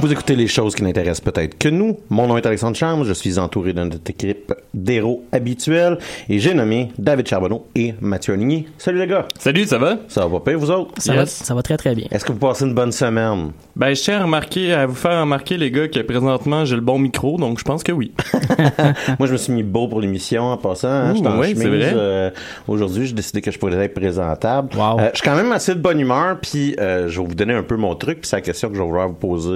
Vous 0.00 0.12
écoutez 0.12 0.36
les 0.36 0.46
choses 0.46 0.74
qui 0.74 0.82
n'intéressent 0.82 1.20
peut-être 1.32 1.56
que 1.58 1.68
nous. 1.68 1.98
Mon 2.10 2.26
nom 2.26 2.36
est 2.36 2.46
Alexandre 2.46 2.76
Charme, 2.76 3.04
je 3.04 3.12
suis 3.12 3.38
entouré 3.38 3.72
de 3.72 3.82
notre 3.82 4.10
équipe 4.10 4.52
d'héros 4.74 5.24
habituels 5.32 5.98
et 6.28 6.38
j'ai 6.38 6.54
nommé 6.54 6.90
David 6.98 7.26
Charbonneau 7.26 7.66
et 7.74 7.94
Mathieu 8.00 8.34
Aligny. 8.34 8.66
Salut 8.78 8.98
les 8.98 9.06
gars! 9.06 9.26
Salut, 9.38 9.64
ça 9.64 9.78
va? 9.78 9.96
Ça 10.08 10.26
va 10.26 10.40
pas, 10.40 10.54
vous 10.56 10.70
autres? 10.70 10.92
Ça, 10.98 11.14
Yes. 11.14 11.38
va, 11.40 11.44
ça 11.46 11.54
va 11.54 11.62
très 11.62 11.76
très 11.76 11.94
bien. 11.94 12.06
Est-ce 12.10 12.24
que 12.24 12.32
vous 12.32 12.38
passez 12.38 12.64
une 12.64 12.74
bonne 12.74 12.92
semaine? 12.92 13.52
Ben, 13.74 13.94
je 13.94 14.02
tiens 14.02 14.20
à, 14.20 14.22
remarquer, 14.24 14.72
à 14.72 14.86
vous 14.86 14.94
faire 14.94 15.20
remarquer, 15.20 15.56
les 15.56 15.70
gars, 15.70 15.88
que 15.88 16.00
présentement, 16.00 16.64
j'ai 16.64 16.74
le 16.76 16.80
bon 16.82 16.98
micro, 16.98 17.36
donc 17.38 17.58
je 17.58 17.64
pense 17.64 17.82
que 17.82 17.92
oui. 17.92 18.12
Moi, 19.18 19.26
je 19.26 19.32
me 19.32 19.36
suis 19.36 19.52
mis 19.52 19.62
beau 19.62 19.88
pour 19.88 20.00
l'émission 20.00 20.44
en 20.44 20.56
passant. 20.56 20.88
Hein, 20.88 21.14
Ouh, 21.14 21.26
en 21.26 21.42
c'est 21.42 21.50
chemise, 21.54 21.66
vrai. 21.68 21.92
euh, 21.94 22.30
Aujourd'hui, 22.68 23.06
j'ai 23.06 23.14
décidé 23.14 23.40
que 23.40 23.50
je 23.50 23.58
pourrais 23.58 23.76
être 23.84 23.94
présentable. 23.94 24.68
Wow. 24.76 25.00
Euh, 25.00 25.10
je 25.12 25.18
suis 25.20 25.28
quand 25.28 25.36
même 25.36 25.52
assez 25.52 25.74
de 25.74 25.80
bonne 25.80 26.00
humeur, 26.00 26.38
puis 26.40 26.74
euh, 26.78 27.08
je 27.08 27.20
vais 27.20 27.26
vous 27.26 27.34
donner 27.34 27.54
un 27.54 27.62
peu 27.62 27.76
mon 27.76 27.94
truc, 27.94 28.20
puis 28.20 28.28
c'est 28.28 28.36
la 28.36 28.42
question 28.42 28.68
que 28.68 28.74
je 28.74 28.80
vais 28.80 28.86
vouloir 28.86 29.08
vous 29.08 29.14
poser 29.14 29.55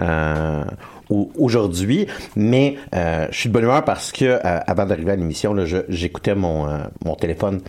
euh, 0.00 0.64
au- 1.10 1.30
aujourd'hui. 1.38 2.06
Mais 2.36 2.76
euh, 2.94 3.26
je 3.30 3.36
suis 3.36 3.48
de 3.48 3.54
bonne 3.54 3.64
humeur 3.64 3.84
parce 3.84 4.12
que 4.12 4.24
euh, 4.24 4.38
avant 4.44 4.86
d'arriver 4.86 5.12
à 5.12 5.16
l'émission, 5.16 5.54
j'écoutais 5.88 6.34
mon 6.34 7.14
téléphone 7.18 7.60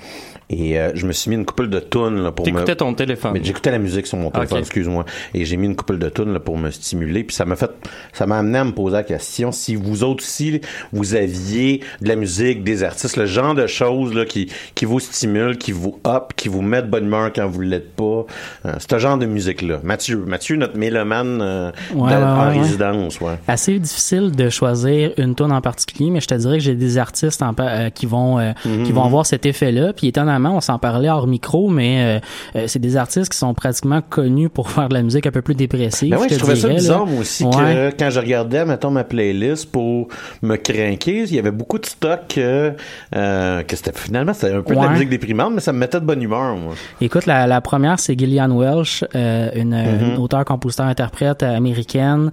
et 0.54 0.78
euh, 0.80 0.92
je 0.96 1.06
me 1.08 1.12
suis 1.14 1.30
mis 1.30 1.36
une 1.38 1.46
couple 1.46 1.70
de 1.70 1.80
tunes 1.80 2.22
là, 2.24 2.32
pour 2.32 2.46
me... 2.46 2.52
T'écoutais 2.52 2.76
ton 2.76 2.94
téléphone. 2.94 3.32
Mais 3.34 3.40
j'écoutais 3.44 3.72
la 3.72 3.80
musique 3.80 4.06
sur 4.08 4.18
mon 4.18 4.30
téléphone, 4.32 4.58
Ok. 4.58 4.64
excuse-moi. 4.66 5.06
Et 5.34 5.46
j'ai 5.46 5.56
mis 5.58 5.66
une 5.68 5.76
couple 5.76 5.98
de 5.98 6.10
tunes 6.10 6.34
là, 6.34 6.40
pour 6.40 6.58
me 6.58 6.70
stimuler. 6.72 7.24
Puis 7.24 7.36
ça 7.36 7.46
m'a 7.46 7.56
fait, 7.56 7.72
ça 8.14 8.26
m'a 8.28 8.38
amené 8.40 8.58
à 8.60 8.64
me 8.66 8.72
poser 8.72 8.98
la 8.98 9.04
question 9.04 9.52
si 9.52 9.76
vous 9.76 10.04
autres 10.04 10.24
aussi, 10.24 10.60
vous 10.92 11.16
aviez 11.16 11.82
de 12.02 12.08
la 12.08 12.16
musique, 12.16 12.64
des 12.64 12.84
artistes, 12.84 13.18
le 13.18 13.26
genre 13.26 13.56
de 13.56 13.66
choses 13.68 14.14
là, 14.14 14.26
qui, 14.26 14.52
qui 14.76 14.86
vous 14.86 15.00
stimulent, 15.00 15.58
qui 15.58 15.72
vous 15.72 16.00
up, 16.06 16.34
qui 16.36 16.50
vous 16.50 16.62
mettent 16.62 16.86
de 16.88 16.92
bonne 16.92 17.06
humeur 17.06 17.32
quand 17.34 17.48
vous 17.48 17.62
l'êtes 17.62 17.96
pas. 17.96 18.26
Euh, 18.66 18.74
ce 18.80 19.00
genre 19.00 19.18
de 19.18 19.26
musique-là. 19.26 19.80
Mathieu, 19.84 20.18
Mathieu, 20.18 20.58
notre 20.58 20.78
mélomane 20.78 21.40
euh, 21.42 21.72
Ouais, 21.94 22.12
de- 22.12 22.18
ouais, 22.18 22.24
en 22.24 22.48
ouais, 22.50 22.60
résidence, 22.60 23.20
ouais. 23.22 23.36
Assez 23.48 23.80
difficile 23.80 24.32
de 24.36 24.50
choisir 24.50 25.12
une 25.18 25.34
tune 25.36 25.52
en 25.52 25.62
particulier, 25.62 26.10
mais 26.10 26.20
je 26.20 26.28
te 26.28 26.36
dirais 26.36 26.58
que 26.58 26.64
j'ai 26.64 26.76
des 26.76 26.98
artistes 26.98 27.42
en 27.42 27.54
euh, 27.60 27.90
qui 27.90 28.06
vont 28.06 28.38
euh, 28.40 28.52
Mhm. 28.66 28.84
qui 28.84 28.92
vont 28.92 29.04
avoir 29.06 29.26
cet 29.26 29.46
effet-là. 29.46 29.94
Puis 29.94 30.08
on 30.50 30.62
s'en 30.62 30.80
parlait 30.80 31.10
hors 31.10 31.28
micro, 31.28 31.70
mais 31.70 32.20
euh, 32.56 32.60
euh, 32.60 32.64
c'est 32.68 32.80
des 32.80 32.98
artistes 32.98 33.32
qui 33.32 33.38
sont 33.38 33.54
pratiquement 33.54 34.02
connus 34.02 34.50
pour 34.50 34.70
faire 34.72 34.90
de 34.90 34.94
la 34.94 35.02
musique 35.04 35.28
un 35.28 35.32
peu 35.32 35.42
plus 35.42 35.56
dépressive. 35.56 36.10
Ben 36.12 36.18
ouais, 36.20 36.28
je 36.30 36.36
trouvais 36.38 36.56
ça 36.56 36.68
dirais, 36.68 36.80
bizarre, 36.80 37.06
moi 37.06 37.22
aussi, 37.22 37.44
Ouais. 37.44 37.52
que 37.52 37.98
quand 38.00 38.10
je 38.10 38.20
regardais, 38.20 38.66
mettons, 38.66 38.92
ma 38.92 39.04
playlist 39.04 39.72
pour 39.72 40.08
me 40.42 40.56
craquer, 40.56 41.24
il 41.24 41.34
y 41.34 41.40
avait 41.40 41.52
beaucoup 41.52 41.78
de 41.80 41.86
stock 41.86 42.20
que, 42.30 42.74
euh, 43.16 43.64
que 43.64 43.76
c'était, 43.76 43.92
finalement, 43.94 44.34
c'était 44.34 44.54
un 44.54 44.62
peu 44.62 44.76
de 44.76 44.80
la 44.82 44.90
musique 44.90 45.10
déprimante, 45.10 45.54
mais 45.54 45.62
ça 45.62 45.74
me 45.74 45.78
mettait 45.80 46.00
de 46.00 46.06
bonne 46.06 46.22
humeur, 46.22 46.56
moi. 46.56 46.74
Écoute, 47.02 47.26
la, 47.26 47.48
la 47.48 47.62
première, 47.62 48.00
c'est 48.00 48.18
Gillian 48.18 48.50
Welsh, 48.52 49.04
euh, 49.16 49.50
une, 49.56 49.74
une 49.74 50.18
auteure, 50.18 50.46
compositeur, 50.46 50.86
interprète 50.88 51.44
américaine 51.44 52.32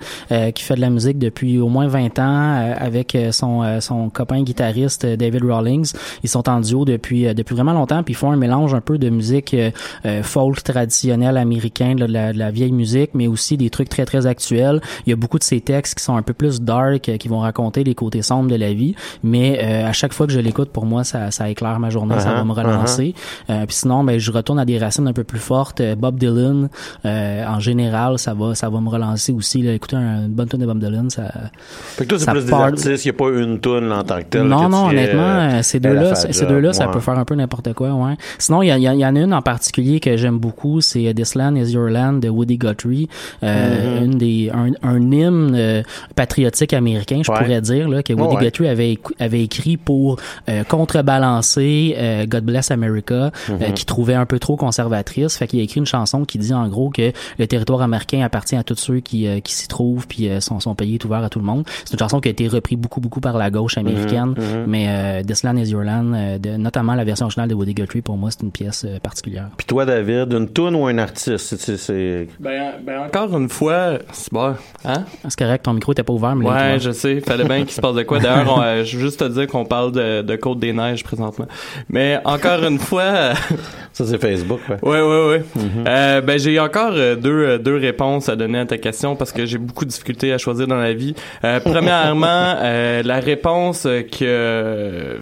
qui 0.55 0.63
fait 0.63 0.75
de 0.75 0.81
la 0.81 0.91
musique 0.91 1.19
depuis 1.19 1.59
au 1.59 1.69
moins 1.69 1.87
20 1.89 2.19
ans 2.19 2.75
avec 2.79 3.17
son, 3.31 3.81
son 3.81 4.11
copain 4.11 4.43
guitariste 4.43 5.07
David 5.07 5.45
Rawlings. 5.45 5.93
Ils 6.23 6.29
sont 6.29 6.49
en 6.49 6.61
duo 6.61 6.85
depuis 6.85 7.33
depuis 7.35 7.55
vraiment 7.55 7.73
longtemps, 7.73 7.98
puis 8.03 8.13
ils 8.15 8.17
font 8.17 8.31
un 8.31 8.37
mélange 8.37 8.75
un 8.75 8.81
peu 8.81 8.99
de 8.99 9.09
musique 9.11 9.55
euh, 9.55 9.71
euh, 10.07 10.23
folk 10.23 10.63
traditionnelle 10.63 11.37
américaine, 11.37 11.97
de, 11.97 12.05
la, 12.07 12.33
de 12.33 12.39
la 12.39 12.51
vieille 12.51 12.73
musique, 12.73 13.11
mais 13.15 13.27
aussi 13.27 13.57
des 13.57 13.71
trucs 13.71 13.89
très 13.89 14.05
très 14.05 14.27
actuels. 14.27 14.81
Il 15.07 15.11
y 15.11 15.13
a 15.13 15.17
beaucoup 15.17 15.39
de 15.39 15.45
ces 15.45 15.61
textes 15.61 15.97
qui 15.99 16.05
sont 16.05 16.17
un 16.17 16.23
peu 16.23 16.33
plus 16.35 16.61
dark, 16.61 17.09
euh, 17.09 17.17
qui 17.17 17.29
vont 17.29 17.41
raconter 17.41 17.85
les 17.85 17.95
côtés 17.95 18.23
sombres 18.23 18.51
de 18.51 18.57
la 18.57 18.73
vie, 18.73 18.95
mais 19.23 19.61
euh, 19.63 19.89
à 19.89 19.93
chaque 19.93 20.13
fois 20.13 20.27
que 20.27 20.33
je 20.33 20.41
l'écoute, 20.41 20.71
pour 20.71 20.87
moi, 20.87 21.05
ça, 21.05 21.31
ça 21.31 21.49
éclaire 21.49 21.79
ma 21.79 21.91
journée, 21.91 22.15
ça 22.21 22.29
Uh-huh, 22.29 22.37
va 22.37 22.45
me 22.45 22.53
relancer. 22.53 23.15
Euh, 23.49 23.65
puis 23.67 23.77
sinon, 23.77 24.05
ben, 24.05 24.19
je 24.19 24.31
retourne 24.31 24.59
à 24.59 24.65
des 24.65 24.79
racines 24.79 25.09
un 25.09 25.13
peu 25.13 25.25
plus 25.25 25.39
fortes. 25.39 25.81
Bob 25.97 26.19
Dylan, 26.19 26.69
euh, 27.07 27.45
en 27.47 27.59
général, 27.59 28.19
ça 28.19 28.35
va, 28.35 28.55
ça 28.55 28.69
va 28.69 28.81
me 28.81 28.89
relancer 28.91 29.33
aussi. 29.33 29.63
Là. 29.63 29.73
Écouter 29.73 29.97
un- 29.97 30.27
une 30.27 30.35
bonne 30.35 30.49
tune 30.49 30.61
de 30.61 30.67
Bob 30.67 30.79
Dylan, 30.79 31.09
ça. 31.11 31.23
Fait 31.63 32.05
que 32.05 32.11
toi, 32.11 32.19
c'est 32.19 32.31
plus 32.31 32.45
des 32.45 32.53
artistes, 32.53 33.05
il 33.05 33.09
n'y 33.09 33.11
a 33.11 33.19
pas 33.19 33.31
une 33.31 33.61
tune 33.61 33.89
là, 33.89 33.99
en 34.01 34.03
tant 34.05 34.19
que 34.19 34.25
telle. 34.25 34.43
non, 34.43 34.67
que 34.67 34.71
non, 34.71 34.87
honnêtement, 34.89 35.63
ces 35.63 35.81
deux-là, 35.81 36.15
ces 36.15 36.47
deux-là, 36.47 36.73
ça 36.73 36.89
peut 36.89 37.01
faire 37.01 37.19
un 37.19 37.25
peu 37.25 37.35
n'importe 37.35 37.73
quoi, 37.73 37.88
ouais. 37.93 38.15
Sinon, 38.39 38.63
il 38.63 38.69
y, 38.69 38.89
en 38.89 39.17
a 39.17 39.21
une 39.21 39.35
en 39.35 39.43
particulier 39.43 40.01
que 40.01 40.17
j'aime 40.17 40.39
beaucoup, 40.39 40.81
c'est 40.81 41.07
euh, 41.09 41.13
This 41.13 41.35
Land 41.35 41.57
Is 41.57 41.73
Your 41.73 41.89
Land 41.89 42.15
de 42.15 42.29
Woody 42.29 42.59
Guthrie, 42.59 43.09
euh, 43.43 43.99
Mhm. 43.99 44.05
une 44.05 44.19
des, 44.19 44.51
un, 44.53 44.73
un 44.83 45.01
hymne 45.13 45.55
euh, 45.55 45.83
patriotique 46.17 46.73
américain, 46.73 47.21
je 47.25 47.31
Ouais. 47.31 47.39
pourrais 47.39 47.61
dire, 47.61 47.89
là, 47.89 48.03
que 48.03 48.13
Woody 48.13 48.37
ouais. 48.37 48.45
Guthrie 48.45 48.69
avait, 48.69 48.99
avait 49.19 49.43
écrit 49.43 49.77
pour 49.77 50.17
euh, 50.49 50.65
contrebalancer 50.65 52.27
God 52.29 52.45
Bless 52.45 52.71
America, 52.71 53.31
euh, 53.51 53.59
qui 53.75 53.85
trouvait 53.87 54.15
un 54.15 54.27
peu 54.27 54.39
trop 54.39 54.57
conservatrice. 54.57 55.37
Fait 55.37 55.47
qu'il 55.47 55.61
a 55.61 55.63
écrit 55.63 55.81
une 55.81 55.87
chanson 55.87 56.25
qui 56.25 56.39
dit 56.39 56.53
en 56.55 56.69
gros 56.69 56.91
que 56.91 57.13
le 57.39 57.47
territoire 57.47 57.83
américain 57.83 58.23
appartient 58.23 58.57
à 58.57 58.63
tous 58.63 58.77
ceux 58.77 59.01
qui, 59.01 59.27
qui 59.43 59.55
s'y 59.55 59.69
trouvent, 59.69 60.07
puis 60.07 60.29
son, 60.41 60.61
son 60.61 60.75
pays 60.75 60.95
est 60.95 61.05
ouvert 61.05 61.23
à 61.25 61.29
tout 61.29 61.39
le 61.39 61.45
monde. 61.45 61.65
C'est 61.85 61.93
une 61.95 61.99
chanson 61.99 62.21
qui 62.21 62.29
a 62.29 62.31
été 62.31 62.49
reprise 62.49 62.79
beaucoup, 62.79 63.01
beaucoup 63.01 63.21
par 63.21 63.37
la 63.39 63.51
gauche 63.51 63.79
américaine, 63.79 64.35
mhm. 64.37 64.65
mais 64.67 65.23
This 65.25 65.43
Land 65.43 65.57
Is 65.57 65.71
Your 65.71 65.83
Land, 65.85 66.39
de, 66.41 66.57
notamment 66.57 66.95
la 66.95 67.05
version 67.05 67.27
originale 67.27 67.49
de 67.49 67.55
Woody 67.55 67.68
Buddy 67.69 67.83
Guthrie, 67.83 68.01
pour 68.01 68.17
moi, 68.17 68.31
c'est 68.31 68.43
une 68.43 68.51
pièce 68.51 68.87
euh, 68.89 68.99
particulière. 68.99 69.49
Puis 69.59 69.67
toi, 69.67 69.85
David, 69.85 70.33
une 70.33 70.49
toune 70.49 70.75
ou 70.75 70.87
un 70.87 70.97
artiste? 70.97 71.57
C'est- 71.57 72.29
Ben, 72.41 72.73
ben 72.83 73.01
encore 73.03 73.37
une 73.37 73.51
fois, 73.51 73.99
c'est 74.11 74.33
bon, 74.33 74.55
hein? 74.87 75.05
C'est 75.25 75.39
correct, 75.39 75.65
ton 75.65 75.75
micro 75.75 75.93
était 75.93 76.03
pas 76.03 76.15
ouvert, 76.15 76.35
mais 76.35 76.47
là, 76.47 76.73
Ouais, 76.73 76.79
je 76.81 76.91
sais. 76.93 77.21
Fallait 77.21 77.45
bien 77.45 77.59
qu'il 77.65 77.73
se 77.73 77.81
passe 77.83 77.95
de 77.95 78.05
quoi. 78.05 78.21
D'ailleurs, 78.21 78.57
on, 78.57 78.63
euh, 78.63 78.85
je 78.85 78.97
veux 78.97 79.03
juste 79.05 79.21
te 79.21 79.25
dire 79.29 79.47
qu'on 79.47 79.67
parle 79.67 79.93
de, 79.93 80.23
de 80.23 80.37
Côte 80.37 80.61
des 80.61 80.73
Neiges 80.73 81.05
présentement. 81.05 81.47
Mais 81.91 82.19
encore 82.25 82.65
une 82.65 82.79
fois, 82.79 83.33
Ça, 83.93 84.07
c'est 84.07 84.19
Facebook, 84.19 84.61
ouais. 84.71 84.77
ouais, 84.83 85.03
ouais, 85.03 85.29
ouais. 85.29 85.43
Euh, 85.87 86.21
ben 86.21 86.39
j'ai 86.39 86.59
encore 86.61 86.93
euh, 86.93 87.17
deux 87.17 87.31
euh, 87.31 87.59
deux 87.59 87.77
réponses 87.77 88.29
à 88.29 88.37
donner 88.37 88.61
à 88.61 88.65
ta 88.67 88.79
question 88.79 89.17
parce 89.17 89.33
que 89.33 89.45
j'ai 89.45 89.59
beaucoup 89.59 89.85
de 89.85 89.91
difficultés 89.91 90.33
à 90.33 90.39
choisir 90.39 90.69
dans 90.69 90.77
la 90.77 90.93
vie. 90.95 91.15
Euh, 91.45 91.59
premièrement, 91.61 92.27
euh, 92.63 93.03
la 93.03 93.19
réponse 93.19 93.87
euh, 93.87 94.03
que 94.03 95.19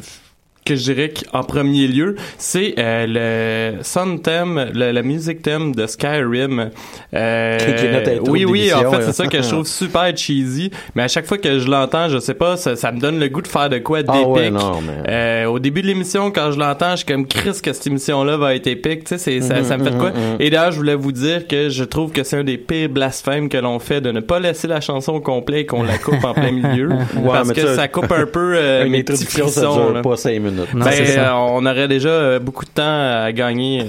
que 0.66 0.76
je 0.76 0.92
dirais 0.92 1.10
qu'en 1.32 1.42
premier 1.42 1.86
lieu, 1.86 2.16
c'est 2.36 2.74
euh, 2.78 3.72
le 3.76 3.82
son 3.82 4.18
theme, 4.18 4.66
le- 4.74 4.90
la 4.92 5.02
musique 5.02 5.40
thème 5.40 5.74
de 5.74 5.86
Skyrim. 5.86 6.70
Euh, 7.14 7.58
Qui- 7.58 7.64
qui 7.74 7.86
est 7.86 7.92
notre 7.92 8.10
intro 8.10 8.30
oui, 8.30 8.44
oui, 8.44 8.72
en 8.74 8.90
fait, 8.90 9.02
c'est 9.02 9.12
ça 9.12 9.26
que 9.26 9.40
je 9.40 9.48
trouve 9.48 9.66
super 9.66 10.14
cheesy. 10.16 10.70
Mais 10.94 11.04
à 11.04 11.08
chaque 11.08 11.26
fois 11.26 11.38
que 11.38 11.58
je 11.58 11.68
l'entends, 11.68 12.08
je 12.08 12.18
sais 12.18 12.34
pas, 12.34 12.56
ça, 12.56 12.76
ça 12.76 12.92
me 12.92 13.00
donne 13.00 13.18
le 13.18 13.28
goût 13.28 13.40
de 13.42 13.48
faire 13.48 13.68
de 13.70 13.78
quoi 13.78 14.02
d'épique. 14.02 14.14
Ah 14.24 14.28
ouais, 14.28 14.50
mais- 14.50 15.08
Euh, 15.08 15.44
au 15.46 15.58
début 15.58 15.80
de 15.82 15.86
l'émission, 15.86 16.30
quand 16.30 16.50
je 16.52 16.58
l'entends, 16.58 16.90
je 16.92 16.96
suis 16.96 17.06
comme 17.06 17.26
Chris 17.26 17.58
que 17.62 17.72
cette 17.72 17.86
émission-là 17.86 18.36
va 18.36 18.54
être 18.54 18.66
épique. 18.66 19.04
Tu 19.04 19.18
sais, 19.18 19.40
ça, 19.40 19.62
ça 19.64 19.78
me 19.78 19.84
fait 19.84 19.90
de 19.92 19.98
quoi. 19.98 20.12
Et 20.40 20.50
d'ailleurs, 20.50 20.72
je 20.72 20.76
voulais 20.78 20.94
vous 20.94 21.12
dire 21.12 21.46
que 21.46 21.68
je 21.68 21.84
trouve 21.84 22.12
que 22.12 22.24
c'est 22.24 22.38
un 22.38 22.44
des 22.44 22.58
pires 22.58 22.88
blasphèmes 22.88 23.48
que 23.48 23.56
l'on 23.58 23.78
fait 23.78 24.00
de 24.00 24.10
ne 24.10 24.20
pas 24.20 24.40
laisser 24.40 24.66
la 24.68 24.80
chanson 24.80 25.12
au 25.14 25.20
complet 25.20 25.60
et 25.60 25.66
qu'on 25.66 25.82
la 25.82 25.98
coupe 25.98 26.24
en 26.24 26.34
plein 26.34 26.50
milieu. 26.52 26.88
parce 27.26 27.52
que 27.52 27.60
ça- 27.60 27.76
ça 27.76 27.88
coupe 27.88 28.10
un 28.12 28.26
peu 28.26 28.54
euh, 28.56 28.84
mes 28.88 29.02
petits 29.04 29.24
ça 29.24 29.42
frissons. 29.42 29.74
dure 29.76 29.92
là. 29.94 30.02
pas 30.02 30.16
cinq 30.16 30.40
minutes. 30.40 30.55
Non, 30.56 30.84
Ben, 30.84 31.18
euh, 31.18 31.32
on 31.32 31.64
aurait 31.66 31.88
déjà 31.88 32.08
euh, 32.08 32.38
beaucoup 32.38 32.64
de 32.64 32.70
temps 32.70 33.22
à 33.24 33.30
gagner. 33.32 33.84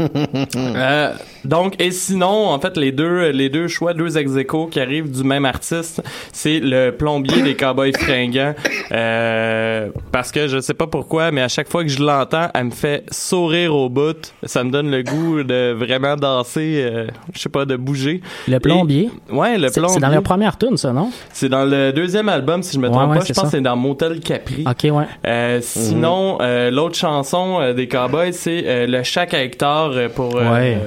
Euh, 0.00 1.12
donc, 1.44 1.80
et 1.80 1.90
sinon, 1.90 2.48
en 2.50 2.58
fait, 2.60 2.76
les 2.76 2.92
deux, 2.92 3.30
les 3.30 3.48
deux 3.48 3.68
choix, 3.68 3.94
deux 3.94 4.16
ex 4.18 4.30
qui 4.70 4.80
arrivent 4.80 5.10
du 5.10 5.24
même 5.24 5.44
artiste, 5.44 6.02
c'est 6.32 6.60
le 6.60 6.90
plombier 6.90 7.42
des 7.42 7.54
Cowboys 7.54 7.92
fringants. 7.98 8.54
Euh, 8.92 9.88
parce 10.12 10.32
que 10.32 10.46
je 10.48 10.60
sais 10.60 10.74
pas 10.74 10.86
pourquoi, 10.86 11.30
mais 11.30 11.42
à 11.42 11.48
chaque 11.48 11.68
fois 11.68 11.82
que 11.82 11.88
je 11.90 12.02
l'entends, 12.02 12.48
elle 12.54 12.64
me 12.64 12.70
fait 12.70 13.04
sourire 13.10 13.74
au 13.74 13.88
bout. 13.88 14.32
Ça 14.44 14.64
me 14.64 14.70
donne 14.70 14.90
le 14.90 15.02
goût 15.02 15.42
de 15.42 15.72
vraiment 15.72 16.16
danser, 16.16 16.82
euh, 16.84 17.06
je 17.34 17.38
sais 17.40 17.48
pas, 17.48 17.64
de 17.64 17.76
bouger. 17.76 18.20
Le 18.48 18.58
plombier? 18.58 19.10
Et- 19.30 19.32
ouais, 19.34 19.58
le 19.58 19.68
C'est 19.68 19.80
plombier. 19.80 19.94
c'est 19.94 20.00
dans 20.00 20.08
leur 20.08 20.22
première 20.22 20.58
tune, 20.58 20.76
ça, 20.76 20.92
non? 20.92 21.10
C'est 21.32 21.48
dans 21.48 21.64
le 21.64 21.92
deuxième 21.92 22.28
album, 22.28 22.62
si 22.62 22.74
je 22.76 22.80
me 22.80 22.88
trompe 22.88 23.10
ouais, 23.10 23.18
pas. 23.18 23.24
Je 23.24 23.32
pense 23.32 23.44
que 23.44 23.50
c'est 23.50 23.60
dans 23.60 23.76
Motel 23.76 24.20
Capri. 24.20 24.64
Ok, 24.68 24.90
ouais. 24.92 25.04
Euh, 25.26 25.58
sinon, 25.62 26.38
euh, 26.40 26.70
l'autre 26.70 26.96
chanson 26.96 27.58
euh, 27.60 27.72
des 27.72 27.88
Cowboys, 27.88 28.32
c'est 28.32 28.62
euh, 28.66 28.86
le 28.86 29.02
chaque 29.02 29.34
à 29.34 29.42
Hector 29.42 29.92
pour. 30.14 30.36
euh, 30.36 30.50
Ouais. 30.50 30.78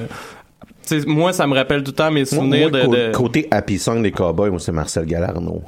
Euh, 0.91 0.95
tu 0.95 1.01
sais, 1.01 1.07
moi, 1.07 1.33
ça 1.33 1.47
me 1.47 1.53
rappelle 1.55 1.83
tout 1.83 1.91
le 1.91 1.95
temps 1.95 2.11
mes 2.11 2.25
souvenirs 2.25 2.69
moi, 2.69 2.79
de, 2.81 2.85
cô- 2.85 2.95
de- 2.95 3.11
Côté 3.11 3.47
Happy 3.51 3.77
Song 3.79 4.01
des 4.01 4.11
Cowboys, 4.11 4.49
moi, 4.49 4.59
c'est 4.59 4.71
Marcel 4.71 5.05
Galarno. 5.05 5.61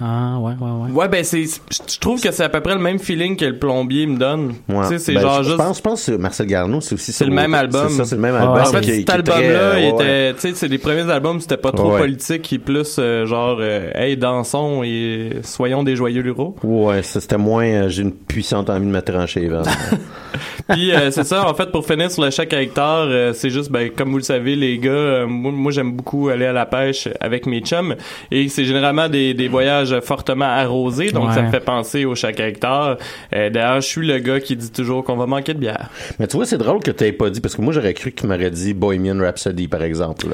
Ah, 0.00 0.38
ouais, 0.40 0.52
ouais, 0.60 0.70
ouais. 0.70 0.90
Ouais, 0.90 1.08
ben 1.08 1.22
c'est, 1.22 1.44
je 1.44 1.98
trouve 2.00 2.20
que 2.20 2.32
c'est 2.32 2.42
à 2.42 2.48
peu 2.48 2.60
près 2.60 2.74
le 2.74 2.80
même 2.80 2.98
feeling 2.98 3.36
que 3.36 3.44
le 3.44 3.58
plombier 3.58 4.06
me 4.06 4.16
donne. 4.18 4.54
Ouais. 4.68 4.82
Tu 4.82 4.88
sais, 4.88 4.98
c'est 4.98 5.14
Ben, 5.14 5.20
genre 5.20 5.38
je, 5.38 5.42
je 5.42 5.48
juste. 5.50 5.56
pense, 5.58 5.76
je 5.76 5.82
pense 5.82 6.06
que 6.06 6.12
Marcel 6.12 6.46
Garneau, 6.46 6.80
c'est 6.80 6.94
aussi 6.94 7.12
C'est 7.12 7.24
le 7.26 7.30
même 7.32 7.54
album. 7.54 7.86
C'est 7.88 7.96
ça, 7.98 8.04
c'est 8.04 8.16
le 8.16 8.20
même 8.22 8.34
Ah, 8.36 8.42
album. 8.42 8.60
en 8.62 8.64
fait, 8.66 8.80
qui 8.80 8.96
cet 9.00 9.10
album-là, 9.10 9.40
euh, 9.42 9.78
il 9.80 9.86
était, 9.88 10.34
tu 10.34 10.40
sais, 10.40 10.54
c'est 10.54 10.68
les 10.68 10.78
premiers 10.78 11.08
albums, 11.10 11.40
c'était 11.40 11.56
pas 11.56 11.72
trop 11.72 11.92
Ouais. 11.92 11.98
politique, 12.00 12.42
qui 12.42 12.58
plus 12.58 12.96
euh, 12.98 13.26
genre, 13.26 13.58
euh, 13.60 13.90
hey, 13.94 14.16
dansons 14.16 14.82
et 14.82 15.36
soyons 15.42 15.82
des 15.82 15.94
joyeux 15.94 16.22
luraux. 16.22 16.56
Ouais, 16.64 17.02
ça, 17.02 17.20
c'était 17.20 17.36
moins, 17.38 17.64
euh, 17.66 17.88
j'ai 17.88 18.02
une 18.02 18.12
puissante 18.12 18.70
envie 18.70 18.86
de 18.86 18.90
me 18.90 19.02
trancher 19.02 19.46
veines. 19.48 19.62
Puis 20.68 20.92
euh, 20.94 21.10
c'est 21.10 21.24
ça, 21.24 21.48
en 21.48 21.54
fait, 21.54 21.70
pour 21.70 21.84
finir 21.86 22.10
sur 22.10 22.22
le 22.22 22.30
chèque 22.30 22.52
à 22.54 22.62
hectare, 22.62 23.06
euh, 23.08 23.32
c'est 23.34 23.50
juste, 23.50 23.70
ben, 23.70 23.90
comme 23.90 24.10
vous 24.10 24.18
le 24.18 24.22
savez, 24.22 24.54
les 24.56 24.78
gars, 24.78 24.90
euh, 24.90 25.26
moi, 25.26 25.50
moi, 25.52 25.72
j'aime 25.72 25.92
beaucoup 25.92 26.28
aller 26.28 26.46
à 26.46 26.52
la 26.52 26.66
pêche 26.66 27.08
avec 27.20 27.46
mes 27.46 27.60
chums, 27.60 27.96
et 28.30 28.48
c'est 28.48 28.64
généralement 28.64 29.08
des, 29.08 29.34
des 29.34 29.48
voyages 29.48 29.81
fortement 30.00 30.44
arrosés, 30.46 31.10
donc 31.12 31.28
Ouais. 31.28 31.34
ça 31.34 31.42
me 31.42 31.50
fait 31.50 31.60
penser 31.60 32.04
au 32.04 32.14
chèque 32.14 32.40
à 32.40 32.48
hectare. 32.48 32.96
Euh, 33.34 33.50
D'ailleurs, 33.50 33.80
je 33.80 33.86
suis 33.86 34.06
le 34.06 34.18
gars 34.18 34.40
qui 34.40 34.56
dit 34.56 34.70
toujours 34.70 35.04
qu'on 35.04 35.16
va 35.16 35.26
manquer 35.26 35.54
de 35.54 35.58
bière. 35.58 35.88
Mais 36.18 36.26
tu 36.26 36.36
vois, 36.36 36.46
c'est 36.46 36.58
drôle 36.58 36.80
que 36.80 36.90
tu 36.90 37.12
pas 37.12 37.30
dit, 37.30 37.40
parce 37.40 37.56
que 37.56 37.62
moi, 37.62 37.72
j'aurais 37.72 37.94
cru 37.94 38.10
que 38.12 38.20
tu 38.20 38.26
m'aurais 38.26 38.50
dit 38.50 38.74
Bohemian 38.74 39.18
Rhapsody, 39.18 39.68
par 39.68 39.82
exemple. 39.82 40.26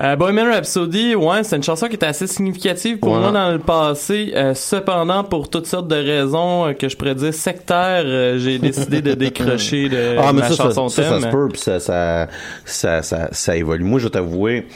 Euh, 0.00 0.14
Bohemian 0.16 0.44
Rhapsody, 0.52 1.14
ouais, 1.16 1.42
c'est 1.42 1.56
une 1.56 1.62
chanson 1.62 1.88
qui 1.88 1.96
était 1.96 2.06
assez 2.06 2.26
significative 2.28 2.98
pour 2.98 3.16
moi 3.16 3.32
dans 3.32 3.50
le 3.50 3.58
passé. 3.58 4.32
Euh, 4.36 4.54
cependant, 4.54 5.24
pour 5.24 5.50
toutes 5.50 5.66
sortes 5.66 5.88
de 5.88 5.96
raisons 5.96 6.66
euh, 6.68 6.72
que 6.72 6.88
je 6.88 6.96
pourrais 6.96 7.16
dire 7.16 7.34
sectaires, 7.34 8.04
euh, 8.04 8.38
j'ai 8.38 8.58
décidé 8.60 9.02
de 9.02 9.14
décrocher 9.14 9.88
de 9.88 10.16
ah, 10.18 10.32
mais 10.32 10.42
ma 10.42 10.48
ça, 10.48 10.54
ça, 10.54 10.62
chanson 10.64 10.88
ça, 10.88 11.02
ça 11.02 11.10
thème. 11.10 11.22
se 11.22 11.26
peut, 11.28 11.48
puis 11.50 11.60
ça, 11.60 11.80
ça, 11.80 12.28
ça, 12.64 13.02
ça, 13.02 13.28
ça 13.32 13.56
évolue. 13.56 13.82
Moi, 13.82 13.98
je 13.98 14.04
vais 14.04 14.10
t'avouer, 14.10 14.68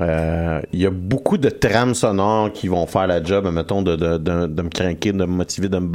euh, 0.00 0.60
il 0.72 0.80
y 0.80 0.86
a 0.86 0.90
beaucoup 0.90 1.38
de 1.38 1.48
trames 1.48 1.94
sonores 1.94 2.52
qui 2.52 2.68
vont 2.68 2.86
faire 2.86 3.06
la 3.08 3.20
job, 3.22 3.48
mettons, 3.52 3.82
de, 3.82 3.96
de, 3.96 4.16
de, 4.18 4.46
de 4.46 4.62
me 4.62 4.68
craquer, 4.68 5.10
de 5.12 5.18
me 5.18 5.26
motiver, 5.26 5.68
de 5.68 5.78
me 5.78 5.90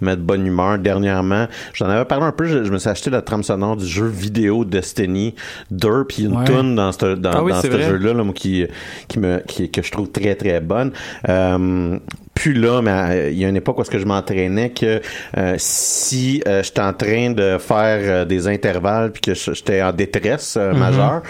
mettre 0.00 0.22
bonne 0.22 0.46
humeur. 0.46 0.78
Dernièrement, 0.78 1.46
j'en 1.74 1.86
avais 1.88 2.04
parlé 2.04 2.26
un 2.26 2.32
peu, 2.32 2.44
je, 2.44 2.62
je 2.62 2.70
me 2.70 2.78
suis 2.78 2.88
acheté 2.88 3.10
la 3.10 3.20
trame 3.22 3.42
sonore 3.42 3.76
du 3.76 3.86
jeu 3.86 4.06
vidéo 4.06 4.64
Destiny 4.64 5.34
2, 5.72 6.04
puis 6.04 6.22
une 6.24 6.36
Ouais. 6.38 6.44
tune 6.44 6.76
dans 6.76 6.92
ce 6.92 7.14
dans, 7.16 7.30
Ah 7.32 7.42
oui, 7.42 7.50
dans 7.50 7.60
c'est 7.60 7.72
ce 7.72 7.80
jeu-là, 7.80 8.12
là, 8.12 8.22
moi, 8.28 8.34
qui, 8.34 8.66
qui 9.08 9.18
me, 9.18 9.38
qui, 9.46 9.70
que 9.70 9.82
je 9.82 9.90
trouve 9.90 10.10
très, 10.10 10.34
très 10.34 10.60
bonne. 10.60 10.92
Euh, 11.28 11.98
plus 12.34 12.54
là, 12.54 12.80
mais 12.82 12.90
euh, 12.92 13.30
il 13.32 13.38
y 13.38 13.44
a 13.44 13.48
une 13.48 13.56
époque 13.56 13.78
où 13.78 13.82
est-ce 13.82 13.90
que 13.90 13.98
je 13.98 14.06
m'entraînais 14.06 14.70
que 14.70 15.00
euh, 15.36 15.54
si 15.58 16.40
euh, 16.46 16.62
j'étais 16.62 16.80
en 16.80 16.92
train 16.92 17.30
de 17.32 17.58
faire 17.58 17.98
euh, 18.02 18.24
des 18.24 18.46
intervalles 18.46 19.10
puis 19.10 19.20
que 19.22 19.34
j'étais 19.34 19.82
en 19.82 19.92
détresse 19.92 20.56
euh, 20.56 20.72
majeure, 20.72 21.22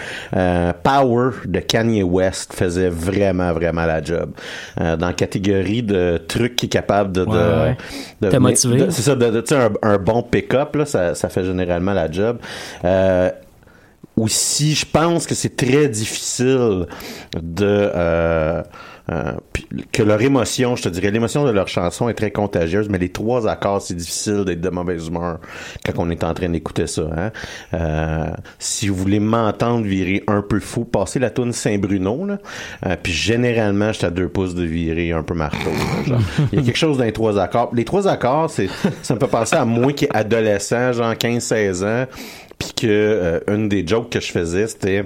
Power 0.83 1.31
de 1.45 1.59
Kanye 1.61 2.03
West 2.03 2.53
faisait 2.53 2.89
vraiment 2.89 3.53
vraiment 3.53 3.85
la 3.87 4.03
job. 4.03 4.31
Dans 4.77 5.07
la 5.07 5.13
catégorie 5.13 5.81
de 5.81 6.21
trucs 6.27 6.55
qui 6.55 6.67
est 6.67 6.69
capable 6.69 7.11
de, 7.11 7.25
de, 7.25 7.27
Ouais, 7.65 7.77
de- 8.21 8.29
de- 8.85 8.91
c'est 8.91 9.01
ça, 9.01 9.15
de, 9.15 9.43
un, 9.55 9.71
un 9.93 9.97
bon 9.97 10.21
pick-up 10.21 10.75
là, 10.75 10.85
ça, 10.85 11.15
ça 11.15 11.29
fait 11.29 11.43
généralement 11.43 11.93
la 11.93 12.11
job. 12.11 12.37
Aussi, 14.19 14.75
je 14.75 14.85
pense 14.85 15.25
que 15.25 15.33
c'est 15.33 15.55
très 15.55 15.87
difficile 15.87 16.87
de 17.41 17.65
euh, 17.65 18.61
euh, 19.11 19.33
que 19.91 20.03
leur 20.03 20.21
émotion, 20.21 20.75
je 20.75 20.83
te 20.83 20.89
dirais, 20.89 21.09
l'émotion 21.09 21.45
de 21.45 21.51
leur 21.51 21.67
chanson 21.67 22.09
est 22.09 22.13
très 22.13 22.31
contagieuse, 22.31 22.89
mais 22.89 22.97
les 22.97 23.09
trois 23.09 23.47
accords, 23.47 23.81
c'est 23.81 23.95
difficile 23.95 24.43
d'être 24.45 24.61
de 24.61 24.69
mauvaise 24.69 25.07
humeur 25.07 25.39
quand 25.85 25.93
on 25.97 26.09
est 26.09 26.23
en 26.23 26.33
train 26.33 26.49
d'écouter 26.49 26.85
ça. 26.85 27.03
Hein? 27.17 27.31
Euh, 27.73 28.29
si 28.59 28.87
vous 28.87 28.95
voulez 28.95 29.19
m'entendre 29.19 29.85
virer 29.85 30.23
un 30.27 30.41
peu 30.41 30.59
fou, 30.59 30.85
passez 30.85 31.17
la 31.17 31.29
tourne 31.29 31.53
Saint-Bruno, 31.53 32.27
euh, 32.85 32.95
puis 33.01 33.13
généralement, 33.13 33.91
j'étais 33.91 34.07
à 34.07 34.11
deux 34.11 34.29
pouces 34.29 34.53
de 34.53 34.63
virer 34.63 35.11
un 35.11 35.23
peu 35.23 35.33
marteau. 35.33 35.71
Il 36.51 36.59
y 36.59 36.61
a 36.61 36.65
quelque 36.65 36.77
chose 36.77 36.97
dans 36.97 37.05
les 37.05 37.13
trois 37.13 37.39
accords. 37.39 37.71
Les 37.73 37.85
trois 37.85 38.07
accords, 38.07 38.49
c'est 38.49 38.69
ça 39.01 39.15
me 39.15 39.19
fait 39.19 39.27
penser 39.27 39.55
à 39.55 39.65
moi 39.65 39.91
qui 39.93 40.05
est 40.05 40.15
adolescent, 40.15 40.93
genre 40.93 41.13
15-16 41.13 41.83
ans, 41.83 42.05
puis 42.59 42.73
que 42.75 42.87
euh, 42.87 43.39
une 43.47 43.69
des 43.69 43.87
jokes 43.87 44.11
que 44.11 44.19
je 44.19 44.31
faisais, 44.31 44.67
c'était 44.67 45.05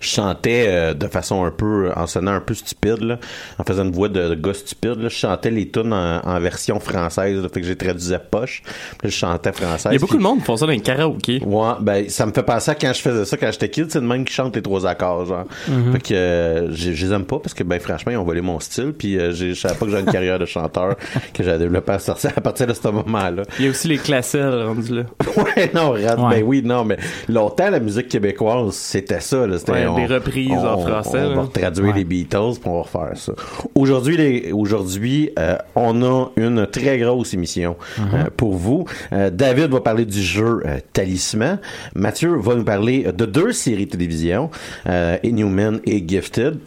je 0.00 0.08
chantais 0.08 0.66
euh, 0.68 0.94
de 0.94 1.06
façon 1.06 1.44
un 1.44 1.50
peu 1.50 1.90
en 1.96 2.06
sonnant 2.06 2.32
un 2.32 2.40
peu 2.40 2.54
stupide 2.54 3.00
là, 3.00 3.18
en 3.58 3.64
faisant 3.64 3.84
une 3.84 3.92
voix 3.92 4.08
de, 4.08 4.28
de 4.30 4.34
gars 4.34 4.54
stupide 4.54 4.96
là, 5.00 5.08
je 5.08 5.14
chantais 5.16 5.50
les 5.50 5.68
tunes 5.70 5.92
en, 5.92 6.20
en 6.24 6.40
version 6.40 6.78
française 6.80 7.40
là, 7.42 7.48
fait 7.52 7.60
que 7.60 7.66
j'ai 7.66 7.76
traduit 7.76 8.14
à 8.14 8.18
poche 8.18 8.62
puis 8.64 8.72
là, 9.04 9.10
je 9.10 9.16
chantais 9.16 9.52
français 9.52 9.88
Il 9.90 9.94
y 9.94 9.96
a 9.96 9.98
beaucoup 10.00 10.16
de 10.16 10.22
monde 10.22 10.38
qui 10.40 10.44
font 10.44 10.56
ça 10.56 10.66
dans 10.66 10.72
les 10.72 10.80
karaokés. 10.80 11.42
Ouais, 11.44 11.72
ben 11.80 12.08
ça 12.08 12.26
me 12.26 12.32
fait 12.32 12.42
penser 12.42 12.70
à 12.70 12.74
quand 12.74 12.92
je 12.92 13.00
faisais 13.00 13.24
ça 13.24 13.36
quand 13.36 13.50
j'étais 13.52 13.68
kid, 13.70 13.90
c'est 13.90 14.00
le 14.00 14.06
même 14.06 14.24
qui 14.24 14.32
chante 14.34 14.54
les 14.56 14.62
trois 14.62 14.86
accords 14.86 15.26
genre. 15.26 15.44
Fait 15.92 16.00
que 16.00 16.14
euh, 16.14 16.72
je 16.74 16.90
les 16.90 17.12
aime 17.12 17.24
pas 17.24 17.38
parce 17.38 17.54
que 17.54 17.62
ben 17.64 17.80
franchement 17.80 18.12
ils 18.12 18.16
ont 18.18 18.24
volé 18.24 18.40
mon 18.40 18.60
style 18.60 18.92
puis 18.96 19.18
euh, 19.18 19.32
j'ai- 19.32 19.54
je 19.54 19.60
savais 19.60 19.74
pas 19.74 19.84
que 19.86 19.90
j'avais 19.90 20.04
une 20.04 20.12
carrière 20.12 20.38
de 20.38 20.46
chanteur 20.46 20.96
que 21.34 21.42
j'avais 21.42 21.58
développé 21.58 21.92
à, 21.92 21.98
sortir- 21.98 22.32
à 22.36 22.40
partir 22.40 22.66
de 22.66 22.72
ce 22.72 22.88
moment-là. 22.88 23.42
Il 23.58 23.64
y 23.64 23.68
a 23.68 23.70
aussi 23.70 23.88
les 23.88 23.98
classelles 23.98 24.62
rendus 24.64 24.94
là. 24.94 25.02
Ouais, 25.36 25.70
non, 25.74 25.90
regarde, 25.90 26.20
Ouais. 26.20 26.40
ben 26.40 26.44
oui, 26.46 26.62
non, 26.64 26.84
mais 26.84 26.96
longtemps, 27.28 27.68
la 27.70 27.78
musique 27.80 28.08
québécoise, 28.08 28.74
c'était 28.74 29.20
ça, 29.20 29.46
là. 29.46 29.55
Ouais, 29.68 29.86
on- 29.86 29.96
des 29.96 30.06
reprises 30.06 30.50
en 30.52 30.78
français, 30.78 31.22
On, 31.34 31.42
va 31.42 31.48
traduire 31.52 31.94
les 31.94 32.04
Beatles, 32.04 32.58
puis 32.60 32.68
on 32.68 32.76
va 32.76 32.82
refaire 32.82 33.16
ça. 33.16 33.32
Aujourd'hui, 33.74 35.30
euh, 35.38 35.56
on 35.74 36.02
a 36.02 36.30
une 36.36 36.66
très 36.66 36.98
grosse 36.98 37.34
émission 37.34 37.76
euh, 37.98 38.24
pour 38.36 38.54
vous. 38.54 38.84
Euh, 39.12 39.30
David 39.30 39.70
va 39.70 39.80
parler 39.80 40.04
du 40.04 40.20
jeu 40.22 40.62
Talisman. 40.92 41.58
Mathieu 41.94 42.36
va 42.36 42.54
nous 42.54 42.64
parler 42.64 43.04
de 43.12 43.24
deux 43.26 43.52
séries 43.52 43.86
de 43.86 43.90
télévision, 43.90 44.50
Inhuman 45.22 45.80
et 45.84 46.06
Gifted. 46.06 46.58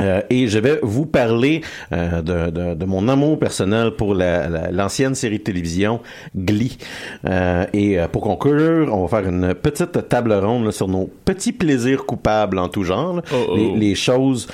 Euh, 0.00 0.22
et 0.30 0.48
je 0.48 0.58
vais 0.58 0.78
vous 0.82 1.06
parler 1.06 1.60
euh, 1.92 2.22
de, 2.22 2.50
de, 2.50 2.74
de 2.74 2.84
mon 2.84 3.08
amour 3.08 3.38
personnel 3.38 3.92
pour 3.92 4.14
la- 4.14 4.48
la- 4.48 4.70
l'ancienne 4.70 5.14
série 5.14 5.38
de 5.38 5.44
télévision 5.44 6.00
Glee. 6.36 6.78
Euh, 7.26 7.66
et 7.72 7.98
pour 8.12 8.22
conclure, 8.22 8.94
on 8.94 9.04
va 9.06 9.20
faire 9.20 9.28
une 9.28 9.54
petite 9.54 10.08
table 10.08 10.32
ronde 10.32 10.64
là, 10.64 10.72
sur 10.72 10.88
nos 10.88 11.10
petits 11.24 11.52
plaisirs 11.52 12.06
coupables 12.06 12.58
en 12.58 12.68
tout 12.68 12.82
genre. 12.84 13.16
là. 13.16 13.22
Oh, 13.32 13.36
oh. 13.50 13.56
Les, 13.56 13.76
les 13.76 13.94
choses 13.94 14.48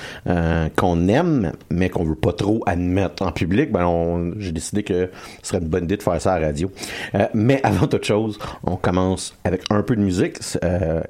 qu'on 0.75 1.07
aime, 1.07 1.51
mais 1.69 1.89
qu'on 1.89 2.03
veut 2.03 2.15
pas 2.15 2.33
trop 2.33 2.63
admettre 2.65 3.23
en 3.23 3.31
public. 3.31 3.71
Ben, 3.71 3.85
on- 3.85 4.33
j'ai 4.39 4.51
décidé 4.51 4.83
que 4.83 5.09
ce 5.41 5.49
serait 5.49 5.59
une 5.61 5.67
bonne 5.69 5.85
idée 5.85 5.97
de 5.97 6.03
faire 6.03 6.21
ça 6.21 6.33
à 6.33 6.39
la 6.39 6.47
radio. 6.47 6.71
Mais 7.33 7.59
avant 7.63 7.87
toute 7.87 8.05
chose, 8.05 8.37
on 8.63 8.75
commence 8.75 9.35
avec 9.43 9.61
un 9.69 9.81
peu 9.83 9.95
de 9.95 10.01
musique 10.01 10.37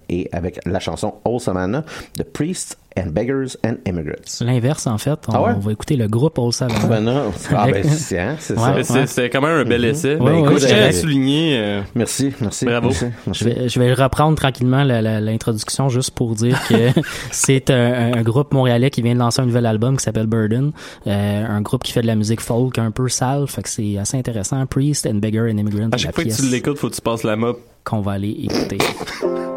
et 0.10 0.30
avec 0.32 0.60
la 0.66 0.80
chanson 0.80 1.16
Old 1.26 1.42
Savannah 1.42 1.84
de 2.18 2.24
Priests 2.24 2.78
and 2.98 3.08
Beggars 3.12 3.58
and 3.66 3.76
Immigrants. 3.86 4.42
L'inverse, 4.42 4.88
en 4.88 4.98
fait. 4.98 5.20
On, 5.28 5.34
Ah 5.34 5.42
ouais? 5.42 5.54
on 5.56 5.60
va 5.60 5.72
écouter 5.72 5.96
le 5.96 6.08
groupe 6.08 6.40
Savannah. 6.52 6.80
Savannah. 6.82 7.24
Ah 7.56 7.68
ben 7.72 7.84
c'est 7.88 8.20
hein, 8.20 8.36
c'est 8.40 8.56
ça. 8.58 8.74
Ouais. 8.74 8.84
C'est- 8.84 9.06
C'était 9.08 9.30
quand 9.30 9.42
même 9.42 9.58
un 9.58 9.64
bel 9.66 9.86
essai. 9.86 10.16
Ouais, 10.16 10.32
Ben, 10.32 10.46
écoute, 10.46 10.60
je 10.62 10.68
tiens 10.68 10.84
à 10.84 10.92
souligner. 10.92 11.58
euh, 11.58 11.82
Merci, 11.96 12.34
merci. 12.42 12.66
Bravo. 12.66 12.88
Merci, 12.90 13.06
merci. 13.26 13.44
Je 13.44 13.50
vais, 13.50 13.70
je 13.70 13.80
vais 13.80 13.94
reprendre 13.94 14.36
tranquillement 14.38 14.84
l'introduction 14.84 15.90
juste 15.90 16.12
pour 16.12 16.36
dire 16.36 16.60
que 16.68 16.90
c'est 17.32 17.70
un, 17.70 18.14
un 18.18 18.22
groupe 18.24 18.54
montréalais 18.54 18.90
qui 18.90 19.02
vient 19.02 19.14
de 19.14 19.20
lancer 19.20 19.42
un 19.42 19.46
nouvel 19.46 19.66
album 19.66 19.98
qui 19.98 20.04
s'appelle 20.04 20.28
Burden. 20.28 20.72
Euh, 21.08 21.46
un 21.48 21.62
groupe 21.62 21.84
qui 21.84 21.92
fait 21.92 22.02
de 22.02 22.08
la 22.08 22.16
musique 22.16 22.42
folk 22.42 22.78
un 22.80 22.92
peu 22.92 23.08
sale. 23.10 23.48
Fait 23.48 23.62
que 23.64 23.70
c'est 23.70 23.98
assez 23.98 24.18
intéressant. 24.18 24.66
Priest 24.66 25.06
and 25.08 25.16
Beggar 25.16 25.46
and 25.46 25.58
Immigrant. 25.58 25.90
à 25.92 25.98
chaque 25.98 26.16
fois 26.16 26.24
que 26.24 26.30
tu 26.36 26.44
l'écoutes, 26.44 26.78
faut 26.78 26.90
que 26.90 26.96
tu 26.96 27.02
passes 27.02 27.24
la 27.24 27.36
mop. 27.36 27.60
qu'on 27.84 28.02
va 28.02 28.14
aller 28.14 28.32
écouter. 28.44 28.78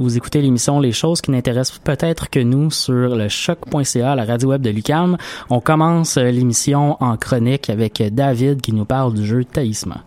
Vous 0.00 0.16
écoutez 0.16 0.42
l'émission 0.42 0.80
Les 0.80 0.90
choses 0.90 1.20
qui 1.20 1.30
n'intéressent 1.30 1.78
peut-être 1.78 2.28
que 2.28 2.40
nous 2.40 2.72
sur 2.72 3.14
le 3.14 3.28
choc.ca, 3.28 4.16
la 4.16 4.24
radio 4.24 4.48
web 4.48 4.60
de 4.60 4.70
Lucam. 4.70 5.16
On 5.50 5.60
commence 5.60 6.16
euh, 6.16 6.30
l'émission 6.32 6.96
en 7.00 7.16
chronique 7.16 7.70
avec 7.70 8.00
euh, 8.00 8.10
David 8.10 8.60
qui 8.60 8.72
nous 8.72 8.84
parle 8.84 9.14
du 9.14 9.24
jeu 9.24 9.44
Talisman. 9.44 10.02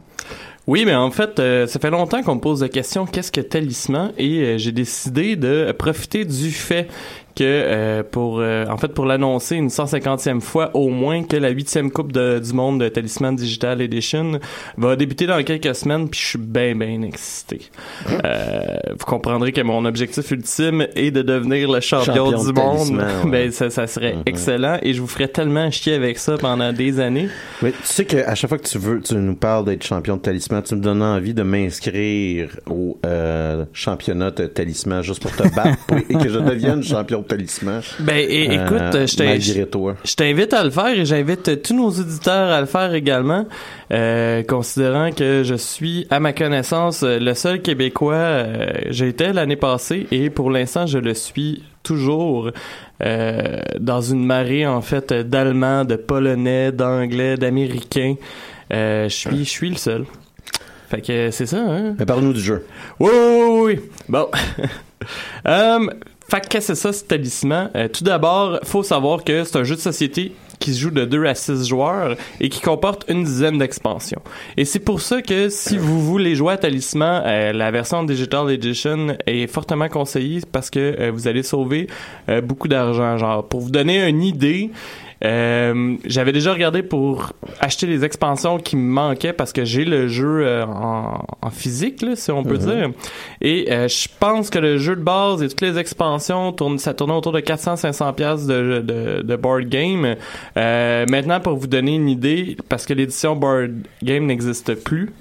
Oui, 0.67 0.83
mais 0.85 0.93
en 0.93 1.09
fait, 1.09 1.39
euh, 1.39 1.67
ça 1.67 1.79
fait 1.79 1.89
longtemps 1.89 2.21
qu'on 2.21 2.35
me 2.35 2.41
pose 2.41 2.61
la 2.61 2.67
question 2.67 3.05
qu'est-ce 3.05 3.31
que 3.31 3.39
talisman? 3.39 4.11
Et 4.17 4.59
j'ai 4.59 4.73
décidé 4.73 5.37
de 5.37 5.71
profiter 5.71 6.25
du 6.25 6.51
fait 6.51 6.89
que 7.37 7.43
euh, 7.43 8.01
pour 8.03 8.39
euh, 8.39 8.65
en 8.67 8.77
fait 8.77 8.87
pour 8.89 9.05
l'annoncer 9.05 9.55
une 9.57 9.67
150e 9.67 10.41
fois 10.41 10.71
au 10.73 10.89
moins 10.89 11.23
que 11.23 11.35
la 11.37 11.49
huitième 11.49 11.91
coupe 11.91 12.11
de- 12.11 12.39
du 12.39 12.51
monde 12.53 12.79
de 12.81 12.89
Talisman 12.89 13.35
Digital 13.35 13.79
Edition 13.81 14.39
va 14.77 14.95
débuter 14.95 15.27
dans 15.27 15.43
quelques 15.43 15.75
semaines 15.75 16.09
puis 16.09 16.19
je 16.19 16.25
suis 16.29 16.39
bien 16.39 16.75
bien 16.75 17.03
excité. 17.03 17.61
Euh, 18.25 18.77
vous 18.97 19.05
comprendrez 19.05 19.51
que 19.51 19.61
mon 19.61 19.85
objectif 19.85 20.31
ultime 20.31 20.87
est 20.95 21.11
de 21.11 21.21
devenir 21.21 21.71
le 21.71 21.79
champion, 21.79 22.15
Champion 22.31 22.43
du 22.43 22.53
de 22.53 22.59
monde. 22.59 22.77
Ouais. 23.23 23.29
ben 23.29 23.51
ça, 23.51 23.69
ça 23.69 23.85
serait 23.85 24.15
Mhm. 24.15 24.23
excellent 24.25 24.77
et 24.81 24.93
je 24.93 25.01
vous 25.01 25.07
ferais 25.07 25.27
tellement 25.27 25.69
chier 25.69 25.93
avec 25.93 26.17
ça 26.17 26.37
pendant 26.37 26.73
des 26.73 26.99
années. 26.99 27.27
Mais 27.61 27.71
tu 27.71 27.77
sais 27.83 28.05
qu'à 28.05 28.33
chaque 28.33 28.49
fois 28.49 28.57
que 28.57 28.67
tu 28.67 28.77
veux, 28.79 28.99
tu 29.01 29.13
nous 29.15 29.35
parles 29.35 29.65
d'être 29.65 29.83
champion 29.83 30.15
de 30.17 30.21
talisman, 30.21 30.63
tu 30.63 30.75
me 30.75 30.81
donnes 30.81 31.03
envie 31.03 31.33
de 31.35 31.43
m'inscrire 31.43 32.49
au 32.69 32.97
championnat 33.73 34.31
de 34.31 34.45
talisman 34.47 35.01
juste 35.03 35.21
pour 35.21 35.31
te 35.35 35.43
battre 35.55 35.77
pour- 35.87 35.97
et 35.97 36.13
que 36.15 36.29
je 36.29 36.39
devienne 36.39 36.81
champion 36.83 37.23
talisman. 37.27 37.81
Ben 37.99 38.17
et, 38.17 38.49
Euh, 38.49 38.65
écoute, 38.65 39.07
je 39.07 40.15
t'invite 40.15 40.53
à 40.53 40.63
le 40.63 40.69
faire 40.69 40.87
et 40.97 41.05
j'invite 41.05 41.61
tous 41.61 41.73
nos 41.75 41.89
auditeurs 41.89 42.49
à 42.51 42.59
le 42.61 42.65
faire 42.67 42.93
également, 42.93 43.45
euh, 43.91 44.43
considérant 44.43 45.11
que 45.11 45.43
je 45.43 45.55
suis, 45.55 46.07
à 46.09 46.19
ma 46.19 46.33
connaissance, 46.33 47.03
le 47.03 47.33
seul 47.33 47.61
Québécois. 47.61 48.13
euh, 48.15 48.67
J'ai 48.89 49.09
été 49.09 49.33
l'année 49.33 49.55
passée 49.55 50.07
et 50.11 50.29
pour 50.29 50.49
l'instant, 50.51 50.85
je 50.87 50.97
le 50.97 51.13
suis 51.13 51.63
toujours 51.83 52.51
euh, 53.03 53.57
dans 53.79 54.01
une 54.01 54.25
marée 54.25 54.65
en 54.65 54.81
fait 54.81 55.13
d'Allemands, 55.13 55.85
de 55.85 55.95
Polonais, 55.95 56.71
d'Anglais, 56.71 57.37
d'Américains. 57.37 58.15
Euh, 58.73 59.07
je 59.07 59.15
suis, 59.15 59.45
je 59.45 59.49
suis 59.49 59.69
le 59.69 59.77
seul. 59.77 60.05
Fait 60.89 61.01
que 61.01 61.31
c'est 61.31 61.45
ça, 61.45 61.57
hein? 61.59 61.95
Mais 61.99 62.05
parle-nous 62.05 62.33
du 62.33 62.39
jeu. 62.41 62.65
Oui, 62.99 63.09
oui, 63.13 63.43
oui, 63.49 63.61
oui. 63.75 63.79
Bon. 64.09 64.27
um, 65.45 65.91
fait 66.29 66.47
que 66.47 66.59
c'est 66.59 66.75
ça, 66.75 66.93
ce 66.93 67.03
talisman? 67.03 67.69
Euh, 67.75 67.87
tout 67.87 68.03
d'abord, 68.03 68.59
faut 68.63 68.83
savoir 68.83 69.23
que 69.23 69.43
c'est 69.43 69.57
un 69.57 69.63
jeu 69.63 69.75
de 69.75 69.81
société 69.81 70.33
qui 70.59 70.73
se 70.73 70.81
joue 70.81 70.91
de 70.91 71.05
2 71.05 71.25
à 71.25 71.35
6 71.35 71.67
joueurs 71.67 72.15
et 72.39 72.49
qui 72.49 72.61
comporte 72.61 73.05
une 73.09 73.23
dizaine 73.23 73.57
d'expansions. 73.57 74.21
Et 74.55 74.65
c'est 74.65 74.79
pour 74.79 75.01
ça 75.01 75.21
que 75.21 75.49
si 75.49 75.77
vous 75.77 76.01
voulez 76.01 76.35
jouer 76.35 76.53
à 76.53 76.57
Talisman, 76.57 77.23
euh, 77.25 77.53
la 77.53 77.71
version 77.71 78.03
Digital 78.03 78.49
Edition 78.51 79.17
est 79.25 79.47
fortement 79.47 79.89
conseillée 79.89 80.41
parce 80.51 80.69
que 80.69 80.79
euh, 80.99 81.11
vous 81.11 81.27
allez 81.27 81.43
sauver 81.43 81.87
euh, 82.29 82.41
beaucoup 82.41 82.67
d'argent. 82.67 83.17
Genre, 83.17 83.47
pour 83.47 83.61
vous 83.61 83.69
donner 83.71 84.07
une 84.07 84.23
idée, 84.23 84.71
euh, 85.23 85.95
j'avais 86.05 86.31
déjà 86.31 86.53
regardé 86.53 86.83
pour 86.83 87.33
acheter 87.59 87.87
les 87.87 88.05
expansions 88.05 88.57
qui 88.57 88.75
me 88.75 88.91
manquaient 88.91 89.33
parce 89.33 89.53
que 89.53 89.65
j'ai 89.65 89.85
le 89.85 90.07
jeu 90.07 90.45
euh, 90.45 90.65
en, 90.65 91.25
en 91.41 91.49
physique, 91.49 92.01
là, 92.01 92.15
si 92.15 92.31
on 92.31 92.43
peut 92.43 92.57
dire. 92.57 92.91
Et 93.41 93.71
euh, 93.71 93.87
je 93.87 94.07
pense 94.19 94.49
que 94.49 94.59
le 94.59 94.77
jeu 94.77 94.95
de 94.95 95.01
base 95.01 95.41
et 95.41 95.47
toutes 95.49 95.61
les 95.61 95.77
expansions, 95.77 96.51
tournent, 96.51 96.79
ça 96.79 96.93
tournait 96.93 97.13
autour 97.13 97.31
de 97.31 97.39
400-500 97.39 98.13
pièces 98.13 98.45
de, 98.45 98.81
de, 98.81 99.21
de 99.21 99.35
board 99.35 99.65
game. 99.65 100.15
Euh, 100.57 101.05
maintenant, 101.09 101.39
pour 101.39 101.57
vous 101.57 101.67
donner 101.67 101.95
une 101.95 102.09
idée, 102.09 102.57
parce 102.69 102.85
que 102.85 102.93
l'édition 102.93 103.35
board 103.35 103.71
game 104.03 104.25
n'existe 104.25 104.75
plus, 104.75 105.11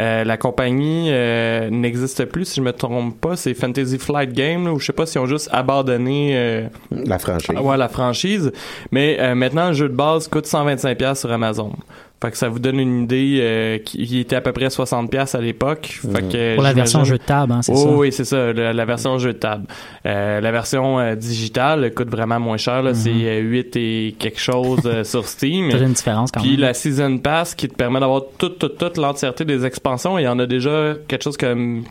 euh, 0.00 0.24
la 0.24 0.36
compagnie 0.36 1.08
euh, 1.10 1.70
n'existe 1.70 2.24
plus, 2.26 2.46
si 2.46 2.56
je 2.56 2.62
me 2.62 2.72
trompe 2.72 3.20
pas. 3.20 3.36
C'est 3.36 3.54
Fantasy 3.54 3.98
Flight 3.98 4.32
Game, 4.32 4.66
ou 4.66 4.78
je 4.80 4.86
sais 4.86 4.92
pas 4.92 5.06
si 5.06 5.18
on 5.18 5.26
juste 5.26 5.48
abandonné 5.52 6.32
euh, 6.36 6.66
La 6.90 7.18
franchise. 7.18 7.56
ouais, 7.58 7.76
la 7.76 7.88
franchise. 7.88 8.52
Mais 8.90 9.16
euh, 9.20 9.34
maintenant, 9.34 9.68
le 9.68 9.74
jeu 9.74 9.88
de 9.88 9.94
base 9.94 10.28
coûte 10.28 10.46
125$ 10.46 11.14
sur 11.14 11.30
Amazon. 11.30 11.72
Fait 12.24 12.30
que 12.30 12.38
ça 12.38 12.48
vous 12.48 12.58
donne 12.58 12.80
une 12.80 13.02
idée 13.02 13.38
euh, 13.42 13.78
qui, 13.78 14.18
était 14.18 14.36
à 14.36 14.40
peu 14.40 14.52
près 14.52 14.68
60$ 14.68 15.36
à 15.36 15.40
l'époque. 15.42 16.00
Fait 16.10 16.22
que, 16.22 16.54
Pour 16.54 16.64
la 16.64 16.72
version 16.72 17.04
jeu 17.04 17.18
de 17.18 17.22
table, 17.22 17.52
hein, 17.52 17.60
c'est 17.60 17.72
Oh, 17.74 17.76
ça. 17.76 17.88
oui, 17.90 18.12
c'est 18.12 18.24
ça, 18.24 18.50
la, 18.54 18.72
la 18.72 18.84
version 18.86 19.18
jeu 19.18 19.34
de 19.34 19.38
table. 19.38 19.66
Euh, 20.06 20.40
la 20.40 20.50
version 20.50 20.98
euh, 20.98 21.16
digitale 21.16 21.92
coûte 21.92 22.08
vraiment 22.08 22.40
moins 22.40 22.56
cher. 22.56 22.82
là, 22.82 22.94
C'est 22.94 23.10
euh, 23.10 23.40
8 23.40 23.76
et 23.76 24.16
quelque 24.18 24.40
chose 24.40 24.80
euh, 24.86 25.04
sur 25.04 25.26
Steam. 25.28 25.70
C'est 25.70 25.80
une 25.80 25.92
différence 25.92 26.30
quand 26.30 26.40
Puis 26.40 26.52
même. 26.52 26.60
la 26.60 26.72
Season 26.72 27.18
Pass 27.18 27.54
qui 27.54 27.68
te 27.68 27.74
permet 27.74 28.00
d'avoir 28.00 28.22
toute, 28.38 28.58
toute, 28.58 28.78
toute 28.78 28.96
l'entièreté 28.96 29.44
des 29.44 29.66
expansions. 29.66 30.18
Il 30.18 30.22
y 30.22 30.28
en 30.28 30.38
a 30.38 30.46
déjà 30.46 30.94
quelque 31.06 31.24
chose 31.24 31.36
comme 31.36 31.84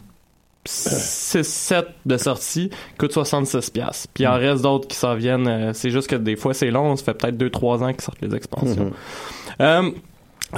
6-7 0.67 1.85
de 2.07 2.17
sortie 2.17 2.69
coûte 2.97 3.11
66 3.11 3.69
pièces. 3.69 4.07
Puis 4.11 4.23
il 4.23 4.27
en 4.27 4.33
reste 4.35 4.63
d'autres 4.63 4.87
qui 4.87 4.95
s'en 4.97 5.13
viennent. 5.13 5.73
c'est 5.73 5.91
juste 5.91 6.09
que 6.09 6.15
des 6.15 6.35
fois 6.37 6.55
c'est 6.55 6.71
long. 6.71 6.95
Ça 6.95 7.03
fait 7.05 7.13
peut-être 7.13 7.37
2-3 7.37 7.83
ans 7.83 7.91
qu'ils 7.93 8.01
sortent 8.01 8.21
les 8.21 8.33
expansions. 8.35 8.91
Euh, 9.61 9.91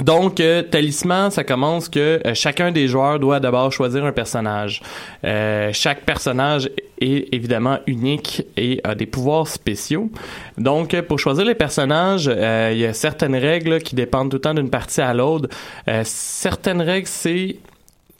donc, 0.02 0.40
euh, 0.40 0.62
talisman, 0.62 1.30
ça 1.30 1.42
commence 1.42 1.88
que 1.88 2.20
euh, 2.26 2.34
chacun 2.34 2.70
des 2.70 2.86
joueurs 2.86 3.18
doit 3.18 3.40
d'abord 3.40 3.72
choisir 3.72 4.04
un 4.04 4.12
personnage. 4.12 4.82
Euh, 5.24 5.70
chaque 5.72 6.02
personnage 6.02 6.70
est 7.00 7.32
évidemment 7.34 7.78
unique 7.86 8.42
et 8.56 8.80
a 8.84 8.94
des 8.94 9.06
pouvoirs 9.06 9.48
spéciaux. 9.48 10.10
Donc, 10.58 10.92
euh, 10.92 11.02
pour 11.02 11.18
choisir 11.18 11.44
les 11.44 11.54
personnages, 11.54 12.30
euh, 12.32 12.70
il 12.72 12.78
y 12.78 12.84
a 12.84 12.92
certaines 12.92 13.36
règles 13.36 13.80
qui 13.80 13.94
dépendent 13.94 14.30
tout 14.30 14.36
le 14.36 14.42
temps 14.42 14.54
d'une 14.54 14.70
partie 14.70 15.00
à 15.00 15.14
l'autre. 15.14 15.48
Certaines 16.04 16.82
règles, 16.82 17.06
c'est 17.06 17.56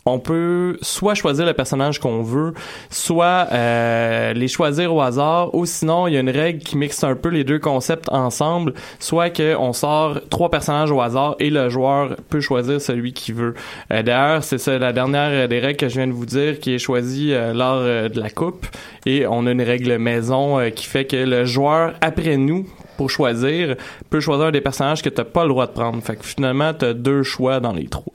on 0.07 0.21
peut 0.21 0.79
soit 0.81 1.15
choisir 1.15 1.45
le 1.45 1.53
personnage 1.53 1.99
qu'on 1.99 2.23
veut, 2.23 2.55
soit 2.91 3.49
euh, 3.53 4.33
les 4.33 4.49
choisir 4.49 4.95
au 4.95 5.01
hasard, 5.01 5.55
ou 5.55 5.67
sinon 5.67 6.07
il 6.07 6.15
y 6.15 6.17
a 6.17 6.21
une 6.21 6.31
règle 6.31 6.61
qui 6.61 6.77
mixe 6.77 7.03
un 7.05 7.17
peu 7.17 7.29
les 7.29 7.45
deux 7.45 7.59
concepts 7.59 8.09
ensemble, 8.11 8.73
soit 9.01 9.31
que 9.31 9.57
on 9.57 9.73
sort 9.73 10.21
trois 10.31 10.51
personnages 10.51 10.93
au 10.93 11.01
hasard 11.01 11.35
et 11.41 11.51
le 11.51 11.69
joueur 11.69 12.17
peut 12.31 12.41
choisir 12.41 12.81
celui 12.81 13.13
qu'il 13.13 13.35
veut. 13.35 13.55
Euh, 13.93 14.03
D'ailleurs, 14.03 14.45
c'est 14.45 14.59
ça 14.59 14.79
la 14.79 14.93
dernière 14.93 15.49
des 15.49 15.59
règles 15.59 15.79
que 15.79 15.89
je 15.89 15.95
viens 15.95 16.07
de 16.07 16.13
vous 16.13 16.27
dire 16.27 16.61
qui 16.61 16.75
est 16.75 16.79
choisie 16.79 17.33
euh, 17.33 17.53
lors 17.53 17.81
de 18.09 18.21
la 18.21 18.31
coupe, 18.31 18.67
et 19.05 19.27
on 19.27 19.47
a 19.47 19.51
une 19.51 19.63
règle 19.63 19.99
maison 19.99 20.59
qui 20.75 20.87
fait 20.87 21.05
que 21.05 21.17
le 21.17 21.45
joueur 21.45 21.95
après 22.01 22.37
nous 22.37 22.67
pour 22.97 23.11
choisir 23.11 23.77
peut 24.09 24.21
choisir 24.21 24.53
des 24.53 24.61
personnages 24.61 25.03
que 25.03 25.09
t'as 25.09 25.25
pas 25.25 25.43
le 25.43 25.51
droit 25.51 25.67
de 25.67 25.73
prendre. 25.73 26.01
Fait 26.03 26.17
que 26.17 26.25
finalement 26.25 26.73
t'as 26.73 26.93
deux 26.93 27.23
choix 27.23 27.61
dans 27.61 27.73
les 27.73 27.89
trois. 27.89 28.13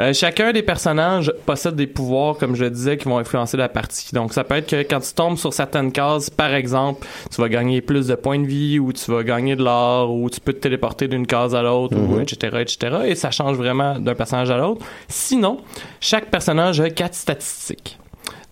Euh, 0.00 0.14
chacun 0.14 0.52
des 0.52 0.62
personnages 0.62 1.30
possède 1.44 1.76
des 1.76 1.86
pouvoirs, 1.86 2.38
comme 2.38 2.56
je 2.56 2.64
le 2.64 2.70
disais, 2.70 2.96
qui 2.96 3.06
vont 3.06 3.18
influencer 3.18 3.58
la 3.58 3.68
partie. 3.68 4.14
Donc, 4.14 4.32
ça 4.32 4.44
peut 4.44 4.54
être 4.54 4.68
que 4.68 4.82
quand 4.82 5.00
tu 5.00 5.12
tombes 5.12 5.36
sur 5.36 5.52
certaines 5.52 5.92
cases, 5.92 6.30
par 6.30 6.54
exemple, 6.54 7.06
tu 7.30 7.38
vas 7.38 7.50
gagner 7.50 7.82
plus 7.82 8.06
de 8.06 8.14
points 8.14 8.38
de 8.38 8.46
vie, 8.46 8.78
ou 8.78 8.94
tu 8.94 9.10
vas 9.10 9.22
gagner 9.22 9.56
de 9.56 9.62
l'or, 9.62 10.10
ou 10.10 10.30
tu 10.30 10.40
peux 10.40 10.54
te 10.54 10.60
téléporter 10.60 11.06
d'une 11.06 11.26
case 11.26 11.54
à 11.54 11.60
l'autre, 11.60 11.96
ou 11.98 12.18
etc., 12.18 12.56
etc. 12.60 12.96
Et 13.06 13.14
ça 13.14 13.30
change 13.30 13.56
vraiment 13.58 13.98
d'un 13.98 14.14
personnage 14.14 14.50
à 14.50 14.56
l'autre. 14.56 14.84
Sinon, 15.08 15.58
chaque 16.00 16.30
personnage 16.30 16.80
a 16.80 16.88
quatre 16.88 17.14
statistiques. 17.14 17.98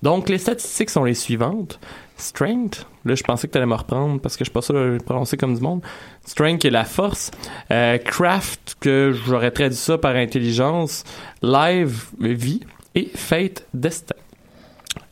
Donc, 0.03 0.29
les 0.29 0.39
statistiques 0.39 0.91
sont 0.91 1.05
les 1.05 1.15
suivantes. 1.15 1.81
Strength, 2.19 2.85
là 3.05 3.15
je 3.15 3.23
pensais 3.23 3.47
que 3.47 3.53
tu 3.53 3.59
allais 3.59 3.67
me 3.67 3.75
reprendre 3.75 4.21
parce 4.21 4.37
que 4.37 4.41
je 4.45 4.51
suis 4.51 4.53
pas 4.53 4.61
sûr 4.61 4.75
de 4.75 4.81
le 4.81 4.99
prononcer 4.99 5.37
comme 5.37 5.55
du 5.55 5.61
monde. 5.63 5.83
Strength 6.27 6.65
est 6.65 6.71
la 6.71 6.85
force. 6.85 7.31
Euh, 7.71 7.97
craft, 7.99 8.77
que 8.81 9.13
j'aurais 9.27 9.53
traduit 9.53 9.77
ça 9.77 9.97
par 9.99 10.17
intelligence. 10.17 11.05
Live, 11.43 12.07
vie. 12.19 12.61
Et 12.95 13.11
fate, 13.15 13.65
destin. 13.73 14.17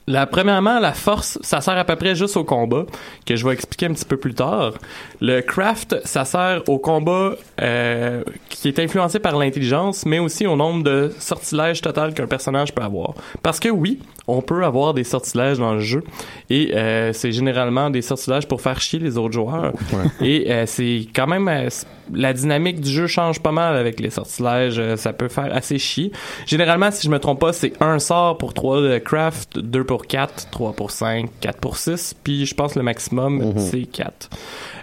La, 0.08 0.24
premièrement, 0.26 0.78
la 0.78 0.92
force, 0.92 1.36
ça 1.42 1.60
sert 1.60 1.76
à 1.76 1.84
peu 1.84 1.96
près 1.96 2.14
juste 2.14 2.36
au 2.36 2.44
combat, 2.44 2.86
que 3.24 3.34
je 3.34 3.44
vais 3.44 3.52
expliquer 3.52 3.86
un 3.86 3.92
petit 3.92 4.04
peu 4.04 4.16
plus 4.16 4.34
tard. 4.34 4.74
Le 5.20 5.40
craft, 5.40 5.96
ça 6.04 6.24
sert 6.24 6.62
au 6.68 6.78
combat 6.78 7.32
euh, 7.60 8.22
qui 8.48 8.68
est 8.68 8.78
influencé 8.78 9.18
par 9.18 9.36
l'intelligence, 9.36 10.06
mais 10.06 10.20
aussi 10.20 10.46
au 10.46 10.54
nombre 10.54 10.84
de 10.84 11.12
sortilèges 11.18 11.82
total 11.82 12.14
qu'un 12.14 12.28
personnage 12.28 12.72
peut 12.72 12.82
avoir. 12.82 13.14
Parce 13.42 13.58
que 13.58 13.68
oui, 13.68 14.00
on 14.28 14.42
peut 14.42 14.64
avoir 14.64 14.94
des 14.94 15.04
sortilèges 15.04 15.58
dans 15.58 15.74
le 15.74 15.80
jeu, 15.80 16.02
et 16.50 16.74
euh, 16.74 17.12
c'est 17.12 17.32
généralement 17.32 17.90
des 17.90 18.02
sortilèges 18.02 18.46
pour 18.48 18.60
faire 18.60 18.80
chier 18.80 18.98
les 18.98 19.16
autres 19.18 19.34
joueurs. 19.34 19.72
Et 20.20 20.50
euh, 20.50 20.64
c'est 20.66 21.06
quand 21.14 21.26
même... 21.26 21.48
euh, 21.48 21.68
la 22.14 22.32
dynamique 22.32 22.80
du 22.80 22.88
jeu 22.88 23.08
change 23.08 23.40
pas 23.40 23.50
mal 23.50 23.76
avec 23.76 23.98
les 23.98 24.10
sortilèges, 24.10 24.78
euh, 24.78 24.96
ça 24.96 25.12
peut 25.12 25.26
faire 25.26 25.52
assez 25.52 25.76
chier. 25.78 26.12
Généralement, 26.46 26.90
si 26.92 27.04
je 27.06 27.10
me 27.10 27.18
trompe 27.18 27.40
pas, 27.40 27.52
c'est 27.52 27.72
un 27.80 27.98
sort 27.98 28.38
pour 28.38 28.54
3 28.54 28.80
de 28.80 28.98
craft, 28.98 29.58
2 29.58 29.82
pour 29.84 30.06
4, 30.06 30.50
3 30.50 30.72
pour 30.74 30.92
5, 30.92 31.28
4 31.40 31.58
pour 31.58 31.76
6, 31.76 32.14
puis 32.22 32.46
je 32.46 32.54
pense 32.54 32.76
le 32.76 32.82
maximum, 32.82 33.54
c'est 33.58 33.82
4. 33.86 34.30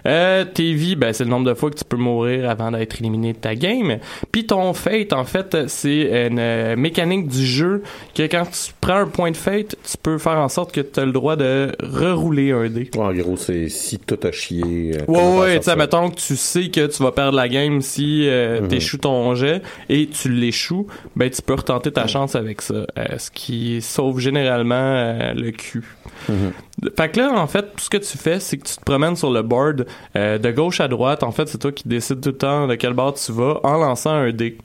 Euh, 0.06 0.44
tes 0.44 0.74
vies, 0.74 0.96
ben, 0.96 1.14
c'est 1.14 1.24
le 1.24 1.30
nombre 1.30 1.46
de 1.46 1.54
fois 1.54 1.70
que 1.70 1.76
tu 1.76 1.84
peux 1.84 1.96
mourir 1.96 2.50
avant 2.50 2.70
d'être 2.70 3.00
éliminé 3.00 3.32
de 3.32 3.38
ta 3.38 3.54
game. 3.54 3.98
Puis 4.30 4.44
ton 4.46 4.74
fate, 4.74 5.14
en 5.14 5.24
fait, 5.24 5.56
c'est 5.68 6.26
une 6.28 6.38
euh, 6.38 6.76
mécanique 6.76 7.28
du 7.28 7.46
jeu 7.46 7.82
que 8.14 8.24
quand 8.24 8.44
tu 8.44 8.72
prends 8.82 8.96
un 8.98 9.06
point 9.06 9.30
de 9.34 9.38
fate, 9.38 9.76
tu 9.84 9.96
peux 10.02 10.16
faire 10.18 10.38
en 10.38 10.48
sorte 10.48 10.72
que 10.72 10.80
tu 10.80 10.98
as 10.98 11.04
le 11.04 11.12
droit 11.12 11.36
de 11.36 11.70
rerouler 11.80 12.50
un 12.52 12.68
dé. 12.70 12.90
En 12.96 13.12
gros, 13.12 13.36
c'est 13.36 13.68
si 13.68 13.98
tout 13.98 14.18
a 14.22 14.32
chié. 14.32 14.92
euh, 14.96 15.04
Ouais, 15.06 15.40
ouais, 15.40 15.58
tu 15.58 15.64
sais, 15.64 15.76
mettons 15.76 16.08
que 16.10 16.16
tu 16.16 16.36
sais 16.36 16.70
que 16.70 16.86
tu 16.86 17.02
vas 17.02 17.12
perdre 17.12 17.36
la 17.36 17.48
game 17.48 17.82
si 17.82 18.26
euh, 18.28 18.62
Mhm. 18.62 18.68
t'échoues 18.68 18.98
ton 18.98 19.34
jet 19.34 19.60
et 19.88 20.06
tu 20.08 20.30
l'échoues, 20.30 20.86
ben 21.16 21.28
tu 21.28 21.42
peux 21.42 21.54
retenter 21.54 21.92
ta 21.92 22.06
chance 22.06 22.34
avec 22.34 22.62
ça. 22.62 22.74
euh, 22.74 23.18
ce 23.18 23.30
qui 23.30 23.82
sauve 23.82 24.18
généralement 24.20 24.74
euh, 24.74 25.34
le 25.34 25.50
cul. 25.50 25.84
Mhm. 26.28 26.52
Fait 26.96 27.08
que 27.10 27.20
là, 27.20 27.32
en 27.36 27.46
fait, 27.46 27.62
tout 27.62 27.84
ce 27.84 27.90
que 27.90 27.96
tu 27.98 28.16
fais, 28.18 28.40
c'est 28.40 28.56
que 28.58 28.66
tu 28.66 28.76
te 28.76 28.82
promènes 28.84 29.16
sur 29.16 29.30
le 29.30 29.42
board 29.42 29.86
de 30.14 30.50
gauche 30.50 30.80
à 30.80 30.88
droite. 30.88 31.22
En 31.22 31.32
fait, 31.32 31.48
c'est 31.48 31.58
toi 31.58 31.72
qui 31.72 31.86
décides 31.88 32.20
tout 32.20 32.30
le 32.30 32.36
temps 32.36 32.66
de 32.66 32.74
quel 32.76 32.92
bord 32.94 33.14
tu 33.14 33.32
vas 33.32 33.60
en 33.62 33.76
lançant 33.78 34.10
un 34.12 34.32
dé. 34.32 34.56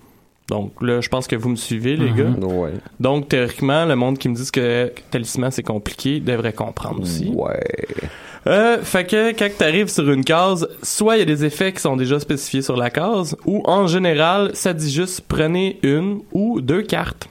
Donc 0.49 0.73
là, 0.81 0.99
je 1.01 1.09
pense 1.09 1.27
que 1.27 1.35
vous 1.35 1.49
me 1.49 1.55
suivez, 1.55 1.95
les 1.95 2.09
Mhm. 2.11 2.15
gars. 2.39 2.45
Ouais. 2.47 2.71
Donc, 2.99 3.29
théoriquement, 3.29 3.85
le 3.85 3.95
monde 3.95 4.17
qui 4.17 4.29
me 4.29 4.35
dit 4.35 4.49
que 4.51 4.91
talisman, 5.11 5.51
c'est 5.51 5.63
compliqué, 5.63 6.19
devrait 6.19 6.53
comprendre 6.53 7.01
aussi. 7.01 7.29
Ouais. 7.35 7.59
Euh, 8.47 8.81
fait 8.81 9.05
que 9.05 9.31
quand 9.37 9.49
t'arrives 9.57 9.89
sur 9.89 10.09
une 10.09 10.23
case, 10.23 10.67
soit 10.81 11.17
il 11.17 11.19
y 11.19 11.21
a 11.21 11.25
des 11.25 11.45
effets 11.45 11.73
qui 11.73 11.81
sont 11.81 11.95
déjà 11.97 12.19
spécifiés 12.19 12.61
sur 12.61 12.77
la 12.77 12.89
case, 12.89 13.35
ou 13.45 13.61
en 13.65 13.85
général, 13.85 14.51
ça 14.53 14.73
dit 14.73 14.91
juste 14.91 15.21
prenez 15.27 15.77
une 15.83 16.21
ou 16.31 16.61
deux 16.61 16.81
cartes. 16.81 17.27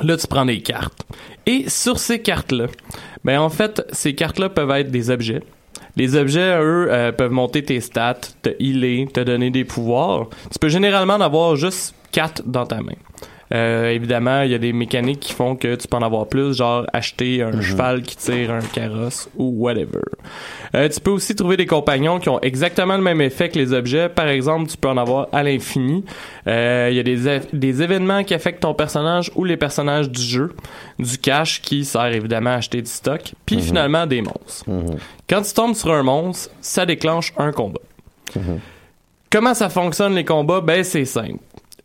Là, 0.00 0.16
tu 0.16 0.26
prends 0.28 0.46
des 0.46 0.60
cartes. 0.60 1.04
Et 1.44 1.68
sur 1.68 1.98
ces 1.98 2.20
cartes-là, 2.20 2.66
ben 3.24 3.40
en 3.40 3.48
fait, 3.50 3.82
ces 3.92 4.14
cartes-là 4.14 4.48
peuvent 4.48 4.70
être 4.70 4.90
des 4.92 5.10
objets. 5.10 5.42
Les 5.96 6.14
objets, 6.14 6.56
eux, 6.60 6.86
euh, 6.90 7.10
peuvent 7.10 7.32
monter 7.32 7.64
tes 7.64 7.80
stats, 7.80 8.20
te 8.42 8.50
healer, 8.60 9.08
te 9.12 9.18
donner 9.20 9.50
des 9.50 9.64
pouvoirs. 9.64 10.28
Tu 10.52 10.58
peux 10.60 10.68
généralement 10.68 11.14
en 11.14 11.20
avoir 11.20 11.56
juste 11.56 11.94
quatre 12.12 12.42
dans 12.46 12.66
ta 12.66 12.76
main. 12.76 12.94
Euh, 13.54 13.88
évidemment, 13.88 14.42
il 14.42 14.50
y 14.50 14.54
a 14.54 14.58
des 14.58 14.74
mécaniques 14.74 15.20
qui 15.20 15.32
font 15.32 15.56
que 15.56 15.74
tu 15.74 15.88
peux 15.88 15.96
en 15.96 16.02
avoir 16.02 16.26
plus, 16.26 16.58
genre 16.58 16.84
acheter 16.92 17.42
un 17.42 17.62
cheval 17.62 18.02
qui 18.02 18.14
tire 18.14 18.50
un 18.50 18.60
carrosse 18.60 19.30
ou 19.38 19.54
whatever. 19.56 20.02
Euh, 20.74 20.86
tu 20.90 21.00
peux 21.00 21.10
aussi 21.12 21.34
trouver 21.34 21.56
des 21.56 21.64
compagnons 21.64 22.18
qui 22.18 22.28
ont 22.28 22.38
exactement 22.42 22.96
le 22.96 23.02
même 23.02 23.22
effet 23.22 23.48
que 23.48 23.58
les 23.58 23.72
objets. 23.72 24.10
Par 24.10 24.28
exemple, 24.28 24.68
tu 24.68 24.76
peux 24.76 24.88
en 24.88 24.98
avoir 24.98 25.28
à 25.32 25.42
l'infini. 25.42 26.04
Euh, 26.46 26.88
Il 26.90 26.96
y 26.98 27.00
a 27.00 27.02
des, 27.02 27.40
des 27.54 27.82
événements 27.82 28.22
qui 28.22 28.34
affectent 28.34 28.60
ton 28.60 28.74
personnage 28.74 29.32
ou 29.34 29.44
les 29.44 29.56
personnages 29.56 30.10
du 30.10 30.20
jeu. 30.20 30.54
Du 30.98 31.16
cash 31.16 31.62
qui 31.62 31.86
sert 31.86 32.12
évidemment 32.12 32.50
à 32.50 32.56
acheter 32.56 32.82
du 32.82 32.90
stock. 32.90 33.32
Puis 33.46 33.62
finalement, 33.62 34.06
des 34.06 34.20
monstres. 34.20 34.66
Quand 35.26 35.40
tu 35.40 35.54
tombes 35.54 35.74
sur 35.74 35.90
un 35.94 36.02
monstre, 36.02 36.50
ça 36.60 36.84
déclenche 36.84 37.32
un 37.38 37.52
combat. 37.52 37.80
Comment 39.30 39.54
ça 39.54 39.70
fonctionne 39.70 40.14
les 40.14 40.24
combats? 40.26 40.60
Ben 40.60 40.84
c'est 40.84 41.06
simple. 41.06 41.38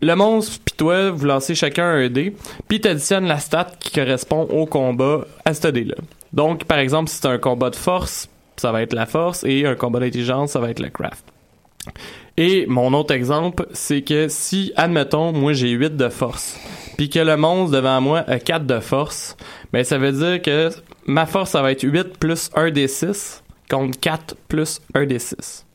Le 0.04 0.16
monstre 0.18 0.60
puis 0.66 0.76
toi, 0.76 1.12
vous 1.12 1.26
lancez 1.26 1.56
chacun 1.56 1.86
un 1.86 2.10
dé, 2.10 2.36
puis 2.68 2.82
t'additionnes 2.82 3.26
la 3.26 3.40
stat 3.40 3.68
qui 3.80 3.90
correspond 3.90 4.42
au 4.42 4.66
combat 4.66 5.22
à 5.46 5.54
ce 5.54 5.70
dé-là. 5.70 5.96
Donc, 6.34 6.66
par 6.66 6.80
exemple, 6.80 7.10
si 7.10 7.22
c'est 7.22 7.28
un 7.28 7.38
combat 7.38 7.70
de 7.70 7.78
force, 7.78 8.28
ça 8.58 8.74
va 8.74 8.82
être 8.82 8.92
la 8.92 9.06
force, 9.06 9.46
et 9.46 9.66
un 9.66 9.76
combat 9.76 10.02
d'intelligence, 10.02 10.52
ça 10.52 10.60
va 10.60 10.72
être 10.72 10.82
le 10.82 10.90
craft. 10.90 11.24
Et 12.36 12.66
mon 12.68 12.94
autre 12.94 13.14
exemple, 13.14 13.66
c'est 13.72 14.02
que 14.02 14.28
si, 14.28 14.74
admettons, 14.76 15.32
moi 15.32 15.54
j'ai 15.54 15.70
8 15.70 15.96
de 15.96 16.10
force, 16.10 16.60
puis 16.98 17.10
que 17.10 17.20
le 17.20 17.38
monstre 17.38 17.74
devant 17.74 18.02
moi 18.02 18.26
a 18.28 18.40
4 18.40 18.66
de 18.66 18.82
force, 18.82 19.38
ben 19.72 19.86
ça 19.86 19.98
veut 19.98 20.12
dire 20.12 20.42
que 20.42 20.70
ma 21.06 21.26
force, 21.26 21.52
ça 21.52 21.62
va 21.62 21.72
être 21.72 21.84
8 21.84 22.18
plus 22.18 22.50
1 22.56 22.72
des 22.72 22.90
6 22.90 23.42
contre 23.70 23.98
4 24.02 24.36
plus 24.50 24.82
1 24.96 25.06
des 25.06 25.20
6. 25.20 25.66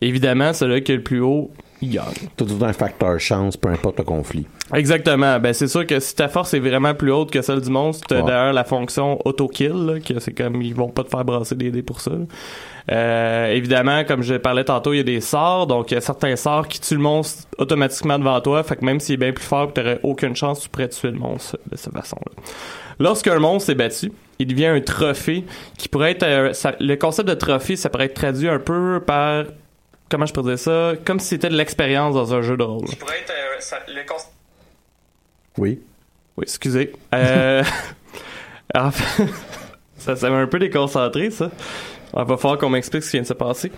Évidemment, 0.00 0.52
celui 0.52 0.82
qui 0.82 0.90
est 0.90 0.96
le 0.96 1.02
plus 1.04 1.20
haut, 1.20 1.52
gagne. 1.82 2.04
Tout 2.36 2.46
un 2.62 2.72
facteur 2.72 3.18
chance, 3.20 3.56
peu 3.56 3.68
importe 3.68 3.98
le 3.98 4.04
conflit. 4.04 4.46
Exactement. 4.74 5.38
Ben 5.38 5.52
c'est 5.52 5.68
sûr 5.68 5.86
que 5.86 6.00
si 6.00 6.14
ta 6.14 6.28
force 6.28 6.54
est 6.54 6.58
vraiment 6.60 6.94
plus 6.94 7.12
haute 7.12 7.30
que 7.30 7.42
celle 7.42 7.60
du 7.60 7.70
monstre, 7.70 8.06
t'as 8.08 8.16
Ouais. 8.16 8.22
d'ailleurs 8.26 8.52
la 8.52 8.64
fonction 8.64 9.18
auto-kill, 9.24 9.72
là, 9.72 10.00
que 10.00 10.18
c'est 10.20 10.32
comme 10.32 10.62
ils 10.62 10.74
vont 10.74 10.88
pas 10.88 11.04
te 11.04 11.10
faire 11.10 11.24
brasser 11.24 11.54
des 11.54 11.70
dés 11.70 11.82
pour 11.82 12.00
ça. 12.00 12.12
Euh, 12.90 13.52
évidemment, 13.52 14.04
comme 14.04 14.22
je 14.22 14.34
parlais 14.34 14.64
tantôt, 14.64 14.92
il 14.92 14.98
y 14.98 15.00
a 15.00 15.04
des 15.04 15.20
sorts, 15.20 15.66
donc 15.66 15.90
il 15.90 15.94
y 15.94 15.96
a 15.96 16.00
certains 16.00 16.36
sorts 16.36 16.68
qui 16.68 16.80
tuent 16.80 16.94
le 16.94 17.00
monstre 17.00 17.44
automatiquement 17.58 18.18
devant 18.18 18.40
toi, 18.40 18.62
fait 18.62 18.76
que 18.76 18.84
même 18.84 19.00
s'il 19.00 19.14
est 19.14 19.18
bien 19.18 19.32
plus 19.32 19.44
fort, 19.44 19.72
t'aurais 19.72 19.98
aucune 20.02 20.36
chance, 20.36 20.60
tu 20.60 20.68
pourrais 20.68 20.88
tuer 20.88 21.10
le 21.10 21.18
monstre 21.18 21.58
de 21.70 21.76
cette 21.76 21.92
façon-là. 21.92 22.42
Lorsqu'un 22.98 23.38
monstre 23.38 23.70
est 23.70 23.74
battu, 23.74 24.12
il 24.38 24.46
devient 24.46 24.66
un 24.66 24.80
trophée 24.80 25.44
qui 25.76 25.88
pourrait 25.88 26.12
être... 26.12 26.22
euh, 26.22 26.52
ça- 26.52 26.76
le 26.78 26.94
concept 26.96 27.28
de 27.28 27.34
trophée, 27.34 27.74
ça 27.76 27.90
pourrait 27.90 28.06
être 28.06 28.14
traduit 28.14 28.48
un 28.48 28.58
peu 28.60 29.02
par... 29.04 29.44
Comment 30.10 30.26
je 30.26 30.32
pourrais 30.32 30.54
dire 30.54 30.58
ça? 30.58 30.92
Comme 31.04 31.18
si 31.18 31.28
c'était 31.28 31.48
de 31.48 31.56
l'expérience 31.56 32.14
dans 32.14 32.34
un 32.34 32.42
jeu 32.42 32.56
de 32.56 32.62
rôle. 32.62 32.86
pourrait 32.98 33.20
être... 33.20 33.32
le 33.88 34.06
concept 34.06 34.32
Oui. 35.58 35.80
oui, 36.36 36.42
excusez. 36.42 36.92
Euh, 37.14 37.64
en 38.74 38.90
fait, 38.90 39.24
ça, 39.98 40.14
ça 40.16 40.30
m'a 40.30 40.36
un 40.36 40.46
peu 40.46 40.58
déconcentré, 40.58 41.30
ça. 41.30 41.50
Il 42.16 42.24
va 42.24 42.36
falloir 42.36 42.58
qu'on 42.58 42.70
m'explique 42.70 43.02
ce 43.02 43.10
qui 43.10 43.16
vient 43.16 43.22
de 43.22 43.26
se 43.26 43.34
passer. 43.34 43.70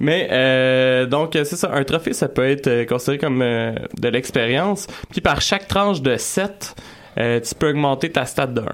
Mais, 0.00 0.28
euh, 0.32 1.06
donc, 1.06 1.36
euh, 1.36 1.44
c'est 1.44 1.56
ça. 1.56 1.70
Un 1.72 1.84
trophée, 1.84 2.12
ça 2.12 2.28
peut 2.28 2.48
être 2.48 2.66
euh, 2.66 2.84
considéré 2.86 3.18
comme 3.18 3.40
euh, 3.42 3.72
de 3.96 4.08
l'expérience. 4.08 4.86
Puis, 5.10 5.20
par 5.20 5.40
chaque 5.40 5.68
tranche 5.68 6.00
de 6.02 6.16
7, 6.16 6.74
euh, 7.18 7.40
tu 7.40 7.54
peux 7.54 7.68
augmenter 7.68 8.10
ta 8.10 8.24
stat 8.26 8.48
de 8.48 8.62
1. 8.62 8.64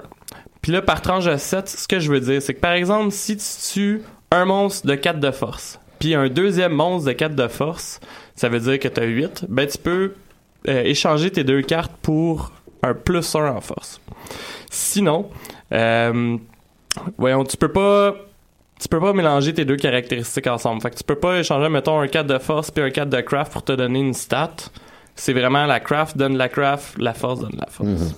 Puis 0.63 0.73
là, 0.73 0.81
par 0.81 1.03
tranche 1.03 1.25
de 1.27 1.37
7, 1.37 1.69
ce 1.69 1.89
que 1.89 1.99
je 1.99 2.11
veux 2.11 2.21
dire, 2.21 2.41
c'est 2.41 2.55
que, 2.55 2.61
par 2.61 2.73
exemple, 2.73 3.11
si 3.11 3.37
tu 3.37 3.45
tues 3.73 4.03
un 4.31 4.45
monstre 4.45 4.87
de 4.87 4.95
4 4.95 5.19
de 5.19 5.31
force, 5.33 5.80
puis 6.01 6.15
un 6.15 6.29
deuxième 6.29 6.73
monstre 6.73 7.07
de 7.09 7.13
4 7.13 7.37
de 7.37 7.47
force, 7.47 8.01
ça 8.35 8.49
veut 8.49 8.59
dire 8.59 8.81
que 8.81 8.89
tu 8.89 9.01
as 9.01 9.05
8, 9.05 9.45
ben, 9.49 9.69
tu 9.69 9.79
peux 9.79 10.15
euh, 10.67 10.83
échanger 10.83 11.31
tes 11.31 11.45
deux 11.45 11.63
cartes 11.63 11.93
pour 12.03 12.51
un 12.83 12.95
plus 12.95 13.35
1 13.37 13.55
en 13.55 13.61
force. 13.61 14.01
Sinon, 14.71 15.29
euh, 15.73 16.37
voyons, 17.19 17.45
tu 17.45 17.57
peux 17.57 17.71
pas 17.71 18.17
tu 18.81 18.89
peux 18.89 18.99
pas 18.99 19.13
mélanger 19.13 19.53
tes 19.53 19.67
deux 19.67 19.77
caractéristiques 19.77 20.47
ensemble. 20.47 20.81
Fait 20.81 20.91
que 20.91 20.97
tu 20.97 21.05
peux 21.05 21.15
pas 21.15 21.39
échanger, 21.39 21.69
mettons, 21.69 22.01
un 22.01 22.09
4 22.09 22.27
de 22.27 22.39
force 22.39 22.71
puis 22.71 22.83
un 22.83 22.91
4 22.91 23.11
de 23.11 23.21
craft 23.21 23.53
pour 23.53 23.63
te 23.63 23.73
donner 23.73 24.01
une 24.01 24.15
stat. 24.15 24.57
C'est 25.15 25.35
vraiment 25.35 25.67
la 25.67 25.81
craft 25.81 26.17
donne 26.17 26.39
la 26.39 26.49
craft, 26.49 26.97
la 26.97 27.13
force 27.13 27.41
donne 27.41 27.59
la 27.59 27.67
force. 27.67 28.15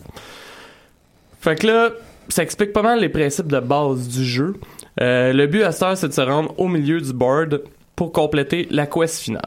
Fait 1.41 1.57
que 1.57 1.67
là, 1.67 1.91
ça 2.29 2.45
explique 2.45 2.73
pas 2.73 2.83
mal 2.83 3.01
les 3.01 3.09
principes 3.09 3.49
de 3.49 3.59
base 3.59 4.07
du 4.07 4.25
jeu. 4.25 4.55
Euh, 5.01 5.33
le 5.33 5.47
but 5.47 5.63
à 5.63 5.73
cette 5.73 5.83
heure, 5.83 5.97
c'est 5.97 6.09
de 6.09 6.13
se 6.13 6.21
rendre 6.21 6.55
au 6.59 6.69
milieu 6.69 7.01
du 7.01 7.13
board 7.13 7.63
pour 7.97 8.13
compléter 8.13 8.67
la 8.71 8.87
quest 8.87 9.21
finale. 9.21 9.43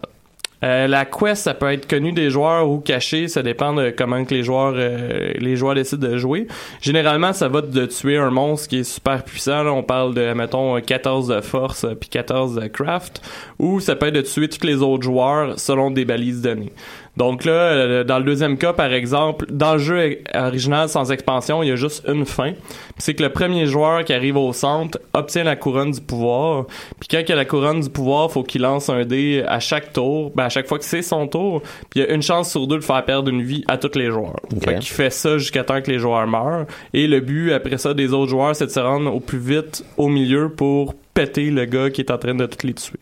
Euh, 0.63 0.87
la 0.87 1.05
quest, 1.05 1.43
ça 1.43 1.53
peut 1.53 1.71
être 1.71 1.87
connu 1.87 2.11
des 2.11 2.29
joueurs 2.29 2.67
ou 2.67 2.79
caché, 2.79 3.27
ça 3.27 3.43
dépend 3.43 3.73
de 3.73 3.93
comment 3.95 4.23
que 4.23 4.33
les 4.33 4.41
joueurs 4.41 4.73
euh, 4.75 5.33
les 5.37 5.55
joueurs 5.57 5.75
décident 5.75 6.07
de 6.07 6.17
jouer. 6.17 6.47
Généralement, 6.81 7.33
ça 7.33 7.49
va 7.49 7.61
de 7.61 7.85
tuer 7.85 8.17
un 8.17 8.31
monstre 8.31 8.69
qui 8.69 8.79
est 8.79 8.83
super 8.83 9.23
puissant. 9.23 9.63
Là, 9.63 9.73
on 9.73 9.83
parle 9.83 10.15
de, 10.15 10.33
mettons, 10.33 10.79
14 10.81 11.27
de 11.27 11.41
force 11.41 11.85
puis 11.99 12.09
14 12.09 12.55
de 12.55 12.67
craft. 12.67 13.21
Ou 13.59 13.79
ça 13.79 13.95
peut 13.95 14.07
être 14.07 14.15
de 14.15 14.21
tuer 14.21 14.47
tous 14.47 14.65
les 14.65 14.81
autres 14.81 15.03
joueurs 15.03 15.59
selon 15.59 15.91
des 15.91 16.05
balises 16.05 16.41
données. 16.41 16.71
Donc 17.17 17.45
là, 17.45 17.51
euh, 17.51 18.03
dans 18.03 18.19
le 18.19 18.25
deuxième 18.25 18.57
cas, 18.57 18.73
par 18.73 18.91
exemple, 18.91 19.45
dans 19.49 19.73
le 19.73 19.79
jeu 19.79 20.19
original 20.33 20.89
sans 20.89 21.11
expansion, 21.11 21.63
il 21.63 21.69
y 21.69 21.71
a 21.71 21.75
juste 21.75 22.03
une 22.07 22.25
fin. 22.25 22.53
C'est 22.97 23.13
que 23.13 23.23
le 23.23 23.29
premier 23.29 23.65
joueur 23.65 24.03
qui 24.03 24.13
arrive 24.13 24.37
au 24.37 24.51
centre 24.53 24.99
obtient 25.13 25.43
la 25.43 25.55
couronne 25.55 25.91
du 25.91 26.01
pouvoir. 26.01 26.65
Puis 26.99 27.07
quand 27.09 27.21
il 27.25 27.31
a 27.31 27.35
la 27.35 27.45
couronne 27.45 27.81
du 27.81 27.89
pouvoir, 27.89 28.31
faut 28.31 28.43
qu'il 28.43 28.61
lance 28.61 28.89
un 28.89 29.05
dé 29.05 29.43
à 29.47 29.59
chaque 29.59 29.93
tour, 29.93 30.31
ben 30.35 30.45
à 30.45 30.49
chaque 30.49 30.67
fois 30.67 30.77
que 30.77 30.85
c'est 30.85 31.01
son 31.01 31.27
tour. 31.27 31.61
Puis 31.89 31.99
il 31.99 32.03
y 32.03 32.05
a 32.05 32.13
une 32.13 32.21
chance 32.21 32.51
sur 32.51 32.67
deux 32.67 32.77
de 32.77 32.83
faire 32.83 33.03
perdre 33.05 33.29
une 33.29 33.41
vie 33.41 33.63
à 33.67 33.77
tous 33.77 33.97
les 33.97 34.11
joueurs. 34.11 34.39
Ok. 34.53 34.65
Fait 34.65 34.75
qu'il 34.75 34.93
fait 34.93 35.09
ça 35.09 35.37
jusqu'à 35.37 35.63
temps 35.63 35.81
que 35.81 35.89
les 35.91 35.99
joueurs 35.99 36.27
meurent. 36.27 36.65
Et 36.93 37.07
le 37.07 37.19
but 37.21 37.53
après 37.53 37.77
ça 37.77 37.93
des 37.93 38.13
autres 38.13 38.31
joueurs, 38.31 38.55
c'est 38.55 38.65
de 38.65 38.71
se 38.71 38.79
rendre 38.79 39.13
au 39.13 39.19
plus 39.19 39.39
vite 39.39 39.85
au 39.97 40.09
milieu 40.09 40.49
pour 40.49 40.93
péter 41.13 41.49
le 41.49 41.65
gars 41.65 41.89
qui 41.89 42.01
est 42.01 42.11
en 42.11 42.17
train 42.17 42.35
de 42.35 42.45
tous 42.45 42.67
les 42.67 42.73
tuer. 42.73 42.99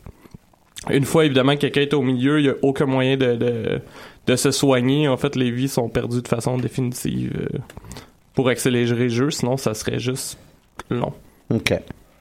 Une 0.90 1.06
fois, 1.06 1.26
évidemment, 1.26 1.56
que 1.56 1.62
quelqu'un 1.62 1.82
est 1.82 1.94
au 1.94 2.02
milieu, 2.02 2.40
il 2.40 2.44
n'y 2.44 2.50
a 2.50 2.56
aucun 2.62 2.86
moyen 2.86 3.16
de, 3.16 3.36
de, 3.36 3.82
de 4.28 4.36
se 4.36 4.52
soigner. 4.52 5.08
En 5.08 5.18
fait, 5.18 5.36
les 5.36 5.52
vies 5.52 5.70
sont 5.70 5.90
perdues 5.90 6.22
de 6.22 6.28
façon 6.28 6.58
définitive 6.58 7.32
euh, 7.54 7.58
pour 8.34 8.50
accélérer 8.50 9.04
le 9.04 9.10
jeu, 9.10 9.32
sinon 9.32 9.58
ça 9.58 9.74
serait 9.74 10.00
juste 10.00 10.38
long. 10.90 11.14
OK. 11.50 11.74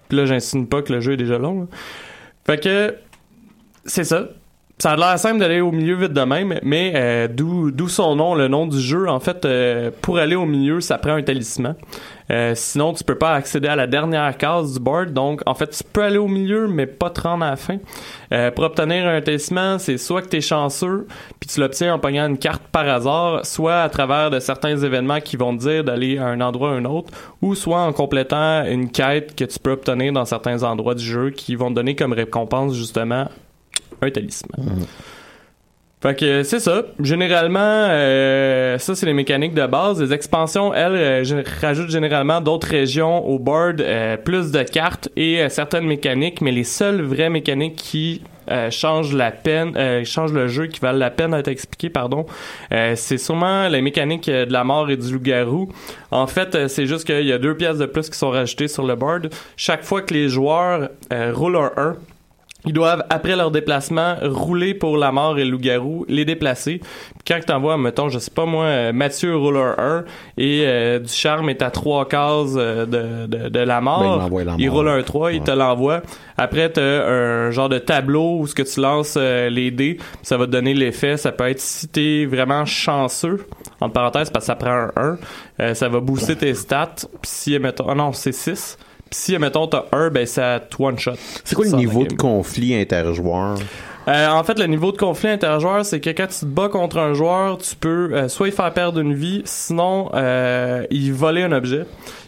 Puis 0.08 0.18
là, 0.18 0.26
j'insinue 0.26 0.66
pas 0.66 0.82
que 0.82 0.92
le 0.92 1.00
jeu 1.00 1.12
est 1.14 1.16
déjà 1.16 1.38
long. 1.38 1.62
là. 1.62 1.66
Fait 2.44 2.62
que, 2.62 2.94
c'est 3.84 4.04
ça. 4.04 4.28
Ça 4.82 4.90
a 4.90 4.96
l'air 4.96 5.16
simple 5.16 5.38
d'aller 5.38 5.60
au 5.60 5.70
milieu 5.70 5.94
vite 5.94 6.12
de 6.12 6.22
même, 6.22 6.58
mais 6.64 6.92
euh, 6.96 7.28
d'où 7.28 7.88
son 7.88 8.16
nom, 8.16 8.34
le 8.34 8.48
nom 8.48 8.66
du 8.66 8.80
jeu. 8.80 9.08
En 9.08 9.20
fait, 9.20 9.44
euh, 9.44 9.92
pour 10.00 10.18
aller 10.18 10.34
au 10.34 10.44
milieu, 10.44 10.80
ça 10.80 10.98
prend 10.98 11.12
un 11.12 11.22
talisman. 11.22 11.76
Euh, 12.32 12.54
sinon, 12.56 12.92
tu 12.92 13.04
peux 13.04 13.14
pas 13.14 13.34
accéder 13.34 13.68
à 13.68 13.76
la 13.76 13.86
dernière 13.86 14.36
case 14.36 14.72
du 14.72 14.80
board. 14.80 15.12
Donc, 15.12 15.40
en 15.46 15.54
fait, 15.54 15.68
tu 15.68 15.84
peux 15.84 16.02
aller 16.02 16.18
au 16.18 16.26
milieu, 16.26 16.66
mais 16.66 16.86
pas 16.86 17.10
te 17.10 17.20
rendre 17.20 17.44
à 17.44 17.50
la 17.50 17.56
fin. 17.56 17.76
Euh, 18.32 18.50
pour 18.50 18.64
obtenir 18.64 19.06
un 19.06 19.20
talisman, 19.20 19.78
c'est 19.78 19.98
soit 19.98 20.20
que 20.20 20.30
tu 20.30 20.38
es 20.38 20.40
chanceux, 20.40 21.06
puis 21.38 21.48
tu 21.48 21.60
l'obtiens 21.60 21.94
en 21.94 22.00
pognant 22.00 22.26
une 22.26 22.38
carte 22.38 22.64
par 22.72 22.88
hasard, 22.88 23.46
soit 23.46 23.82
à 23.82 23.88
travers 23.88 24.30
de 24.30 24.40
certains 24.40 24.76
événements 24.76 25.20
qui 25.20 25.36
vont 25.36 25.56
te 25.56 25.60
dire 25.62 25.84
d'aller 25.84 26.18
à 26.18 26.26
un 26.26 26.40
endroit 26.40 26.70
ou 26.70 26.74
un 26.74 26.86
autre, 26.86 27.12
ou 27.40 27.54
soit 27.54 27.82
en 27.82 27.92
complétant 27.92 28.64
une 28.64 28.90
quête 28.90 29.36
que 29.36 29.44
tu 29.44 29.60
peux 29.60 29.70
obtenir 29.70 30.12
dans 30.12 30.24
certains 30.24 30.64
endroits 30.64 30.96
du 30.96 31.04
jeu 31.04 31.30
qui 31.30 31.54
vont 31.54 31.68
te 31.68 31.74
donner 31.74 31.94
comme 31.94 32.14
récompense 32.14 32.74
justement 32.74 33.28
un 34.02 34.10
talisman. 34.10 34.86
Fait 36.02 36.18
que 36.18 36.42
c'est 36.42 36.58
ça. 36.58 36.82
Généralement, 37.00 37.60
euh, 37.60 38.76
ça 38.78 38.96
c'est 38.96 39.06
les 39.06 39.14
mécaniques 39.14 39.54
de 39.54 39.64
base. 39.66 40.02
Les 40.02 40.12
expansions, 40.12 40.74
elles, 40.74 40.96
euh, 40.96 41.42
rajoutent 41.60 41.90
généralement 41.90 42.40
d'autres 42.40 42.66
régions 42.66 43.24
au 43.24 43.38
board, 43.38 43.80
euh, 43.80 44.16
plus 44.16 44.50
de 44.50 44.64
cartes 44.64 45.08
et 45.14 45.48
certaines 45.48 45.86
mécaniques, 45.86 46.40
mais 46.40 46.50
les 46.50 46.64
seules 46.64 47.02
vraies 47.02 47.30
mécaniques 47.30 47.76
qui 47.76 48.22
changent 48.70 49.14
la 49.14 49.30
peine, 49.30 50.04
changent 50.04 50.32
le 50.32 50.48
jeu, 50.48 50.66
qui 50.66 50.80
valent 50.80 50.98
la 50.98 51.10
peine 51.10 51.30
d'être 51.30 51.48
expliquées, 51.48 51.88
pardon, 51.90 52.26
c'est 52.70 53.16
sûrement 53.16 53.68
les 53.68 53.80
mécaniques 53.80 54.28
de 54.28 54.52
la 54.52 54.64
mort 54.64 54.90
et 54.90 54.96
du 54.96 55.12
loup-garou. 55.12 55.68
En 56.10 56.26
fait, 56.26 56.66
c'est 56.66 56.86
juste 56.86 57.06
qu'il 57.06 57.24
y 57.24 57.32
a 57.32 57.38
deux 57.38 57.56
pièces 57.56 57.78
de 57.78 57.86
plus 57.86 58.10
qui 58.10 58.18
sont 58.18 58.30
rajoutées 58.30 58.66
sur 58.66 58.84
le 58.84 58.96
board. 58.96 59.30
Chaque 59.56 59.84
fois 59.84 60.02
que 60.02 60.12
les 60.12 60.28
joueurs 60.28 60.90
roulent 61.10 61.56
un 61.56 61.72
1, 61.76 61.96
Ils 62.64 62.72
doivent, 62.72 63.02
après 63.10 63.34
leur 63.34 63.50
déplacement, 63.50 64.14
rouler 64.22 64.74
pour 64.74 64.96
la 64.96 65.10
mort 65.10 65.36
et 65.38 65.44
le 65.44 65.50
loup-garou, 65.50 66.04
les 66.08 66.24
déplacer. 66.24 66.78
Puis 66.78 67.24
quand 67.26 67.40
t'envoies, 67.44 67.76
mettons, 67.76 68.08
je 68.08 68.20
sais 68.20 68.30
pas 68.30 68.44
moi, 68.44 68.64
euh, 68.66 68.92
Mathieu 68.92 69.36
rouleur 69.36 69.78
1 69.80 70.04
et 70.38 70.62
euh, 70.64 70.98
du 71.00 71.12
charme 71.12 71.48
est 71.50 71.60
à 71.60 71.70
trois 71.72 72.06
cases 72.06 72.54
euh, 72.56 72.86
de, 72.86 73.26
de, 73.26 73.48
de 73.48 73.58
la 73.58 73.80
Ben, 73.80 73.80
il 73.80 73.84
mort, 73.84 74.30
la 74.44 74.54
il 74.58 74.66
mort. 74.68 74.76
roule 74.76 74.88
un 74.88 75.02
3, 75.02 75.32
il 75.32 75.42
te 75.42 75.50
l'envoie. 75.50 76.02
Après, 76.38 76.70
t'as 76.70 76.82
un 77.08 77.50
genre 77.50 77.68
de 77.68 77.78
tableau 77.78 78.38
où 78.38 78.46
ce 78.46 78.54
que 78.54 78.62
tu 78.62 78.80
lances 78.80 79.16
euh, 79.18 79.50
les 79.50 79.70
dés, 79.72 79.98
ça 80.22 80.36
va 80.36 80.46
te 80.46 80.52
donner 80.52 80.72
l'effet. 80.72 81.16
Ça 81.16 81.32
peut 81.32 81.48
être 81.48 81.60
si 81.60 81.88
t'es 81.88 82.26
vraiment 82.26 82.64
chanceux, 82.64 83.44
entre 83.80 83.92
parenthèses, 83.92 84.30
parce 84.30 84.44
que 84.44 84.46
ça 84.46 84.54
prend 84.56 84.70
un 84.70 84.92
1, 84.96 85.18
euh, 85.60 85.74
ça 85.74 85.88
va 85.88 85.98
booster 85.98 86.36
tes 86.36 86.54
stats. 86.54 86.94
Puis 86.94 87.30
si, 87.30 87.58
mettons, 87.58 87.86
ah 87.88 87.94
non, 87.96 88.12
c'est 88.12 88.32
6. 88.32 88.78
Si, 89.12 89.36
mettons, 89.38 89.66
t'as 89.66 89.84
1, 89.92 90.10
ben 90.10 90.26
ça 90.26 90.60
te 90.60 90.82
one-shot. 90.82 91.12
C'est 91.44 91.54
quoi 91.54 91.66
le 91.66 91.72
niveau 91.72 92.04
de 92.04 92.14
conflit 92.14 92.74
interjoueur? 92.74 93.58
Euh, 94.08 94.28
en 94.28 94.42
fait, 94.42 94.58
le 94.58 94.66
niveau 94.66 94.90
de 94.90 94.96
conflit 94.96 95.28
interjoueur, 95.28 95.84
c'est 95.84 96.00
que 96.00 96.10
quand 96.10 96.26
tu 96.26 96.40
te 96.40 96.44
bats 96.44 96.68
contre 96.68 96.98
un 96.98 97.14
joueur, 97.14 97.58
tu 97.58 97.76
peux 97.76 98.10
euh, 98.12 98.28
soit 98.28 98.48
y 98.48 98.50
faire 98.50 98.72
perdre 98.72 98.98
une 98.98 99.14
vie, 99.14 99.42
sinon 99.44 100.10
euh, 100.14 100.84
y 100.90 101.10
voler 101.10 101.42
un 101.42 101.52
objet. 101.52 101.86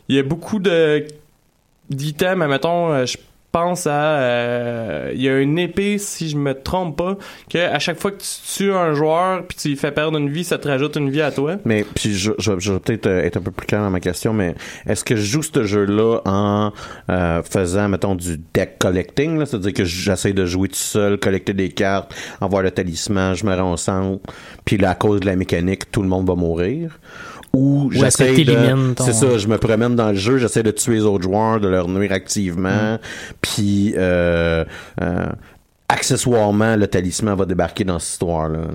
Il 0.09 0.17
y 0.17 0.19
a 0.19 0.23
beaucoup 0.23 0.59
de 0.59 1.05
d'items, 1.91 2.47
mettons, 2.47 3.05
je 3.05 3.17
pense 3.55 3.87
à 3.87 3.93
euh, 3.93 5.13
il 5.15 5.23
y 5.23 5.29
a 5.29 5.39
une 5.39 5.61
épée 5.61 5.99
si 5.99 6.29
je 6.29 6.37
me 6.37 6.55
trompe 6.55 6.97
pas 6.97 7.17
que 7.49 7.59
à 7.59 7.79
chaque 7.79 8.01
fois 8.01 8.11
que 8.11 8.19
tu 8.19 8.57
tues 8.57 8.73
un 8.73 8.95
joueur 8.95 9.47
puis 9.47 9.57
tu 9.57 9.69
lui 9.69 9.77
fais 9.77 9.93
perdre 9.93 10.19
une 10.19 10.29
vie 10.29 10.43
ça 10.43 10.59
te 10.59 10.67
rajoute 10.67 10.97
une 10.97 11.09
vie 11.09 11.23
à 11.23 11.31
toi 11.31 11.59
Mais 11.65 11.85
puis 11.95 12.15
je, 12.15 12.33
je, 12.39 12.59
je 12.59 12.73
vais 12.73 12.81
peut-être 12.81 13.07
euh, 13.07 13.23
être 13.23 13.37
un 13.37 13.41
peu 13.41 13.53
plus 13.53 13.69
clair 13.69 13.81
dans 13.81 13.91
ma 13.91 14.01
question, 14.01 14.33
mais 14.33 14.57
est-ce 14.87 15.05
que 15.05 15.15
je 15.15 15.23
joue 15.23 15.43
ce 15.43 15.63
jeu-là 15.63 16.21
en 16.25 16.73
euh, 17.11 17.43
faisant, 17.43 17.89
mettons, 17.89 18.17
du 18.17 18.41
deck 18.53 18.79
collecting, 18.79 19.39
là? 19.39 19.47
c'est-à-dire 19.47 19.73
que 19.73 19.85
j'essaie 19.85 20.33
de 20.33 20.47
jouer 20.47 20.69
tout 20.69 20.75
seul, 20.75 21.19
collecter 21.19 21.53
des 21.53 21.69
cartes, 21.69 22.13
avoir 22.41 22.63
le 22.63 22.73
talisman, 22.73 23.35
je 23.35 23.47
me 23.47 23.55
rends 23.55 23.77
centre, 23.77 24.21
puis 24.65 24.79
là, 24.79 24.91
à 24.91 24.95
cause 24.95 25.21
de 25.21 25.27
la 25.27 25.37
mécanique, 25.37 25.91
tout 25.93 26.03
le 26.03 26.09
monde 26.09 26.27
va 26.27 26.35
mourir? 26.35 26.99
Ou 27.55 27.89
j'essaie 27.93 28.33
de... 28.45 28.95
ton- 28.95 29.05
C'est 29.05 29.13
ça, 29.13 29.39
je 29.39 29.47
me 29.49 29.57
promène 29.59 29.95
dans 29.97 30.09
le 30.11 30.17
jeu, 30.17 30.39
j'essaie 30.39 30.63
de 30.63 30.71
tuer 30.73 30.95
les 30.97 31.03
autres 31.05 31.23
joueurs, 31.25 31.61
de 31.61 31.69
leur 31.69 31.89
nuire 31.89 32.11
Mm. 32.11 32.15
activement, 32.15 32.99
puis 33.41 33.95
euh, 33.97 34.65
euh, 35.01 35.27
accessoirement, 35.89 36.77
le 36.77 36.87
talisman 36.87 37.37
va 37.37 37.45
débarquer 37.45 37.85
dans 37.85 37.99
cette 37.99 38.13
histoire-là. 38.15 38.59
là. 38.59 38.67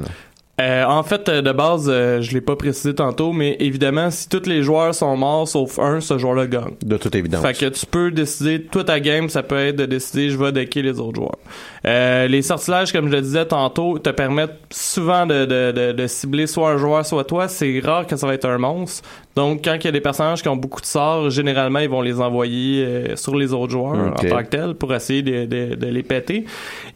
Euh, 0.59 0.83
en 0.83 1.03
fait, 1.03 1.29
euh, 1.29 1.41
de 1.41 1.51
base, 1.51 1.87
euh, 1.89 2.21
je 2.21 2.33
l'ai 2.33 2.41
pas 2.41 2.55
précisé 2.55 2.93
tantôt, 2.93 3.31
mais 3.31 3.55
évidemment, 3.59 4.11
si 4.11 4.27
tous 4.27 4.45
les 4.45 4.61
joueurs 4.61 4.93
sont 4.93 5.15
morts 5.15 5.47
sauf 5.47 5.79
un, 5.79 6.01
ce 6.01 6.17
joueur-là 6.17 6.47
gagne. 6.47 6.73
De 6.85 6.97
toute 6.97 7.15
évidence. 7.15 7.41
Fait 7.41 7.53
que 7.53 7.65
tu 7.67 7.85
peux 7.85 8.11
décider, 8.11 8.61
toi 8.63 8.83
ta 8.83 8.99
game, 8.99 9.29
ça 9.29 9.41
peut 9.41 9.57
être 9.57 9.77
de 9.77 9.85
décider 9.85 10.29
je 10.29 10.37
vais 10.37 10.51
decker 10.51 10.81
les 10.81 10.99
autres 10.99 11.15
joueurs. 11.15 11.37
Euh, 11.85 12.27
les 12.27 12.41
sortilèges, 12.41 12.91
comme 12.91 13.07
je 13.07 13.15
le 13.15 13.21
disais 13.21 13.45
tantôt, 13.45 13.99
te 13.99 14.09
permettent 14.09 14.59
souvent 14.69 15.25
de, 15.25 15.45
de, 15.45 15.71
de, 15.71 15.91
de 15.93 16.07
cibler 16.07 16.45
soit 16.45 16.71
un 16.71 16.77
joueur, 16.77 17.05
soit 17.05 17.23
toi. 17.23 17.47
C'est 17.47 17.79
rare 17.79 18.05
que 18.05 18.15
ça 18.17 18.27
va 18.27 18.33
être 18.33 18.45
un 18.45 18.57
monstre. 18.57 19.07
Donc 19.35 19.61
quand 19.63 19.75
il 19.75 19.85
y 19.85 19.87
a 19.87 19.91
des 19.91 20.01
personnages 20.01 20.41
qui 20.41 20.49
ont 20.49 20.57
beaucoup 20.57 20.81
de 20.81 20.85
sorts, 20.85 21.29
généralement 21.29 21.79
ils 21.79 21.89
vont 21.89 22.01
les 22.01 22.19
envoyer 22.19 22.83
euh, 22.85 23.15
sur 23.15 23.37
les 23.37 23.53
autres 23.53 23.71
joueurs 23.71 23.95
en 23.95 24.11
tant 24.11 24.43
que 24.43 24.49
tels 24.49 24.73
pour 24.73 24.93
essayer 24.93 25.21
de, 25.21 25.45
de, 25.45 25.75
de 25.75 25.87
les 25.87 26.03
péter. 26.03 26.43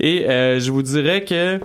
Et 0.02 0.26
euh, 0.28 0.60
je 0.60 0.70
vous 0.72 0.82
dirais 0.82 1.24
que 1.24 1.60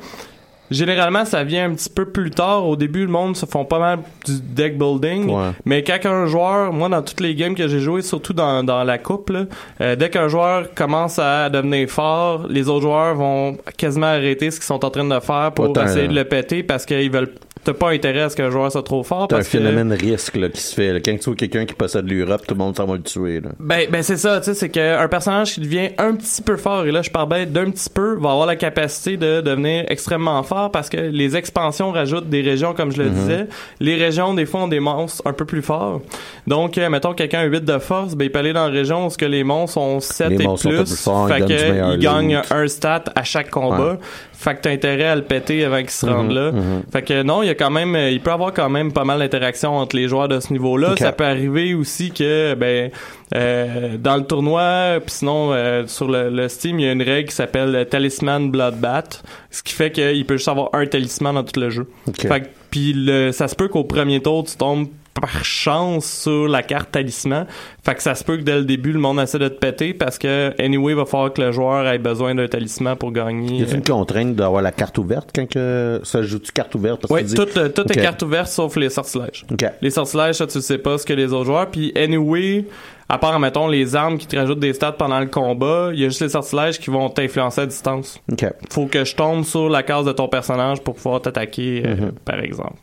Généralement, 0.71 1.25
ça 1.25 1.45
vient 1.45 1.71
un 1.71 1.75
petit 1.75 1.91
peu 1.91 2.05
plus 2.07 2.31
tard. 2.31 2.67
Au 2.67 2.77
début, 2.77 3.03
le 3.03 3.11
monde 3.11 3.37
se 3.37 3.47
font 3.47 3.65
pas 3.65 3.79
mal 3.79 4.01
du 4.27 4.41
deck 4.41 4.79
building. 4.79 5.31
Ouais. 5.31 5.51
Mais 5.65 5.83
quand 5.83 5.99
un 6.07 6.27
joueur, 6.27 6.73
moi, 6.73 6.89
dans 6.89 7.03
toutes 7.03 7.21
les 7.21 7.35
games 7.35 7.55
que 7.55 7.69
j'ai 7.69 7.81
joué, 7.81 8.03
surtout 8.03 8.33
dans, 8.33 8.63
dans 8.65 8.85
la 8.85 8.99
coupe, 8.99 9.31
là, 9.31 9.45
euh, 9.81 9.97
dès 9.97 10.11
qu'un 10.11 10.29
joueur 10.29 10.75
commence 10.75 11.19
à 11.19 11.51
devenir 11.51 11.89
fort, 11.89 12.47
les 12.49 12.69
autres 12.69 12.83
joueurs 12.83 13.15
vont 13.15 13.57
quasiment 13.77 14.07
arrêter 14.07 14.51
ce 14.51 14.57
qu'ils 14.57 14.67
sont 14.67 14.85
en 14.85 14.91
train 14.91 15.05
de 15.05 15.21
faire 15.21 15.53
pour 15.55 15.77
essayer 15.79 16.09
de 16.09 16.15
le 16.15 16.25
péter 16.25 16.63
parce 16.63 16.85
qu'ils 16.85 17.11
veulent 17.11 17.33
t'as 17.65 17.75
pas 17.75 17.91
intérêt 17.91 18.21
à 18.21 18.31
ce 18.31 18.37
qu'un 18.37 18.51
joueur 18.51 18.71
soit 18.71 18.83
trop 18.83 19.03
fort 19.03 19.29
T'as 19.29 19.37
un 19.37 19.41
que 19.41 19.45
phénomène 19.45 19.93
risque 19.93 20.37
là, 20.37 20.49
qui 20.49 20.61
se 20.61 20.75
fait. 20.75 20.93
là. 20.93 21.01
Quand 21.01 21.17
tu 21.19 21.25
vois 21.25 21.35
quelqu'un 21.35 21.67
qui 21.67 21.75
possède 21.75 22.09
l'Europe, 22.09 22.43
tout 22.47 22.55
le 22.55 22.59
monde 22.59 22.77
s'en 22.77 22.87
va 22.87 22.95
le 22.95 23.03
tuer. 23.03 23.41
Là. 23.41 23.51
Ben, 23.59 23.87
ben 23.91 24.03
c'est 24.03 24.17
ça, 24.17 24.39
tu 24.39 24.47
sais, 24.47 24.55
c'est 24.55 24.69
qu'un 24.69 25.09
personnage 25.09 25.55
qui 25.55 25.61
devient 25.61 25.91
un 25.99 26.15
petit 26.15 26.43
peu 26.43 26.57
fort, 26.57 26.87
et 26.87 26.93
là 26.93 27.03
je 27.03 27.11
parle 27.11 27.29
bien 27.29 27.47
d'un 27.47 27.71
petit 27.71 27.91
peu, 27.91 28.15
va 28.15 28.31
avoir 28.31 28.47
la 28.47 28.57
capacité 28.57 29.17
de 29.17 29.41
devenir 29.41 29.85
extrêmement 29.89 30.43
fort 30.43 30.58
parce 30.73 30.89
que 30.89 30.97
les 30.97 31.37
expansions 31.37 31.93
rajoutent 31.93 32.29
des 32.29 32.43
régions, 32.43 32.75
comme 32.75 32.93
je 32.93 33.03
le 33.03 33.11
disais. 33.11 33.47
Les 33.81 33.95
régions, 33.95 34.35
des 34.35 34.47
fois, 34.47 34.63
ont 34.65 34.69
des 34.69 34.81
monstres 34.81 35.23
un 35.25 35.33
peu 35.33 35.45
plus 35.45 35.63
forts. 35.63 36.01
Donc, 36.47 36.77
euh, 36.77 36.89
mettons, 36.91 37.15
quelqu'un 37.15 37.41
a 37.41 37.45
8 37.45 37.65
de 37.65 37.79
force, 37.79 38.15
ben 38.15 38.25
il 38.25 38.31
peut 38.33 38.39
aller 38.39 38.53
dans 38.53 38.67
la 38.67 38.73
région 38.73 39.07
où 39.07 39.11
ce 39.11 39.19
que 39.19 39.25
les 39.25 39.45
monstres 39.45 39.79
ont 39.79 40.01
7 40.01 40.31
Les 40.31 40.35
et 40.35 40.39
plus. 40.39 40.55
plus 40.55 41.05
fait 41.29 41.39
donnent 41.39 41.47
du 41.47 41.55
que 41.55 41.71
meilleur 41.71 41.93
il 41.95 41.99
gagne 41.99 42.43
un 42.51 42.69
stat 42.69 43.05
à 43.15 43.23
chaque 43.23 43.51
combat. 43.51 43.93
Ouais. 43.93 43.99
Fait 44.41 44.55
que 44.55 44.61
t'as 44.61 44.71
intérêt 44.71 45.07
à 45.07 45.17
le 45.17 45.23
péter 45.23 45.65
avant 45.65 45.81
qu'il 45.81 45.91
se 45.91 46.07
rende 46.07 46.29
Mhm, 46.29 46.35
là. 46.35 46.53
mhm. 46.53 46.83
Fait 46.93 47.03
que 47.03 47.23
non, 47.25 47.43
il 47.43 47.47
y 47.47 47.51
a 47.51 47.57
quand 47.57 47.71
même, 47.71 47.97
il 47.97 48.21
peut 48.21 48.31
avoir 48.31 48.55
quand 48.55 48.69
même 48.71 48.93
pas 48.93 49.03
mal 49.05 49.19
d'interactions 49.19 49.77
entre 49.77 49.97
les 49.97 50.07
joueurs 50.07 50.29
de 50.29 50.39
ce 50.39 50.53
niveau-là. 50.53 50.95
Ça 50.97 51.11
peut 51.11 51.25
arriver 51.25 51.75
aussi 51.75 52.13
que, 52.13 52.55
ben, 52.55 52.91
euh, 53.35 53.97
dans 53.99 54.17
le 54.17 54.23
tournoi, 54.23 55.01
puis 55.05 55.13
sinon 55.17 55.53
euh, 55.53 55.85
sur 55.89 56.07
le, 56.09 56.31
le 56.31 56.49
Steam, 56.49 56.79
il 56.79 56.87
y 56.87 56.89
a 56.89 56.93
une 56.93 57.03
règle 57.03 57.29
qui 57.31 57.35
s'appelle 57.35 57.85
Talisman 57.91 58.49
Bloodbath, 58.51 59.25
ce 59.51 59.63
qui 59.65 59.75
fait 59.75 59.91
qu'il 59.91 60.25
peut 60.25 60.37
juste 60.37 60.49
avoir 60.49 60.71
un 60.73 60.87
talisman 60.87 61.35
dans 61.35 61.43
tout 61.43 61.59
le 61.59 61.71
jeu. 61.71 61.89
Fait 62.17 62.43
que, 62.43 62.47
puis 62.71 62.93
le, 62.95 63.33
ça 63.33 63.49
se 63.49 63.57
peut 63.57 63.67
qu'au 63.67 63.83
premier 63.85 64.21
tour, 64.21 64.45
tu 64.45 64.57
tombes 64.57 64.87
par 65.21 65.45
chance 65.45 66.05
sur 66.07 66.49
la 66.49 66.63
carte 66.63 66.91
talisman. 66.93 67.47
Fait 67.85 67.95
que 67.95 68.03
ça 68.03 68.15
se 68.15 68.23
peut 68.25 68.37
que 68.37 68.43
dès 68.43 68.57
le 68.57 68.65
début, 68.65 68.93
le 68.93 68.99
monde 68.99 69.19
essaie 69.21 69.39
de 69.39 69.49
te 69.49 69.59
péter 69.59 69.95
parce 69.95 70.19
que, 70.19 70.53
anyway, 70.63 70.93
il 70.93 70.97
va 70.97 71.07
falloir 71.07 71.33
que 71.33 71.41
le 71.41 71.53
joueur 71.53 71.87
ait 71.87 71.99
besoin 71.99 72.35
d'un 72.35 72.47
talisman 72.49 72.97
pour 72.97 73.13
gagner. 73.13 73.61
Y 73.65 73.71
a 73.71 73.75
une 73.75 73.83
contrainte 73.83 74.35
d'avoir 74.35 74.63
la 74.63 74.73
carte 74.73 74.99
ouverte 74.99 75.31
quand 75.35 75.49
que 75.49 76.01
ça 76.05 76.23
joue-tu 76.23 76.53
carte 76.53 76.75
ouverte? 76.75 77.07
Oui, 77.11 77.25
dis- 77.25 77.35
toutes 77.35 77.57
euh, 77.57 77.69
toutes 77.69 77.91
Ok. 77.91 77.97
les 77.97 78.03
cartes 78.03 78.23
ouvertes 78.23 78.49
sauf 78.49 78.77
les 78.77 78.91
sortilèges. 78.91 79.45
Les 79.81 79.91
sortilèges, 79.91 80.37
ça, 80.37 80.47
tu 80.47 80.61
sais 80.61 80.79
pas 80.79 80.99
ce 80.99 81.07
que 81.07 81.13
les 81.13 81.33
autres 81.33 81.47
joueurs. 81.47 81.71
Puis, 81.71 81.93
anyway, 81.97 82.65
à 83.09 83.17
part, 83.19 83.39
mettons, 83.41 83.69
les 83.69 83.97
armes 83.97 84.19
qui 84.19 84.27
te 84.27 84.37
rajoutent 84.37 84.61
des 84.61 84.75
stats 84.75 84.93
pendant 84.93 85.19
le 85.21 85.27
combat, 85.27 85.91
il 85.95 86.01
y 86.01 86.05
a 86.05 86.09
juste 86.09 86.21
les 86.21 86.29
sortilèges 86.29 86.79
qui 86.79 86.91
vont 86.91 87.09
t'influencer 87.09 87.63
à 87.63 87.67
distance. 87.67 88.21
OK. 88.31 88.45
Faut 88.71 88.87
que 88.87 89.05
je 89.05 89.15
tombe 89.17 89.45
sur 89.45 89.69
la 89.71 89.83
case 89.83 90.05
de 90.05 90.13
ton 90.13 90.29
personnage 90.29 90.83
pour 90.83 90.95
pouvoir 90.95 91.23
t'attaquer, 91.23 91.83
euh, 91.87 92.11
par 92.25 92.41
exemple. 92.41 92.75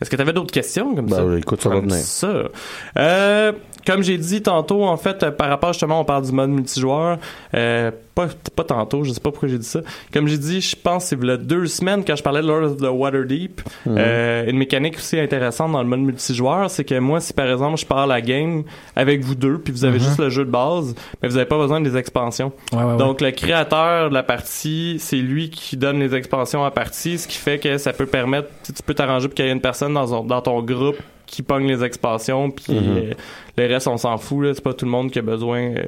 Est-ce 0.00 0.08
que 0.10 0.16
tu 0.16 0.22
avais 0.22 0.32
d'autres 0.32 0.52
questions 0.52 0.94
comme 0.94 1.06
Ben, 1.06 1.16
ça? 1.32 1.38
écoute, 1.38 1.60
ça 1.62 1.68
va 1.68 1.80
venir. 1.80 1.96
ça. 1.96 2.32
Euh, 2.98 3.52
comme 3.86 4.02
j'ai 4.02 4.18
dit 4.18 4.42
tantôt, 4.42 4.84
en 4.84 4.96
fait, 4.96 5.22
euh, 5.22 5.30
par 5.30 5.48
rapport 5.48 5.72
justement, 5.72 6.00
on 6.00 6.04
parle 6.04 6.24
du 6.24 6.32
mode 6.32 6.50
multijoueur. 6.50 7.18
Euh, 7.54 7.90
pas, 8.14 8.26
pas 8.56 8.64
tantôt, 8.64 9.04
je 9.04 9.12
sais 9.12 9.20
pas 9.20 9.30
pourquoi 9.30 9.48
j'ai 9.48 9.58
dit 9.58 9.66
ça. 9.66 9.80
Comme 10.12 10.26
j'ai 10.26 10.36
dit, 10.36 10.60
je 10.60 10.74
pense 10.76 11.04
que 11.04 11.08
c'est 11.16 11.18
il 11.22 11.36
deux 11.38 11.66
semaines 11.66 12.04
quand 12.04 12.16
je 12.16 12.22
parlais 12.22 12.42
de 12.42 12.46
Lord 12.46 12.62
of 12.64 12.76
the 12.78 12.88
Waterdeep. 12.90 13.60
Mhm. 13.86 13.94
Euh, 13.98 14.50
une 14.50 14.58
mécanique 14.58 14.96
aussi 14.96 15.18
intéressante 15.18 15.72
dans 15.72 15.82
le 15.82 15.88
mode 15.88 16.00
multijoueur, 16.00 16.70
c'est 16.70 16.84
que 16.84 16.98
moi, 16.98 17.20
si 17.20 17.32
par 17.32 17.50
exemple 17.50 17.78
je 17.78 17.86
pars 17.86 18.06
la 18.06 18.20
game 18.20 18.64
avec 18.96 19.22
vous 19.22 19.34
deux, 19.34 19.58
puis 19.58 19.72
vous 19.72 19.84
avez 19.84 19.98
Mhm. 19.98 20.04
juste 20.04 20.18
le 20.18 20.28
jeu 20.28 20.44
de 20.44 20.50
base, 20.50 20.94
mais 21.22 21.28
vous 21.28 21.36
avez 21.36 21.46
pas 21.46 21.58
besoin 21.58 21.80
des 21.80 21.96
expansions. 21.96 22.52
Ouais, 22.72 22.78
ouais, 22.78 22.84
ouais. 22.84 22.96
Donc 22.96 23.20
le 23.20 23.30
créateur 23.30 24.08
de 24.10 24.14
la 24.14 24.22
partie, 24.22 24.96
c'est 24.98 25.16
lui 25.16 25.50
qui 25.50 25.76
donne 25.76 26.00
les 26.00 26.14
expansions 26.14 26.62
à 26.62 26.64
la 26.66 26.70
partie, 26.72 27.16
ce 27.18 27.28
qui 27.28 27.38
fait 27.38 27.58
que 27.58 27.78
ça 27.78 27.92
peut 27.92 28.06
permettre, 28.06 28.48
tu 28.64 28.72
peux 28.84 28.94
t'arranger 28.94 29.28
pour 29.28 29.34
qu'il 29.34 29.44
y 29.44 29.48
ait 29.48 29.52
une 29.52 29.60
personne 29.60 29.94
dans 29.94 30.40
ton 30.42 30.62
groupe 30.62 30.96
qui 31.30 31.42
pogne 31.42 31.66
les 31.68 31.84
expansions, 31.84 32.50
puis 32.50 32.74
Mhm. 32.74 32.96
euh, 32.98 33.12
le 33.56 33.66
reste 33.66 33.86
on 33.86 33.96
s'en 33.96 34.18
fout, 34.18 34.44
là. 34.44 34.52
c'est 34.52 34.64
pas 34.64 34.74
tout 34.74 34.84
le 34.84 34.90
monde 34.90 35.10
qui 35.12 35.20
a 35.20 35.22
besoin, 35.22 35.60
euh, 35.76 35.84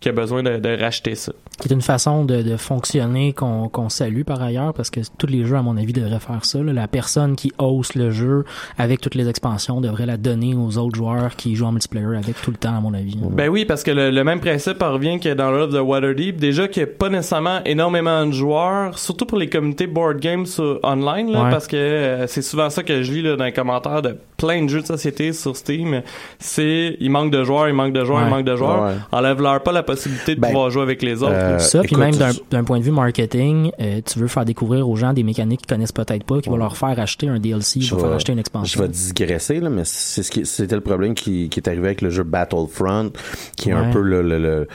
qui 0.00 0.08
a 0.08 0.12
besoin 0.12 0.42
de, 0.42 0.58
de 0.58 0.80
racheter 0.80 1.14
ça. 1.14 1.32
qui 1.60 1.68
est 1.68 1.72
une 1.72 1.80
façon 1.80 2.24
de, 2.24 2.42
de 2.42 2.56
fonctionner 2.56 3.32
qu'on 3.32 3.88
salue 3.88 4.22
par 4.22 4.42
ailleurs 4.42 4.74
parce 4.74 4.90
que 4.90 5.00
tous 5.18 5.26
les 5.26 5.44
jeux 5.44 5.56
à 5.56 5.62
mon 5.62 5.76
avis 5.76 5.92
devraient 5.92 6.20
faire 6.20 6.44
ça 6.44 6.58
là. 6.62 6.72
la 6.72 6.88
personne 6.88 7.36
qui 7.36 7.52
hausse 7.58 7.94
le 7.94 8.10
jeu 8.10 8.44
avec 8.76 9.00
toutes 9.00 9.14
les 9.14 9.28
expansions 9.28 9.80
devrait 9.80 10.06
la 10.06 10.16
donner 10.16 10.54
aux 10.54 10.76
autres 10.78 10.96
joueurs 10.96 11.36
qui 11.36 11.54
jouent 11.56 11.66
en 11.66 11.72
multiplayer 11.72 12.06
avec 12.16 12.40
tout 12.42 12.50
le 12.50 12.56
temps 12.56 12.76
à 12.76 12.80
mon 12.80 12.92
avis 12.92 13.16
Ben 13.30 13.48
oui, 13.48 13.64
parce 13.64 13.82
que 13.82 13.90
le, 13.92 14.10
le 14.10 14.24
même 14.24 14.40
principe 14.40 14.82
en 14.82 14.92
revient 14.92 15.18
que 15.20 15.32
dans 15.32 15.50
Lord 15.50 15.68
of 15.68 15.74
the 15.74 15.80
Waterdeep. 15.80 16.36
Déjà 16.36 16.68
qu'il 16.68 16.82
n'y 16.84 16.90
a 16.90 16.92
pas 16.92 17.08
nécessairement 17.08 17.60
énormément 17.64 18.26
de 18.26 18.32
joueurs, 18.32 18.98
surtout 18.98 19.24
pour 19.24 19.38
les 19.38 19.48
communautés 19.48 19.86
board 19.86 20.18
games 20.18 20.44
sur- 20.46 20.80
online, 20.82 21.30
là, 21.32 21.44
Ouais. 21.44 21.50
parce 21.50 21.66
que 21.66 21.76
euh, 21.76 22.26
c'est 22.26 22.42
souvent 22.42 22.68
ça 22.68 22.82
que 22.82 23.02
je 23.02 23.12
lis 23.12 23.22
là, 23.22 23.36
dans 23.36 23.44
les 23.44 23.52
commentaires 23.52 24.02
de 24.02 24.16
plein 24.36 24.62
de 24.64 24.68
jeux 24.68 24.80
de 24.82 24.86
société 24.86 25.32
sur 25.32 25.56
Steam. 25.56 26.02
C'est 26.38 26.96
il 27.00 27.10
manque 27.10 27.30
de 27.30 27.44
joueurs, 27.44 27.68
il 27.68 27.74
manque 27.74 27.92
de 27.92 28.04
joueurs, 28.04 28.18
Ouais. 28.22 28.26
il 28.26 28.30
manque 28.30 28.44
de 28.44 28.56
joueurs. 28.56 28.82
Ouais. 28.84 28.94
Enlève-leur 29.12 29.62
pas 29.62 29.72
la 29.72 29.82
possibilité 29.84 30.34
de 30.34 30.40
Ben, 30.40 30.48
pouvoir 30.48 30.70
jouer 30.70 30.82
avec 30.82 31.02
les 31.02 31.22
autres. 31.22 31.32
euh, 31.34 31.58
ça 31.58 31.80
puis 31.82 31.94
même 31.96 32.14
d'un 32.16 32.30
je- 32.32 32.40
d'un 32.50 32.64
point 32.64 32.78
de 32.78 32.84
vue 32.84 32.90
marketing 32.90 33.70
euh, 33.80 34.00
tu 34.04 34.18
veux 34.18 34.26
faire 34.26 34.44
découvrir 34.44 34.88
aux 34.88 34.96
gens 34.96 35.12
des 35.12 35.22
mécaniques 35.22 35.60
qu'ils 35.60 35.68
connaissent 35.68 35.92
peut-être 35.92 36.24
pas 36.24 36.40
qui 36.40 36.48
vont 36.48 36.56
leur 36.56 36.76
faire 36.76 36.98
acheter 36.98 37.28
un 37.28 37.38
DLC 37.38 37.80
Je 37.80 37.94
vont 37.94 38.00
faire 38.00 38.12
acheter 38.12 38.32
une 38.32 38.38
Je 38.38 38.40
expansion 38.40 38.80
vais 38.82 38.88
digresser, 38.88 39.60
là, 39.60 39.70
mais 39.70 39.82
c'est 39.84 40.22
ce 40.22 40.30
qui, 40.30 40.44
c'était 40.46 40.74
le 40.74 40.80
problème 40.80 41.14
qui, 41.14 41.48
qui 41.48 41.60
est 41.60 41.68
arrivé 41.68 41.84
avec 41.86 42.00
le 42.02 42.10
jeu 42.10 42.22
Battlefront, 42.24 43.10
qui 43.56 43.68
est 43.70 43.72
un 43.72 43.90
peu 43.90 44.00
le, 44.00 44.22
le- 44.22 44.38
le- 44.38 44.66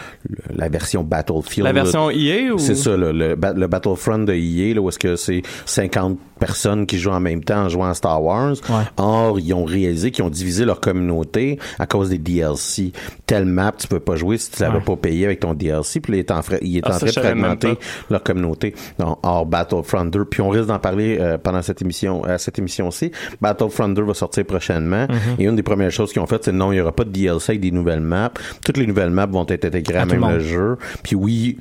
la 0.56 0.70
version 0.70 1.04
Battlefield. 1.04 1.66
la 1.66 1.74
là. 1.74 1.84
version 1.84 2.10
EA 2.10 2.52
ou? 2.54 2.58
C'est 2.60 2.76
ça, 2.76 2.96
là, 2.96 3.12
le, 3.12 3.30
le 3.36 3.68
Battlefront 3.68 4.20
de 4.20 4.34
EA, 4.34 4.76
là, 4.76 4.82
où 4.82 4.90
est-ce 4.90 5.00
que 5.00 5.16
c'est 5.16 5.42
50 5.66 6.18
personnes 6.40 6.86
qui 6.86 6.98
jouent 7.00 7.10
en 7.12 7.20
même 7.20 7.44
temps 7.44 7.64
en 7.66 7.70
jouant 7.70 7.90
à 7.90 7.94
Star 7.94 8.24
Wars. 8.24 8.54
Ouais. 8.70 8.84
Or, 8.98 9.40
ils 9.40 9.54
ont 9.54 9.66
réalisé 9.66 9.80
réalisé 9.90 10.12
qu'ils 10.12 10.24
ont 10.26 10.30
divisé 10.30 10.66
leur 10.66 10.82
communauté 10.82 11.58
à 11.80 11.88
cause 11.88 12.10
des 12.10 12.18
DLC. 12.18 12.92
Telle 13.26 13.46
map, 13.46 13.72
tu 13.78 13.88
peux 13.88 14.00
pas 14.02 14.16
jouer 14.18 14.38
si 14.38 14.52
tu 14.52 14.62
l'avais 14.62 14.78
Ouais. 14.78 14.84
pas 14.84 14.96
payé 15.00 15.26
avec 15.26 15.40
ton 15.40 15.54
DLC, 15.54 16.00
puis 16.00 16.12
là, 16.14 16.18
il 16.18 16.20
est 16.22 16.32
en, 16.32 16.42
fra- 16.42 16.58
il 16.62 16.78
est 16.78 16.82
Ah, 16.84 16.94
en 16.94 16.98
train 16.98 17.08
de 17.08 17.12
fragmenter 17.12 17.78
leur 18.10 18.24
communauté 18.24 18.74
dans, 18.98 19.18
hors 19.24 19.46
Battlefront 19.46 20.06
2. 20.06 20.26
Puis 20.26 20.42
on 20.42 20.50
risque 20.50 20.68
d'en 20.68 20.80
parler 20.80 21.18
euh, 21.20 21.38
pendant 21.38 21.62
cette 21.62 21.82
émission, 21.82 22.24
à 22.24 22.38
cette 22.38 22.60
émission-ci. 22.60 23.12
Battlefront 23.42 23.90
2 23.90 24.04
va 24.04 24.14
sortir 24.14 24.46
prochainement. 24.46 25.06
Mm-hmm. 25.06 25.40
Et 25.40 25.44
une 25.46 25.56
des 25.56 25.64
premières 25.64 25.92
choses 25.92 26.12
qu'ils 26.14 26.22
ont 26.22 26.28
faites, 26.28 26.44
c'est 26.44 26.52
non, 26.52 26.72
il 26.72 26.78
y 26.78 26.82
aura 26.82 26.92
pas 26.92 27.04
de 27.06 27.10
DLC 27.12 27.52
avec 27.54 27.62
des 27.62 27.72
nouvelles 27.72 28.02
maps. 28.02 28.32
Toutes 28.66 28.78
les 28.78 28.86
nouvelles 28.88 29.10
maps 29.12 29.26
vont 29.26 29.46
être 29.48 29.66
intégrées 29.66 29.98
à, 29.98 30.06
même 30.06 30.28
le 30.30 30.40
jeu. 30.40 30.78
Puis 31.04 31.16
oui, 31.16 31.58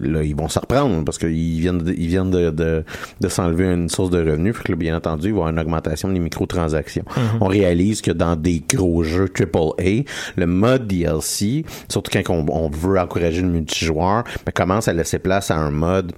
là, 0.00 0.22
ils 0.22 0.36
vont 0.36 0.48
s'en 0.48 0.60
reprendre 0.60 1.04
parce 1.04 1.18
qu'ils 1.18 1.60
viennent 1.60 1.78
de, 1.78 1.92
ils 1.92 2.08
viennent 2.08 2.30
de, 2.30 2.50
de, 2.50 2.84
de 3.20 3.28
s'enlever 3.28 3.66
une 3.66 3.88
source 3.88 4.10
de 4.10 4.18
revenus. 4.18 4.56
Fait 4.56 4.64
que 4.64 4.72
là, 4.72 4.76
bien 4.76 4.96
entendu, 4.96 5.28
il 5.28 5.32
va 5.32 5.36
y 5.36 5.40
avoir 5.40 5.48
une 5.50 5.58
augmentation 5.58 6.08
des 6.08 6.20
microtransactions. 6.20 7.04
On 7.40 7.46
réalise 7.46 8.02
que 8.02 8.10
dans 8.10 8.36
des 8.36 8.62
gros 8.68 9.02
jeux 9.02 9.28
AAA, 9.28 10.04
le 10.36 10.46
mode 10.46 10.86
DLC, 10.86 11.64
surtout 11.88 12.10
quand 12.12 12.30
on, 12.30 12.46
on 12.50 12.70
veut 12.70 12.98
encourager 12.98 13.42
le 13.42 13.48
multijoueur, 13.48 14.24
ben, 14.44 14.52
commence 14.54 14.88
à 14.88 14.92
laisser 14.92 15.18
place 15.18 15.50
à 15.50 15.56
un 15.56 15.70
mode 15.70 16.12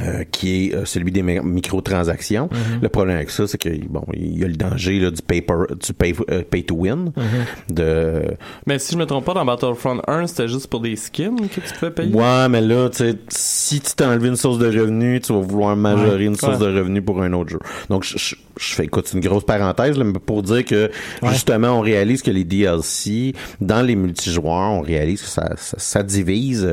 euh, 0.00 0.24
qui 0.30 0.66
est 0.68 0.74
euh, 0.74 0.84
celui 0.84 1.10
des 1.12 1.22
mi- 1.22 1.40
microtransactions. 1.40 2.48
Le 2.80 2.88
problème 2.88 3.16
avec 3.16 3.30
ça, 3.30 3.46
c'est 3.46 3.58
que 3.58 3.68
bon, 3.88 4.04
il 4.14 4.38
y 4.38 4.44
a 4.44 4.48
le 4.48 4.54
danger 4.56 4.98
là, 5.00 5.10
du 5.10 5.22
paper, 5.22 5.74
du 5.84 5.92
pay, 5.92 6.14
euh, 6.30 6.42
pay 6.48 6.62
to 6.62 6.74
win, 6.76 7.12
de 7.68 8.22
Mais 8.66 8.78
si 8.78 8.92
je 8.94 8.98
me 8.98 9.04
trompe 9.06 9.24
pas, 9.24 9.34
dans 9.34 9.44
Battlefront 9.44 10.00
1, 10.06 10.26
c'était 10.26 10.48
juste 10.48 10.66
pour 10.68 10.80
des 10.80 10.96
skins 10.96 11.36
que 11.48 11.60
tu 11.60 11.74
pouvais 11.78 11.90
payer? 11.90 12.14
Ouais, 12.14 12.48
mais 12.48 12.60
là, 12.60 12.88
tu 12.90 12.98
sais, 12.98 13.14
si 13.28 13.80
tu 13.80 13.92
t'es 13.94 14.04
enlevé 14.04 14.28
une 14.28 14.36
source 14.36 14.58
de 14.58 14.66
revenus, 14.66 15.22
tu 15.22 15.32
vas 15.32 15.40
vouloir 15.40 15.76
majorer 15.76 16.24
une 16.24 16.36
source 16.36 16.58
Ouais. 16.60 16.72
de 16.72 16.78
revenus 16.78 17.04
pour 17.04 17.20
un 17.22 17.32
autre 17.32 17.50
jeu. 17.50 17.58
Donc, 17.90 18.04
je, 18.04 18.16
je, 18.16 18.34
je 18.58 18.74
fais, 18.74 18.84
écoute, 18.84 19.06
c'est 19.06 19.16
une 19.18 19.24
grosse 19.24 19.44
parenthèse, 19.44 19.96
là, 19.98 20.04
mais 20.04 20.12
pour 20.24 20.42
dire 20.42 20.64
que, 20.64 20.90
justement, 21.24 21.68
on 21.78 21.80
réalise 21.80 22.22
que 22.22 22.30
les 22.30 22.44
DLC, 22.44 23.34
dans 23.60 23.82
les 23.82 23.96
multijoueurs, 23.96 24.72
on 24.72 24.80
réalise 24.80 25.22
que 25.22 25.28
ça, 25.28 25.50
ça, 25.56 25.76
ça 25.78 26.02
divise 26.02 26.68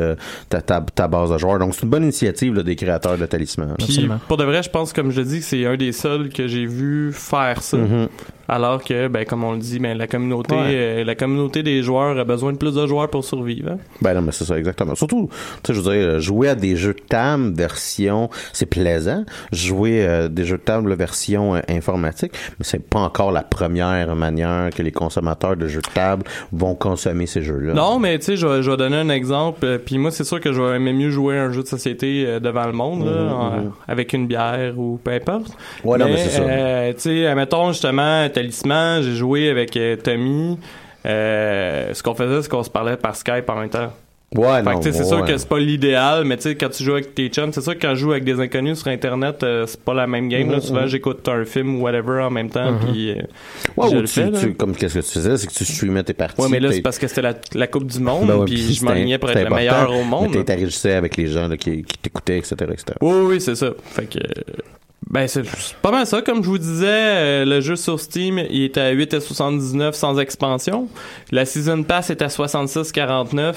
ta, 0.49 0.61
ta, 0.61 0.81
ta 0.81 1.07
base 1.07 1.31
de 1.31 1.37
joueurs. 1.37 1.59
Donc, 1.59 1.73
c'est 1.75 1.83
une 1.83 1.89
bonne 1.89 2.03
initiative 2.03 2.53
là, 2.53 2.63
des 2.63 2.75
créateurs 2.75 3.14
de 3.17 3.25
Talisman. 3.25 3.75
Puis 3.77 4.09
pour 4.27 4.37
de 4.37 4.43
vrai, 4.43 4.63
je 4.63 4.69
pense, 4.69 4.93
comme 4.93 5.11
je 5.11 5.21
le 5.21 5.25
dis, 5.25 5.39
que 5.39 5.45
c'est 5.45 5.65
un 5.65 5.77
des 5.77 5.91
seuls 5.91 6.29
que 6.29 6.47
j'ai 6.47 6.65
vu 6.65 7.11
faire 7.13 7.61
ça. 7.61 7.77
Mhm. 7.77 8.07
Alors 8.47 8.83
que, 8.83 9.07
ben, 9.07 9.25
comme 9.25 9.43
on 9.43 9.53
le 9.53 9.59
dit, 9.59 9.79
ben, 9.79 9.97
la 9.97 10.07
communauté, 10.07 10.55
Ouais. 10.55 10.61
euh, 10.73 11.03
la 11.03 11.15
communauté 11.15 11.63
des 11.63 11.81
joueurs 11.81 12.17
a 12.19 12.23
besoin 12.23 12.53
de 12.53 12.57
plus 12.57 12.75
de 12.75 12.85
joueurs 12.85 13.09
pour 13.09 13.23
survivre. 13.25 13.71
hein. 13.71 13.77
Ben 14.01 14.13
non, 14.13 14.21
mais 14.21 14.31
c'est 14.31 14.45
ça, 14.45 14.57
exactement. 14.57 14.95
Surtout, 14.95 15.29
tu 15.63 15.73
sais, 15.73 15.73
je 15.73 15.81
veux 15.81 15.91
dire, 15.95 16.07
euh, 16.07 16.19
jouer 16.19 16.49
à 16.49 16.55
des 16.55 16.75
jeux 16.75 16.93
de 16.93 16.99
table 17.07 17.53
version, 17.55 18.29
c'est 18.53 18.65
plaisant. 18.67 19.23
Jouer 19.51 20.05
à 20.05 20.27
des 20.27 20.45
jeux 20.45 20.57
de 20.57 20.61
table 20.63 20.93
version 20.93 21.55
euh, 21.55 21.59
informatique, 21.69 22.33
mais 22.59 22.65
c'est 22.65 22.87
pas 22.87 22.99
encore 22.99 23.31
la 23.31 23.41
première 23.43 24.15
manière 24.15 24.69
que 24.75 24.83
les 24.83 24.91
consommateurs 24.91 25.55
de 25.57 25.67
jeux 25.67 25.81
de 25.81 25.93
table 25.93 26.23
vont 26.51 26.75
consommer 26.75 27.25
ces 27.25 27.41
jeux-là. 27.41 27.73
Non, 27.73 27.99
mais 27.99 28.19
tu 28.19 28.25
sais, 28.25 28.37
je, 28.37 28.45
vais- 28.47 28.61
je 28.63 28.69
vais 28.71 28.77
donner 28.77 28.97
un 28.97 29.09
exemple. 29.09 29.65
euh, 29.65 29.77
Puis 29.83 29.97
moi, 29.97 30.11
c'est 30.11 30.23
sûr 30.23 30.39
que 30.39 30.51
je 30.53 30.61
vais 30.61 30.75
aimer 30.75 30.93
mieux 30.93 31.09
jouer 31.09 31.37
à 31.37 31.43
un 31.45 31.51
jeu 31.51 31.63
de 31.63 31.67
société 31.67 32.25
euh, 32.27 32.39
devant 32.39 32.65
le 32.65 32.73
monde, 32.73 33.05
là, 33.05 33.33
en- 33.33 33.71
avec 33.87 34.13
une 34.13 34.27
bière 34.27 34.73
ou 34.77 34.99
peu 35.03 35.11
importe. 35.11 35.47
Ouais, 35.83 35.97
non, 35.97 36.05
mais 36.05 36.11
mais 36.13 36.17
c'est 36.17 36.29
ça. 36.29 36.41
euh, 36.43 36.93
tu 36.93 36.99
sais, 37.01 37.25
admettons 37.27 37.71
justement, 37.71 38.27
Talisman, 38.35 39.01
j'ai 39.01 39.15
joué 39.15 39.49
avec 39.49 39.75
euh, 39.77 39.95
Tommy. 39.95 40.59
Euh, 41.05 41.93
ce 41.93 42.03
qu'on 42.03 42.15
faisait, 42.15 42.41
c'est 42.41 42.49
qu'on 42.49 42.63
se 42.63 42.69
parlait 42.69 42.97
par 42.97 43.15
Skype 43.15 43.49
en 43.49 43.59
même 43.59 43.69
temps. 43.69 43.91
Ouais, 44.35 44.61
Fait 44.63 44.73
non. 44.73 44.79
tu 44.81 44.91
c'est 44.91 44.99
ouais. 44.99 45.05
sûr 45.05 45.23
que 45.23 45.37
c'est 45.37 45.47
pas 45.47 45.59
l'idéal, 45.59 46.25
mais 46.25 46.35
tu 46.35 46.43
sais, 46.43 46.55
quand 46.55 46.67
tu 46.69 46.83
joues 46.83 46.93
avec 46.93 47.13
tes 47.15 47.29
chums, 47.29 47.53
c'est 47.53 47.61
sûr 47.61 47.73
que 47.75 47.79
quand 47.79 47.91
je 47.95 48.01
joue 48.01 48.11
avec 48.11 48.25
des 48.25 48.37
inconnus 48.39 48.79
sur 48.79 48.87
Internet, 48.89 49.43
euh, 49.43 49.65
c'est 49.67 49.79
pas 49.79 49.93
la 49.93 50.07
même 50.07 50.27
game. 50.27 50.49
là. 50.49 50.55
Mhm, 50.57 50.61
Souvent, 50.61 50.87
j'écoute 50.87 51.25
un 51.29 51.45
film 51.45 51.75
ou 51.79 51.83
whatever 51.83 52.21
en 52.23 52.31
même 52.31 52.49
temps, 52.49 52.73
puis 52.85 53.11
euh, 53.11 53.21
Ouais, 53.77 53.87
je 53.89 53.95
ou 53.95 53.99
le 54.01 54.07
tu, 54.07 54.13
fais, 54.13 54.31
tu- 54.31 54.53
comme 54.55 54.75
qu'est-ce 54.75 54.95
que 54.95 55.05
tu 55.05 55.11
faisais, 55.11 55.37
c'est 55.37 55.47
que 55.47 55.53
tu 55.53 55.63
streamais 55.63 56.03
tes 56.03 56.13
parties. 56.13 56.41
Ouais, 56.41 56.49
mais 56.49 56.59
là, 56.59 56.71
c'est 56.71 56.81
parce 56.81 56.97
que 56.97 57.07
c'était 57.07 57.21
la, 57.21 57.35
la 57.53 57.67
Coupe 57.67 57.85
du 57.85 57.99
Monde, 57.99 58.27
Ben 58.27 58.43
puis 58.45 58.73
je 58.73 58.83
m'alignais 58.83 59.19
pour 59.19 59.29
être 59.29 59.47
le 59.47 59.55
meilleur 59.55 59.89
au 59.93 60.03
monde. 60.03 60.31
Mais 60.31 60.43
t'interagissais 60.43 60.93
avec 60.95 61.15
les 61.15 61.27
gens 61.27 61.47
là, 61.47 61.55
qui, 61.55 61.83
qui 61.83 61.97
t'écoutaient, 61.99 62.39
etc., 62.39 62.55
etc. 62.63 62.83
Oui, 63.01 63.17
oui, 63.27 63.39
c'est 63.41 63.55
ça. 63.55 63.69
Fait 63.85 64.05
que. 64.05 64.19
Ben, 65.09 65.27
c'est 65.27 65.43
pas 65.83 65.91
mal 65.91 66.05
ça. 66.07 66.21
Comme 66.23 66.43
je 66.43 66.49
vous 66.49 66.57
disais, 66.57 66.85
euh, 66.87 67.45
le 67.45 67.61
jeu 67.61 67.75
sur 67.75 67.99
Steam, 67.99 68.39
il 68.49 68.63
est 68.63 68.77
à 68.77 68.91
8,79 68.91 69.93
sans 69.93 70.19
expansion. 70.19 70.87
La 71.31 71.45
Season 71.45 71.83
Pass 71.83 72.09
est 72.09 72.21
à 72.23 72.27
66,49. 72.27 73.53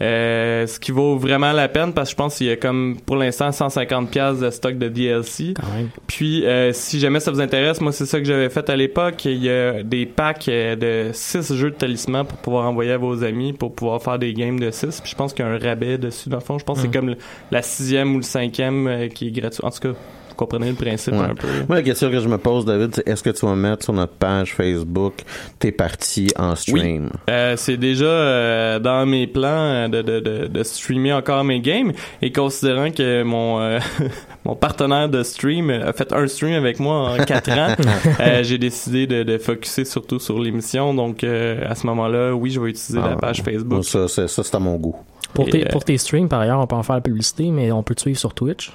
Euh, 0.00 0.66
ce 0.66 0.80
qui 0.80 0.90
vaut 0.90 1.16
vraiment 1.16 1.52
la 1.52 1.68
peine 1.68 1.92
parce 1.92 2.08
que 2.08 2.12
je 2.12 2.16
pense 2.16 2.36
qu'il 2.36 2.48
y 2.48 2.50
a 2.50 2.56
comme 2.56 2.96
pour 3.06 3.14
l'instant 3.16 3.52
150 3.52 4.10
pièces 4.10 4.38
de 4.40 4.50
stock 4.50 4.76
de 4.76 4.88
DLC. 4.88 5.54
Quand 5.54 5.68
même. 5.76 5.88
Puis 6.08 6.44
euh, 6.46 6.72
si 6.72 6.98
jamais 6.98 7.20
ça 7.20 7.30
vous 7.30 7.40
intéresse, 7.40 7.80
moi 7.80 7.92
c'est 7.92 8.06
ça 8.06 8.18
que 8.18 8.24
j'avais 8.24 8.48
fait 8.50 8.68
à 8.70 8.74
l'époque, 8.76 9.24
il 9.24 9.42
y 9.42 9.50
a 9.50 9.82
des 9.84 10.04
packs 10.06 10.48
euh, 10.48 10.74
de 10.74 11.12
6 11.12 11.54
jeux 11.54 11.70
de 11.70 11.76
talisman 11.76 12.24
pour 12.26 12.38
pouvoir 12.38 12.68
envoyer 12.68 12.90
à 12.92 12.98
vos 12.98 13.22
amis 13.22 13.52
pour 13.52 13.72
pouvoir 13.74 14.02
faire 14.02 14.18
des 14.18 14.32
games 14.32 14.58
de 14.58 14.70
6. 14.72 15.00
Puis 15.00 15.10
je 15.12 15.16
pense 15.16 15.32
qu'il 15.32 15.44
y 15.44 15.48
a 15.48 15.50
un 15.52 15.58
rabais 15.58 15.96
dessus 15.96 16.28
dans 16.28 16.38
le 16.38 16.42
fond, 16.42 16.58
je 16.58 16.64
pense 16.64 16.78
que 16.82 16.86
Mm. 16.86 16.90
c'est 16.92 16.98
comme 16.98 17.08
le- 17.10 17.18
la 17.52 17.62
sixième 17.62 18.14
ou 18.14 18.18
le 18.18 18.22
cinquième 18.24 18.88
euh, 18.88 19.08
qui 19.08 19.28
est 19.28 19.30
gratuit. 19.30 19.64
En 19.64 19.70
tout 19.70 19.78
cas, 19.80 19.98
vous 20.34 20.44
comprenez 20.46 20.68
le 20.70 20.74
principe 20.74 21.14
Ouais. 21.14 21.20
un 21.30 21.34
peu. 21.34 21.46
Moi, 21.68 21.76
la 21.76 21.82
question 21.82 22.10
que 22.10 22.18
je 22.18 22.28
me 22.28 22.38
pose, 22.38 22.64
David, 22.64 22.94
c'est 22.96 23.08
est-ce 23.08 23.22
que 23.22 23.30
tu 23.30 23.46
vas 23.46 23.54
mettre 23.54 23.84
sur 23.84 23.92
notre 23.92 24.14
page 24.14 24.52
Facebook 24.54 25.14
tes 25.60 25.70
parties 25.70 26.30
en 26.36 26.56
stream? 26.56 27.10
Euh, 27.30 27.54
c'est 27.56 27.76
déjà 27.76 28.04
euh, 28.04 28.78
dans 28.80 29.06
mes 29.06 29.26
plans 29.28 29.48
euh, 29.48 29.88
de, 29.88 30.02
de, 30.02 30.20
de, 30.20 30.46
de 30.48 30.62
streamer 30.62 31.12
encore 31.12 31.44
mes 31.44 31.60
games 31.60 31.92
et 32.20 32.32
considérant 32.32 32.90
que 32.90 33.22
mon 33.22 33.60
euh, 33.60 33.78
mon 34.44 34.56
partenaire 34.56 35.08
de 35.08 35.22
stream 35.22 35.70
a 35.70 35.92
fait 35.92 36.12
un 36.12 36.26
stream 36.26 36.54
avec 36.54 36.80
moi 36.80 37.10
en 37.12 37.24
quatre 37.24 37.50
ans, 37.52 37.74
euh, 38.20 38.42
j'ai 38.42 38.58
décidé 38.58 39.06
de, 39.06 39.22
de 39.22 39.38
focuser 39.38 39.84
surtout 39.84 40.18
sur 40.18 40.38
l'émission. 40.40 40.94
Donc 40.94 41.22
euh, 41.22 41.62
à 41.68 41.74
ce 41.76 41.86
moment-là, 41.86 42.34
oui, 42.34 42.50
je 42.50 42.60
vais 42.60 42.70
utiliser 42.70 42.98
la 42.98 43.12
Ah, 43.12 43.16
page 43.16 43.42
Facebook. 43.42 43.84
ça, 43.84 44.08
c'est- 44.08 44.28
ça, 44.28 44.42
c'est 44.42 44.54
à 44.56 44.58
mon 44.58 44.74
goût. 44.76 44.96
Pour 45.32 45.48
tes, 45.48 45.64
euh, 45.64 45.68
pour 45.70 45.84
tes 45.84 45.98
streams, 45.98 46.28
par 46.28 46.40
ailleurs, 46.40 46.60
on 46.60 46.66
peut 46.66 46.76
en 46.76 46.82
faire 46.82 46.94
la 46.96 47.00
publicité, 47.00 47.50
mais 47.50 47.72
on 47.72 47.82
peut 47.82 47.94
te 47.94 48.00
suivre 48.02 48.18
sur 48.18 48.34
Twitch. 48.34 48.72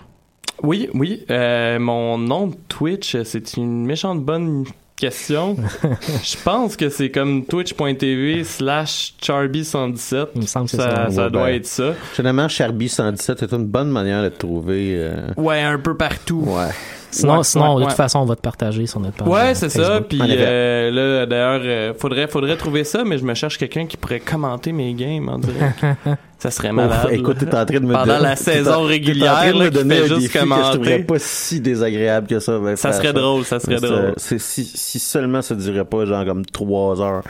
Oui, 0.64 0.90
oui. 0.94 1.26
Euh, 1.30 1.80
mon 1.80 2.18
nom 2.18 2.48
de 2.48 2.56
Twitch, 2.68 3.16
c'est 3.24 3.58
une 3.58 3.86
méchante 3.86 4.24
bonne 4.24 4.66
question. 4.96 5.56
Je 6.24 6.36
pense 6.44 6.76
que 6.76 6.90
c'est 6.90 7.10
comme 7.10 7.46
twitch.tv 7.46 8.44
slash 8.44 9.14
charby117. 9.22 10.28
Il 10.36 10.42
me 10.42 10.46
semble 10.46 10.66
que 10.66 10.72
c'est 10.72 10.78
ça. 10.78 10.90
ça. 11.08 11.10
Ça 11.10 11.26
Ouais, 11.26 11.32
doit 11.32 11.46
ben. 11.46 11.56
être 11.56 11.66
ça. 11.66 11.94
Généralement, 12.18 12.50
Charby 12.50 12.90
117 12.90 13.44
est 13.44 13.54
une 13.54 13.66
bonne 13.66 13.90
manière 13.90 14.22
de 14.24 14.30
te 14.30 14.40
trouver. 14.40 14.96
euh, 14.98 15.28
Ouais, 15.38 15.62
un 15.62 15.80
peu 15.80 15.96
partout. 15.96 16.44
Ouais. 16.46 16.68
Sinon, 17.12 17.38
Ouais, 17.38 17.44
sinon 17.44 17.70
ouais, 17.70 17.76
de 17.76 17.80
ouais. 17.86 17.88
toute 17.88 17.98
façon, 17.98 18.20
on 18.20 18.26
va 18.26 18.36
te 18.36 18.42
partager 18.42 18.86
sur 18.86 19.00
notre 19.00 19.18
page. 19.18 19.28
Ouais, 19.30 19.40
euh, 19.52 19.54
c'est 19.56 19.70
ça. 19.70 20.02
Puis 20.02 20.20
euh, 20.22 20.92
là, 20.92 21.26
d'ailleurs, 21.26 21.62
euh, 21.64 21.94
faudrait, 21.98 22.28
faudrait 22.28 22.58
trouver 22.58 22.84
ça, 22.84 23.04
mais 23.06 23.18
je 23.18 23.24
me 23.26 23.34
cherche 23.34 23.58
quelqu'un 23.58 23.86
qui 23.88 23.96
pourrait 23.98 24.20
commenter 24.20 24.74
mes 24.74 24.94
games 24.94 25.28
en 25.30 25.40
direct. 25.40 25.80
ça 26.40 26.52
serait 26.52 26.72
malade. 26.72 27.06
Ouf, 27.06 27.12
écoute, 27.12 27.38
t'es 27.40 27.48
en 27.56 27.66
train 27.66 27.80
de 27.80 27.86
me 27.86 27.94
Pendant 27.94 28.06
donner- 28.06 28.20
la 28.24 28.36
saison 28.36 28.64
t'es 28.64 28.70
en 28.70 28.74
train 28.80 28.88
régulière, 28.88 29.54
de 29.54 29.60
là, 29.60 29.66
me 29.66 29.70
qui 29.70 29.76
donner 29.76 29.96
fait 29.96 30.02
un 30.02 30.08
juste 30.08 30.20
défi 30.22 30.28
que 30.34 30.40
je 30.40 30.44
commenter. 30.44 30.72
trouverais 30.74 31.00
pas 31.00 31.20
si 31.20 31.60
désagréable 31.62 32.28
que 32.28 32.40
ça. 32.40 32.58
ben, 32.60 32.76
Ça 32.76 32.92
serait 32.94 33.14
drôle, 33.14 33.44
ça 33.46 33.60
serait 33.60 33.78
C'est- 33.78 33.86
drôle. 33.88 34.14
C'est 34.18 34.40
si, 34.40 34.64
si 34.64 35.00
seulement 35.00 35.42
ça 35.42 35.54
durait 35.56 35.86
pas 35.86 36.06
genre 36.06 36.26
comme 36.26 36.46
trois 36.46 37.02
heures. 37.02 37.22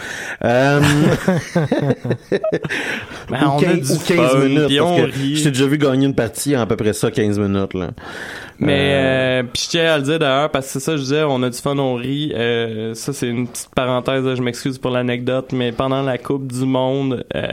Euh, 0.46 0.80
Ben, 3.30 3.46
ou 3.46 3.50
on 3.52 3.58
a 3.58 3.62
15, 3.62 3.88
du 3.92 3.94
ou 3.94 4.00
15 4.08 4.32
fun, 4.32 4.40
minutes. 4.40 4.78
parce 4.78 4.90
on 4.92 4.96
que 5.06 5.44
t'ai 5.44 5.52
déjà 5.52 5.66
vu 5.68 5.78
gagner 5.78 6.06
une 6.08 6.16
partie 6.16 6.56
en 6.58 6.62
à 6.62 6.66
peu 6.66 6.76
près 6.76 6.94
ça, 6.94 7.12
15 7.12 7.38
minutes. 7.40 7.74
Là. 7.74 7.90
Mais 8.62 8.92
Euh, 8.94 9.40
euh, 9.40 9.44
puis 9.54 9.64
je 9.66 9.70
tiens 9.70 9.94
à 9.94 9.98
le 9.98 10.04
dire 10.04 10.20
d'ailleurs 10.20 10.50
parce 10.52 10.66
que 10.68 10.74
c'est 10.74 10.80
ça 10.82 10.98
je 10.98 11.02
disais 11.02 11.24
on 11.24 11.42
a 11.44 11.50
du 11.50 11.58
fun 11.58 11.78
on 11.78 11.96
rit 11.96 12.34
euh, 12.36 12.94
ça 12.94 13.14
c'est 13.14 13.28
une 13.28 13.48
petite 13.48 13.70
parenthèse 13.74 14.26
là, 14.26 14.36
je 14.36 14.42
m'excuse 14.42 14.78
pour 14.78 14.92
l'anecdote 14.92 15.52
mais 15.54 15.72
pendant 15.72 16.02
la 16.02 16.18
coupe 16.18 16.52
du 16.52 16.66
monde 16.66 17.24
euh, 17.36 17.48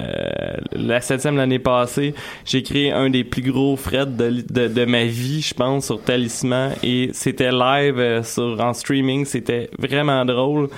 la 0.72 1.00
septième 1.00 1.36
l'année 1.46 1.58
passée 1.58 2.14
j'ai 2.44 2.62
créé 2.62 2.90
un 2.92 3.08
des 3.08 3.24
plus 3.24 3.42
gros 3.42 3.76
frettes 3.76 4.16
de, 4.16 4.42
de, 4.50 4.68
de 4.68 4.84
ma 4.84 5.04
vie 5.04 5.40
je 5.40 5.54
pense 5.54 5.86
sur 5.86 6.00
Talisman. 6.00 6.72
Et 6.82 7.10
c'était 7.12 7.52
live 7.52 7.98
euh, 7.98 8.22
sur 8.22 8.60
en 8.60 8.72
streaming. 8.72 9.24
C'était 9.24 9.70
vraiment 9.78 10.24
drôle 10.24 10.68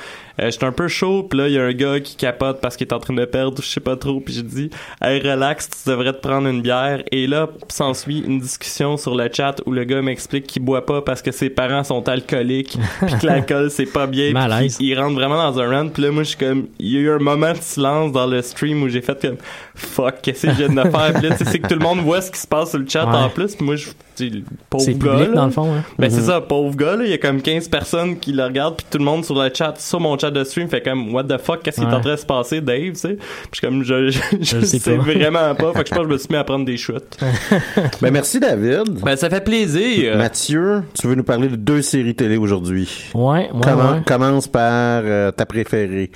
euh, 0.40 0.50
j'étais 0.50 0.64
un 0.66 0.72
peu 0.72 0.88
chaud, 0.88 1.22
puis 1.24 1.38
là, 1.38 1.48
il 1.48 1.54
y 1.54 1.58
a 1.58 1.64
un 1.64 1.72
gars 1.72 2.00
qui 2.00 2.16
capote 2.16 2.60
parce 2.60 2.76
qu'il 2.76 2.86
est 2.86 2.92
en 2.92 2.98
train 2.98 3.14
de 3.14 3.24
perdre, 3.24 3.62
je 3.62 3.68
sais 3.68 3.80
pas 3.80 3.96
trop, 3.96 4.20
puis 4.20 4.34
j'ai 4.34 4.42
dit 4.42 4.70
«Hey, 5.02 5.20
relax, 5.20 5.68
tu 5.68 5.90
devrais 5.90 6.12
te 6.12 6.18
prendre 6.20 6.48
une 6.48 6.62
bière.» 6.62 7.02
Et 7.12 7.26
là, 7.26 7.48
s'ensuit 7.68 8.20
une 8.26 8.38
discussion 8.40 8.96
sur 8.96 9.14
le 9.14 9.28
chat 9.32 9.56
où 9.66 9.72
le 9.72 9.84
gars 9.84 10.02
m'explique 10.02 10.46
qu'il 10.46 10.62
boit 10.62 10.86
pas 10.86 11.02
parce 11.02 11.22
que 11.22 11.30
ses 11.32 11.50
parents 11.50 11.84
sont 11.84 12.08
alcooliques, 12.08 12.78
puis 13.06 13.18
que 13.20 13.26
l'alcool, 13.26 13.70
c'est 13.70 13.86
pas 13.86 14.06
bien, 14.06 14.32
puis 14.78 14.88
il 14.88 14.98
rentre 14.98 15.14
vraiment 15.14 15.36
dans 15.50 15.58
un 15.60 15.68
run, 15.68 15.88
puis 15.88 16.02
là, 16.02 16.10
moi, 16.10 16.22
je 16.22 16.28
suis 16.30 16.38
comme... 16.38 16.68
Il 16.78 16.92
y 16.92 16.96
a 16.96 17.00
eu 17.00 17.10
un 17.10 17.18
moment 17.18 17.52
de 17.52 17.58
silence 17.60 18.12
dans 18.12 18.26
le 18.26 18.42
stream 18.42 18.82
où 18.82 18.88
j'ai 18.88 19.02
fait 19.02 19.20
comme 19.20 19.36
«Fuck, 19.74 20.16
qu'est-ce 20.22 20.46
que 20.46 20.52
je 20.52 20.64
viens 20.64 20.68
de 20.84 20.90
faire?» 20.90 21.12
Puis 21.14 21.28
là, 21.28 21.36
tu 21.36 21.44
sais, 21.44 21.50
c'est 21.50 21.58
que 21.58 21.68
tout 21.68 21.74
le 21.74 21.80
monde 21.84 22.00
voit 22.00 22.20
ce 22.20 22.30
qui 22.30 22.38
se 22.40 22.46
passe 22.46 22.70
sur 22.70 22.78
le 22.78 22.86
chat 22.88 23.06
Ouais. 23.08 23.14
en 23.16 23.30
plus, 23.30 23.54
puis 23.54 23.64
moi, 23.64 23.76
je 23.76 23.88
pauvre 24.70 24.84
C'est 24.84 24.94
gars, 24.98 25.12
public, 25.12 25.28
là. 25.28 25.34
dans 25.34 25.46
le 25.46 25.52
fond, 25.52 25.72
hein. 25.74 25.82
Ben, 25.98 26.10
c'est 26.10 26.20
ça, 26.22 26.40
pauvre 26.40 26.76
gars, 26.76 26.96
là. 26.96 27.04
Il 27.04 27.10
y 27.10 27.14
a 27.14 27.18
comme 27.18 27.40
15 27.42 27.68
personnes 27.68 28.18
qui 28.18 28.32
le 28.32 28.44
regardent, 28.44 28.76
puis 28.76 28.86
tout 28.90 28.98
le 28.98 29.04
monde 29.04 29.24
sur 29.24 29.34
le 29.40 29.50
chat, 29.52 29.74
sur 29.78 30.00
mon 30.00 30.18
chat 30.18 30.30
de 30.30 30.44
stream, 30.44 30.68
fait 30.68 30.82
comme, 30.82 31.14
what 31.14 31.24
the 31.24 31.38
fuck, 31.38 31.62
qu'est-ce 31.62 31.76
qui 31.80 31.86
est 31.86 31.92
en 31.94 32.00
train 32.00 32.12
de 32.12 32.16
se 32.16 32.26
passer, 32.26 32.60
Dave, 32.60 32.92
tu 32.92 32.94
sais? 32.96 33.18
Puis 33.50 33.60
comme, 33.60 33.82
je, 33.82 34.10
je, 34.10 34.60
sais 34.60 34.78
sais 34.78 34.96
pas. 34.96 35.02
vraiment 35.02 35.54
pas. 35.54 35.72
Fait 35.72 35.82
que 35.84 35.88
je 35.90 35.94
pense 35.94 35.98
que 36.04 36.08
je 36.08 36.12
me 36.12 36.18
suis 36.18 36.28
mis 36.30 36.36
à 36.36 36.44
prendre 36.44 36.64
des 36.64 36.76
shoots. 36.76 37.16
Ben, 38.00 38.10
merci, 38.12 38.38
David. 38.40 38.90
Ben, 39.04 39.16
ça 39.16 39.28
fait 39.30 39.42
plaisir. 39.42 40.16
Mathieu, 40.16 40.82
tu 40.98 41.06
veux 41.08 41.14
nous 41.14 41.24
parler 41.24 41.48
de 41.48 41.56
deux 41.56 41.82
séries 41.82 42.14
télé 42.14 42.36
aujourd'hui? 42.36 42.88
Ouais, 43.14 43.48
ouais, 43.52 43.60
Comment- 43.62 43.92
ouais. 43.92 44.02
Commence 44.06 44.46
par 44.48 45.02
euh, 45.04 45.30
ta 45.32 45.46
préférée? 45.46 46.10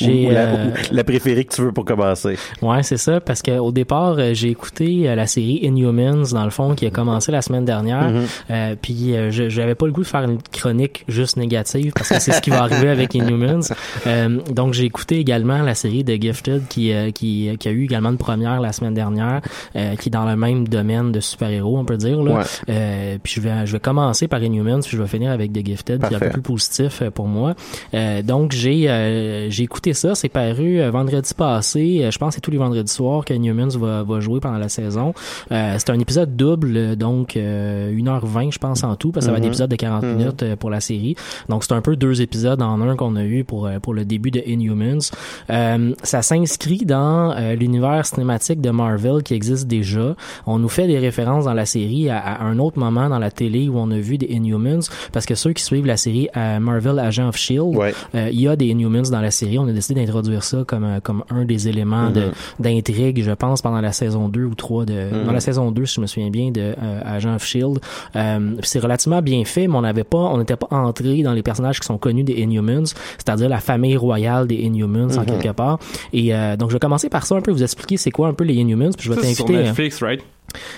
Ou 0.00 0.30
la, 0.30 0.40
euh, 0.40 0.70
la 0.92 1.04
préférée 1.04 1.44
que 1.44 1.54
tu 1.54 1.62
veux 1.62 1.72
pour 1.72 1.84
commencer? 1.84 2.36
Ouais, 2.62 2.82
c'est 2.82 2.96
ça, 2.96 3.20
parce 3.20 3.42
que 3.42 3.58
au 3.58 3.72
départ, 3.72 4.16
euh, 4.18 4.30
j'ai 4.34 4.48
écouté 4.50 5.12
la 5.14 5.26
série 5.26 5.60
Inhumans, 5.62 6.24
dans 6.32 6.44
le 6.44 6.50
fond, 6.50 6.74
qui 6.74 6.86
a 6.86 6.90
commencé 6.90 7.32
la 7.32 7.42
semaine 7.44 7.64
dernière. 7.64 8.10
Mhm. 8.10 8.24
Euh, 8.50 8.74
puis 8.80 9.14
euh, 9.16 9.30
je 9.30 9.48
j'avais 9.48 9.74
pas 9.74 9.86
le 9.86 9.92
goût 9.92 10.02
de 10.02 10.06
faire 10.06 10.22
une 10.22 10.38
chronique 10.52 11.04
juste 11.08 11.36
négative, 11.36 11.92
parce 11.94 12.08
que 12.08 12.18
c'est 12.20 12.32
ce 12.32 12.40
qui 12.40 12.50
va 12.50 12.62
arriver 12.62 12.88
avec 12.88 13.14
Inhumans. 13.14 13.60
Euh, 14.06 14.40
donc 14.50 14.74
j'ai 14.74 14.84
écouté 14.84 15.18
également 15.18 15.62
la 15.62 15.74
série 15.74 16.04
The 16.04 16.20
Gifted, 16.20 16.66
qui, 16.68 16.92
euh, 16.92 17.10
qui, 17.10 17.48
qui 17.58 17.68
a 17.68 17.70
eu 17.70 17.84
également 17.84 18.10
une 18.10 18.18
première 18.18 18.60
la 18.60 18.72
semaine 18.72 18.92
dernière, 18.94 19.40
euh, 19.76 19.94
qui 19.96 20.08
est 20.08 20.12
dans 20.12 20.24
le 20.24 20.36
même 20.36 20.66
domaine 20.68 21.10
de 21.12 21.20
super-héros, 21.20 21.78
on 21.78 21.84
peut 21.84 21.96
dire. 21.96 22.22
Là. 22.22 22.38
Ouais. 22.38 22.42
Euh, 22.68 23.18
puis 23.22 23.34
je 23.36 23.40
vais, 23.40 23.66
je 23.66 23.72
vais 23.72 23.80
commencer 23.80 24.28
par 24.28 24.42
Inhumans, 24.42 24.80
puis 24.80 24.90
je 24.96 25.00
vais 25.02 25.08
finir 25.08 25.30
avec 25.30 25.52
The 25.52 25.64
Gifted, 25.64 26.00
qui 26.00 26.04
est 26.12 26.16
un 26.16 26.18
Parfait. 26.18 26.26
peu 26.26 26.32
plus 26.32 26.42
positif 26.42 27.02
euh, 27.02 27.10
pour 27.10 27.26
moi. 27.28 27.54
Euh, 27.94 28.22
donc 28.22 28.52
j'ai 28.52 28.88
euh, 28.90 29.48
j'ai 29.50 29.62
écouté 29.62 29.92
ça, 29.94 30.14
c'est 30.14 30.28
paru 30.28 30.80
euh, 30.80 30.90
vendredi 30.90 31.32
passé. 31.34 32.00
Euh, 32.02 32.10
je 32.10 32.18
pense 32.18 32.30
que 32.30 32.34
c'est 32.36 32.40
tous 32.40 32.50
les 32.50 32.58
vendredis 32.58 32.92
soirs 32.92 33.24
que 33.24 33.34
Newmans 33.34 33.76
va, 33.78 34.02
va 34.02 34.20
jouer 34.20 34.40
pendant 34.40 34.58
la 34.58 34.68
saison. 34.68 35.14
Euh, 35.52 35.76
c'est 35.78 35.90
un 35.90 35.98
épisode 35.98 36.36
double, 36.36 36.76
euh, 36.76 36.96
donc 37.34 37.42
euh, 37.44 37.92
1h20 37.94 38.52
je 38.52 38.58
pense 38.58 38.84
en 38.84 38.94
tout, 38.96 39.10
parce 39.12 39.26
que 39.26 39.28
ça 39.28 39.32
va 39.32 39.38
être 39.38 39.44
Mhm. 39.44 39.48
épisode 39.48 39.70
de 39.70 39.76
40 39.76 40.02
Mhm. 40.04 40.16
minutes 40.16 40.42
euh, 40.42 40.56
pour 40.56 40.70
la 40.70 40.80
série. 40.80 41.14
Donc 41.48 41.64
c'est 41.64 41.72
un 41.72 41.80
peu 41.80 41.96
deux 41.96 42.20
épisodes 42.22 42.60
en 42.62 42.80
un 42.80 42.96
qu'on 42.96 43.16
a 43.16 43.24
eu 43.24 43.44
pour 43.44 43.66
euh, 43.66 43.78
pour 43.80 43.94
le 43.94 44.04
début 44.04 44.30
de 44.30 44.40
Inhumans. 44.46 45.10
Euh, 45.50 45.92
ça 46.02 46.22
s'inscrit 46.22 46.84
dans 46.84 47.32
euh, 47.36 47.54
l'univers 47.54 48.06
cinématique 48.06 48.60
de 48.60 48.70
Marvel 48.70 49.22
qui 49.22 49.34
existe 49.34 49.66
déjà. 49.66 50.14
On 50.46 50.58
nous 50.58 50.68
fait 50.68 50.86
des 50.86 50.98
références 50.98 51.44
dans 51.44 51.54
la 51.54 51.66
série 51.66 52.08
à, 52.10 52.18
à 52.18 52.44
un 52.44 52.58
autre 52.58 52.78
moment 52.78 53.08
dans 53.08 53.18
la 53.18 53.30
télé 53.30 53.68
où 53.68 53.78
on 53.78 53.90
a 53.90 53.98
vu 53.98 54.18
des 54.18 54.26
Inhumans, 54.26 54.80
parce 55.12 55.26
que 55.26 55.34
ceux 55.34 55.52
qui 55.52 55.62
suivent 55.62 55.86
la 55.86 55.96
série 55.96 56.28
euh, 56.36 56.58
Marvel 56.60 56.98
Agent 56.98 57.28
of 57.28 57.36
Shield, 57.36 57.76
Ouais. 57.76 57.94
euh, 58.14 58.28
il 58.32 58.40
y 58.40 58.48
a 58.48 58.56
des 58.56 58.66
Inhumans 58.66 59.10
dans 59.10 59.20
la 59.20 59.30
série. 59.30 59.58
On 59.58 59.66
a 59.68 59.72
décidé 59.72 60.04
d'introduire 60.04 60.42
ça 60.44 60.64
comme 60.66 60.84
euh, 60.84 61.00
comme 61.02 61.24
un 61.30 61.44
des 61.44 61.68
éléments 61.68 62.10
Mhm. 62.10 62.32
d'intrigue, 62.60 63.22
je 63.22 63.32
pense, 63.32 63.62
pendant 63.62 63.80
la 63.80 63.92
saison 63.92 64.28
2 64.28 64.44
ou 64.44 64.54
3 64.54 64.84
de 64.84 65.24
dans 65.26 65.32
la 65.32 65.40
saison 65.40 65.70
2, 65.70 65.86
si 65.86 65.96
je 65.96 66.00
me 66.00 66.06
souviens 66.06 66.30
bien, 66.30 66.50
de 66.50 66.60
euh, 66.60 67.00
Agent 67.26 67.34
of 67.36 67.44
Shield. 67.44 67.78
Euh, 68.16 68.54
c'est 68.62 68.78
relativement 68.80 69.22
bien 69.22 69.44
fait, 69.44 69.66
mais 69.66 69.76
on 69.76 69.82
n'avait 69.82 70.04
pas, 70.04 70.18
on 70.18 70.38
n'était 70.38 70.56
pas 70.56 70.68
entré 70.70 71.22
dans 71.22 71.32
les 71.32 71.42
personnages 71.42 71.80
qui 71.80 71.86
sont 71.86 71.98
connus 71.98 72.24
des 72.24 72.34
Inhumans, 72.34 72.84
c'est-à-dire 73.18 73.48
la 73.48 73.60
famille 73.60 73.96
royale 73.96 74.46
des 74.46 74.56
Inhumans 74.56 75.10
en 75.16 75.20
Mhm. 75.20 75.26
quelque 75.26 75.52
part. 75.52 75.78
Et 76.12 76.34
euh, 76.34 76.56
donc 76.56 76.70
je 76.70 76.74
vais 76.74 76.80
commencer 76.80 77.08
par 77.08 77.26
ça 77.26 77.34
un 77.36 77.40
peu, 77.40 77.50
vous 77.50 77.62
expliquer 77.62 77.96
c'est 77.96 78.10
quoi 78.10 78.28
un 78.28 78.34
peu 78.34 78.44
les 78.44 78.54
Inhumans, 78.54 78.90
puis 78.96 79.06
je 79.06 79.12
vais 79.12 79.20
c'est 79.20 79.34
sur 79.34 79.44
t'inviter. 79.46 79.64
Netflix, 79.64 80.02
right? 80.02 80.20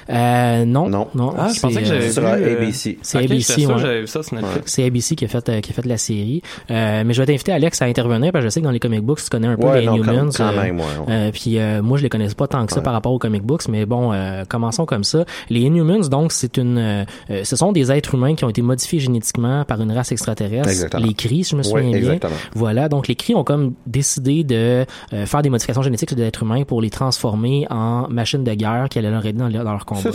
Euh, 0.09 0.65
non, 0.65 0.89
non, 0.89 1.09
non. 1.15 1.35
Ah, 1.37 1.49
je 1.55 1.61
pensais 1.61 1.75
c'est, 1.75 1.81
que 1.83 1.87
j'avais 1.87 2.01
euh, 2.05 2.07
vu. 2.07 2.13
sera 2.13 2.29
euh, 2.29 2.57
ABC. 2.57 2.99
C'est 3.03 3.19
ABC, 3.19 3.67
ouais. 3.67 3.75
j'avais 3.79 4.01
vu 4.03 4.07
ça. 4.07 4.21
C'est 4.65 4.85
ABC 4.85 5.17
qui 5.17 5.25
a 5.25 5.29
fait 5.29 5.49
euh, 5.49 5.61
qui 5.61 5.71
a 5.71 5.75
fait 5.75 5.85
la 5.85 5.99
série. 5.99 6.43
Euh, 6.71 7.03
mais 7.05 7.13
je 7.13 7.21
vais 7.21 7.27
t'inviter 7.27 7.53
Alex 7.53 7.83
à 7.83 7.87
intervenir 7.87 8.33
parce 8.33 8.43
que 8.45 8.49
je 8.49 8.55
sais 8.55 8.61
que 8.61 8.65
dans 8.65 8.71
les 8.71 8.81
comic 8.81 9.03
books 9.03 9.23
tu 9.23 9.29
connais 9.29 9.49
un 9.49 9.57
peu 9.57 9.67
Ouais, 9.67 9.81
les 9.81 9.87
non, 9.87 9.99
quand- 9.99 10.13
Inhumans. 10.13 10.31
quand 10.35 10.49
euh, 10.49 10.63
même, 10.63 10.79
ouais, 10.79 10.85
ouais. 11.07 11.13
euh, 11.13 11.31
puis 11.33 11.59
euh, 11.59 11.83
moi 11.83 11.99
je 11.99 12.05
les 12.05 12.09
connais 12.09 12.29
pas 12.29 12.47
tant 12.47 12.65
que 12.65 12.73
ça 12.73 12.79
Ouais. 12.79 12.85
par 12.85 12.93
rapport 12.95 13.13
aux 13.13 13.19
comic 13.19 13.43
books, 13.43 13.69
mais 13.69 13.85
bon, 13.87 14.13
euh, 14.13 14.45
commençons 14.49 14.87
comme 14.87 15.05
ça. 15.05 15.25
Les 15.51 15.61
Inhumans 15.61 16.09
donc 16.09 16.33
c'est 16.33 16.57
une, 16.57 17.05
ce 17.29 17.57
sont 17.57 17.73
des 17.73 17.91
êtres 17.93 18.15
humains 18.15 18.35
qui 18.35 18.45
ont 18.45 18.51
été 18.51 18.63
modifiés 18.63 19.01
génétiquement 19.01 19.65
par 19.65 19.81
une 19.83 19.93
race 19.93 20.13
extraterrestre. 20.13 20.69
Exactement. 20.69 21.05
Les 21.07 21.15
Cris, 21.15 21.45
si 21.45 21.51
je 21.51 21.57
me 21.57 21.63
souviens 21.63 21.83
Ouais, 21.85 21.89
bien. 21.89 21.99
exactement. 21.99 22.33
Voilà, 22.55 22.89
donc 22.89 23.09
les 23.09 23.15
Cris 23.17 23.35
ont 23.35 23.45
comme 23.45 23.75
décidé 23.87 24.45
de 24.45 24.87
euh, 25.13 25.27
faire 25.27 25.43
des 25.43 25.51
modifications 25.51 25.83
génétiques 25.83 26.11
sur 26.11 26.17
des 26.17 26.25
êtres 26.25 26.43
humains 26.45 26.65
pour 26.65 26.81
les 26.81 26.91
transformer 26.91 27.67
en 27.71 28.09
machines 28.09 28.45
de 28.45 28.55
guerre 28.55 28.87
qui 28.91 28.99
allaient 28.99 29.11
leur 29.11 29.25
aider 29.27 29.39
dans, 29.39 29.49
leur- 29.57 29.65
dans 29.65 29.73
leur 29.73 29.85
combat. 29.85 30.11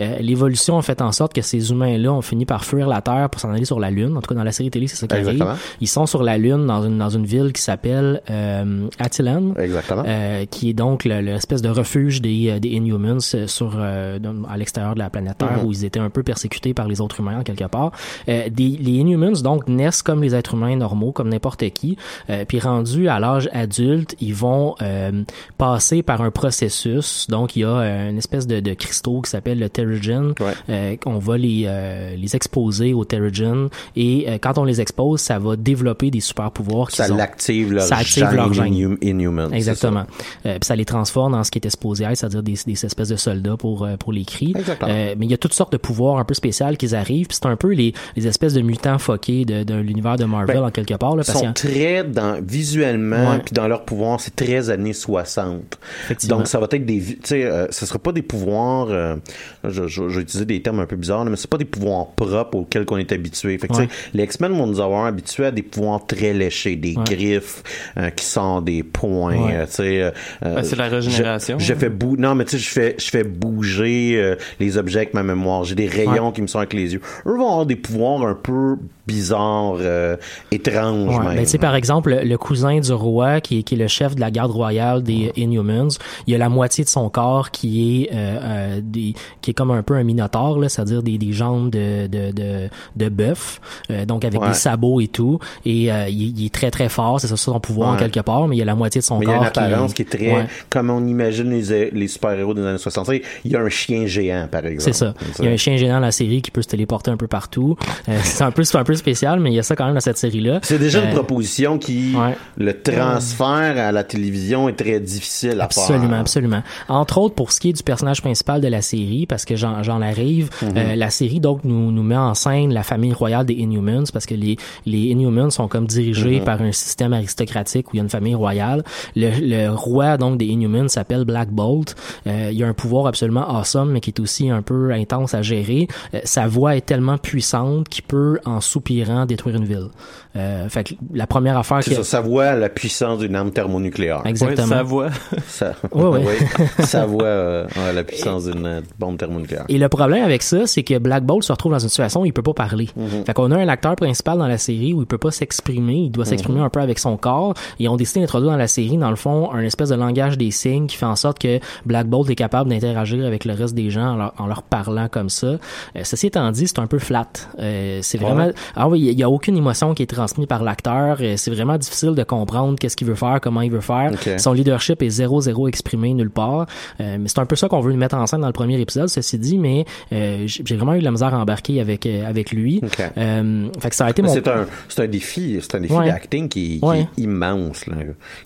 Euh, 0.00 0.16
L'évolution 0.20 0.78
a 0.78 0.82
fait 0.82 1.00
en 1.02 1.12
sorte 1.12 1.32
que 1.32 1.42
ces 1.42 1.70
humains-là 1.70 2.12
ont 2.12 2.22
fini 2.22 2.44
par 2.46 2.64
fuir 2.64 2.88
la 2.88 3.00
Terre 3.00 3.28
pour 3.30 3.40
s'en 3.40 3.50
aller 3.50 3.64
sur 3.64 3.80
la 3.80 3.90
Lune. 3.90 4.16
En 4.16 4.20
tout 4.20 4.28
cas, 4.28 4.34
dans 4.34 4.44
la 4.44 4.52
série 4.52 4.70
télé, 4.70 4.86
c'est 4.88 4.96
ça 4.96 5.06
qui 5.06 5.16
Exactement. 5.16 5.50
arrive. 5.50 5.60
Ils 5.80 5.88
sont 5.88 6.06
sur 6.06 6.22
la 6.22 6.38
Lune 6.38 6.66
dans 6.66 6.82
une 6.82 6.98
dans 6.98 7.08
une 7.10 7.24
ville 7.26 7.52
qui 7.52 7.62
s'appelle 7.62 8.22
euh, 8.30 8.88
Attilan. 8.98 9.54
Exactement. 9.58 10.02
Euh, 10.06 10.44
qui 10.50 10.70
est 10.70 10.74
donc 10.74 11.04
le- 11.04 11.20
l'espèce 11.20 11.62
de 11.62 11.68
refuge 11.68 12.20
des, 12.20 12.50
euh, 12.50 12.58
des 12.58 12.70
Inhumans 12.70 13.18
euh, 13.34 13.46
sur 13.46 13.74
euh, 13.76 14.18
à 14.48 14.56
l'extérieur 14.56 14.94
de 14.94 14.98
la 14.98 15.10
planète 15.10 15.38
Terre 15.38 15.58
Mhm. 15.58 15.64
où 15.64 15.72
ils 15.72 15.84
étaient 15.84 16.00
un 16.00 16.10
peu 16.10 16.22
persécutés 16.22 16.74
par 16.74 16.88
les 16.88 17.00
autres 17.00 17.20
humains 17.20 17.38
en 17.40 17.42
quelque 17.42 17.64
part. 17.64 17.92
Euh, 18.28 18.48
des, 18.50 18.68
les 18.80 18.92
Inhumans 18.92 19.40
donc 19.42 19.68
naissent 19.68 20.02
comme 20.02 20.22
les 20.22 20.34
êtres 20.34 20.54
humains 20.54 20.76
normaux, 20.76 21.12
comme 21.12 21.28
n'importe 21.28 21.68
qui. 21.70 21.96
Euh, 22.30 22.44
puis 22.46 22.58
rendus 22.60 23.08
à 23.08 23.18
l'âge 23.20 23.48
adulte, 23.52 24.14
ils 24.20 24.34
vont 24.34 24.74
euh, 24.82 25.22
passer 25.56 26.02
par 26.02 26.22
un 26.22 26.30
processus. 26.30 27.26
Donc 27.28 27.56
il 27.56 27.60
y 27.60 27.64
a 27.64 28.08
une 28.08 28.18
espèce 28.18 28.46
de, 28.46 28.60
de 28.60 28.74
cristaux 28.78 29.20
qui 29.20 29.30
s'appelle 29.30 29.58
le 29.58 29.68
Terrigen. 29.68 30.32
Ouais. 30.40 30.52
Euh, 30.70 30.96
on 31.06 31.18
va 31.18 31.36
les 31.36 31.64
euh, 31.66 32.16
les 32.16 32.34
exposer 32.36 32.94
au 32.94 33.04
Terrigen 33.04 33.68
et 33.96 34.26
euh, 34.28 34.38
quand 34.40 34.56
on 34.58 34.64
les 34.64 34.80
expose, 34.80 35.20
ça 35.20 35.38
va 35.38 35.56
développer 35.56 36.10
des 36.10 36.20
super 36.20 36.50
pouvoirs 36.50 36.90
Ça 36.90 37.08
l'active 37.08 37.72
leur 37.72 37.82
Ça 37.84 37.96
active 37.96 38.28
leur 38.32 38.52
gène. 38.52 38.72
inhum- 38.72 38.98
Inhuman. 39.02 39.52
Exactement. 39.52 40.04
Puis 40.42 40.52
ça 40.62 40.76
les 40.76 40.84
transforme 40.84 41.32
dans 41.32 41.44
ce 41.44 41.50
qui 41.50 41.58
était 41.58 41.70
supposé 41.70 42.04
être, 42.04 42.16
c'est-à-dire 42.16 42.42
des, 42.42 42.54
des 42.66 42.86
espèces 42.86 43.08
de 43.08 43.16
soldats 43.16 43.56
pour 43.56 43.86
pour 43.98 44.12
les 44.12 44.24
cris. 44.24 44.54
Mais 44.82 45.16
il 45.20 45.30
y 45.30 45.34
a 45.34 45.38
toutes 45.38 45.54
sortes 45.54 45.72
de 45.72 45.76
pouvoirs 45.78 46.18
un 46.18 46.24
peu 46.24 46.34
spéciaux 46.34 46.66
qui 46.78 46.94
arrivent. 46.94 47.26
Puis 47.26 47.38
c'est 47.40 47.46
un 47.48 47.56
peu 47.56 47.72
les, 47.72 47.92
les 48.16 48.26
espèces 48.26 48.54
de 48.54 48.60
mutants 48.62 48.98
foqués 48.98 49.44
de, 49.44 49.62
de 49.62 49.74
l'univers 49.74 50.16
de 50.16 50.24
Marvel 50.24 50.56
Ben, 50.56 50.64
en 50.64 50.70
quelque 50.70 50.94
part. 50.94 51.14
Là, 51.16 51.22
Ils 51.26 51.32
parce 51.32 51.44
sont 51.44 51.52
très 51.52 52.04
dans 52.04 52.40
visuellement 52.42 53.38
puis 53.44 53.52
dans 53.52 53.68
leur 53.68 53.84
pouvoir 53.84 54.20
c'est 54.20 54.34
très 54.34 54.70
années 54.70 54.92
60 54.92 55.78
Effectivement. 56.04 56.38
donc 56.38 56.46
ça 56.48 56.58
va 56.58 56.66
être 56.70 56.84
des 56.84 57.00
tu 57.00 57.16
sais 57.24 57.44
euh, 57.44 57.66
ce 57.70 57.86
sera 57.86 57.98
pas 57.98 58.12
des 58.12 58.22
pouvoirs 58.22 58.67
euh, 58.90 59.16
je, 59.64 59.86
je, 59.86 60.08
je 60.08 60.16
vais 60.16 60.22
utiliser 60.22 60.44
des 60.46 60.62
termes 60.62 60.80
un 60.80 60.86
peu 60.86 60.96
bizarres 60.96 61.24
mais 61.24 61.36
c'est 61.36 61.50
pas 61.50 61.58
des 61.58 61.64
pouvoirs 61.64 62.06
propres 62.16 62.58
auxquels 62.58 62.84
qu'on 62.84 62.96
est 62.98 63.12
habitué 63.12 63.58
fait 63.58 63.68
que, 63.68 63.72
tu 63.74 63.78
Ouais. 63.80 63.86
sais, 63.88 64.10
les 64.14 64.24
X-Men 64.24 64.52
vont 64.52 64.66
nous 64.66 64.80
avoir 64.80 65.06
habitués 65.06 65.46
à 65.46 65.50
des 65.50 65.62
pouvoirs 65.62 66.06
très 66.06 66.32
léchés 66.32 66.76
des 66.76 66.96
Ouais. 66.96 67.04
griffes 67.04 67.62
euh, 67.96 68.10
qui 68.10 68.24
sont 68.24 68.60
des 68.60 68.82
points 68.82 69.36
Ouais. 69.36 69.56
euh, 69.56 69.66
euh, 69.80 70.10
Ben, 70.56 70.62
c'est 70.62 70.76
la 70.76 70.88
régénération. 70.88 71.58
je, 71.58 71.64
je 71.64 71.74
fais 71.74 71.88
bou 71.88 72.16
non 72.16 72.34
mais 72.34 72.44
tu 72.44 72.52
sais 72.52 72.58
je 72.58 72.68
fais 72.70 72.94
je 72.98 73.10
fais 73.10 73.24
bouger 73.24 74.12
euh, 74.16 74.36
les 74.60 74.76
objets 74.78 74.98
avec 75.00 75.14
ma 75.14 75.22
mémoire 75.22 75.64
j'ai 75.64 75.74
des 75.74 75.86
rayons 75.86 76.32
qui 76.32 76.42
me 76.42 76.46
sont 76.46 76.58
avec 76.58 76.72
les 76.72 76.92
yeux 76.94 77.00
eux 77.26 77.36
vont 77.36 77.48
avoir 77.48 77.66
des 77.66 77.76
pouvoirs 77.76 78.22
un 78.22 78.34
peu 78.34 78.76
bizarres 79.08 79.78
euh, 79.80 80.16
étranges 80.52 81.16
Ouais, 81.18 81.24
même 81.24 81.36
ben, 81.36 81.44
tu 81.44 81.50
sais, 81.50 81.58
par 81.58 81.74
exemple, 81.74 82.14
le, 82.22 82.38
cousin 82.38 82.78
du 82.78 82.92
roi, 82.92 83.40
qui 83.40 83.58
est, 83.58 83.62
qui 83.64 83.74
est 83.74 83.78
le 83.78 83.88
chef 83.88 84.14
de 84.14 84.20
la 84.20 84.30
garde 84.30 84.52
royale 84.52 85.02
des 85.02 85.32
Inhumans, 85.36 85.88
il 86.26 86.32
y 86.32 86.34
a 86.34 86.38
la 86.38 86.48
moitié 86.48 86.84
de 86.84 86.88
son 86.88 87.08
corps 87.08 87.50
qui 87.50 88.02
est 88.04 88.10
euh, 88.12 88.38
euh, 88.42 88.80
des, 88.82 89.14
qui 89.40 89.50
est 89.50 89.54
comme 89.54 89.70
un 89.72 89.82
peu 89.82 89.94
un 89.94 90.04
minotaure, 90.04 90.58
c'est-à-dire 90.68 91.02
des, 91.02 91.18
des 91.18 91.32
jambes 91.32 91.70
de 91.70 92.06
de 92.06 92.30
de, 92.32 92.68
de 92.94 93.08
bœuf, 93.08 93.60
euh, 93.90 94.04
donc 94.04 94.24
avec 94.24 94.38
Ouais. 94.38 94.48
des 94.48 94.54
sabots 94.54 95.00
et 95.00 95.08
tout. 95.08 95.40
Et 95.64 95.90
euh, 95.90 96.06
il, 96.08 96.38
il 96.38 96.46
est 96.46 96.54
très 96.54 96.70
très 96.70 96.88
fort, 96.88 97.20
c'est 97.20 97.26
ça 97.26 97.36
son 97.36 97.58
pouvoir 97.58 97.88
en 97.94 97.96
quelque 97.96 98.20
part, 98.20 98.46
mais 98.46 98.54
il 98.56 98.58
y 98.58 98.62
a 98.62 98.66
la 98.66 98.74
moitié 98.76 99.00
de 99.00 99.04
son 99.04 99.18
Mais 99.18 99.24
il 99.24 99.28
y 99.28 99.32
a 99.32 99.36
corps 99.36 99.42
une 99.42 99.48
apparence 99.48 99.94
qui 99.94 100.02
est, 100.02 100.04
très, 100.04 100.46
comme 100.70 100.90
on 100.90 101.04
imagine 101.06 101.50
les, 101.50 101.90
les 101.90 102.08
super-héros 102.08 102.54
des 102.54 102.62
années 102.64 102.78
60. 102.78 103.08
Il 103.44 103.50
y 103.50 103.56
a 103.56 103.60
un 103.60 103.68
chien 103.68 104.06
géant, 104.06 104.46
par 104.50 104.64
exemple. 104.66 104.82
C'est 104.92 104.92
ça. 104.92 105.14
Il 105.38 105.46
y 105.46 105.48
a 105.48 105.50
un 105.50 105.56
chien 105.56 105.76
géant 105.76 105.94
dans 105.94 106.00
la 106.00 106.12
série 106.12 106.42
qui 106.42 106.50
peut 106.50 106.62
se 106.62 106.68
téléporter 106.68 107.10
un 107.10 107.16
peu 107.16 107.26
partout. 107.26 107.76
Euh, 108.08 108.18
c'est 108.22 108.44
un 108.44 108.50
peu, 108.50 108.64
c'est 108.64 108.76
un 108.76 108.84
peu 108.84 108.94
spécial, 108.98 109.40
mais 109.40 109.50
il 109.50 109.54
y 109.54 109.58
a 109.58 109.62
ça 109.62 109.74
quand 109.76 109.86
même 109.86 109.94
dans 109.94 110.00
cette 110.00 110.18
série-là. 110.18 110.60
C'est 110.62 110.78
déjà 110.78 111.00
une 111.02 111.10
Euh, 111.10 111.14
proposition 111.14 111.78
qui, 111.78 112.14
ouais. 112.16 112.36
le 112.56 112.72
transfert 112.82 113.74
à 113.78 113.92
la 113.92 114.04
télévision 114.04 114.68
est 114.68 114.74
très 114.74 115.00
difficile 115.00 115.60
à 115.60 115.64
Absolument, 115.64 116.08
faire. 116.10 116.20
absolument. 116.20 116.62
Entre 116.88 117.18
autres, 117.18 117.34
pour 117.34 117.52
ce 117.52 117.60
qui 117.60 117.70
est 117.70 117.72
du 117.72 117.82
personnage 117.82 118.20
principal 118.22 118.60
de 118.60 118.68
la 118.68 118.82
série, 118.82 119.26
parce 119.26 119.44
que 119.44 119.56
j'en, 119.56 119.74
arrive, 120.02 120.50
euh, 120.62 120.94
la 120.96 121.10
série 121.10 121.40
donc 121.40 121.64
nous, 121.64 121.90
nous 121.90 122.02
met 122.02 122.16
en 122.16 122.34
scène 122.34 122.72
la 122.72 122.82
famille 122.82 123.12
royale 123.12 123.46
des 123.46 123.54
Inhumans, 123.54 124.04
parce 124.12 124.26
que 124.26 124.34
les, 124.34 124.56
les 124.86 124.98
Inhumans 124.98 125.50
sont 125.50 125.68
comme 125.68 125.86
dirigés 125.86 126.38
Mhm. 126.40 126.44
par 126.44 126.60
un 126.62 126.72
système 126.72 127.12
aristocratique 127.12 127.88
où 127.88 127.90
il 127.94 127.96
y 127.98 128.00
a 128.00 128.02
une 128.02 128.08
famille 128.10 128.34
royale. 128.34 128.82
Le, 129.16 129.30
le 129.40 129.70
roi 129.74 130.16
donc 130.16 130.38
des 130.38 130.46
Inhumans 130.46 130.88
s'appelle 130.88 131.24
Black 131.24 131.50
Bolt. 131.50 131.94
Euh, 132.26 132.50
il 132.52 132.62
a 132.62 132.66
un 132.66 132.74
pouvoir 132.74 133.06
absolument 133.06 133.48
awesome, 133.48 133.90
mais 133.92 134.00
qui 134.00 134.10
est 134.10 134.20
aussi 134.20 134.50
un 134.50 134.62
peu 134.62 134.92
intense 134.92 135.34
à 135.34 135.42
gérer. 135.42 135.88
Euh, 136.14 136.20
sa 136.24 136.46
voix 136.46 136.76
est 136.76 136.80
tellement 136.86 137.18
puissante 137.18 137.88
qu'il 137.88 138.04
peut, 138.04 138.38
en 138.44 138.60
soupirant 138.88 139.26
détruire 139.26 139.56
une 139.56 139.64
ville. 139.64 139.88
Euh, 140.36 140.68
fait 140.68 140.84
que 140.84 140.94
la 141.12 141.26
première 141.26 141.56
affaire 141.56 141.82
C'est 141.82 141.94
ça, 141.94 142.04
ça 142.04 142.20
voit 142.20 142.54
la 142.54 142.68
puissance 142.68 143.18
d'une 143.18 143.34
arme 143.34 143.50
thermonucléaire. 143.50 144.22
exactement. 144.24 144.66
Sa 144.66 144.82
voix. 144.82 145.08
Ça, 145.46 145.74
ouais. 145.92 146.24
oui, 146.24 146.66
ça 146.84 147.06
voit 147.06 147.24
euh, 147.24 147.66
ouais, 147.76 147.92
la 147.92 148.04
puissance 148.04 148.44
d'une 148.44 148.66
euh, 148.66 148.80
bombe 148.98 149.16
thermonucléaire. 149.16 149.64
Et 149.68 149.78
le 149.78 149.88
problème 149.88 150.24
avec 150.24 150.42
ça, 150.42 150.66
c'est 150.66 150.82
que 150.82 150.98
Black 150.98 151.24
Bolt 151.24 151.42
se 151.44 151.52
retrouve 151.52 151.72
dans 151.72 151.78
une 151.78 151.88
situation 151.88 152.22
où 152.22 152.26
il 152.26 152.32
peut 152.32 152.42
pas 152.42 152.54
parler. 152.54 152.88
Fait 153.26 153.34
qu'on 153.34 153.50
a 153.50 153.56
un 153.56 153.68
acteur 153.68 153.96
principal 153.96 154.38
dans 154.38 154.46
la 154.46 154.58
série 154.58 154.92
où 154.92 155.00
il 155.00 155.06
peut 155.06 155.18
pas 155.18 155.30
s'exprimer, 155.30 155.96
il 155.96 156.10
doit 156.10 156.24
s'exprimer 156.24 156.60
un 156.60 156.68
peu 156.68 156.80
avec 156.80 156.98
son 156.98 157.16
corps. 157.16 157.54
Et 157.78 157.84
ils 157.84 157.88
ont 157.88 157.96
décidé 157.96 158.20
d'introduire 158.20 158.52
dans 158.52 158.58
la 158.58 158.68
série, 158.68 158.96
dans 158.96 159.10
le 159.10 159.16
fond, 159.16 159.50
un 159.52 159.62
espèce 159.62 159.88
de 159.88 159.94
langage 159.94 160.38
des 160.38 160.50
signes 160.50 160.86
qui 160.86 160.96
fait 160.96 161.06
en 161.06 161.16
sorte 161.16 161.38
que 161.38 161.58
Black 161.86 162.06
Bolt 162.06 162.28
est 162.30 162.34
capable 162.34 162.70
d'interagir 162.70 163.24
avec 163.26 163.44
le 163.44 163.54
reste 163.54 163.74
des 163.74 163.90
gens 163.90 164.12
en 164.12 164.16
leur, 164.16 164.34
en 164.38 164.46
leur 164.46 164.62
parlant 164.62 165.08
comme 165.08 165.28
ça. 165.28 165.46
Euh, 165.46 165.58
ceci 166.04 166.28
étant 166.28 166.50
dit, 166.50 166.68
c'est 166.68 166.78
un 166.78 166.86
peu 166.86 166.98
flat. 166.98 167.26
Euh, 167.58 168.00
c'est 168.02 168.18
vraiment, 168.18 168.50
ah 168.78 168.88
oui, 168.88 169.00
il 169.00 169.18
y 169.18 169.22
a 169.22 169.28
aucune 169.30 169.56
émotion 169.56 169.92
qui 169.94 170.02
est 170.02 170.06
transmise 170.06 170.46
par 170.46 170.62
l'acteur. 170.62 171.18
Euh, 171.20 171.34
C'est 171.36 171.50
vraiment 171.50 171.76
difficile 171.76 172.14
de 172.14 172.22
comprendre 172.22 172.76
qu'est-ce 172.78 172.96
qu'il 172.96 173.06
veut 173.06 173.14
faire, 173.14 173.38
comment 173.42 173.60
il 173.60 173.70
veut 173.70 173.80
faire. 173.80 174.12
Son 174.38 174.52
leadership 174.52 175.02
est 175.02 175.10
zéro 175.10 175.40
zéro 175.40 175.66
exprimé 175.68 176.14
nulle 176.14 176.30
part. 176.30 176.66
Euh, 177.00 177.16
mais 177.20 177.28
c'est 177.28 177.38
un 177.40 177.46
peu 177.46 177.56
ça 177.56 177.68
qu'on 177.68 177.80
veut 177.80 177.90
lui 177.90 177.98
mettre 177.98 178.16
en 178.16 178.26
scène 178.26 178.40
dans 178.40 178.46
le 178.46 178.52
premier 178.52 178.80
épisode, 178.80 179.08
ceci 179.08 179.38
dit. 179.38 179.58
Mais 179.58 179.84
euh, 180.12 180.44
j'ai 180.46 180.76
vraiment 180.76 180.94
eu 180.94 181.00
de 181.00 181.04
la 181.04 181.10
misère 181.10 181.34
à 181.34 181.38
embarquer 181.38 181.80
avec 181.80 182.06
avec 182.06 182.52
lui. 182.52 182.80
Ok. 182.82 183.00
Euh, 183.16 183.68
fait 183.80 183.90
que 183.90 183.96
ça 183.96 184.06
a 184.06 184.10
été 184.10 184.22
mon. 184.22 184.32
C'est 184.32 184.46
un, 184.48 184.66
c'est 184.88 185.02
un 185.02 185.08
défi, 185.08 185.58
c'est 185.60 185.74
un 185.74 185.80
défi 185.80 185.92
Ouais. 185.94 186.06
d'acting 186.06 186.48
qui, 186.48 186.78
qui 186.80 186.84
Ouais. 186.86 187.00
est 187.16 187.20
immense, 187.22 187.86
là, 187.86 187.96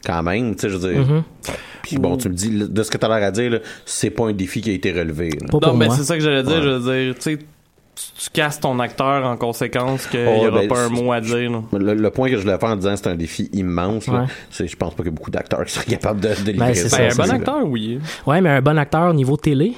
quand 0.04 0.22
même, 0.22 0.54
tu 0.54 0.62
sais, 0.62 0.68
je 0.70 0.76
veux 0.76 0.92
dire. 0.92 1.06
Mhm. 1.06 1.22
Puis 1.82 1.98
bon, 1.98 2.16
tu 2.16 2.28
me 2.28 2.34
dis, 2.34 2.50
de 2.50 2.82
ce 2.82 2.90
que 2.90 2.96
tu 2.96 3.04
as 3.04 3.08
l'air 3.08 3.26
à 3.26 3.30
dire, 3.30 3.60
c'est 3.84 4.10
pas 4.10 4.26
un 4.28 4.32
défi 4.32 4.60
qui 4.60 4.70
a 4.70 4.72
été 4.72 4.92
relevé. 4.92 5.30
Pas 5.50 5.58
Non, 5.66 5.74
mais 5.74 5.90
c'est 5.90 6.04
ça 6.04 6.16
que 6.16 6.22
j'allais 6.22 6.42
dire. 6.44 6.52
Ouais. 6.56 6.62
Je 6.62 6.68
veux 6.68 7.04
dire, 7.06 7.14
tu 7.16 7.20
sais, 7.22 7.38
tu- 7.94 8.24
tu 8.24 8.30
casses 8.30 8.58
ton 8.60 8.78
acteur 8.80 9.24
en 9.26 9.36
conséquence 9.36 10.06
qu'il 10.06 10.26
Oh, 10.26 10.38
n'y 10.40 10.46
aura 10.46 10.60
ben, 10.60 10.68
pas 10.68 10.80
un 10.84 10.88
mot 10.88 11.12
à 11.12 11.20
dire. 11.20 11.50
là. 11.50 11.62
Le, 11.72 11.94
le 11.94 12.10
point 12.10 12.28
que 12.30 12.36
je 12.36 12.42
voulais 12.42 12.58
faire 12.58 12.70
en 12.70 12.76
disant 12.76 12.96
c'est 12.96 13.08
un 13.08 13.14
défi 13.14 13.50
immense, 13.52 14.08
Ouais. 14.08 14.24
c'est, 14.50 14.66
je 14.66 14.76
pense 14.76 14.94
pas 14.94 15.02
qu'il 15.02 15.12
y 15.12 15.14
a 15.14 15.16
beaucoup 15.16 15.30
d'acteurs 15.30 15.64
qui 15.64 15.72
seraient 15.72 15.84
capables 15.86 16.20
de, 16.20 16.28
de 16.28 16.58
Ben, 16.58 16.74
c'est 16.74 16.88
ça. 16.88 16.98
Ben, 16.98 17.12
un 17.12 17.14
bon 17.14 17.30
acteur, 17.30 17.66
oui. 17.66 18.00
Ouais, 18.26 18.40
mais 18.40 18.50
un 18.50 18.62
bon 18.62 18.78
acteur 18.78 19.10
au 19.10 19.14
niveau 19.14 19.36
télé. 19.36 19.74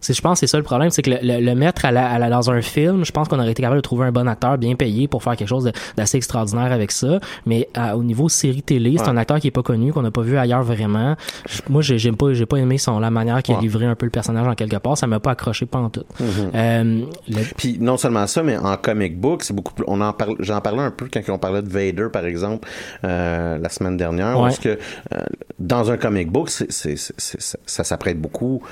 C'est, 0.00 0.14
je 0.14 0.20
pense, 0.22 0.40
que 0.40 0.46
c'est 0.46 0.50
ça 0.50 0.56
le 0.56 0.62
problème, 0.64 0.90
c'est 0.90 1.02
que 1.02 1.10
le, 1.10 1.18
le- 1.22 1.40
le 1.44 1.54
mettre 1.54 1.84
à 1.84 1.92
la, 1.92 2.08
à 2.10 2.18
la- 2.18 2.30
dans 2.30 2.50
un 2.50 2.62
film, 2.62 3.04
je 3.04 3.12
pense 3.12 3.28
qu'on 3.28 3.38
aurait 3.38 3.50
été 3.50 3.62
capable 3.62 3.76
de 3.78 3.82
trouver 3.82 4.06
un 4.06 4.12
bon 4.12 4.26
acteur 4.26 4.56
bien 4.58 4.74
payé 4.74 5.08
pour 5.08 5.22
faire 5.22 5.36
quelque 5.36 5.48
chose 5.48 5.64
de- 5.64 5.72
d'assez 5.96 6.16
extraordinaire 6.16 6.72
avec 6.72 6.90
ça. 6.90 7.20
Mais 7.46 7.68
à- 7.74 7.96
au 7.96 8.02
niveau 8.02 8.28
série 8.28 8.62
télé, 8.62 8.94
c'est 8.96 9.02
Ouais. 9.04 9.08
un 9.10 9.16
acteur 9.16 9.40
qui 9.40 9.48
est 9.48 9.50
pas 9.50 9.62
connu, 9.62 9.92
qu'on 9.92 10.02
n'a 10.02 10.10
pas 10.10 10.22
vu 10.22 10.38
ailleurs 10.38 10.62
vraiment. 10.62 11.16
Je- 11.48 11.60
moi, 11.68 11.82
j'ai, 11.82 11.98
j'aime 11.98 12.16
pas, 12.16 12.32
j'ai 12.32 12.46
pas 12.46 12.56
aimé 12.56 12.78
son 12.78 12.98
la 12.98 13.10
manière 13.10 13.42
qu'il 13.42 13.54
a 13.54 13.60
livré 13.60 13.86
un 13.86 13.94
peu 13.94 14.06
le 14.06 14.10
personnage 14.10 14.46
en 14.46 14.54
quelque 14.54 14.76
part. 14.76 14.96
Ça 14.96 15.06
m'a 15.06 15.20
pas 15.20 15.32
accroché 15.32 15.66
pas 15.66 15.78
en 15.78 15.90
tout. 15.90 16.04
Mm-hmm. 16.20 16.50
Euh, 16.54 17.00
le- 17.28 17.54
Puis 17.56 17.76
non 17.80 17.96
seulement 17.96 18.26
ça, 18.26 18.42
mais 18.42 18.56
en 18.56 18.76
comic 18.76 19.18
book, 19.20 19.42
c'est 19.42 19.54
beaucoup 19.54 19.74
plus. 19.74 19.84
On 19.86 20.00
en 20.00 20.12
parle. 20.12 20.36
J'en 20.40 20.60
parlais 20.60 20.82
un 20.82 20.90
peu 20.90 21.08
quand 21.12 21.20
on 21.28 21.38
parlait 21.38 21.62
de 21.62 21.68
Vader, 21.68 22.06
par 22.12 22.24
exemple, 22.24 22.68
euh, 23.04 23.58
la 23.58 23.68
semaine 23.68 23.96
dernière. 23.96 24.36
Ouais. 24.38 24.44
Parce 24.44 24.58
que 24.58 24.70
euh, 25.14 25.18
dans 25.58 25.90
un 25.90 25.96
comic 25.96 26.30
book, 26.30 26.48
c'est, 26.50 26.72
c'est, 26.72 26.96
c'est- 26.96 27.58
ça 27.66 27.84
s'apprête 27.84 28.18
beaucoup 28.20 28.62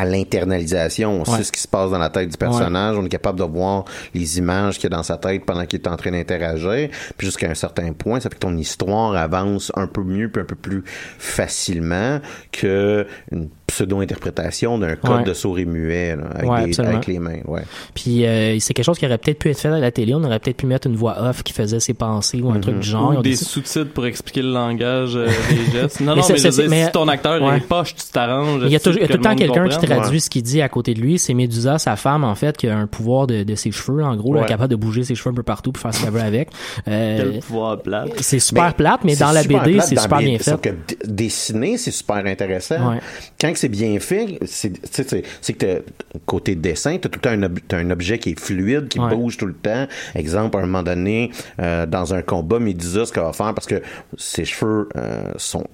à 0.00 0.04
l'internalisation. 0.06 1.12
On 1.12 1.30
Ouais. 1.30 1.36
sait 1.38 1.44
ce 1.44 1.52
qui 1.52 1.60
se 1.60 1.68
passe 1.68 1.90
dans 1.90 1.98
la 1.98 2.08
tête 2.08 2.30
du 2.30 2.36
personnage. 2.38 2.96
On 2.96 3.04
est 3.04 3.08
capable 3.10 3.38
de 3.38 3.44
voir 3.44 3.84
les 4.14 4.38
images 4.38 4.76
qu'il 4.78 4.84
y 4.90 4.92
a 4.92 4.96
dans 4.96 5.02
sa 5.02 5.18
tête 5.18 5.44
pendant 5.44 5.66
qu'il 5.66 5.78
est 5.80 5.88
en 5.88 5.96
train 5.96 6.10
d'interagir. 6.10 6.88
Puis 7.18 7.26
jusqu'à 7.26 7.50
un 7.50 7.54
certain 7.54 7.92
point, 7.92 8.18
ça 8.20 8.30
fait 8.30 8.36
que 8.36 8.40
ton 8.40 8.56
histoire 8.56 9.14
avance 9.14 9.70
un 9.76 9.86
peu 9.86 10.02
mieux 10.02 10.30
puis 10.30 10.40
un 10.40 10.46
peu 10.46 10.54
plus 10.56 10.82
facilement 11.18 12.20
que 12.52 13.06
une 13.30 13.48
pseudo-interprétation 13.70 14.78
d'un 14.78 14.96
code 14.96 15.10
Ouais. 15.18 15.24
de 15.24 15.34
souris 15.34 15.66
muet 15.66 16.16
là, 16.16 16.24
avec, 16.34 16.50
Ouais, 16.50 16.58
des- 16.64 16.70
absolument. 16.70 16.94
avec 16.94 17.06
les 17.06 17.18
mains. 17.18 17.40
Ouais. 17.46 17.62
Puis 17.94 18.24
euh, 18.26 18.58
c'est 18.60 18.74
quelque 18.74 18.84
chose 18.84 18.98
qui 18.98 19.06
aurait 19.06 19.18
peut-être 19.18 19.38
pu 19.38 19.50
être 19.50 19.58
fait 19.58 19.68
à 19.68 19.78
la 19.78 19.90
télé. 19.90 20.14
On 20.14 20.22
aurait 20.24 20.38
peut-être 20.38 20.56
pu 20.56 20.66
mettre 20.66 20.86
une 20.86 20.96
voix 20.96 21.16
off 21.22 21.42
qui 21.42 21.52
faisait 21.52 21.80
ses 21.80 21.94
pensées 21.94 22.40
ou 22.40 22.50
un 22.50 22.60
truc 22.60 22.78
du 22.80 22.88
genre. 22.88 23.16
Ou 23.18 23.22
des 23.22 23.36
sous-titres 23.36 23.92
pour 23.92 24.06
expliquer 24.06 24.42
le 24.42 24.52
langage 24.52 25.16
euh, 25.16 25.26
des 25.50 25.72
gestes. 25.78 26.00
Non, 26.00 26.14
Mais 26.14 26.20
non, 26.20 26.22
c'est- 26.22 26.32
mais 26.34 26.38
je 26.38 26.48
dire, 26.48 26.66
mais- 26.70 26.84
si 26.86 26.92
ton 26.92 27.08
acteur 27.08 27.42
Ouais. 27.42 27.56
est 27.56 27.60
poche, 27.60 27.94
tu 27.94 28.04
t'arranges. 28.12 28.62
Il 28.64 28.70
y 28.72 28.76
a, 28.76 28.78
tu- 28.78 28.84
toujours, 28.84 28.98
il 28.98 29.02
y 29.02 29.04
a 29.04 29.08
que 29.08 29.12
tout 29.12 29.18
le 29.18 29.24
temps 29.24 29.34
quelqu'un 29.36 29.68
qui 29.68 29.86
traduit 29.86 30.20
ce 30.20 30.30
qu'il 30.30 30.42
dit 30.42 30.60
à 30.62 30.68
côté 30.68 30.94
de 30.94 31.00
lui. 31.00 31.18
C'est 31.18 31.34
Medusa, 31.34 31.78
sa 31.78 31.96
femme, 31.96 32.24
en 32.24 32.34
fait, 32.34 32.56
qui 32.56 32.68
a 32.68 32.76
un 32.76 32.86
pouvoir 32.86 33.26
de, 33.26 33.42
de 33.42 33.54
ses 33.54 33.70
cheveux, 33.70 34.02
en 34.02 34.16
gros, 34.16 34.34
là, 34.34 34.44
capable 34.44 34.70
de 34.70 34.76
bouger 34.76 35.02
ses 35.04 35.14
cheveux 35.14 35.30
un 35.30 35.34
peu 35.34 35.42
partout 35.42 35.72
pour 35.72 35.80
faire 35.82 35.94
ce 35.94 36.02
qu'elle 36.02 36.12
veut 36.12 36.20
avec. 36.20 36.48
Euh, 36.88 37.30
Quel 37.32 37.40
pouvoir 37.40 37.80
plat. 37.80 38.04
c'est 38.20 38.38
super 38.40 38.64
Mais 38.66 38.72
plate, 38.72 39.00
mais 39.04 39.16
dans 39.16 39.32
la 39.32 39.42
BD, 39.44 39.80
c'est 39.80 39.98
super 39.98 40.18
bien 40.18 40.38
fait. 40.38 40.74
dessiner, 41.06 41.76
c'est 41.78 41.90
super 41.90 42.16
intéressant. 42.16 42.98
Quand 43.40 43.48
c'est 43.60 43.68
bien 43.68 44.00
fait, 44.00 44.38
c'est 44.46 45.52
que 45.52 45.82
côté 46.24 46.54
dessin, 46.54 46.96
tu 46.98 47.06
as 47.06 47.10
tout 47.10 47.20
le 47.22 47.48
temps 47.58 47.76
un, 47.76 47.90
objet 47.90 48.18
qui 48.18 48.30
est 48.30 48.40
fluide, 48.40 48.88
qui 48.88 48.98
Ouais. 48.98 49.14
bouge 49.14 49.36
tout 49.36 49.46
le 49.46 49.54
temps. 49.54 49.86
Exemple, 50.14 50.56
à 50.56 50.60
un 50.60 50.66
moment 50.66 50.82
donné, 50.82 51.30
euh, 51.60 51.84
dans 51.86 52.14
un 52.14 52.22
combat, 52.22 52.58
Medusa, 52.58 53.04
ce 53.06 53.12
qu'elle 53.12 53.22
va 53.22 53.32
faire, 53.32 53.54
parce 53.54 53.66
que 53.66 53.82
ses 54.16 54.44
cheveux 54.44 54.88
euh, 54.96 55.32
sont 55.36 55.66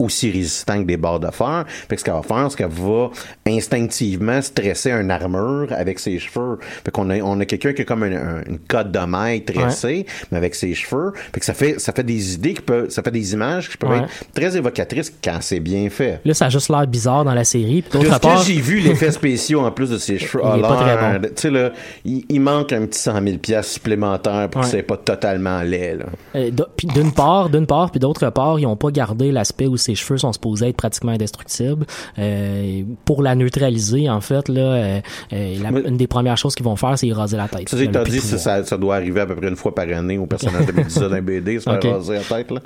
aussi 0.00 0.30
résistants 0.30 0.78
que 0.80 0.86
des 0.86 0.96
barres 0.96 1.20
de 1.20 1.30
fer. 1.30 1.64
Fait 1.68 1.94
que 1.94 2.00
ce 2.00 2.04
qu'elle 2.04 2.14
va 2.14 2.22
faire, 2.22 2.50
c'est 2.50 2.56
qu'elle 2.56 2.68
va 2.68 3.10
instinctivement 3.46 4.40
stresser 4.42 4.90
un 4.90 5.08
armure 5.10 5.68
avec 5.70 5.98
ses 5.98 6.18
cheveux. 6.18 6.58
Fait 6.84 6.90
qu'on 6.90 7.10
a, 7.10 7.18
on 7.20 7.38
a 7.40 7.44
quelqu'un 7.44 7.72
qui 7.72 7.82
a 7.82 7.84
comme 7.84 8.02
un- 8.02 8.12
un- 8.12 8.42
une 8.48 8.58
cote 8.58 8.90
de 8.90 8.98
maille 9.00 9.44
tressée, 9.44 10.06
mais 10.30 10.38
avec 10.38 10.54
ses 10.54 10.74
cheveux. 10.74 11.12
Fait 11.32 11.40
que 11.40 11.44
ça 11.46 11.54
fait, 11.54 11.78
ça 11.78 11.92
fait 11.92 12.02
des 12.04 12.34
idées 12.34 12.54
qui 12.54 12.62
peuvent, 12.62 12.88
ça 12.90 13.02
fait 13.02 13.10
des 13.10 13.32
images 13.32 13.68
qui 13.68 13.76
peuvent 13.76 13.90
Ouais. 13.90 13.98
être 13.98 14.32
très 14.34 14.56
évocatrices 14.56 15.12
quand 15.22 15.38
c'est 15.40 15.60
bien 15.60 15.88
fait. 15.90 16.20
Là, 16.24 16.34
ça 16.34 16.46
a 16.46 16.48
juste 16.48 16.68
l'air 16.70 16.86
bizarre 16.86 17.24
dans 17.24 17.34
la 17.34 17.44
série. 17.44 17.82
Puis 17.82 17.98
De 18.00 18.18
part, 18.18 18.42
j'ai 18.42 18.60
vu, 18.60 18.80
l'effet 18.80 19.10
spéciaux 19.12 19.60
en 19.60 19.70
plus 19.70 19.90
de 19.90 19.98
ses 19.98 20.18
cheveux, 20.18 20.42
Il 20.56 20.62
pas 20.62 20.76
très 20.76 20.96
bon. 21.18 21.26
Tu 21.28 21.32
sais, 21.36 21.50
là, 21.50 21.70
il, 22.04 22.24
il 22.28 22.40
manque 22.40 22.72
un 22.72 22.86
petit 22.86 22.98
100 22.98 23.22
000 23.22 23.38
piastres 23.38 23.72
supplémentaires 23.74 24.48
pour 24.50 24.60
Ouais. 24.62 24.66
que 24.66 24.70
c'est 24.70 24.82
pas 24.82 24.96
totalement 24.96 25.62
laid, 25.62 25.96
là. 25.98 26.06
euh, 26.36 26.50
d'une 26.84 27.12
part, 27.12 27.48
d'une 27.50 27.66
part, 27.66 27.90
puis 27.90 28.00
d'autre 28.00 28.28
part, 28.30 28.58
ils 28.58 28.66
ont 28.66 28.76
pas 28.76 28.90
gardé 28.90 29.30
l'aspect 29.32 29.66
où 29.66 29.76
ses 29.90 29.94
cheveux 29.96 30.18
sont 30.18 30.32
supposés 30.32 30.68
être 30.68 30.76
pratiquement 30.76 31.12
indestructibles. 31.12 31.86
Euh, 32.18 32.82
pour 33.04 33.22
la 33.22 33.34
neutraliser, 33.34 34.08
en 34.08 34.20
fait, 34.20 34.48
là, 34.48 34.60
euh, 34.60 35.00
euh, 35.32 35.54
la- 35.62 35.70
Mais- 35.70 35.80
une 35.88 35.96
des 35.96 36.06
premières 36.06 36.36
choses 36.36 36.54
qu'ils 36.54 36.64
vont 36.64 36.76
faire, 36.76 36.96
c'est 36.98 37.10
raser 37.12 37.36
la 37.36 37.48
tête. 37.48 37.68
Ça, 37.68 37.76
de 37.76 38.04
dit, 38.10 38.20
ça, 38.20 38.64
ça, 38.64 38.76
doit 38.76 38.96
arriver 38.96 39.20
à 39.20 39.26
peu 39.26 39.34
près 39.36 39.48
une 39.48 39.56
fois 39.56 39.74
par 39.74 39.88
année 39.88 40.18
au 40.18 40.26
personnage 40.26 40.66
de 40.66 40.72
Medusa 40.72 41.08
d'un 41.08 41.22
BD, 41.22 41.58
se 41.58 41.64
faire 41.64 41.74
Ok. 41.82 41.84
raser 41.84 42.14
la 42.14 42.20
tête, 42.20 42.50
là. 42.50 42.60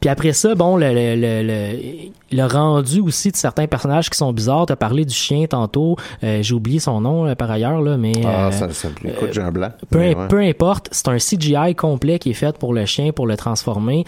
Puis 0.00 0.10
après 0.10 0.32
ça, 0.32 0.54
bon, 0.54 0.76
le, 0.76 0.88
le, 0.92 1.14
le, 1.16 1.42
le, 1.42 2.36
le 2.36 2.46
rendu 2.46 3.00
aussi 3.00 3.30
de 3.30 3.36
certains 3.36 3.66
personnages 3.66 4.10
qui 4.10 4.16
sont 4.18 4.32
bizarres. 4.32 4.66
T'as 4.66 4.76
parlé 4.76 5.04
du 5.04 5.14
chien 5.14 5.46
tantôt. 5.46 5.96
Euh, 6.24 6.42
J'ai 6.42 6.54
oublié 6.54 6.78
son 6.80 7.00
nom 7.00 7.24
là, 7.24 7.34
par 7.36 7.50
ailleurs, 7.50 7.80
là, 7.80 7.96
mais 7.96 8.12
Ah, 8.26 8.50
ça, 8.52 8.68
ça, 8.70 8.88
écoute, 9.04 9.30
j'ai 9.32 9.40
un 9.40 9.50
blanc. 9.50 9.70
peu, 9.90 9.98
Mais 9.98 10.14
ouais. 10.16 10.28
peu 10.28 10.40
importe, 10.40 10.88
c'est 10.92 11.08
un 11.08 11.18
CGI 11.18 11.74
complet 11.74 12.18
qui 12.18 12.30
est 12.30 12.34
fait 12.34 12.56
pour 12.58 12.74
le 12.74 12.84
chien, 12.86 13.12
pour 13.12 13.26
le 13.26 13.36
transformer. 13.36 14.04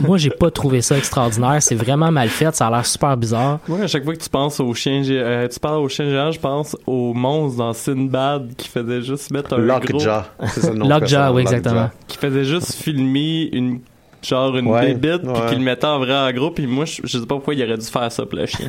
Moi, 0.00 0.18
j'ai 0.18 0.30
pas 0.30 0.50
trouvé 0.50 0.82
ça 0.82 0.96
extraordinaire. 0.98 1.21
C'est 1.60 1.74
vraiment 1.74 2.10
mal 2.10 2.28
fait. 2.28 2.54
Ça 2.54 2.66
a 2.66 2.70
l'air 2.70 2.86
super 2.86 3.16
bizarre. 3.16 3.58
Moi, 3.68 3.80
à 3.80 3.86
chaque 3.86 4.04
fois 4.04 4.14
que 4.14 4.22
tu 4.22 4.28
penses 4.28 4.60
au 4.60 4.72
chien, 4.74 5.02
euh, 5.08 5.48
tu 5.48 5.58
parles 5.60 5.80
au 5.82 5.88
chien 5.88 6.08
géant, 6.08 6.30
je 6.32 6.40
pense 6.40 6.76
au 6.86 7.14
monstre 7.14 7.58
dans 7.58 7.72
Sinbad 7.72 8.54
qui 8.56 8.68
faisait 8.68 9.02
juste 9.02 9.30
mettre 9.30 9.54
un 9.54 9.58
gros, 9.58 9.66
Lockjaw. 9.66 9.98
C'est 10.48 10.60
ça 10.60 10.70
le 10.72 10.78
nom 10.78 10.84
du 10.86 10.90
Lockjaw, 10.90 11.16
oui, 11.34 11.42
Lockjaw. 11.44 11.56
exactement. 11.56 11.90
qui 12.08 12.16
faisait 12.18 12.44
juste 12.44 12.74
filmer 12.74 13.48
une 13.52 13.80
genre 14.22 14.56
une 14.56 14.68
Ouais, 14.68 14.94
bébite 14.94 15.22
puis 15.22 15.42
qu'il 15.48 15.58
le 15.58 15.64
mettait 15.64 15.84
en 15.84 15.98
vrai 15.98 16.14
en 16.16 16.32
gros 16.32 16.52
puis 16.52 16.64
moi 16.68 16.84
je, 16.84 17.00
je 17.02 17.18
sais 17.18 17.26
pas 17.26 17.34
pourquoi 17.34 17.54
il 17.54 17.62
aurait 17.64 17.76
dû 17.76 17.84
faire 17.86 18.12
ça 18.12 18.24
pour 18.24 18.38
le 18.38 18.46
chien. 18.46 18.68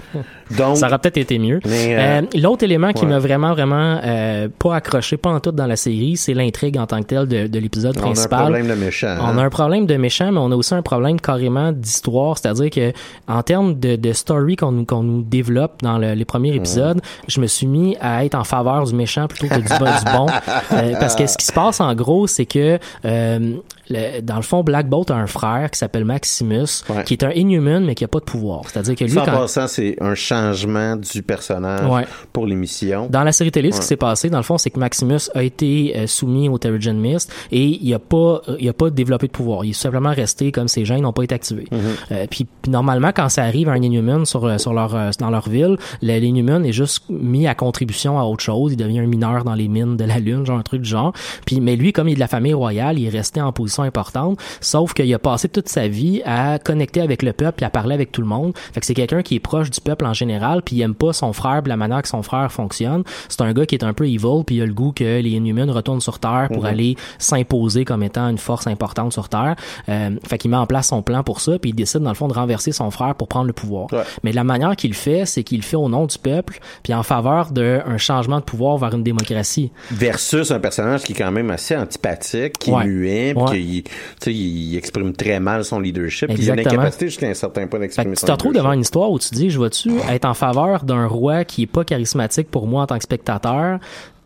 Donc, 0.56 0.76
Ça 0.76 0.86
aurait 0.86 0.98
peut-être 0.98 1.16
été 1.16 1.38
mieux. 1.38 1.60
Euh, 1.66 1.68
Euh, 1.96 2.22
L'autre 2.40 2.62
élément 2.64 2.92
qui 2.92 3.02
ouais. 3.04 3.10
m'a 3.10 3.18
vraiment, 3.18 3.52
vraiment 3.52 4.00
euh, 4.04 4.48
pas 4.58 4.76
accroché, 4.76 5.16
pas 5.16 5.30
en 5.30 5.40
tout 5.40 5.50
dans 5.52 5.66
la 5.66 5.76
série, 5.76 6.16
c'est 6.16 6.34
l'intrigue 6.34 6.78
en 6.78 6.86
tant 6.86 7.00
que 7.00 7.06
telle 7.06 7.26
de, 7.26 7.46
de 7.46 7.58
l'épisode 7.58 7.96
on 7.96 8.00
a 8.00 8.02
un 8.02 8.06
principal. 8.12 8.40
problème 8.42 8.68
de 8.68 8.74
méchant. 8.74 9.16
On 9.20 9.24
hein. 9.26 9.38
a 9.38 9.42
un 9.42 9.50
problème 9.50 9.86
de 9.86 9.96
méchant, 9.96 10.30
mais 10.30 10.38
on 10.38 10.52
a 10.52 10.54
aussi 10.56 10.74
un 10.74 10.82
problème 10.82 11.20
carrément 11.20 11.72
d'histoire. 11.72 12.38
C'est-à-dire 12.38 12.70
que 12.70 12.92
en 13.26 13.42
termes 13.42 13.74
de, 13.78 13.96
de 13.96 14.12
story 14.12 14.56
qu'on 14.56 14.72
nous, 14.72 14.84
qu'on 14.84 15.02
nous 15.02 15.22
développe 15.22 15.82
dans 15.82 15.98
le- 15.98 16.14
les 16.14 16.24
premiers 16.24 16.54
épisodes, 16.54 17.00
je 17.28 17.40
me 17.40 17.46
suis 17.46 17.66
mis 17.66 17.96
à 18.00 18.24
être 18.24 18.34
en 18.36 18.44
faveur 18.44 18.84
du 18.84 18.94
méchant 18.94 19.26
plutôt 19.26 19.48
que 19.48 19.60
du, 19.60 19.68
bon- 19.78 19.84
du 19.84 20.12
bon. 20.16 20.26
Euh, 20.72 20.94
parce 21.00 21.14
que 21.16 21.26
ce 21.26 21.36
qui 21.36 21.46
se 21.46 21.52
passe 21.52 21.80
en 21.80 21.94
gros, 21.94 22.26
c'est 22.26 22.44
que 22.46 22.78
euh, 23.04 23.56
le- 23.90 24.20
dans 24.20 24.36
le 24.36 24.42
fond, 24.42 24.62
Black 24.62 24.88
Bolt 24.88 25.10
a 25.10 25.14
un 25.14 25.26
frère 25.26 25.70
qui 25.70 25.78
s'appelle 25.78 26.04
Maximus, 26.04 26.82
Ouais. 26.88 27.04
qui 27.04 27.14
est 27.14 27.24
un 27.24 27.30
Inhuman, 27.30 27.84
mais 27.84 27.94
qui 27.94 28.04
a 28.04 28.08
pas 28.08 28.18
de 28.20 28.24
pouvoir. 28.24 28.62
C'est-à-dire 28.68 28.94
que 28.96 29.04
lui, 29.04 29.14
quand, 29.14 29.46
c'est 29.48 29.96
un 30.00 30.14
changement 30.36 30.96
du 30.96 31.22
personnage 31.22 31.88
Ouais. 31.90 32.04
pour 32.32 32.46
l'émission. 32.46 33.08
Dans 33.10 33.22
la 33.24 33.32
série 33.32 33.50
télé, 33.50 33.70
ce 33.70 33.76
Ouais. 33.76 33.80
qui 33.82 33.86
s'est 33.86 33.96
passé, 33.96 34.30
dans 34.30 34.38
le 34.38 34.42
fond, 34.42 34.58
c'est 34.58 34.70
que 34.70 34.78
Maximus 34.78 35.30
a 35.34 35.42
été 35.42 35.94
euh, 35.96 36.06
soumis 36.06 36.48
au 36.48 36.58
Terrigen 36.58 36.98
Mist 36.98 37.32
et 37.52 37.64
il 37.64 37.94
a 37.94 37.98
pas, 37.98 38.42
euh, 38.48 38.56
il 38.58 38.68
a 38.68 38.72
pas 38.72 38.90
développé 38.90 39.26
de 39.26 39.32
pouvoir. 39.32 39.64
Il 39.64 39.70
est 39.70 39.72
simplement 39.72 40.10
resté 40.12 40.52
comme 40.52 40.68
ses 40.68 40.84
gènes 40.84 41.02
n'ont 41.02 41.12
pas 41.12 41.22
été 41.24 41.34
activés. 41.34 41.66
Euh, 42.12 42.26
puis, 42.30 42.46
puis 42.62 42.70
normalement, 42.70 43.10
quand 43.14 43.28
ça 43.28 43.42
arrive 43.44 43.68
à 43.68 43.72
un 43.72 43.82
Inhuman 43.82 44.24
sur 44.24 44.60
sur 44.60 44.72
leur 44.72 44.94
dans 45.18 45.30
leur 45.30 45.48
ville, 45.48 45.76
le- 46.02 46.18
l'Inhuman 46.18 46.64
est 46.64 46.72
juste 46.72 47.04
mis 47.08 47.46
à 47.46 47.54
contribution 47.54 48.18
à 48.18 48.24
autre 48.24 48.42
chose. 48.42 48.72
Il 48.72 48.76
devient 48.76 49.00
un 49.00 49.06
mineur 49.06 49.44
dans 49.44 49.54
les 49.54 49.68
mines 49.68 49.96
de 49.96 50.04
la 50.04 50.18
lune, 50.18 50.44
genre 50.46 50.58
un 50.58 50.62
truc 50.62 50.82
du 50.82 50.88
genre. 50.88 51.12
Puis, 51.46 51.60
mais 51.60 51.76
lui, 51.76 51.92
comme 51.92 52.08
il 52.08 52.12
est 52.12 52.14
de 52.16 52.20
la 52.20 52.28
famille 52.28 52.54
royale, 52.54 52.98
il 52.98 53.06
est 53.06 53.10
resté 53.16 53.40
en 53.40 53.52
position 53.52 53.82
importante. 53.82 54.38
Sauf 54.60 54.92
qu'il 54.94 55.12
a 55.14 55.18
passé 55.18 55.48
toute 55.48 55.68
sa 55.68 55.88
vie 55.88 56.22
à 56.24 56.58
connecter 56.58 57.00
avec 57.00 57.22
le 57.22 57.32
peuple 57.32 57.62
et 57.62 57.66
à 57.66 57.70
parler 57.70 57.94
avec 57.94 58.12
tout 58.12 58.20
le 58.20 58.26
monde. 58.26 58.52
Fait 58.72 58.80
que 58.80 58.86
c'est 58.86 58.94
quelqu'un 58.94 59.22
qui 59.22 59.34
est 59.36 59.40
proche 59.40 59.70
du 59.70 59.80
peuple 59.80 60.04
en 60.06 60.12
général, 60.12 60.25
puis 60.64 60.76
il 60.76 60.82
aime 60.82 60.94
pas 60.94 61.12
son 61.12 61.32
frère, 61.32 61.62
la 61.66 61.76
manière 61.76 62.02
que 62.02 62.08
son 62.08 62.22
frère 62.22 62.50
fonctionne. 62.52 63.02
C'est 63.28 63.40
un 63.42 63.52
gars 63.52 63.66
qui 63.66 63.74
est 63.74 63.84
un 63.84 63.92
peu 63.92 64.06
evil, 64.08 64.44
puis 64.46 64.56
il 64.56 64.62
a 64.62 64.66
le 64.66 64.74
goût 64.74 64.92
que 64.92 65.04
les 65.20 65.30
Inhumans 65.30 65.70
retournent 65.72 66.00
sur 66.00 66.18
Terre 66.18 66.48
pour 66.52 66.66
aller 66.66 66.96
s'imposer 67.18 67.84
comme 67.84 68.02
étant 68.02 68.28
une 68.28 68.38
force 68.38 68.66
importante 68.66 69.12
sur 69.12 69.28
Terre. 69.28 69.56
Euh, 69.88 70.10
fait 70.26 70.38
qu'il 70.38 70.50
met 70.50 70.56
en 70.56 70.66
place 70.66 70.88
son 70.88 71.02
plan 71.02 71.22
pour 71.22 71.40
ça, 71.40 71.58
puis 71.58 71.70
il 71.70 71.74
décide 71.74 72.00
dans 72.02 72.10
le 72.10 72.14
fond 72.14 72.28
de 72.28 72.32
renverser 72.34 72.72
son 72.72 72.90
frère 72.90 73.14
pour 73.14 73.28
prendre 73.28 73.46
le 73.46 73.52
pouvoir. 73.52 73.92
Ouais. 73.92 74.02
Mais 74.22 74.32
la 74.32 74.44
manière 74.44 74.76
qu'il 74.76 74.94
fait, 74.94 75.26
c'est 75.26 75.42
qu'il 75.42 75.58
le 75.58 75.64
fait 75.64 75.76
au 75.76 75.88
nom 75.88 76.06
du 76.06 76.18
peuple, 76.18 76.58
puis 76.82 76.94
en 76.94 77.02
faveur 77.02 77.50
d'un 77.50 77.98
changement 77.98 78.38
de 78.38 78.44
pouvoir 78.44 78.76
vers 78.78 78.92
une 78.94 79.02
démocratie. 79.02 79.70
Versus 79.90 80.50
un 80.50 80.60
personnage 80.60 81.02
qui 81.04 81.12
est 81.12 81.16
quand 81.16 81.32
même 81.32 81.50
assez 81.50 81.76
antipathique, 81.76 82.58
qui 82.58 82.70
Ouais. 82.70 82.84
est 82.84 82.86
muet, 82.86 83.34
puis 83.50 83.84
Ouais. 84.26 84.32
il 84.34 84.76
exprime 84.76 85.12
très 85.12 85.40
mal 85.40 85.64
son 85.64 85.80
leadership, 85.80 86.28
puis 86.28 86.42
il 86.42 86.50
a 86.50 86.54
une 86.54 86.60
incapacité 86.60 87.06
jusqu'à 87.06 87.28
un 87.28 87.34
certain 87.34 87.66
point 87.66 87.80
d'exprimer 87.80 88.14
que 88.14 88.16
tu 88.16 88.20
son 88.20 88.26
te 88.26 88.32
retrouves 88.32 88.52
devant 88.54 88.72
une 88.72 88.80
histoire 88.80 89.10
où 89.10 89.18
tu 89.18 89.28
dis, 89.34 89.50
je 89.50 89.60
vais-tu 89.60 89.90
être 90.16 90.24
en 90.26 90.34
faveur 90.34 90.84
d'un 90.84 91.06
roi 91.06 91.44
qui 91.44 91.62
est 91.62 91.66
pas 91.66 91.84
charismatique 91.84 92.50
pour 92.50 92.66
moi 92.66 92.82
en 92.82 92.86
tant 92.86 92.96
que 92.98 93.04
spectateur, 93.04 93.78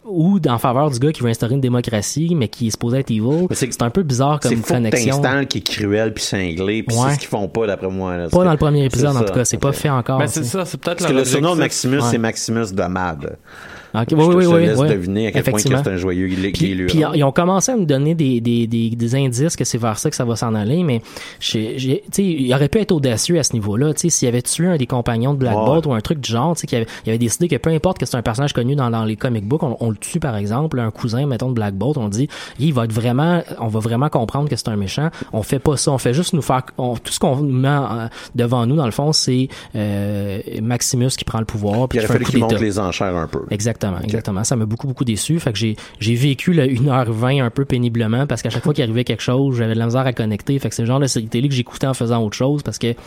ou 0.05 0.41
en 0.49 0.59
faveur 0.59 0.91
du 0.91 0.99
gars 0.99 1.13
qui 1.13 1.23
veut 1.23 1.29
instaurer 1.29 1.55
une 1.55 1.61
démocratie, 1.61 2.35
mais 2.35 2.49
qui 2.49 2.67
est 2.67 2.71
supposé 2.71 2.99
être 2.99 3.11
evil. 3.11 3.47
Mais 3.49 3.55
c'est- 3.55 3.71
C'est 3.71 3.83
un 3.83 3.91
peu 3.91 4.03
bizarre 4.03 4.41
comme 4.41 4.51
C'est 4.51 4.61
que 4.61 4.67
connexion. 4.67 5.17
t'installes 5.21 5.47
qui 5.47 5.59
est 5.59 5.61
cruel 5.61 6.13
puis 6.15 6.25
cinglé, 6.25 6.83
puis 6.83 6.97
Ouais. 6.97 7.03
c'est 7.11 7.15
ce 7.15 7.19
qu'ils 7.21 7.29
font 7.29 7.47
pas 7.49 7.67
d'après 7.69 7.89
moi. 7.91 8.17
là. 8.17 8.25
Pas 8.25 8.31
C'est- 8.39 8.45
dans 8.45 8.51
le 8.51 8.57
premier 8.57 8.85
épisode, 8.87 9.17
en 9.17 9.21
tout 9.23 9.33
cas. 9.33 9.45
C'est 9.45 9.59
pas 9.59 9.73
fait 9.73 9.91
encore. 9.91 10.19
Ben, 10.19 10.27
tu 10.27 10.33
c'est 10.33 10.45
ça, 10.45 10.65
c'est 10.65 10.81
peut-être 10.81 10.99
Parce 10.99 11.13
que 11.13 11.17
le 11.17 11.25
surnom 11.25 11.55
de. 11.55 11.61
Maximus, 11.61 11.97
Ouais. 11.99 12.03
c'est 12.11 12.19
Maximus 12.19 12.73
de 12.73 12.83
Mad. 12.83 13.37
Ok, 13.95 14.07
Je 14.11 14.15
oui, 14.15 14.23
te- 14.29 14.35
oui, 14.37 14.45
te 14.45 14.51
oui, 14.51 14.67
laisse 14.67 14.79
deviner 14.81 15.27
à 15.27 15.33
quel 15.33 15.43
point 15.45 15.59
c'est 15.59 15.89
un 15.89 15.97
joyeux 15.97 16.29
Puis, 16.53 16.77
ils 17.15 17.25
ont 17.25 17.33
commencé 17.33 17.73
à 17.73 17.77
me 17.77 17.85
donner 17.85 18.15
des, 18.15 18.41
des, 18.41 18.67
des, 18.67 18.91
des 18.91 19.15
indices 19.17 19.57
que 19.57 19.65
c'est 19.65 19.79
vers 19.79 19.99
ça 19.99 20.11
que 20.11 20.17
ça 20.17 20.25
va 20.25 20.37
s'en 20.37 20.55
aller, 20.55 20.83
mais 20.85 21.03
j'ai, 21.41 21.77
il 22.19 22.55
aurait 22.55 22.69
pu 22.69 22.79
être 22.79 22.93
audacieux 22.93 23.39
à 23.39 23.43
ce 23.43 23.53
niveau-là. 23.55 23.93
Tu 23.95 24.01
sais, 24.03 24.11
s'il 24.11 24.29
avait 24.29 24.43
tué 24.43 24.67
un 24.69 24.77
des 24.77 24.87
compagnons 24.87 25.33
de 25.35 25.39
Black. 25.39 25.55
Bolt 25.55 25.87
ou 25.87 25.93
un 25.93 26.01
truc 26.01 26.21
du 26.21 26.31
genre, 26.31 26.55
tu 26.55 26.61
sais, 26.61 26.67
qu'il 26.67 26.77
avait, 26.79 26.87
il 27.05 27.11
avait 27.11 27.19
décidé 27.19 27.49
que 27.49 27.57
peu 27.57 27.71
importe 27.71 27.99
que 27.99 28.07
c'est 28.07 28.17
un 28.17 28.23
personnage 28.23 28.53
connu 28.53 28.77
dans, 28.77 28.91
dans 28.91 29.05
les 29.05 29.17
comic 29.17 29.45
books, 29.47 29.63
on, 29.63 29.77
on 29.81 29.91
le 29.91 29.97
tue 29.97 30.21
par 30.21 30.37
exemple, 30.37 30.79
un 30.79 30.91
cousin, 30.91 31.27
mettons, 31.27 31.49
de 31.49 31.55
Black 31.55 31.75
Bolt, 31.75 31.97
on 31.99 32.09
dit, 32.09 32.29
il 32.59 32.73
va 32.73 32.85
être 32.85 32.93
vraiment, 32.93 33.43
on 33.59 33.69
va 33.69 33.81
vraiment 33.81 34.09
comprendre 34.09 34.49
que 34.49 34.57
c'est 34.57 34.69
un 34.69 34.77
méchant. 34.77 35.11
On 35.33 35.43
fait 35.43 35.59
pas 35.59 35.77
ça, 35.77 35.91
on 35.93 35.99
fait 35.99 36.15
juste 36.15 36.33
nous 36.33 36.43
faire, 36.43 36.63
on- 36.79 36.97
tout 36.97 37.13
ce 37.13 37.19
qu'on 37.19 37.37
met 37.37 37.69
devant 38.35 38.67
nous, 38.67 38.77
dans 38.77 38.85
le 38.87 38.91
fond, 38.93 39.13
c'est 39.13 39.49
euh, 39.77 40.41
Maximus 40.63 41.09
qui 41.09 41.25
prend 41.25 41.39
le 41.41 41.45
pouvoir. 41.45 41.89
puis 41.89 41.99
Il 41.99 42.05
aurait 42.05 42.13
fallu 42.15 42.25
qu'il 42.25 42.41
monte 42.41 42.61
les 42.61 42.79
enchères 42.79 43.17
un 43.17 43.27
peu. 43.27 43.41
Exactement, 43.51 43.80
exactement. 44.03 44.45
Ça 44.45 44.57
m'a 44.57 44.67
beaucoup, 44.67 44.87
beaucoup 44.87 45.05
déçu. 45.05 45.39
Fait 45.41 45.53
que 45.53 45.59
j'ai, 45.59 45.77
j'ai 45.99 46.15
vécu 46.15 46.53
le 46.53 46.67
1h20 46.67 47.43
un 47.43 47.51
peu 47.51 47.65
péniblement 47.65 48.27
parce 48.27 48.43
qu'à 48.43 48.51
chaque 48.51 48.63
fois 48.63 48.75
qu'il 48.75 48.85
arrivait 48.85 49.05
quelque 49.05 49.23
chose, 49.23 49.57
j'avais 49.57 49.75
de 49.75 49.79
la 49.79 49.87
misère 49.87 50.07
à 50.07 50.13
connecter. 50.13 50.59
Fait 50.59 50.69
que 50.69 50.75
c'est 50.75 50.83
le 50.83 50.89
genre 50.89 51.01
de 51.01 51.07
série 51.07 51.29
télé 51.29 51.49
que 51.49 51.55
j'écoutais 51.55 51.87
en 51.87 51.95
faisant 51.95 52.23
autre 52.23 52.37
chose 52.37 52.63
parce 52.63 52.79
que, 52.79 52.93
tu 52.93 52.99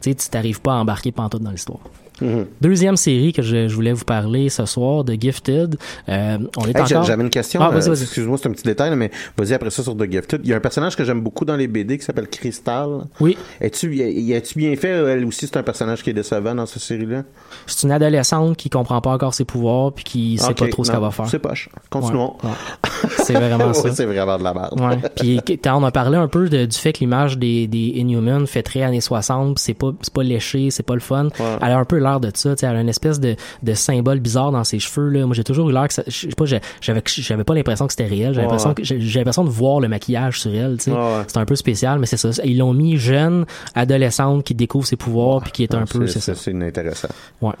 sais, 0.00 0.14
tu 0.14 0.28
t'arrives 0.28 0.60
pas 0.60 0.72
à 0.72 0.76
embarquer 0.76 1.12
pantoute 1.12 1.42
dans 1.42 1.50
l'histoire. 1.50 1.80
Mm-hmm. 2.22 2.46
Deuxième 2.60 2.96
série 2.96 3.32
que 3.32 3.42
je, 3.42 3.68
je 3.68 3.74
voulais 3.74 3.92
vous 3.92 4.04
parler 4.04 4.48
ce 4.48 4.64
soir, 4.66 5.04
de 5.04 5.14
Gifted. 5.14 5.76
Euh, 6.08 6.38
on 6.56 6.64
est 6.66 6.76
Hey, 6.76 6.82
encore... 6.82 7.04
J'avais 7.04 7.22
une 7.22 7.30
question. 7.30 7.60
Ah, 7.62 7.70
euh. 7.72 7.94
Excuse-moi, 7.94 8.38
c'est 8.40 8.48
un 8.48 8.52
petit 8.52 8.62
détail, 8.64 8.94
mais 8.96 9.10
vas-y 9.36 9.54
après 9.54 9.70
ça 9.70 9.82
sur 9.82 9.96
The 9.96 10.10
Gifted. 10.10 10.40
Il 10.44 10.50
y 10.50 10.52
a 10.52 10.56
un 10.56 10.60
personnage 10.60 10.96
que 10.96 11.04
j'aime 11.04 11.20
beaucoup 11.20 11.44
dans 11.44 11.56
les 11.56 11.66
BD 11.68 11.98
qui 11.98 12.04
s'appelle 12.04 12.28
Crystal. 12.28 12.88
Oui, 13.20 13.36
Es-tu, 13.60 13.94
y- 13.96 14.34
a-tu 14.34 14.58
bien 14.58 14.74
fait? 14.76 14.88
Elle 14.88 15.24
aussi, 15.24 15.46
c'est 15.46 15.56
un 15.56 15.62
personnage 15.62 16.02
qui 16.02 16.10
est 16.10 16.14
décevant 16.14 16.54
dans 16.54 16.66
cette 16.66 16.82
série-là? 16.82 17.22
c'est 17.66 17.82
une 17.86 17.92
adolescente 17.92 18.56
qui 18.56 18.70
comprend 18.70 19.00
pas 19.00 19.10
encore 19.10 19.34
ses 19.34 19.44
pouvoirs 19.44 19.92
puis 19.92 20.04
qui 20.04 20.38
sait 20.38 20.54
pas 20.54 20.68
trop 20.68 20.84
ce 20.84 20.90
non, 20.90 20.94
qu'elle 20.98 21.04
va 21.04 21.10
faire. 21.10 21.28
C'est 21.28 21.38
poche. 21.38 21.68
Continuons. 21.90 22.34
Ouais, 22.42 22.50
ouais. 22.50 23.10
C'est 23.18 23.34
vraiment 23.34 23.72
ça. 23.74 23.82
Ouais, 23.84 23.90
c'est 23.94 24.06
vraiment 24.06 24.38
de 24.38 24.44
la 24.44 24.54
merde. 24.54 24.80
Ouais. 24.80 24.98
Puis 25.16 25.40
on 25.66 25.84
a 25.84 25.90
parlé 25.90 26.16
un 26.16 26.28
peu 26.28 26.48
de- 26.48 26.66
du 26.66 26.76
fait 26.76 26.92
que 26.92 27.00
l'image 27.00 27.38
des, 27.38 27.66
des 27.66 27.92
Inhumans 27.96 28.46
fait 28.46 28.62
très 28.62 28.82
années 28.82 29.00
60, 29.00 29.56
pis 29.56 29.62
c'est 29.62 29.74
pas 29.74 29.92
c'est 30.02 30.12
pas 30.12 30.22
léché, 30.22 30.70
c'est 30.70 30.82
pas 30.82 30.94
le 30.94 31.00
fun. 31.00 31.28
Elle 31.60 31.72
a 31.72 31.78
un 31.78 31.84
peu 31.84 31.98
l'air 31.98 32.11
de 32.20 32.30
ça, 32.34 32.54
elle 32.62 32.68
a 32.76 32.80
une 32.80 32.88
espèce 32.88 33.20
de, 33.20 33.36
de 33.62 33.74
symbole 33.74 34.20
bizarre 34.20 34.52
dans 34.52 34.64
ses 34.64 34.78
cheveux 34.78 35.08
là. 35.10 35.26
Moi 35.26 35.34
j'ai 35.34 35.44
toujours 35.44 35.68
eu 35.70 35.72
l'air 35.72 35.88
que 35.88 35.94
ça, 35.94 36.02
je 36.06 36.12
sais 36.12 36.28
pas, 36.28 36.44
j'avais 36.46 37.02
j'avais 37.06 37.44
pas 37.44 37.54
l'impression 37.54 37.86
que 37.86 37.92
c'était 37.92 38.06
réel, 38.06 38.34
j'avais 38.34 38.46
Ouais. 38.46 38.52
l'impression 38.52 38.74
que 38.74 38.82
j'ai 38.84 39.18
l'impression 39.18 39.44
de 39.44 39.50
voir 39.50 39.80
le 39.80 39.88
maquillage 39.88 40.40
sur 40.40 40.54
elle. 40.54 40.76
Ouais. 40.86 41.22
C'est 41.26 41.36
un 41.38 41.44
peu 41.44 41.56
spécial, 41.56 41.98
mais 41.98 42.06
c'est 42.06 42.16
ça. 42.16 42.30
Ils 42.44 42.58
l'ont 42.58 42.74
mis 42.74 42.96
jeune, 42.96 43.46
adolescente 43.74 44.44
qui 44.44 44.54
découvre 44.54 44.86
ses 44.86 44.96
pouvoirs 44.96 45.40
puis 45.42 45.52
qui 45.52 45.62
est 45.62 45.74
un 45.74 45.84
peu 45.86 46.06
c'est 46.06 46.20
ça. 46.20 46.34
C'est 46.34 46.50
inintéressant. 46.50 47.08
Ouais. 47.40 47.52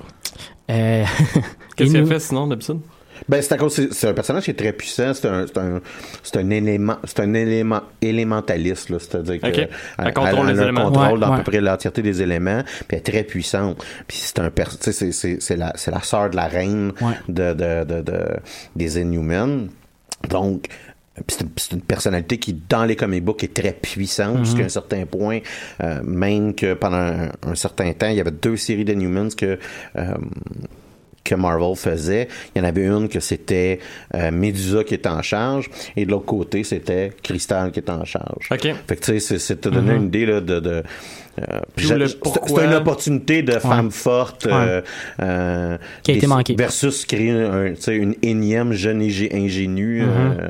Euh, 0.70 1.04
Qu'est-ce 1.76 1.92
qu'elle 1.92 2.04
Inhum- 2.04 2.08
fait 2.08 2.20
sinon 2.20 2.46
d'habitude? 2.46 2.78
Ben, 3.28 3.40
c'est 3.42 3.52
à 3.54 3.56
cause, 3.56 3.72
c'est 3.74 3.92
c'est 3.92 4.08
un 4.08 4.14
personnage 4.14 4.44
qui 4.44 4.50
est 4.50 4.54
très 4.54 4.72
puissant. 4.72 5.14
C'est 5.14 5.28
un, 5.28 5.46
c'est 5.46 5.58
un, 5.58 5.80
c'est 6.22 6.36
un 6.38 6.50
élément, 6.50 6.96
c'est 7.04 7.20
un 7.20 7.34
élément 7.34 7.82
élémentaliste, 8.00 8.90
là. 8.90 8.98
C'est-à-dire 8.98 9.38
elle, 9.42 9.68
Elle 9.98 10.12
contrôle 10.14 10.48
elle 10.50 10.56
les 10.56 10.62
éléments. 10.62 10.84
contrôle 10.90 11.12
Ouais, 11.14 11.18
dans 11.20 11.32
à 11.32 11.36
peu 11.38 11.44
près 11.50 11.60
l'entièreté 11.60 12.02
des 12.02 12.20
éléments, 12.22 12.62
puis 12.64 12.86
elle 12.90 12.98
est 12.98 13.02
très 13.02 13.22
puissante. 13.24 13.84
Puis 14.06 14.18
c'est 14.20 14.38
un, 14.40 14.50
per- 14.50 14.64
tu 14.70 14.76
sais, 14.80 14.92
c'est, 14.92 15.12
c'est, 15.12 15.40
c'est 15.40 15.56
la, 15.56 15.72
c'est 15.76 15.90
la 15.90 16.02
sœur 16.02 16.30
de 16.30 16.36
la 16.36 16.46
reine 16.46 16.92
Ouais. 17.00 17.14
de, 17.28 17.52
de, 17.52 17.84
de, 17.84 18.00
de, 18.02 18.20
des 18.76 18.98
Inhumans. 19.00 19.68
Donc, 20.28 20.66
c'est, 21.28 21.44
c'est 21.56 21.72
une 21.72 21.82
personnalité 21.82 22.38
qui, 22.38 22.60
dans 22.68 22.84
les 22.84 22.96
comic 22.96 23.24
books, 23.24 23.44
est 23.44 23.54
très 23.54 23.72
puissante 23.72 24.38
Mm-hmm. 24.38 24.44
jusqu'à 24.44 24.64
un 24.64 24.68
certain 24.68 25.04
point. 25.06 25.40
Euh, 25.82 26.00
même 26.04 26.54
que 26.54 26.74
pendant 26.74 26.96
un, 26.96 27.28
un 27.46 27.54
certain 27.54 27.92
temps, 27.92 28.08
il 28.08 28.16
y 28.16 28.20
avait 28.20 28.30
deux 28.30 28.56
séries 28.56 28.84
d'Inhumans 28.84 29.28
que 29.36 29.58
euh, 29.96 30.14
que 31.24 31.34
Marvel 31.34 31.76
faisait. 31.76 32.28
Il 32.54 32.58
y 32.60 32.64
en 32.64 32.68
avait 32.68 32.84
une 32.84 33.08
que 33.08 33.20
c'était 33.20 33.78
euh, 34.14 34.30
Medusa 34.30 34.84
qui 34.84 34.94
était 34.94 35.08
en 35.08 35.22
charge 35.22 35.70
et 35.96 36.04
de 36.04 36.10
l'autre 36.10 36.26
côté, 36.26 36.64
c'était 36.64 37.12
Crystal 37.22 37.70
qui 37.70 37.78
était 37.80 37.90
en 37.92 38.04
charge. 38.04 38.48
OK. 38.50 38.60
Fait 38.60 38.96
que 38.96 39.00
tu 39.00 39.12
sais, 39.12 39.20
c'est- 39.20 39.38
c'est 39.38 39.60
te 39.60 39.68
donner 39.68 39.94
une 39.94 40.06
idée 40.06 40.26
là, 40.26 40.40
de... 40.40 40.60
de 40.60 40.82
euh, 41.40 41.60
c'est 41.78 42.64
une 42.64 42.74
opportunité 42.74 43.42
de 43.42 43.52
femme 43.52 43.90
forte 43.90 44.46
euh, 44.46 44.82
euh, 45.22 45.78
Qui 46.02 46.10
a 46.10 46.14
été 46.16 46.26
manquée. 46.26 46.54
versus 46.56 47.06
créer 47.06 47.30
un, 47.30 47.72
tu 47.72 47.80
sais, 47.80 47.96
une 47.96 48.14
énième 48.22 48.74
jeune 48.74 49.00
ingé- 49.02 49.34
ingénue. 49.34 50.02
euh, 50.02 50.06
sais, 50.08 50.48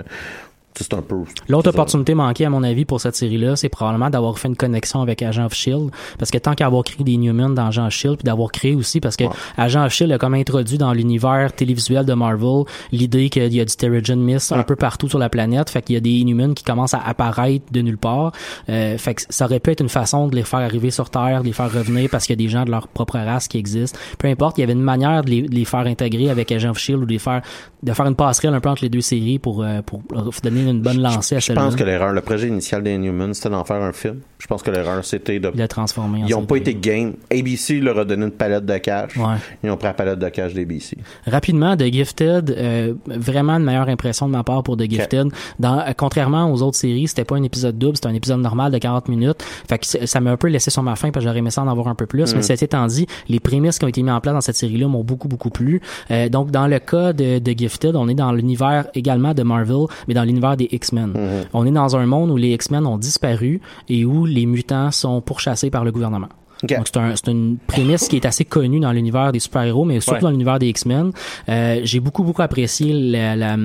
c'est 0.75 0.95
un 0.95 1.03
peu. 1.03 1.17
L'autre 1.49 1.71
opportunité 1.71 2.15
manquée, 2.15 2.45
à 2.45 2.51
mon 2.51 2.63
avis, 2.63 2.85
pour 2.85 3.01
cette 3.01 3.15
série-là, 3.15 3.57
c'est 3.57 3.69
probablement 3.69 4.11
d'avoir 4.11 4.39
fait 4.39 4.49
une 4.49 4.57
connexion 4.57 5.03
avec 5.03 5.23
Agent 5.23 5.47
of 5.47 5.55
Shield. 5.55 5.91
Parce 6.19 6.31
que 6.31 6.39
tant 6.39 6.55
qu'à 6.55 6.67
avoir 6.67 6.85
créé 6.85 7.05
des 7.05 7.17
Newman 7.17 7.55
dans 7.55 7.67
Agent 7.67 7.87
of 7.87 7.93
Shield, 7.93 8.17
puis 8.19 8.25
d'avoir 8.25 8.51
créé 8.51 8.75
aussi, 8.75 9.01
parce 9.01 9.17
que 9.17 9.25
Agent 9.57 9.85
of 9.85 9.93
Shield 9.93 10.13
a 10.13 10.19
comme 10.19 10.35
introduit 10.35 10.79
dans 10.79 10.93
l'univers 10.93 11.53
télévisuel 11.53 12.07
de 12.07 12.15
Marvel 12.15 12.65
l'idée 12.91 13.29
qu'il 13.29 13.53
y 13.53 13.61
a 13.61 13.65
du 13.65 13.77
Terrigen 13.77 14.21
Mist 14.21 14.53
un 14.53 14.63
peu 14.63 14.77
partout 14.77 15.09
sur 15.09 15.19
la 15.19 15.29
planète. 15.29 15.71
Fait 15.71 15.83
qu'il 15.83 15.95
y 15.95 15.99
a 15.99 16.01
des 16.01 16.11
Inhumans 16.11 16.55
qui 16.55 16.65
commencent 16.65 16.95
à 16.95 17.01
apparaître 17.01 17.65
de 17.71 17.81
nulle 17.81 17.99
part. 17.99 18.33
Euh, 18.69 18.97
fait 18.99 19.15
que 19.15 19.23
ça 19.29 19.45
aurait 19.45 19.61
pu 19.61 19.71
être 19.71 19.81
une 19.81 19.89
façon 19.89 20.29
de 20.29 20.37
les 20.37 20.45
faire 20.45 20.61
arriver 20.61 20.91
sur 20.91 21.11
Terre, 21.11 21.41
de 21.41 21.47
les 21.47 21.53
faire 21.53 21.71
revenir 21.71 22.09
parce 22.11 22.27
qu'il 22.27 22.41
y 22.41 22.43
a 22.43 22.45
des 22.45 22.51
gens 22.51 22.65
de 22.65 22.71
leur 22.71 22.89
propre 22.89 23.19
race 23.19 23.49
qui 23.49 23.59
existent. 23.59 23.99
Peu 24.19 24.29
importe, 24.29 24.59
il 24.59 24.63
y 24.63 24.65
avait 24.65 24.73
une 24.73 24.81
manière 24.81 25.23
de 25.23 25.31
les, 25.31 25.43
de 25.43 25.55
les 25.55 25.65
faire 25.65 25.87
intégrer 25.87 26.31
avec 26.31 26.51
Agent 26.53 26.71
of 26.71 26.79
Shield 26.79 27.03
ou 27.03 27.07
de 27.07 27.13
les 27.13 27.19
faire 27.19 27.43
de 27.83 27.93
faire 27.93 28.07
une 28.07 28.15
passerelle 28.15 28.55
un 28.55 28.61
peu 28.61 28.69
entre 28.69 28.83
les 28.83 28.89
deux 28.89 29.01
séries 29.01 29.39
pour 29.39 29.63
euh, 29.63 29.83
pour 29.83 30.03
leur 30.13 30.33
une 30.71 30.81
bonne 30.83 31.01
lancée 31.01 31.37
à 31.37 31.39
Je 31.39 31.47
celle-là. 31.47 31.63
pense 31.63 31.77
que 31.77 31.85
l'erreur, 31.85 32.13
le 32.13 32.21
projet 32.21 32.49
initial 32.49 32.83
des 32.83 32.93
Inhumans, 32.95 33.35
c'était 33.35 33.51
d'en 33.51 33.65
faire 33.65 33.83
un 33.83 33.93
film. 33.93 34.19
Je 34.39 34.47
pense 34.47 34.63
que 34.63 34.71
l'erreur, 34.71 35.05
c'était 35.05 35.39
de 35.39 35.53
le 35.55 35.69
transformer 35.69 36.23
Ils 36.27 36.31
n'ont 36.33 36.45
pas 36.47 36.57
été 36.57 36.75
game. 36.75 37.15
ABC 37.31 37.81
leur 37.81 37.99
a 38.01 38.05
donné 38.05 38.25
une 38.25 38.31
palette 38.33 38.67
de 38.67 38.77
cash. 38.79 39.17
Ouais. 39.17 39.37
Ils 39.63 39.71
ont 39.71 39.77
pris 39.77 39.87
la 39.87 39.95
palette 39.95 40.19
de 40.19 40.29
cash 40.31 40.53
d'ABC. 40.55 40.97
Rapidement, 41.27 41.77
The 41.77 41.85
Gifted, 41.93 42.51
euh, 42.51 42.95
vraiment 43.07 43.55
une 43.55 43.65
meilleure 43.65 43.89
impression 43.89 44.27
de 44.27 44.33
ma 44.33 44.43
part 44.43 44.63
pour 44.65 44.77
The 44.77 44.91
Gifted. 44.91 45.29
Dans, 45.61 45.79
euh, 45.79 45.93
contrairement 45.97 46.51
aux 46.53 46.61
autres 46.63 46.77
séries, 46.77 47.07
c'était 47.09 47.25
pas 47.25 47.37
un 47.37 47.43
épisode 47.45 47.79
double, 47.79 47.97
c'était 47.97 48.09
un 48.09 48.15
épisode 48.15 48.41
normal 48.41 48.73
de 48.73 48.79
40 48.79 49.09
minutes. 49.09 49.45
Fait 49.69 49.79
que 49.79 49.87
c'est- 49.87 50.07
ça 50.07 50.21
m'a 50.21 50.33
un 50.33 50.37
peu 50.37 50.49
laissé 50.49 50.71
sur 50.71 50.83
ma 50.83 50.97
faim 50.97 51.11
parce 51.13 51.25
que 51.25 51.29
j'aurais 51.29 51.39
aimé 51.39 51.51
ça 51.51 51.63
en 51.63 51.69
avoir 51.69 51.87
un 51.89 51.95
peu 51.95 52.07
plus. 52.07 52.35
Mais 52.35 52.43
ceci 52.43 52.65
étant 52.65 52.87
dit, 52.87 53.07
les 53.29 53.39
prémices 53.39 53.79
qui 53.79 53.85
ont 53.85 53.89
été 53.89 54.03
mises 54.03 54.13
en 54.13 54.21
place 54.21 54.35
dans 54.35 54.41
cette 54.41 54.57
série-là 54.57 54.89
m'ont 54.89 55.05
beaucoup, 55.05 55.29
beaucoup 55.29 55.51
plu. 55.51 55.81
Euh, 56.11 56.29
donc, 56.29 56.51
dans 56.51 56.67
le 56.67 56.79
cas 56.81 57.13
de, 57.13 57.39
de 57.39 57.53
Gifted, 57.57 57.95
on 57.95 58.09
est 58.09 58.15
dans 58.15 58.33
l'univers 58.33 58.87
également 58.95 59.35
de 59.35 59.43
Marvel, 59.45 59.87
mais 60.09 60.15
dans 60.15 60.25
l'univers 60.25 60.52
des 60.57 60.69
X-Men. 60.71 61.15
On 61.53 61.67
est 61.67 61.71
dans 61.71 61.97
un 61.97 62.07
monde 62.07 62.31
où 62.31 62.37
les 62.37 62.53
X-Men 62.53 62.87
ont 62.87 62.99
disparu 62.99 63.61
et 63.89 64.05
où 64.05 64.27
les 64.27 64.47
mutants 64.47 64.91
sont 64.91 65.21
pourchassés 65.21 65.71
par 65.71 65.85
le 65.85 65.93
gouvernement. 65.93 66.29
Donc 66.63 66.87
c'est 66.87 66.97
un, 66.97 67.17
c'est 67.17 67.29
une 67.31 67.57
prémisse 67.67 68.09
qui 68.09 68.17
est 68.17 68.27
assez 68.27 68.45
connue 68.45 68.81
dans 68.81 68.93
l'univers 68.93 69.33
des 69.33 69.41
super-héros, 69.41 69.85
mais 69.85 70.01
surtout 70.01 70.17
Ouais. 70.17 70.21
dans 70.23 70.31
l'univers 70.31 70.59
des 70.59 70.69
X-Men. 70.69 71.11
Euh, 71.49 71.81
j'ai 71.85 72.01
beaucoup 72.01 72.23
beaucoup 72.23 72.43
apprécié 72.43 72.93
la- 72.93 73.37
la- 73.37 73.57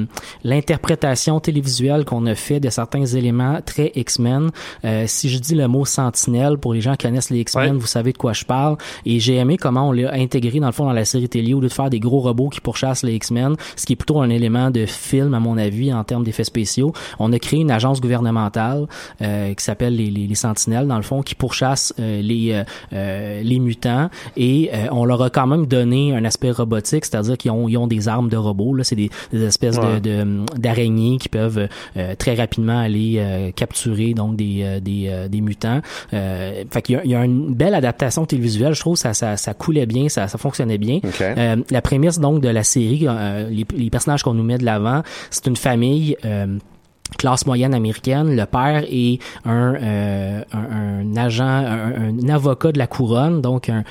l'interprétation 0.44 1.40
télévisuelle 1.40 2.06
qu'on 2.06 2.26
a 2.26 2.34
fait 2.36 2.60
de 2.60 2.70
certains 2.70 3.06
éléments 3.06 3.60
très 3.66 3.92
X-Men. 3.96 4.50
Euh, 4.86 5.04
si 5.08 5.30
je 5.30 5.40
dis 5.40 5.56
le 5.56 5.68
mot 5.68 5.86
sentinelle 5.86 6.58
pour 6.58 6.74
les 6.74 6.82
gens 6.82 6.96
qui 6.96 7.06
connaissent 7.08 7.30
les 7.30 7.40
X-Men, 7.42 7.74
Ouais. 7.74 7.78
vous 7.80 7.86
savez 7.88 8.14
de 8.14 8.18
quoi 8.18 8.34
je 8.34 8.46
parle. 8.46 8.78
Et 9.06 9.20
j'ai 9.20 9.36
aimé 9.36 9.58
comment 9.58 9.90
on 9.90 9.92
l'a 9.92 10.14
intégré 10.14 10.60
dans 10.60 10.68
le 10.68 10.72
fond 10.74 10.86
dans 10.86 10.94
la 10.94 11.06
série 11.06 11.30
télé 11.30 11.54
au 11.54 11.60
lieu 11.62 11.68
de 11.68 11.74
faire 11.74 11.90
des 11.90 12.00
gros 12.00 12.20
robots 12.22 12.50
qui 12.50 12.62
pourchassent 12.62 13.04
les 13.04 13.14
X-Men, 13.16 13.56
ce 13.76 13.86
qui 13.86 13.94
est 13.94 13.96
plutôt 13.96 14.20
un 14.22 14.30
élément 14.30 14.72
de 14.72 14.86
film 14.86 15.34
à 15.34 15.40
mon 15.40 15.58
avis 15.58 15.94
en 15.94 16.04
termes 16.04 16.24
d'effets 16.24 16.44
spéciaux. 16.44 16.94
On 17.20 17.32
a 17.34 17.40
créé 17.40 17.60
une 17.60 17.72
agence 17.72 18.02
gouvernementale 18.02 18.88
euh, 19.22 19.54
qui 19.54 19.64
s'appelle 19.64 19.96
les, 19.96 20.10
les, 20.10 20.28
les 20.28 20.36
Sentinelles 20.36 20.88
dans 20.88 20.98
le 20.98 21.04
fond 21.04 21.22
qui 21.22 21.36
pourchasse 21.36 21.94
euh, 22.00 22.22
les 22.22 22.52
euh, 22.54 22.64
les 22.92 23.60
mutants 23.60 24.10
et 24.36 24.70
euh, 24.74 24.88
on 24.92 25.06
leur 25.06 25.22
a 25.22 25.30
quand 25.30 25.48
même 25.48 25.66
donné 25.66 26.16
un 26.16 26.24
aspect 26.26 26.52
robotique, 26.52 27.06
c'est-à-dire 27.06 27.38
qu'ils 27.38 27.52
ont, 27.52 27.68
ils 27.68 27.78
ont 27.78 27.88
des 27.88 28.08
armes 28.08 28.30
de 28.30 28.38
robots. 28.38 28.74
Là, 28.74 28.84
c'est 28.84 28.96
des, 28.96 29.10
des 29.32 29.44
espèces 29.44 29.78
Ouais. 29.78 30.00
de, 30.00 30.24
de 30.24 30.46
d'araignées 30.58 31.18
qui 31.18 31.30
peuvent 31.30 31.68
euh, 31.98 32.16
très 32.16 32.36
rapidement 32.36 32.80
aller 32.80 33.16
euh, 33.18 33.52
capturer 33.52 34.14
donc 34.14 34.36
des 34.36 34.62
euh, 34.64 34.80
des, 34.80 35.08
euh, 35.10 35.28
des 35.28 35.42
mutants. 35.42 35.82
Euh, 36.14 36.64
fait 36.72 36.82
qu'il 36.82 36.96
y 36.96 36.98
a, 36.98 37.04
il 37.04 37.12
y 37.12 37.16
a 37.16 37.24
une 37.26 37.54
belle 37.54 37.74
adaptation 37.76 38.26
télévisuelle, 38.26 38.74
je 38.74 38.80
trouve 38.80 38.96
ça 38.96 39.14
ça, 39.14 39.38
ça 39.38 39.54
coulait 39.54 39.86
bien, 39.86 40.10
ça, 40.10 40.28
ça 40.28 40.38
fonctionnait 40.38 40.78
bien. 40.78 40.98
OK. 41.04 41.22
Euh, 41.22 41.58
la 41.70 41.82
prémisse 41.82 42.20
donc 42.20 42.42
de 42.42 42.50
la 42.50 42.64
série, 42.64 43.06
euh, 43.08 43.50
les, 43.50 43.66
les 43.76 43.90
personnages 43.90 44.24
qu'on 44.24 44.34
nous 44.34 44.44
met 44.44 44.58
de 44.58 44.66
l'avant, 44.66 45.02
c'est 45.30 45.46
une 45.48 45.56
famille. 45.58 46.16
euh, 46.26 46.58
classe 47.18 47.46
moyenne 47.46 47.74
américaine, 47.74 48.36
le 48.36 48.46
père 48.46 48.84
est 48.90 49.20
un, 49.46 49.74
euh, 49.76 50.42
un, 50.54 51.04
un 51.14 51.16
agent, 51.18 51.44
un, 51.46 52.20
un 52.26 52.30
avocat 52.30 52.72
de 52.72 52.78
la 52.78 52.88
couronne, 52.88 53.42
donc 53.42 53.70
un, 53.70 53.84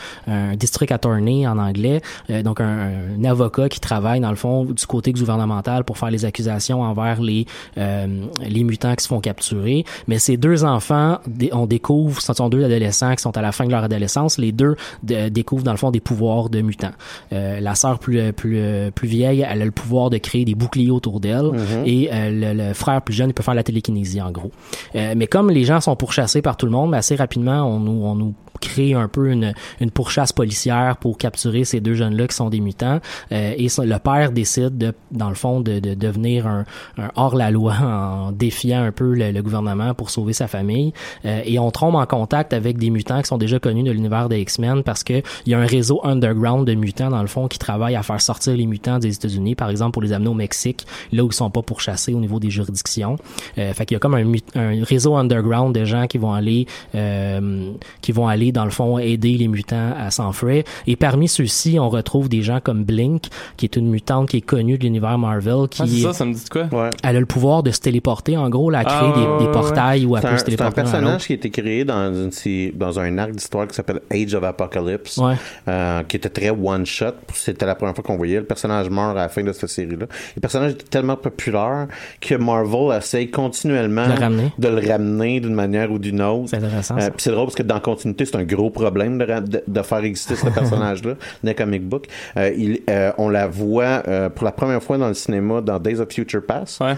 district 0.56 0.92
attorney 0.92 1.46
en 1.46 1.58
anglais, 1.58 2.00
euh, 2.30 2.42
donc 2.42 2.60
un, 2.60 2.90
un 3.18 3.24
avocat 3.24 3.68
qui 3.68 3.80
travaille 3.80 4.20
dans 4.20 4.30
le 4.30 4.36
fond 4.36 4.64
du 4.64 4.86
côté 4.86 5.12
gouvernemental 5.12 5.84
pour 5.84 5.98
faire 5.98 6.10
les 6.10 6.24
accusations 6.24 6.82
envers 6.82 7.20
les 7.20 7.46
euh, 7.78 8.06
les 8.46 8.64
mutants 8.64 8.94
qui 8.94 9.02
se 9.04 9.08
font 9.08 9.20
capturer. 9.20 9.84
Mais 10.08 10.18
ces 10.18 10.36
deux 10.36 10.64
enfants, 10.64 11.18
on 11.52 11.66
découvre, 11.66 12.20
ce 12.20 12.32
sont 12.32 12.48
deux 12.48 12.64
adolescents 12.64 13.14
qui 13.14 13.22
sont 13.22 13.36
à 13.36 13.42
la 13.42 13.52
fin 13.52 13.64
de 13.64 13.70
leur 13.70 13.84
adolescence, 13.84 14.38
les 14.38 14.52
deux 14.52 14.76
de- 15.02 15.28
découvrent 15.28 15.64
dans 15.64 15.72
le 15.72 15.78
fond 15.78 15.90
des 15.90 16.00
pouvoirs 16.00 16.48
de 16.50 16.60
mutants. 16.60 16.92
Euh, 17.32 17.60
la 17.60 17.74
sœur 17.74 17.98
plus 17.98 18.32
plus 18.32 18.60
plus 18.94 19.08
vieille, 19.08 19.44
elle 19.48 19.62
a 19.62 19.64
le 19.64 19.70
pouvoir 19.70 20.10
de 20.10 20.18
créer 20.18 20.44
des 20.44 20.54
boucliers 20.54 20.90
autour 20.90 21.20
d'elle, 21.20 21.50
et 21.84 22.08
euh, 22.12 22.30
le, 22.54 22.68
le 22.68 22.74
frère 22.74 23.02
plus 23.06 23.14
jeune, 23.14 23.30
il 23.30 23.34
peut 23.34 23.42
faire 23.42 23.54
la 23.54 23.62
télékinésie 23.62 24.20
en 24.20 24.30
gros. 24.30 24.50
Euh, 24.94 25.14
mais 25.16 25.26
comme 25.26 25.50
les 25.50 25.64
gens 25.64 25.80
sont 25.80 25.96
pourchassés 25.96 26.42
par 26.42 26.58
tout 26.58 26.66
le 26.66 26.72
monde, 26.72 26.94
assez 26.94 27.16
rapidement, 27.16 27.62
on 27.64 27.80
nous 27.80 28.04
on 28.04 28.14
nous 28.14 28.34
crée 28.58 28.94
un 28.94 29.08
peu 29.08 29.30
une, 29.30 29.54
une 29.80 29.90
pourchasse 29.90 30.32
policière 30.32 30.96
pour 30.98 31.18
capturer 31.18 31.64
ces 31.64 31.80
deux 31.80 31.94
jeunes-là 31.94 32.26
qui 32.28 32.36
sont 32.36 32.50
des 32.50 32.60
mutants. 32.60 33.00
Euh, 33.32 33.54
et 33.56 33.68
le 33.78 33.98
père 33.98 34.32
décide, 34.32 34.76
de, 34.78 34.92
dans 35.10 35.28
le 35.28 35.34
fond, 35.34 35.60
de, 35.60 35.78
de 35.78 35.94
devenir 35.94 36.46
un, 36.46 36.64
un 36.98 37.10
hors-la-loi 37.16 37.74
en 37.82 38.32
défiant 38.32 38.82
un 38.82 38.92
peu 38.92 39.14
le, 39.14 39.32
le 39.32 39.42
gouvernement 39.42 39.94
pour 39.94 40.10
sauver 40.10 40.32
sa 40.32 40.48
famille. 40.48 40.92
Euh, 41.24 41.40
et 41.44 41.58
on 41.58 41.70
tombe 41.70 41.94
en 41.94 42.06
contact 42.06 42.52
avec 42.52 42.78
des 42.78 42.90
mutants 42.90 43.20
qui 43.20 43.28
sont 43.28 43.38
déjà 43.38 43.58
connus 43.58 43.82
de 43.82 43.90
l'univers 43.90 44.28
des 44.28 44.40
X-Men 44.40 44.82
parce 44.82 45.04
que 45.04 45.22
il 45.44 45.52
y 45.52 45.54
a 45.54 45.58
un 45.58 45.66
réseau 45.66 46.00
underground 46.04 46.66
de 46.66 46.74
mutants, 46.74 47.10
dans 47.10 47.22
le 47.22 47.28
fond, 47.28 47.48
qui 47.48 47.58
travaille 47.58 47.96
à 47.96 48.02
faire 48.02 48.20
sortir 48.20 48.56
les 48.56 48.66
mutants 48.66 48.98
des 48.98 49.14
États-Unis, 49.14 49.54
par 49.54 49.70
exemple, 49.70 49.92
pour 49.92 50.02
les 50.02 50.12
amener 50.12 50.28
au 50.28 50.34
Mexique, 50.34 50.86
là 51.12 51.24
où 51.24 51.28
ils 51.28 51.32
sont 51.32 51.50
pas 51.50 51.62
pourchassés 51.62 52.14
au 52.14 52.20
niveau 52.20 52.40
des 52.40 52.50
juridictions. 52.50 53.16
Euh, 53.58 53.72
fait 53.72 53.86
qu'il 53.86 53.94
y 53.94 53.96
a 53.96 54.00
comme 54.00 54.14
un, 54.14 54.32
un 54.54 54.84
réseau 54.84 55.16
underground 55.16 55.74
de 55.74 55.84
gens 55.84 56.06
qui 56.06 56.18
vont 56.18 56.32
aller 56.32 56.66
euh, 56.94 57.72
qui 58.00 58.12
vont 58.12 58.28
aller 58.28 58.45
dans 58.52 58.64
le 58.64 58.70
fond 58.70 58.98
aider 58.98 59.32
les 59.36 59.48
mutants 59.48 59.92
à 59.98 60.10
s'enfuir 60.10 60.64
et 60.86 60.96
parmi 60.96 61.28
ceux-ci 61.28 61.78
on 61.78 61.88
retrouve 61.88 62.28
des 62.28 62.42
gens 62.42 62.60
comme 62.62 62.84
Blink 62.84 63.24
qui 63.56 63.66
est 63.66 63.76
une 63.76 63.88
mutante 63.88 64.28
qui 64.30 64.38
est 64.38 64.40
connue 64.42 64.78
de 64.78 64.84
l'univers 64.84 65.18
Marvel 65.18 65.68
qui 65.70 65.82
Ah, 65.82 65.86
c'est 65.86 66.00
ça, 66.02 66.12
ça 66.12 66.24
me 66.24 66.34
dit 66.34 66.44
de 66.44 66.48
quoi? 66.48 66.62
Ouais. 66.72 66.90
elle 67.02 67.16
a 67.16 67.20
le 67.20 67.26
pouvoir 67.26 67.62
de 67.62 67.70
se 67.70 67.80
téléporter 67.80 68.36
en 68.36 68.48
gros 68.48 68.70
là, 68.70 68.80
à 68.80 68.82
Ah, 68.86 68.98
créer 68.98 69.08
ouais, 69.08 69.14
des, 69.14 69.20
ouais, 69.32 69.38
des 69.40 69.44
ouais. 69.46 69.52
portails 69.52 70.06
où 70.06 70.16
elle 70.16 70.22
C'est 70.22 70.28
peut 70.28 70.34
un, 70.34 70.38
se 70.38 70.44
c'est 70.44 70.52
un 70.52 70.56
téléporter 70.56 70.80
à 70.80 70.82
un 70.82 70.84
personnage 70.90 71.26
qui 71.26 71.32
a 71.32 71.36
été 71.36 71.50
créé 71.50 71.84
dans, 71.84 72.12
une, 72.14 72.30
dans 72.74 73.00
un 73.00 73.18
arc 73.18 73.32
d'histoire 73.32 73.66
qui 73.68 73.74
s'appelle 73.74 74.00
Age 74.10 74.34
of 74.34 74.44
Apocalypse, 74.44 75.18
Ouais. 75.18 75.34
euh, 75.68 76.02
qui 76.04 76.16
était 76.16 76.28
très 76.28 76.50
one-shot. 76.50 77.12
C'était 77.34 77.66
la 77.66 77.74
première 77.74 77.94
fois 77.94 78.04
qu'on 78.04 78.16
voyait. 78.16 78.38
Le 78.38 78.44
personnage 78.44 78.88
meurt 78.90 79.10
à 79.16 79.22
la 79.22 79.28
fin 79.28 79.42
de 79.42 79.52
cette 79.52 79.68
série-là. 79.68 80.06
Le 80.36 80.40
personnage 80.40 80.72
était 80.72 80.84
tellement 80.84 81.16
populaire 81.16 81.88
que 82.20 82.34
Marvel 82.34 82.96
essaye 82.96 83.30
continuellement 83.30 84.06
De 84.06 84.12
le 84.12 84.18
ramener. 84.18 84.52
de 84.58 84.68
le 84.68 84.88
ramener 84.90 85.40
d'une 85.40 85.54
manière 85.54 85.90
ou 85.90 85.98
d'une 85.98 86.20
autre. 86.22 86.50
C'est 86.50 86.56
intéressant. 86.56 86.96
Euh, 86.98 87.06
puis 87.10 87.16
c'est 87.18 87.30
drôle 87.30 87.46
parce 87.46 87.54
que 87.56 87.62
dans 87.62 87.74
la 87.76 87.80
continuité, 87.80 88.24
c'est 88.24 88.35
un 88.36 88.44
gros 88.44 88.70
problème 88.70 89.18
de, 89.18 89.24
de, 89.24 89.62
de 89.66 89.82
faire 89.82 90.04
exister 90.04 90.36
ce 90.36 90.46
personnage-là 90.50 91.12
dans 91.42 91.48
les 91.48 91.54
comic 91.54 91.86
book. 91.88 92.06
Euh, 92.36 92.50
il, 92.56 92.80
euh, 92.90 93.12
on 93.18 93.28
la 93.28 93.46
voit 93.46 94.02
euh, 94.08 94.28
pour 94.28 94.44
la 94.44 94.52
première 94.52 94.82
fois 94.82 94.98
dans 94.98 95.08
le 95.08 95.14
cinéma 95.14 95.60
dans 95.60 95.78
Days 95.78 96.00
of 96.00 96.12
Future 96.12 96.42
Past, 96.46 96.80
Ouais. 96.80 96.94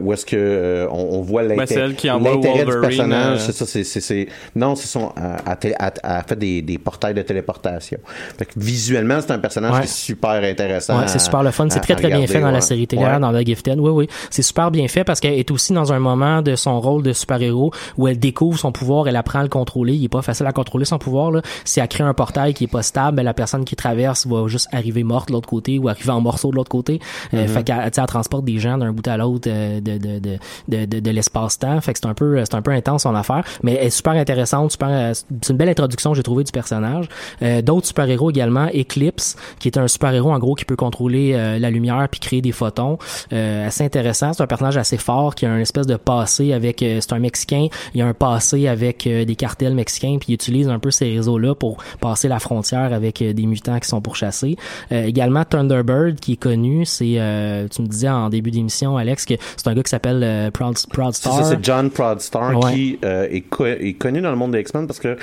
où 0.00 0.12
est-ce 0.12 0.26
que 0.26 0.86
on, 0.90 1.18
on 1.18 1.20
voit 1.22 1.44
Ben, 1.44 1.66
c'est 1.66 1.76
l'intérêt 1.86 2.64
du 2.64 2.80
personnage. 2.80 3.38
C'est 3.40 3.52
ça, 3.52 3.66
c'est, 3.66 3.84
c'est, 3.84 4.00
c'est- 4.00 4.28
non, 4.54 4.74
c'est 4.74 4.86
son, 4.88 5.12
elle 5.16 6.22
fait 6.26 6.36
des, 6.36 6.62
des 6.62 6.78
portails 6.78 7.14
de 7.14 7.22
téléportation. 7.22 7.98
Fait 8.38 8.44
que 8.46 8.52
visuellement, 8.56 9.18
c'est 9.20 9.32
un 9.32 9.38
personnage 9.38 9.72
Ouais. 9.72 9.80
qui 9.80 9.84
est 9.86 9.90
super 9.90 10.30
intéressant. 10.42 10.98
Ouais, 10.98 11.08
c'est 11.08 11.18
super 11.18 11.42
le 11.42 11.50
fun. 11.50 11.66
C'est 11.70 11.80
très, 11.80 11.94
très 11.96 12.08
bien 12.08 12.26
fait 12.26 12.40
dans 12.40 12.50
la 12.50 12.60
série 12.60 12.86
télé, 12.86 13.02
dans 13.20 13.32
The 13.32 13.44
Gifted. 13.46 13.78
Oui, 13.78 13.90
oui. 13.90 14.08
C'est 14.30 14.42
super 14.42 14.70
bien 14.70 14.88
fait 14.88 15.04
parce 15.04 15.20
qu'elle 15.20 15.34
est 15.38 15.50
aussi 15.50 15.72
dans 15.72 15.92
un 15.92 15.98
moment 15.98 16.42
de 16.42 16.56
son 16.56 16.80
rôle 16.80 17.02
de 17.02 17.12
super-héros 17.12 17.72
où 17.96 18.08
elle 18.08 18.18
découvre 18.18 18.58
son 18.58 18.72
pouvoir, 18.72 19.08
elle 19.08 19.16
apprend 19.16 19.40
à 19.40 19.42
le 19.42 19.48
contrôler. 19.48 19.94
Il 19.94 20.04
est 20.04 20.08
pas 20.08 20.22
facile 20.22 20.37
à 20.46 20.52
contrôler 20.52 20.84
son 20.84 20.98
pouvoir, 20.98 21.30
là. 21.30 21.42
Si 21.64 21.80
elle 21.80 21.88
crée 21.88 22.04
un 22.04 22.14
portail 22.14 22.54
qui 22.54 22.64
est 22.64 22.68
pas 22.68 22.82
stable, 22.82 23.16
ben, 23.16 23.22
la 23.22 23.34
personne 23.34 23.64
qui 23.64 23.76
traverse 23.76 24.26
va 24.26 24.46
juste 24.46 24.68
arriver 24.72 25.02
morte 25.02 25.28
de 25.28 25.32
l'autre 25.32 25.48
côté 25.48 25.78
ou 25.78 25.88
arriver 25.88 26.10
en 26.10 26.20
morceaux 26.20 26.50
de 26.50 26.56
l'autre 26.56 26.70
côté. 26.70 27.00
Euh, 27.34 27.38
Mm-hmm. 27.38 27.48
fait 27.48 27.64
qu'elle, 27.64 27.92
elle 27.96 28.06
transporte 28.06 28.44
des 28.44 28.58
gens 28.58 28.78
d'un 28.78 28.92
bout 28.92 29.06
à 29.06 29.16
l'autre 29.16 29.48
euh, 29.50 29.80
de, 29.80 29.98
de, 29.98 30.18
de, 30.18 30.38
de, 30.68 30.84
de, 30.84 31.00
de 31.00 31.10
l'espace-temps. 31.10 31.80
Fait 31.80 31.92
que 31.92 31.98
c'est 32.02 32.08
un 32.08 32.14
peu, 32.14 32.42
c'est 32.44 32.54
un 32.54 32.62
peu 32.62 32.70
intense 32.70 33.02
son 33.02 33.14
affaire. 33.14 33.44
Mais 33.62 33.74
elle 33.74 33.86
est 33.86 33.90
super 33.90 34.12
intéressante, 34.12 34.72
super, 34.72 34.88
euh, 34.90 35.12
c'est 35.14 35.50
une 35.50 35.56
belle 35.56 35.68
introduction, 35.68 36.14
j'ai 36.14 36.22
trouvé, 36.22 36.44
du 36.44 36.52
personnage. 36.52 37.08
Euh, 37.42 37.62
d'autres 37.62 37.86
super-héros 37.86 38.30
également. 38.30 38.68
Eclipse, 38.74 39.36
qui 39.58 39.68
est 39.68 39.78
un 39.78 39.88
super-héros, 39.88 40.32
en 40.32 40.38
gros, 40.38 40.54
qui 40.54 40.64
peut 40.64 40.76
contrôler 40.76 41.32
euh, 41.34 41.58
la 41.58 41.70
lumière 41.70 42.06
puis 42.10 42.20
créer 42.20 42.40
des 42.42 42.52
photons. 42.52 42.98
Euh, 43.32 43.66
assez 43.66 43.84
intéressant. 43.84 44.32
C'est 44.32 44.42
un 44.42 44.46
personnage 44.46 44.76
assez 44.76 44.96
fort 44.96 45.34
qui 45.34 45.46
a 45.46 45.50
un 45.50 45.58
espèce 45.58 45.86
de 45.86 45.96
passé 45.96 46.52
avec, 46.52 46.78
c'est 46.80 47.12
un 47.12 47.18
Mexicain. 47.18 47.66
Il 47.94 48.02
a 48.02 48.06
un 48.06 48.14
passé 48.14 48.68
avec 48.68 49.08
des 49.08 49.36
cartels 49.36 49.74
mexicains 49.74 50.18
puis 50.20 50.27
il 50.28 50.34
utilise 50.34 50.68
un 50.68 50.78
peu 50.78 50.90
ces 50.90 51.06
réseaux-là 51.16 51.54
pour 51.54 51.78
passer 52.00 52.28
la 52.28 52.38
frontière 52.38 52.92
avec 52.92 53.20
euh, 53.22 53.32
des 53.32 53.46
mutants 53.46 53.78
qui 53.78 53.88
sont 53.88 54.00
pourchassés. 54.00 54.56
Euh, 54.92 55.04
également 55.04 55.44
Thunderbird, 55.44 56.20
qui 56.20 56.34
est 56.34 56.36
connu. 56.36 56.84
C'est, 56.84 57.14
euh, 57.18 57.66
tu 57.68 57.82
me 57.82 57.86
disais 57.86 58.08
en 58.08 58.28
début 58.28 58.50
d'émission, 58.50 58.96
Alex, 58.96 59.24
que 59.24 59.34
c'est 59.56 59.66
un 59.68 59.74
gars 59.74 59.82
qui 59.82 59.90
s'appelle 59.90 60.20
euh, 60.22 60.50
Proud, 60.50 60.76
Star. 60.76 61.44
c'est 61.44 61.64
John 61.64 61.90
Proudstar 61.90 62.56
Ouais. 62.58 62.72
qui 62.72 62.98
est, 63.02 63.40
co- 63.48 63.66
est 63.66 63.94
connu 63.98 64.20
dans 64.20 64.30
le 64.30 64.36
monde 64.36 64.52
des 64.52 64.60
X-Men 64.60 64.86
parce 64.86 64.98
que 65.00 65.16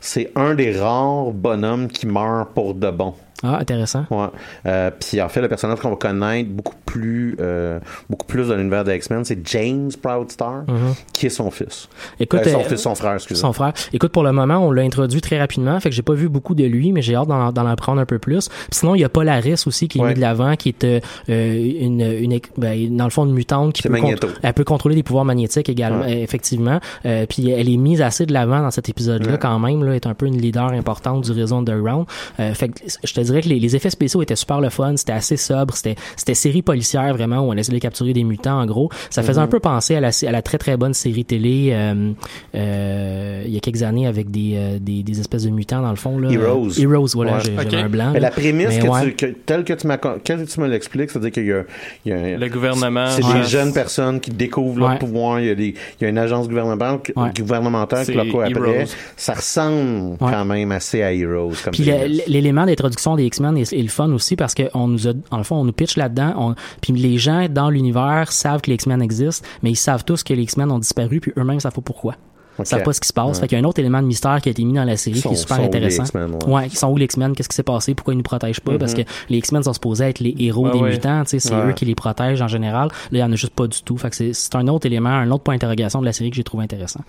c'est 0.00 0.30
un 0.36 0.54
des 0.54 0.78
rares 0.78 1.30
bonhommes 1.32 1.88
qui 1.88 2.06
meurt 2.06 2.50
pour 2.54 2.74
de 2.74 2.90
bon. 2.90 3.14
Ah, 3.42 3.58
intéressant. 3.60 4.04
Ouais. 4.10 4.26
Euh, 4.66 4.90
puis 4.98 5.20
en 5.20 5.28
fait, 5.28 5.40
le 5.40 5.48
personnage 5.48 5.80
qu'on 5.80 5.90
va 5.90 5.96
connaître 5.96 6.50
beaucoup 6.50 6.74
plus, 6.86 7.36
euh, 7.40 7.80
beaucoup 8.08 8.26
plus 8.26 8.48
dans 8.48 8.54
l'univers 8.56 8.84
des 8.84 8.94
X-Men, 8.96 9.24
c'est 9.24 9.38
James 9.48 9.90
Proudstar, 10.00 10.64
qui 11.12 11.26
est 11.26 11.30
son 11.30 11.50
fils. 11.50 11.88
Écoute, 12.20 12.40
Euh, 12.46 12.52
son 12.52 12.60
fils, 12.60 12.80
son 12.80 12.94
frère, 12.94 13.14
excusez. 13.14 13.40
Son 13.40 13.52
frère. 13.52 13.72
Écoute, 13.92 14.12
pour 14.12 14.22
le 14.22 14.32
moment, 14.32 14.58
on 14.58 14.70
l'a 14.70 14.82
introduit 14.82 15.20
très 15.20 15.38
rapidement, 15.38 15.78
fait 15.80 15.88
que 15.90 15.94
j'ai 15.94 16.02
pas 16.02 16.12
vu 16.14 16.28
beaucoup 16.28 16.54
de 16.54 16.64
lui, 16.64 16.92
mais 16.92 17.02
j'ai 17.02 17.14
hâte 17.14 17.28
d'en, 17.28 17.66
apprendre 17.66 18.00
un 18.00 18.06
peu 18.06 18.18
plus. 18.18 18.48
Sinon, 18.70 18.94
il 18.94 19.00
y 19.00 19.04
a 19.04 19.08
Polaris 19.08 19.64
aussi 19.66 19.88
qui 19.88 19.98
est 19.98 20.02
Ouais. 20.02 20.08
mis 20.10 20.14
de 20.14 20.20
l'avant, 20.20 20.54
qui 20.56 20.68
est 20.68 20.84
une, 21.28 22.00
une, 22.00 22.38
ben, 22.56 22.96
dans 22.96 23.04
le 23.04 23.10
fond, 23.10 23.24
une 23.24 23.32
mutante 23.32 23.72
qui 23.72 23.82
peut, 23.82 23.94
elle 24.42 24.52
peut 24.54 24.64
contrôler 24.64 24.94
des 24.94 25.02
pouvoirs 25.02 25.24
magnétiques 25.24 25.68
également, 25.68 26.04
Ouais. 26.04 26.20
effectivement. 26.22 26.80
Puis 27.28 27.50
elle 27.50 27.68
est 27.68 27.76
mise 27.76 28.02
assez 28.02 28.26
de 28.26 28.32
l'avant 28.32 28.60
dans 28.60 28.70
cet 28.70 28.88
épisode-là 28.88 29.32
Ouais. 29.32 29.38
quand 29.38 29.58
même, 29.58 29.82
là, 29.84 29.94
est 29.94 30.06
un 30.06 30.14
peu 30.14 30.26
une 30.26 30.38
leader 30.40 30.68
importante 30.72 31.24
du 31.24 31.32
réseau 31.32 31.56
underground. 31.56 32.06
Fait 32.36 32.68
que 32.68 32.80
je 33.02 33.12
te 33.14 33.20
dirais 33.32 33.42
que 33.42 33.48
les, 33.48 33.58
les 33.58 33.76
effets 33.76 33.90
spéciaux 33.90 34.22
étaient 34.22 34.36
super 34.36 34.60
le 34.60 34.68
fun, 34.70 34.96
c'était 34.96 35.12
assez 35.12 35.36
sobre, 35.36 35.74
c'était 35.74 35.96
c'était 36.16 36.34
série 36.34 36.62
policière 36.62 37.12
vraiment 37.14 37.40
où 37.40 37.50
on 37.52 37.54
essayait 37.56 37.78
de 37.78 37.82
capturer 37.82 38.12
des 38.12 38.24
mutants 38.24 38.60
en 38.60 38.66
gros. 38.66 38.90
Ça 39.10 39.22
faisait 39.22 39.40
Mhm. 39.40 39.44
un 39.44 39.48
peu 39.48 39.60
penser 39.60 39.96
à 39.96 40.00
la, 40.00 40.10
à 40.26 40.30
la 40.32 40.42
très 40.42 40.58
très 40.58 40.76
bonne 40.76 40.94
série 40.94 41.24
télé 41.24 41.70
euh, 41.72 42.12
euh, 42.54 43.42
il 43.46 43.52
y 43.52 43.56
a 43.56 43.60
quelques 43.60 43.82
années 43.82 44.06
avec 44.06 44.30
des, 44.30 44.52
euh, 44.56 44.78
des, 44.80 45.02
des 45.02 45.20
espèces 45.20 45.44
de 45.44 45.50
mutants 45.50 45.82
dans 45.82 45.90
le 45.90 45.96
fond 45.96 46.18
là. 46.18 46.30
Heroes. 46.30 46.78
Heroes, 46.78 47.08
voilà, 47.14 47.34
Ouais. 47.34 47.38
j'ai 47.44 47.52
Ok. 47.58 47.66
j'ai 47.70 47.76
un 47.78 47.88
blanc. 47.88 48.10
Mais 48.12 48.20
la 48.20 48.30
prémisse, 48.30 48.68
Mais 48.68 48.78
que 48.80 48.86
ouais. 48.86 49.04
tu, 49.04 49.12
que, 49.14 49.26
telle 49.26 49.64
que 49.64 49.72
tu, 49.72 49.86
m'as- 49.86 49.98
que 49.98 50.44
tu 50.44 50.60
me 50.60 50.68
l'expliques, 50.68 51.10
c'est-à-dire 51.10 51.30
qu'il 51.32 51.46
y 51.46 51.52
a, 51.52 51.62
il 52.04 52.10
y 52.10 52.14
a 52.14 52.18
un- 52.18 52.38
Le 52.38 52.48
gouvernement. 52.48 53.06
C'est 53.10 53.24
ouais. 53.24 53.40
des 53.40 53.44
jeunes 53.48 53.72
personnes 53.72 54.20
qui 54.20 54.30
découvrent 54.30 54.78
leur 54.80 54.98
pouvoir. 54.98 55.40
Il 55.40 55.46
y, 55.46 55.50
a 55.50 55.54
des, 55.54 55.74
il 56.00 56.02
y 56.02 56.04
a 56.06 56.08
une 56.08 56.18
agence 56.18 56.48
gouvernementale, 56.48 56.98
Ouais. 57.16 57.30
gouvernementale 57.36 58.04
qui 58.06 58.12
leur 58.12 58.26
après. 58.44 58.86
Ça 59.16 59.34
ressemble 59.34 60.12
Ouais. 60.20 60.30
quand 60.30 60.44
même 60.44 60.72
assez 60.72 61.02
à 61.02 61.12
Heroes. 61.12 61.52
Comme 61.64 61.72
Puis 61.72 61.84
l'élément 62.26 62.66
d'introduction 62.66 63.16
des 63.22 63.26
X-Men 63.28 63.56
est, 63.56 63.72
est 63.72 63.82
le 63.82 63.88
fun 63.88 64.10
aussi 64.12 64.36
parce 64.36 64.54
qu'on 64.54 64.88
nous 64.88 65.08
a, 65.08 65.12
en 65.30 65.38
le 65.38 65.42
fond, 65.44 65.56
on 65.56 65.64
nous 65.64 65.72
pitch 65.72 65.96
là-dedans. 65.96 66.34
on- 66.36 66.54
Puis 66.80 66.92
les 66.92 67.18
gens 67.18 67.46
dans 67.48 67.70
l'univers 67.70 68.32
savent 68.32 68.60
que 68.60 68.68
les 68.70 68.74
X-Men 68.74 69.00
existent, 69.02 69.46
mais 69.62 69.70
ils 69.70 69.76
savent 69.76 70.04
tous 70.04 70.22
que 70.22 70.34
les 70.34 70.42
X-Men 70.42 70.70
ont 70.70 70.78
disparu, 70.78 71.20
puis 71.20 71.32
eux-mêmes 71.38 71.60
savent 71.60 71.72
pas 71.72 71.80
pourquoi. 71.80 72.14
Ils 72.58 72.62
Ok. 72.62 72.66
savent 72.66 72.82
pas 72.82 72.92
ce 72.92 73.00
qui 73.00 73.08
se 73.08 73.14
passe. 73.14 73.28
Ouais. 73.28 73.40
Fait 73.40 73.48
qu'il 73.48 73.56
y 73.58 73.60
a 73.62 73.64
un 73.64 73.66
autre 73.66 73.78
élément 73.78 74.02
de 74.02 74.06
mystère 74.06 74.38
qui 74.42 74.50
a 74.50 74.52
été 74.52 74.62
mis 74.62 74.74
dans 74.74 74.84
la 74.84 74.98
série 74.98 75.16
Ils 75.16 75.22
qui 75.22 75.28
est 75.28 75.36
super 75.36 75.56
sont 75.56 75.62
où, 75.62 75.66
intéressant. 75.66 76.04
ouais. 76.14 76.52
ouais, 76.52 76.66
ils 76.66 76.76
sont 76.76 76.88
où 76.88 76.98
les 76.98 77.06
X-Men? 77.06 77.34
Qu'est-ce 77.34 77.48
qui 77.48 77.56
s'est 77.56 77.62
passé? 77.62 77.94
Pourquoi 77.94 78.12
ils 78.12 78.18
nous 78.18 78.22
protègent 78.22 78.60
pas? 78.60 78.76
Parce 78.76 78.92
que 78.92 79.00
les 79.30 79.38
X-Men 79.38 79.62
sont 79.62 79.72
supposés 79.72 80.04
être 80.04 80.20
les 80.20 80.34
héros 80.38 80.66
Ouais, 80.66 80.72
des 80.72 80.78
ouais. 80.80 80.90
mutants, 80.90 81.22
tu 81.24 81.30
sais, 81.30 81.38
c'est 81.40 81.54
Ouais. 81.54 81.70
eux 81.70 81.72
qui 81.72 81.86
les 81.86 81.94
protègent 81.94 82.42
en 82.42 82.48
général. 82.48 82.88
Là, 82.88 82.94
il 83.10 83.18
y 83.20 83.22
en 83.22 83.32
a 83.32 83.36
juste 83.36 83.54
pas 83.54 83.66
du 83.66 83.80
tout. 83.82 83.96
Fait 83.96 84.10
que 84.10 84.16
c'est- 84.16 84.34
c'est 84.34 84.54
un 84.54 84.68
autre 84.68 84.84
élément, 84.84 85.08
un 85.08 85.30
autre 85.30 85.44
point 85.44 85.54
d'interrogation 85.54 86.00
de 86.00 86.04
la 86.04 86.12
série 86.12 86.28
que 86.28 86.36
j'ai 86.36 86.44
trouvé 86.44 86.64
intéressant. 86.64 87.00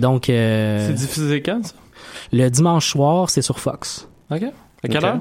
Donc, 0.00 0.28
euh, 0.28 0.86
C'est 0.88 1.06
diffusé 1.06 1.40
quand, 1.40 1.64
ça? 1.64 1.72
le 2.32 2.48
dimanche 2.50 2.90
soir, 2.90 3.30
c'est 3.30 3.42
sur 3.42 3.58
Fox. 3.58 4.06
OK. 4.30 4.42
À 4.82 4.88
quelle 4.88 4.98
Ok. 4.98 5.04
heure? 5.04 5.18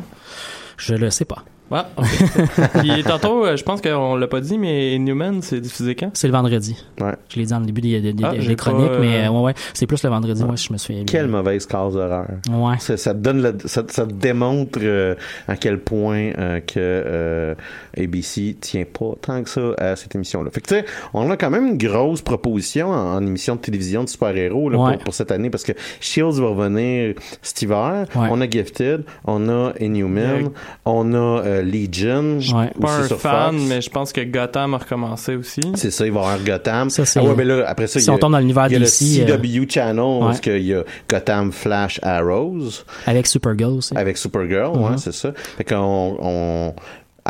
Je 0.78 0.96
le 0.96 1.10
sais 1.10 1.26
pas. 1.26 1.44
Ouais, 1.72 1.80
ok. 1.98 2.06
Puis 2.80 3.04
tantôt, 3.04 3.46
euh, 3.46 3.56
je 3.56 3.64
pense 3.64 3.82
qu'on 3.82 4.16
l'a 4.16 4.28
pas 4.28 4.42
dit, 4.42 4.58
mais 4.58 4.98
Newman, 4.98 5.42
c'est 5.42 5.60
diffusé 5.62 5.96
quand? 5.96 6.10
C'est 6.14 6.28
le 6.28 6.34
vendredi. 6.34 6.84
Ouais. 7.00 7.14
Je 7.30 7.40
l'ai 7.40 7.46
dit 7.46 7.54
en 7.54 7.62
début 7.62 7.82
des, 7.82 8.02
des, 8.02 8.14
des- 8.14 8.24
Ah, 8.24 8.32
des 8.36 8.56
chroniques, 8.56 8.88
pas, 8.88 8.94
euh, 8.96 9.00
mais 9.02 9.28
euh, 9.28 9.30
ouais, 9.32 9.42
ouais, 9.42 9.54
c'est 9.74 9.86
plus 9.86 10.02
le 10.04 10.10
vendredi. 10.10 10.42
Ouais, 10.44 10.58
je 10.58 10.74
me 10.74 10.78
suis. 10.78 11.06
Quelle 11.06 11.28
mauvaise 11.28 11.66
cause 11.68 11.94
d'horreur. 11.94 12.26
Ouais. 12.52 12.76
Ça, 12.80 12.98
ça 12.98 13.14
te 13.14 13.20
donne 13.20 13.42
le- 13.44 13.58
ça, 13.66 13.84
ça 13.88 14.06
te 14.06 14.14
démontre 14.14 14.80
euh, 14.82 15.16
à 15.48 15.56
quel 15.58 15.80
point 15.80 16.32
euh, 16.38 16.60
que 16.60 16.74
euh, 16.80 17.56
ABC 17.98 18.58
tient 18.60 18.86
pas 18.86 19.14
tant 19.22 19.44
que 19.44 19.50
ça 19.50 19.62
à 19.78 19.96
cette 19.96 20.16
émission-là. 20.16 20.50
Fait 20.52 20.62
que 20.62 20.68
tu 20.68 20.76
sais, 20.76 20.86
on 21.14 21.30
a 21.30 21.38
quand 21.38 21.50
même 21.50 21.68
une 21.68 21.78
grosse 21.78 22.22
proposition 22.22 22.90
en, 22.90 23.16
en 23.16 23.26
émission 23.26 23.56
de 23.56 23.62
télévision 23.62 24.04
de 24.04 24.10
super-héros 24.10 24.70
Ouais. 24.72 24.96
pour, 24.96 25.06
pour 25.06 25.14
cette 25.14 25.32
année 25.32 25.50
parce 25.50 25.64
que 25.64 25.74
Shields 26.00 26.40
va 26.40 26.48
revenir 26.48 27.16
cet 27.42 27.62
hiver. 27.62 28.06
Ouais. 28.16 28.28
On 28.32 28.42
a 28.42 28.50
Gifted, 28.50 29.04
on 29.26 29.50
a 29.50 29.74
Inhuman, 29.80 30.44
Ouais. 30.44 30.52
on 30.86 31.14
a 31.14 31.59
euh, 31.60 31.64
Legion 31.64 32.40
Ouais. 32.58 32.72
Pas 32.80 32.98
un 32.98 33.04
fan, 33.08 33.52
Fox. 33.58 33.64
mais 33.68 33.82
je 33.82 33.90
pense 33.90 34.12
que 34.14 34.22
Gotham 34.22 34.74
a 34.74 34.78
recommencé 34.78 35.36
aussi. 35.36 35.62
C'est 35.76 35.92
ça, 35.92 36.06
il 36.06 36.12
va 36.12 36.20
y 36.22 36.24
avoir 36.24 36.40
Gotham. 36.44 36.90
Ça, 36.90 37.04
ah 37.16 37.24
ouais, 37.24 37.34
mais 37.38 37.46
là, 37.46 37.64
après 37.68 37.88
ça, 37.88 38.00
si 38.00 38.06
il 38.06 38.08
y 38.08 38.12
a, 38.12 38.14
on 38.14 38.18
tombe 38.18 38.32
dans 38.34 38.40
l'univers 38.40 38.68
il 38.68 38.74
y 38.74 38.76
a 38.76 38.80
DC, 38.80 39.26
le 39.28 39.34
euh, 39.34 39.38
CW 39.38 39.70
Channel, 39.70 40.00
ouais. 40.04 40.20
parce 40.22 40.40
qu'il 40.40 40.66
y 40.66 40.74
a 40.74 40.84
Gotham 41.10 41.52
Flash 41.52 42.00
Arrows. 42.04 42.70
Avec 43.06 43.28
Supergirl 43.28 43.74
aussi. 43.74 43.96
Avec 43.98 44.18
Supergirl, 44.18 44.78
ouais, 44.78 44.90
Mhm. 44.92 44.98
c'est 44.98 45.14
ça. 45.14 45.32
Fait 45.58 45.64
qu'on, 45.64 46.18
on... 46.22 46.74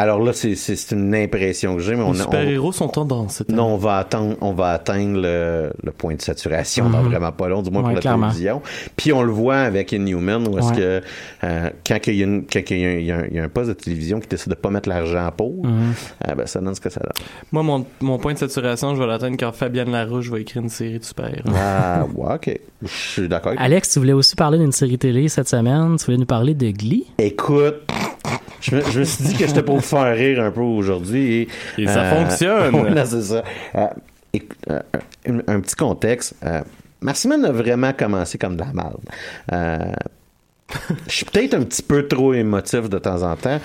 Alors 0.01 0.23
là, 0.23 0.31
c'est, 0.33 0.55
une 0.91 1.13
impression 1.13 1.75
que 1.75 1.81
j'ai, 1.81 1.93
mais 1.95 2.03
on, 2.03 2.13
Les 2.13 2.19
super-héros 2.19 2.71
sont 2.71 2.87
tendance. 2.87 3.43
non, 3.49 3.73
on 3.73 3.77
va 3.77 3.97
atteindre, 3.97 4.37
on 4.39 4.53
va 4.53 4.71
atteindre 4.71 5.19
le, 5.19 5.71
le 5.83 5.91
point 5.91 6.15
de 6.15 6.21
saturation 6.21 6.89
dans 6.89 6.99
Mhm. 7.03 7.09
vraiment 7.09 7.31
pas 7.33 7.49
long, 7.49 7.61
du 7.61 7.69
moins 7.69 7.81
Ouais, 7.81 7.87
pour 7.89 7.95
la 7.95 8.01
clairement. 8.01 8.27
télévision. 8.27 8.61
Puis 8.95 9.11
on 9.11 9.23
le 9.23 9.31
voit 9.31 9.57
avec 9.57 9.91
Inhuman, 9.91 10.47
où 10.47 10.57
est-ce 10.57 10.69
Ouais. 10.69 10.75
que 10.77 11.01
euh, 11.43 11.69
quand 11.85 11.97
il 12.07 12.15
y, 12.15 12.21
a 12.21 12.25
une- 12.25 12.45
quand 12.45 12.61
il 12.69 12.79
y 12.79 12.85
a 12.85 12.87
un- 12.87 12.91
il 12.93 13.05
y 13.05 13.11
a 13.11 13.17
un- 13.17 13.25
il 13.29 13.35
y 13.35 13.39
a 13.39 13.43
un 13.43 13.49
poste 13.49 13.67
de 13.69 13.73
télévision 13.73 14.19
qui 14.21 14.27
décide 14.29 14.49
de 14.49 14.55
pas 14.55 14.69
mettre 14.69 14.87
l'argent 14.87 15.25
en 15.27 15.31
pause, 15.31 15.63
Mhm. 15.63 15.93
ah 16.23 16.35
ben 16.35 16.45
ça 16.47 16.61
donne 16.61 16.75
ce 16.75 16.81
que 16.81 16.89
ça 16.89 17.01
donne. 17.01 17.25
Moi, 17.51 17.63
mon, 17.63 17.85
mon 17.99 18.17
point 18.19 18.33
de 18.33 18.37
saturation, 18.39 18.95
je 18.95 19.01
vais 19.01 19.07
l'atteindre 19.07 19.35
quand 19.37 19.51
Fabienne 19.51 19.91
Larouche 19.91 20.29
va 20.29 20.39
écrire 20.39 20.63
une 20.63 20.69
série 20.69 20.99
de 20.99 21.03
super-héros. 21.03 21.49
Ah, 21.53 22.05
ouais, 22.15 22.35
ok. 22.35 22.59
Je 22.83 22.87
suis 22.87 23.27
d'accord. 23.27 23.49
avec 23.49 23.61
Alex, 23.61 23.89
tu 23.91 23.99
voulais 23.99 24.13
aussi 24.13 24.37
parler 24.37 24.57
d'une 24.59 24.71
série 24.71 24.97
télé 24.97 25.27
cette 25.27 25.49
semaine. 25.49 25.97
Tu 25.97 26.05
voulais 26.05 26.17
nous 26.17 26.25
parler 26.25 26.53
de 26.53 26.71
Glee? 26.71 27.05
Écoute, 27.17 27.81
je 28.61 28.75
me, 28.75 28.81
je 28.81 28.99
me 28.99 29.03
suis 29.05 29.23
dit 29.23 29.35
que 29.35 29.47
j'étais 29.47 29.63
pour 29.63 29.75
vous 29.77 29.81
faire 29.81 30.15
rire 30.15 30.41
un 30.41 30.51
peu 30.51 30.61
aujourd'hui. 30.61 31.33
Et, 31.77 31.81
Et 31.81 31.87
ça 31.87 32.03
euh, 32.03 32.15
fonctionne. 32.15 32.75
ouais, 32.83 32.89
là, 32.89 33.05
c'est 33.05 33.21
ça. 33.21 33.43
Euh, 33.75 33.87
euh, 34.69 34.79
un, 35.27 35.55
un 35.55 35.59
petit 35.59 35.75
contexte. 35.75 36.35
Ma 37.01 37.13
semaine 37.13 37.45
a 37.45 37.51
vraiment 37.51 37.93
commencé 37.93 38.37
comme 38.37 38.55
de 38.57 38.63
la 38.63 38.73
merde. 38.73 39.95
Je 41.07 41.11
suis 41.11 41.25
peut-être 41.25 41.53
un 41.55 41.63
petit 41.63 41.81
peu 41.81 42.07
trop 42.07 42.33
émotif 42.33 42.89
de 42.89 42.99
temps 42.99 43.23
en 43.23 43.35
temps, 43.35 43.59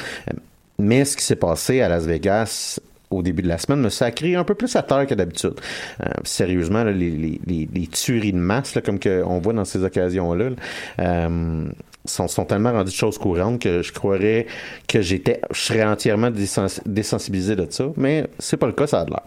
mais 0.78 1.05
ce 1.05 1.16
qui 1.16 1.24
s'est 1.24 1.36
passé 1.36 1.80
à 1.80 1.88
Las 1.88 2.07
Vegas 2.07 2.78
au 3.14 3.22
début 3.22 3.42
de 3.42 3.49
la 3.49 3.59
semaine 3.59 3.80
me 3.80 3.88
sacré 3.88 4.34
un 4.34 4.45
peu 4.45 4.55
plus 4.55 4.74
à 4.76 4.82
terre 4.82 5.07
que 5.07 5.14
d'habitude. 5.14 5.55
Euh, 6.03 6.07
sérieusement, 6.24 6.84
là, 6.84 6.92
les, 6.92 7.11
les, 7.11 7.40
les, 7.47 7.68
les 7.72 7.86
tueries 7.86 8.32
de 8.32 8.38
masse, 8.38 8.74
là, 8.74 8.82
comme 8.82 8.99
que 8.99 9.22
on 9.24 9.38
voit 9.38 9.53
dans 9.53 9.64
ces 9.64 9.84
occasions-là, 9.84 10.51
là, 10.51 10.57
euh, 11.01 11.66
sont, 12.05 12.29
sont 12.29 12.45
tellement 12.45 12.73
rendues 12.73 12.91
de 12.91 12.97
choses 12.97 13.19
courantes 13.19 13.61
que 13.61 13.83
je 13.83 13.93
croirais 13.93 14.47
que 14.89 15.01
j'étais, 15.03 15.41
je 15.53 15.59
serais 15.61 15.85
entièrement 15.85 16.31
désens- 16.31 16.81
désensibilisé 16.87 17.57
de 17.57 17.67
ça, 17.71 17.87
mais 17.97 18.27
c'est 18.39 18.57
pas 18.57 18.67
le 18.67 18.73
cas, 18.73 18.87
ça 18.87 19.01
a 19.01 19.05
de 19.05 19.11
l'air. 19.11 19.23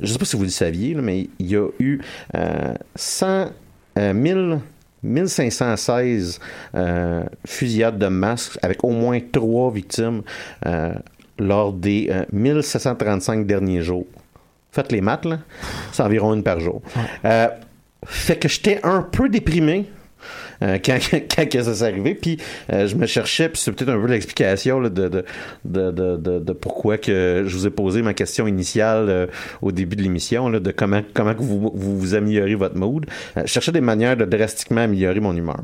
Je 0.00 0.12
sais 0.12 0.18
pas 0.18 0.24
si 0.24 0.36
vous 0.36 0.42
le 0.44 0.48
saviez, 0.48 0.94
là, 0.94 1.02
mais 1.02 1.28
il 1.38 1.46
y 1.46 1.56
a 1.56 1.68
eu 1.78 2.00
euh, 2.36 2.74
100, 2.94 3.50
euh, 3.98 4.12
1000 4.12 4.58
1516 5.02 6.40
euh, 6.74 7.22
fusillades 7.46 7.98
de 7.98 8.06
masse 8.08 8.58
avec 8.62 8.82
au 8.82 8.90
moins 8.90 9.20
trois 9.32 9.70
victimes 9.70 10.22
euh, 10.66 10.94
lors 11.38 11.72
des 11.72 12.08
euh, 12.10 12.24
1735 12.32 13.46
derniers 13.46 13.82
jours. 13.82 14.06
Faites 14.72 14.90
les 14.92 15.00
maths, 15.00 15.24
là. 15.26 15.38
C'est 15.92 16.02
environ 16.02 16.34
une 16.34 16.42
par 16.42 16.60
jour. 16.60 16.82
Euh, 17.24 17.48
fait 18.04 18.36
que 18.36 18.48
j'étais 18.48 18.80
un 18.82 19.02
peu 19.02 19.28
déprimé. 19.28 19.86
Euh, 20.62 20.78
quand, 20.84 20.98
quand 21.34 21.48
que 21.48 21.62
ça 21.62 21.74
s'est 21.74 21.84
arrivé, 21.84 22.14
puis 22.14 22.38
euh, 22.72 22.86
je 22.86 22.96
me 22.96 23.06
cherchais, 23.06 23.48
puis 23.48 23.60
c'est 23.60 23.72
peut-être 23.72 23.90
un 23.90 24.00
peu 24.00 24.06
l'explication 24.06 24.80
de, 24.80 24.88
de, 24.88 25.24
de, 25.64 25.90
de, 25.90 26.16
de- 26.38 26.52
pourquoi 26.52 26.98
que 26.98 27.44
je 27.46 27.56
vous 27.56 27.66
ai 27.66 27.70
posé 27.70 28.02
ma 28.02 28.14
question 28.14 28.46
initiale 28.46 29.06
euh, 29.08 29.26
au 29.62 29.72
début 29.72 29.96
de 29.96 30.02
l'émission, 30.02 30.50
de 30.50 30.70
comment, 30.70 31.02
comment 31.14 31.34
vous, 31.38 31.70
vous 31.74 31.98
vous 31.98 32.14
améliorez 32.14 32.54
votre 32.54 32.76
mood. 32.76 33.06
Euh, 33.36 33.42
je 33.44 33.50
cherchais 33.52 33.72
des 33.72 33.80
manières 33.80 34.16
de 34.16 34.24
drastiquement 34.24 34.82
améliorer 34.82 35.20
mon 35.20 35.36
humeur. 35.36 35.60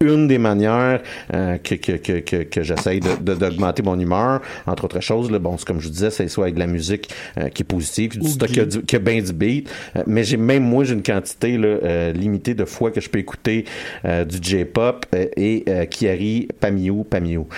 Une 0.00 0.28
des 0.28 0.38
manières 0.38 1.02
euh, 1.34 1.58
que, 1.58 1.74
que, 1.74 1.92
que, 1.92 2.20
que, 2.20 2.44
que 2.44 2.62
j'essaye 2.62 3.00
de, 3.00 3.16
de- 3.20 3.34
d'augmenter 3.34 3.82
mon 3.82 3.98
humeur, 3.98 4.40
entre 4.66 4.84
autres 4.84 5.00
choses, 5.00 5.28
là, 5.28 5.40
bon, 5.40 5.56
c'est 5.58 5.66
comme 5.66 5.80
je 5.80 5.86
vous 5.86 5.92
disais, 5.92 6.10
c'est 6.10 6.28
soit 6.28 6.44
avec 6.44 6.54
de 6.54 6.60
la 6.60 6.68
musique 6.68 7.10
euh, 7.36 7.48
qui 7.48 7.62
est 7.62 7.64
positive, 7.64 8.16
du 8.16 8.28
stock 8.28 8.48
qui 8.48 8.60
a, 8.60 8.64
du- 8.64 8.82
qui 8.82 8.94
a 8.94 9.00
bien 9.00 9.20
du 9.20 9.32
beat, 9.32 9.68
euh, 9.96 10.04
mais 10.06 10.22
j'ai 10.22 10.36
même 10.36 10.62
moi 10.62 10.84
j'ai 10.84 10.94
une 10.94 11.02
quantité 11.02 11.58
là, 11.58 11.66
euh, 11.66 12.12
limitée 12.12 12.54
de 12.54 12.64
fois 12.64 12.92
que 12.92 13.00
je 13.00 13.08
peux 13.10 13.18
écouter 13.18 13.64
euh, 14.04 14.24
du 14.24 14.38
J-pop 14.40 15.04
euh, 15.16 15.26
et 15.36 15.64
euh, 15.68 15.84
Kiari 15.86 16.46
Pamiou 16.60 17.02
Pamiou. 17.02 17.48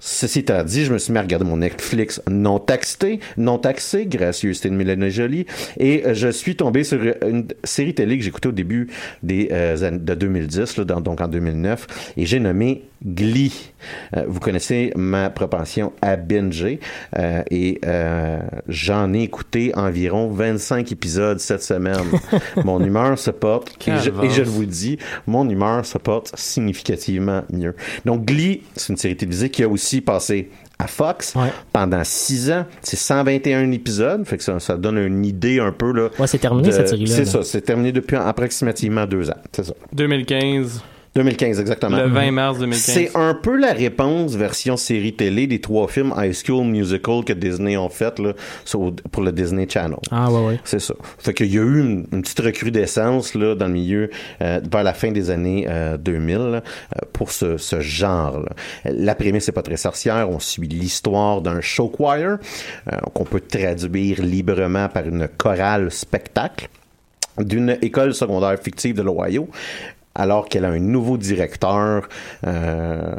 Ceci 0.00 0.38
étant 0.38 0.62
dit, 0.62 0.84
je 0.84 0.92
me 0.92 0.98
suis 0.98 1.12
mis 1.12 1.18
à 1.18 1.22
regarder 1.22 1.44
mon 1.44 1.56
Netflix 1.56 2.22
non 2.30 2.60
taxé, 2.60 3.18
non 3.36 3.58
taxé, 3.58 4.06
gracieuseté 4.06 4.70
de 4.70 4.74
Mélanie 4.76 5.10
Jolie, 5.10 5.44
et 5.76 6.06
euh, 6.06 6.14
je 6.14 6.28
suis 6.28 6.54
tombé 6.54 6.84
sur 6.84 7.00
une 7.26 7.48
série 7.64 7.94
télé 7.94 8.16
que 8.16 8.22
j'écoutais 8.22 8.46
au 8.46 8.52
début 8.52 8.86
des 9.24 9.48
euh, 9.50 9.90
de 9.90 10.14
2010, 10.14 10.76
là, 10.76 10.84
donc 10.84 11.20
en 11.20 11.26
2009, 11.26 12.12
et 12.16 12.26
j'ai 12.26 12.38
nommé 12.38 12.84
Glee. 13.04 13.72
Euh, 14.16 14.24
vous 14.26 14.40
connaissez 14.40 14.92
ma 14.96 15.30
propension 15.30 15.92
à 16.02 16.16
binger, 16.16 16.80
euh, 17.16 17.42
et 17.50 17.80
euh, 17.86 18.40
j'en 18.68 19.12
ai 19.14 19.22
écouté 19.22 19.72
environ 19.76 20.28
25 20.28 20.90
épisodes 20.92 21.38
cette 21.38 21.62
semaine. 21.62 21.96
mon 22.64 22.82
humeur 22.82 23.18
se 23.18 23.30
porte, 23.30 23.76
et 23.86 23.92
je, 24.02 24.10
et 24.24 24.30
je 24.30 24.42
vous 24.42 24.62
le 24.62 24.66
dis, 24.66 24.98
mon 25.26 25.48
humeur 25.48 25.86
se 25.86 25.98
porte 25.98 26.32
significativement 26.36 27.42
mieux. 27.52 27.74
Donc 28.04 28.24
Glee, 28.24 28.62
c'est 28.76 28.88
une 28.92 28.96
série 28.96 29.16
télévisée 29.16 29.50
qui 29.50 29.62
a 29.62 29.68
aussi 29.68 30.00
passé 30.00 30.50
à 30.80 30.86
Fox 30.86 31.34
Ouais. 31.34 31.52
pendant 31.72 32.02
six 32.04 32.50
ans. 32.52 32.64
C'est 32.82 32.96
121 32.96 33.70
épisodes, 33.72 34.24
fait 34.26 34.36
que 34.38 34.44
ça, 34.44 34.60
ça 34.60 34.76
donne 34.76 34.98
une 34.98 35.24
idée 35.24 35.58
un 35.60 35.72
peu 35.72 35.92
là. 35.92 36.08
Ouais, 36.18 36.26
c'est 36.26 36.38
terminé 36.38 36.68
de- 36.68 36.72
cette 36.72 36.88
série-là. 36.88 37.14
C'est 37.14 37.24
là. 37.24 37.30
ça, 37.30 37.42
c'est 37.42 37.60
terminé 37.62 37.90
depuis 37.92 38.16
approximativement 38.16 39.06
deux 39.06 39.28
ans. 39.30 39.36
C'est 39.52 39.64
ça. 39.64 39.74
2015, 39.92 40.82
2015 41.18 41.58
exactement. 41.60 41.96
le 41.96 42.06
20 42.06 42.30
mars 42.30 42.58
2015. 42.58 42.80
C'est 42.94 43.10
un 43.16 43.34
peu 43.34 43.56
la 43.56 43.72
réponse 43.72 44.34
version 44.34 44.76
série 44.76 45.12
télé 45.14 45.46
des 45.46 45.60
trois 45.60 45.88
films 45.88 46.14
High 46.16 46.32
School 46.32 46.66
Musical 46.66 47.24
que 47.24 47.32
Disney 47.32 47.76
ont 47.76 47.88
fait 47.88 48.18
là, 48.18 48.32
sur- 48.64 48.92
pour 49.10 49.22
le 49.22 49.32
Disney 49.32 49.66
Channel. 49.68 49.98
Ah, 50.10 50.30
ouais, 50.30 50.46
ouais. 50.46 50.60
C'est 50.64 50.80
ça. 50.80 50.94
Fait 51.18 51.34
qu'il 51.34 51.52
y 51.52 51.58
a 51.58 51.62
eu 51.62 51.80
une, 51.80 52.06
une 52.12 52.22
petite 52.22 52.40
recrudescence 52.40 53.34
là, 53.34 53.54
dans 53.54 53.66
le 53.66 53.72
milieu 53.72 54.10
euh, 54.42 54.60
vers 54.70 54.82
la 54.84 54.94
fin 54.94 55.10
des 55.10 55.30
années 55.30 55.66
euh, 55.68 55.96
2000 55.96 56.36
là, 56.36 56.42
euh, 56.44 56.60
pour 57.12 57.32
ce, 57.32 57.56
ce 57.56 57.80
genre. 57.80 58.40
là. 58.40 58.50
La 58.84 59.14
prémisse 59.14 59.48
n'est 59.48 59.52
pas 59.54 59.62
très 59.62 59.76
sorcière. 59.76 60.30
On 60.30 60.38
suit 60.38 60.68
l'histoire 60.68 61.40
d'un 61.42 61.60
show 61.60 61.88
choir 61.88 62.18
euh, 62.18 62.38
qu'on 63.14 63.24
peut 63.24 63.40
traduire 63.40 64.22
librement 64.22 64.88
par 64.88 65.06
une 65.06 65.28
chorale 65.36 65.90
spectacle 65.90 66.68
d'une 67.38 67.78
école 67.82 68.14
secondaire 68.14 68.56
fictive 68.60 68.96
de 68.96 69.02
l'Ohio, 69.02 69.48
alors 70.14 70.48
qu'elle 70.48 70.64
a 70.64 70.70
un 70.70 70.78
nouveau 70.78 71.16
directeur. 71.16 72.08
euh, 72.46 73.14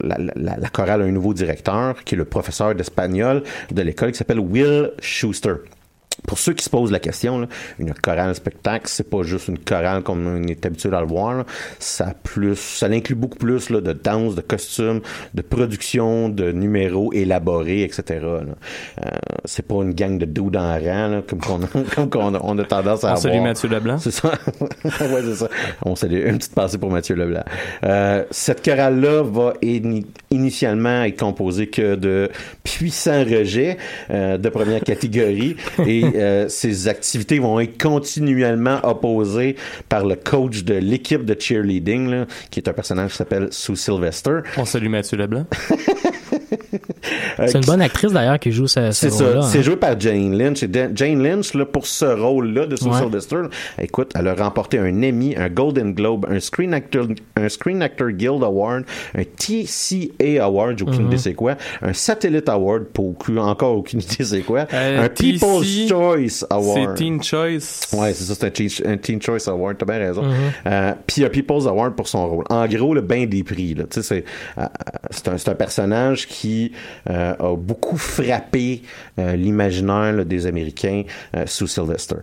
la, 0.00 0.68
chorale 0.72 1.02
a 1.02 1.04
un 1.04 1.10
nouveau 1.10 1.34
directeur, 1.34 2.04
qui 2.04 2.14
est 2.14 2.18
le 2.18 2.24
professeur 2.24 2.74
d'espagnol 2.74 3.42
de 3.70 3.82
l'école, 3.82 4.12
qui 4.12 4.18
s'appelle 4.18 4.40
Will 4.40 4.92
Schuster. 5.00 5.54
Pour 6.26 6.38
ceux 6.38 6.52
qui 6.52 6.64
se 6.64 6.70
posent 6.70 6.90
la 6.92 6.98
question, 6.98 7.38
là, 7.40 7.46
une 7.78 7.94
chorale 7.94 8.34
spectacle, 8.34 8.84
c'est 8.88 9.08
pas 9.08 9.22
juste 9.22 9.48
une 9.48 9.58
chorale 9.58 10.02
comme 10.02 10.26
on 10.26 10.42
est 10.46 10.64
habitué 10.66 10.90
à 10.92 11.00
le 11.00 11.06
voir. 11.06 11.34
là. 11.38 11.44
Ça 11.78 12.12
plus, 12.22 12.56
ça 12.56 12.86
inclut 12.86 13.14
beaucoup 13.14 13.38
plus 13.38 13.70
là, 13.70 13.80
de 13.80 13.92
danse, 13.92 14.34
de 14.34 14.40
costumes, 14.40 15.00
de 15.34 15.42
production, 15.42 16.28
de 16.28 16.52
numéros 16.52 17.12
élaborés, 17.12 17.82
etc. 17.82 18.02
là. 18.20 18.40
Euh, 19.04 19.10
c'est 19.44 19.66
pas 19.66 19.76
une 19.76 19.94
gang 19.94 20.18
de 20.18 20.24
dos 20.26 20.50
en 20.54 20.78
rang, 20.78 21.08
là, 21.08 21.22
comme 21.26 21.40
qu'on 21.40 21.62
a, 21.62 21.66
comme 21.94 22.10
qu'on 22.10 22.34
on 22.34 22.58
a 22.58 22.64
tendance 22.64 23.04
à 23.04 23.08
On 23.08 23.10
avoir. 23.10 23.18
salue 23.18 23.40
Mathieu 23.42 23.68
Leblanc. 23.68 23.98
C'est 23.98 24.10
ça. 24.10 24.32
ouais, 24.84 25.22
c'est 25.22 25.34
ça. 25.36 25.48
On 25.84 25.94
salue 25.96 26.26
une 26.26 26.38
petite 26.38 26.54
pensée 26.54 26.78
pour 26.78 26.90
Mathieu 26.90 27.14
Leblanc. 27.14 27.44
Euh, 27.84 28.24
cette 28.30 28.64
chorale-là 28.64 29.22
va 29.22 29.54
ini- 29.62 30.06
initialement 30.30 31.04
être 31.04 31.18
composée 31.18 31.68
que 31.68 31.94
de 31.94 32.28
puissants 32.64 33.24
rejets 33.24 33.76
euh, 34.10 34.36
de 34.38 34.48
première 34.48 34.80
catégorie 34.82 35.56
et 35.86 36.04
euh, 36.14 36.48
ces 36.48 36.88
activités 36.88 37.38
vont 37.38 37.60
être 37.60 37.80
continuellement 37.80 38.80
opposées 38.82 39.56
par 39.88 40.04
le 40.04 40.16
coach 40.16 40.64
de 40.64 40.74
l'équipe 40.74 41.24
de 41.24 41.36
cheerleading, 41.38 42.08
là, 42.08 42.26
qui 42.50 42.60
est 42.60 42.68
un 42.68 42.72
personnage 42.72 43.12
qui 43.12 43.16
s'appelle 43.16 43.48
Sue 43.50 43.76
Sylvester. 43.76 44.40
On 44.56 44.64
salue 44.64 44.88
Mathieu 44.88 45.16
Leblanc. 45.16 45.46
Euh, 47.40 47.46
C'est 47.46 47.58
une 47.58 47.64
bonne 47.64 47.80
actrice 47.82 48.12
d'ailleurs 48.12 48.38
qui 48.38 48.52
joue 48.52 48.66
ce, 48.66 48.90
ce 48.90 48.92
c'est 48.92 49.10
ça. 49.10 49.24
rôle-là. 49.24 49.42
C'est 49.42 49.58
hein. 49.58 49.62
joué 49.62 49.76
par 49.76 49.98
Jane 49.98 50.36
Lynch. 50.36 50.62
Et 50.62 50.70
Jane 50.94 51.22
Lynch, 51.22 51.54
là, 51.54 51.64
pour 51.66 51.86
ce 51.86 52.04
rôle-là 52.04 52.66
de 52.66 52.76
Sue 52.76 52.88
Ouais. 52.88 52.98
Sylvester, 52.98 53.42
écoute, 53.80 54.12
elle 54.18 54.28
a 54.28 54.34
remporté 54.34 54.78
un 54.78 55.02
Emmy, 55.02 55.36
un 55.36 55.48
Golden 55.48 55.92
Globe, 55.94 56.26
un 56.30 56.40
Screen 56.40 56.72
Actor, 56.74 57.06
un 57.36 57.48
Screen 57.48 57.82
Actor 57.82 58.10
Guild 58.10 58.42
Award, 58.42 58.84
un 59.16 59.22
TCA 59.24 60.44
Award, 60.44 60.78
j'ai 60.78 60.84
aucune 60.84 61.02
Mhm. 61.02 61.06
idée 61.08 61.18
c'est 61.18 61.34
quoi, 61.34 61.56
un 61.82 61.92
Satellite 61.92 62.48
Award, 62.48 62.84
pour 62.92 63.14
encore 63.38 63.76
aucune 63.76 64.00
idée 64.02 64.24
c'est 64.24 64.40
quoi, 64.40 64.66
Euh, 64.72 65.04
un 65.04 65.08
TC, 65.08 65.32
People's 65.38 65.88
Choice 65.88 66.28
C'est 66.28 66.46
Award. 66.52 66.94
Teen 66.96 67.22
Choice. 67.22 67.86
Ouais, 67.92 68.12
c'est 68.14 68.24
ça, 68.24 68.34
c'est 68.34 68.44
un 68.46 68.50
teen, 68.50 68.68
un 68.86 68.96
Teen 68.96 69.20
Choice 69.20 69.48
Award, 69.48 69.76
t'as 69.78 69.86
bien 69.86 69.98
raison. 69.98 70.22
Mhm. 70.22 70.34
Euh, 70.66 70.92
Puis 71.06 71.24
un 71.24 71.28
People's 71.28 71.66
Award 71.66 71.94
pour 71.94 72.08
son 72.08 72.26
rôle. 72.28 72.44
En 72.50 72.66
gros, 72.66 72.94
le 72.94 73.00
bain 73.00 73.26
des 73.26 73.42
prix. 73.44 73.74
Là, 73.74 73.84
Tu 73.90 74.02
sais, 74.02 74.02
c'est 74.02 74.24
euh, 74.58 74.66
c'est 75.10 75.28
un, 75.28 75.38
c'est 75.38 75.48
un 75.50 75.54
personnage 75.54 76.26
qui 76.26 76.72
euh, 77.08 77.34
a 77.38 77.56
beaucoup 77.56 77.96
frappé 77.96 78.82
euh, 79.18 79.36
l'imaginaire 79.36 80.24
des 80.24 80.46
Américains 80.46 81.02
euh, 81.36 81.44
sous 81.46 81.66
Sylvester. 81.66 82.16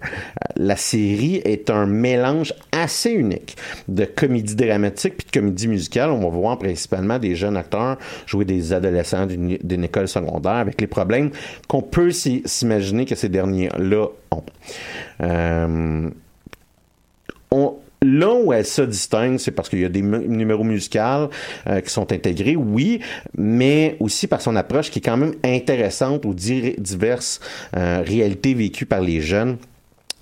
La 0.56 0.76
série 0.76 1.42
est 1.46 1.70
un 1.70 1.86
mélange 1.86 2.54
assez 2.72 3.12
unique 3.12 3.56
de 3.88 4.06
comédie 4.06 4.56
dramatique 4.56 5.16
puis 5.18 5.28
de 5.28 5.32
comédie 5.32 5.68
musicale. 5.68 6.12
On 6.12 6.20
va 6.20 6.30
voir 6.30 6.60
principalement 6.60 7.20
des 7.20 7.36
jeunes 7.36 7.58
acteurs 7.58 7.98
jouer 8.26 8.46
des 8.46 8.74
adolescents 8.74 9.26
d'une 9.26 9.84
école 9.84 10.08
secondaire 10.08 10.54
avec 10.54 10.80
les 10.82 10.88
problèmes 10.88 11.32
qu'on 11.68 11.82
peut 11.82 12.12
s'imaginer 12.12 13.06
que 13.06 13.16
ces 13.16 13.30
derniers-là 13.30 14.08
ont. 14.32 14.44
On- 17.52 17.76
là 18.06 18.34
où 18.34 18.54
elle 18.54 18.66
se 18.66 18.82
distingue, 18.84 19.38
c'est 19.40 19.52
parce 19.52 19.68
qu'il 19.70 19.80
y 19.80 19.86
a 19.86 19.90
des 19.90 20.02
numéros 20.02 20.64
musicaux 20.64 20.86
euh, 21.68 21.82
qui 21.82 21.90
sont 21.90 22.12
intégrés, 22.12 22.56
oui, 22.56 23.00
mais 23.38 23.98
aussi 24.00 24.28
par 24.28 24.42
son 24.42 24.56
approche 24.56 24.92
qui 24.92 25.00
est 25.00 25.02
quand 25.02 25.18
même 25.18 25.34
intéressante 25.44 26.26
aux 26.26 26.34
di- 26.34 26.76
diverses 26.78 27.40
euh, 27.76 28.04
réalités 28.06 28.54
vécues 28.54 28.86
par 28.86 29.02
les 29.02 29.22
jeunes 29.22 29.58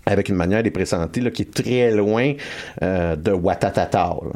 avec 0.06 0.28
une 0.30 0.36
manière 0.36 0.60
de 0.60 0.66
les 0.66 0.72
présenter 0.72 1.22
là, 1.22 1.32
qui 1.32 1.44
est 1.44 1.54
très 1.54 1.92
loin 1.92 2.34
euh, 2.82 3.16
de 3.16 3.32
Watatata. 3.32 4.16
Euh, 4.22 4.30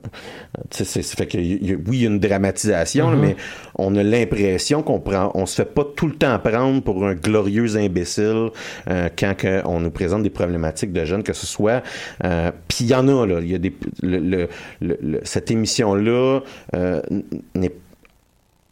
c'est- 0.71 1.01
fait 1.15 1.25
que 1.25 1.37
y- 1.37 1.55
y- 1.61 1.75
oui, 1.75 1.97
il 1.97 2.01
y 2.03 2.05
a 2.05 2.09
une 2.09 2.19
dramatisation, 2.19 3.11
là, 3.11 3.17
mais 3.17 3.35
on 3.75 3.95
a 3.95 4.03
l'impression 4.03 4.81
qu'on 4.81 4.99
prend, 4.99 5.31
on 5.35 5.45
se 5.45 5.55
fait 5.55 5.65
pas 5.73 5.85
tout 5.95 6.07
le 6.07 6.13
temps 6.15 6.39
prendre 6.39 6.81
pour 6.81 7.05
un 7.05 7.15
glorieux 7.15 7.75
imbécile 7.75 8.49
euh, 8.89 9.09
quand 9.17 9.35
que 9.35 9.61
on 9.65 9.79
nous 9.79 9.91
présente 9.91 10.23
des 10.23 10.29
problématiques 10.29 10.93
de 10.93 11.03
jeunes, 11.05 11.23
que 11.23 11.33
ce 11.33 11.45
soit. 11.45 11.83
euh, 12.23 12.51
Puis 12.67 12.85
il 12.85 12.87
y 12.87 12.95
en 12.95 13.07
a 13.07 13.25
là, 13.25 13.39
il 13.41 13.51
y 13.51 13.55
a 13.55 13.57
des 13.57 13.73
le, 14.01 14.19
le- 14.19 14.47
le- 15.01 15.19
cette 15.23 15.51
émission 15.51 15.95
là 15.95 16.39
n'est 17.55 17.71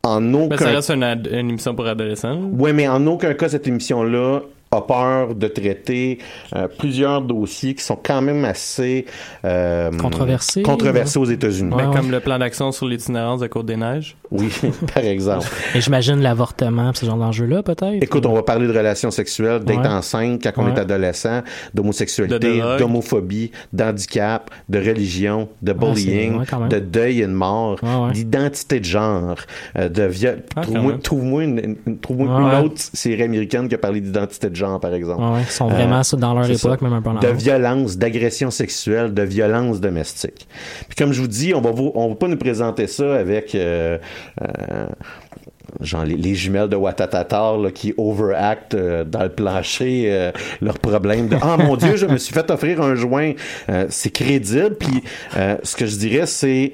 en 0.04 0.22
Ben, 0.22 0.36
aucun 0.36 0.58
ça 0.58 0.66
reste 0.72 0.91
une 0.91 1.50
émission 1.50 1.74
pour 1.74 1.88
adolescents. 1.88 2.39
oui, 2.54 2.74
mais 2.74 2.88
en 2.88 3.06
aucun 3.08 3.34
cas, 3.34 3.50
cette 3.50 3.68
émission-là 3.68 4.41
a 4.76 4.86
peur 4.86 5.36
de 5.36 5.48
traiter 5.48 6.20
euh, 6.56 6.68
plusieurs 6.68 7.22
dossiers 7.22 7.74
qui 7.76 7.84
sont 7.84 7.98
quand 8.02 8.22
même 8.22 8.46
assez 8.46 9.06
euh, 9.44 9.92
Controversés, 9.98 10.62
controversés 10.62 11.20
aux 11.20 11.26
États-Unis. 11.26 11.74
Ouais, 11.74 11.84
Ben, 11.84 11.90
ouais. 11.90 11.96
Comme 11.96 12.12
le 12.12 12.20
plan 12.20 12.38
d'action 12.40 12.72
sur 12.72 12.88
l'itinérance 12.88 13.40
de 13.40 13.48
Côte-des-Neiges. 13.48 14.16
Oui, 14.32 14.50
par 14.94 15.04
exemple. 15.04 15.48
Et 15.76 15.82
j'imagine 15.82 16.20
l'avortement, 16.22 16.92
ce 16.94 17.06
genre 17.06 17.18
d'enjeu-là, 17.18 17.64
peut-être. 17.64 18.02
Écoute, 18.02 18.26
on 18.26 18.34
va 18.34 18.44
parler 18.44 18.68
de 18.68 18.74
relations 18.74 19.12
sexuelles, 19.12 19.64
d'être 19.64 19.80
Ouais. 19.82 19.88
enceinte 19.88 20.42
quand 20.44 20.52
on 20.64 20.68
est 20.76 20.80
adolescent, 20.80 21.42
d'homosexualité, 21.74 22.62
d'homophobie, 22.80 23.52
d'handicap, 23.74 24.50
de 24.70 24.80
religion, 24.80 25.48
de 25.62 25.72
Ah, 25.72 25.74
bullying, 25.76 26.42
de 26.70 26.80
deuil 26.80 27.22
et 27.22 27.28
de 27.28 27.32
mort, 27.34 27.78
Ouais, 27.84 28.06
ouais. 28.08 28.12
d'identité 28.14 28.80
de 28.80 28.86
genre, 28.86 29.36
euh, 29.78 29.90
de 29.90 30.04
viol. 30.04 30.42
Ah, 30.56 30.62
Trouve-moi 31.04 31.44
une, 31.44 31.60
une- 31.60 31.98
Ouais, 32.10 32.26
une 32.26 32.46
ouais. 32.46 32.60
autre 32.64 32.76
série 32.78 33.24
américaine 33.24 33.68
qui 33.68 33.76
a 33.76 33.78
parlé 33.78 34.00
d'identité 34.02 34.50
de 34.50 34.56
genre, 34.56 34.64
par 34.80 34.93
exemple. 34.93 35.22
Ouais, 35.22 35.41
ils 35.41 35.51
sont 35.51 35.68
vraiment 35.68 36.01
Euh, 36.01 36.18
dans 36.18 36.34
leur 36.34 36.45
époque, 36.49 36.80
ça. 36.80 36.86
même 36.86 36.93
un 36.93 37.01
peu 37.01 37.09
en 37.09 37.20
de 37.20 37.28
violence, 37.28 37.97
d'agression 37.97 38.51
sexuelle, 38.51 39.13
de 39.13 39.22
violence 39.24 39.80
domestique. 39.80 40.47
Puis 40.88 40.95
comme 40.95 41.13
je 41.13 41.22
vous 41.22 41.28
dis, 41.28 41.53
on 41.53 41.61
va 41.61 41.72
vous, 41.72 41.91
on 41.95 42.09
va 42.09 42.16
pas 42.16 42.28
nous 42.28 42.38
présenter 42.38 42.88
ça 42.88 43.16
avec 43.16 43.55
euh, 43.55 43.97
euh, 44.41 44.88
genre 45.82 46.05
les, 46.05 46.16
les 46.16 46.36
jumelles 46.36 46.70
de 46.70 46.76
Watatata 46.76 47.57
là, 47.57 47.72
qui 47.72 47.93
overact 47.97 48.74
euh, 48.76 49.03
dans 49.03 49.24
le 49.24 49.30
plancher 49.30 50.05
euh, 50.07 50.32
leurs 50.61 50.80
problèmes 50.80 51.28
de 51.28 51.38
ah 51.41 51.57
mon 51.57 51.76
dieu 51.76 51.95
je 51.97 52.05
me 52.05 52.18
suis 52.18 52.34
fait 52.34 52.49
offrir 52.49 52.82
un 52.82 52.95
joint 52.95 53.34
Euh, 53.70 53.86
c'est 53.89 54.11
crédible 54.11 54.76
puis 54.76 55.03
ce 55.63 55.76
que 55.76 55.86
je 55.86 55.97
dirais 55.97 56.26
c'est 56.28 56.74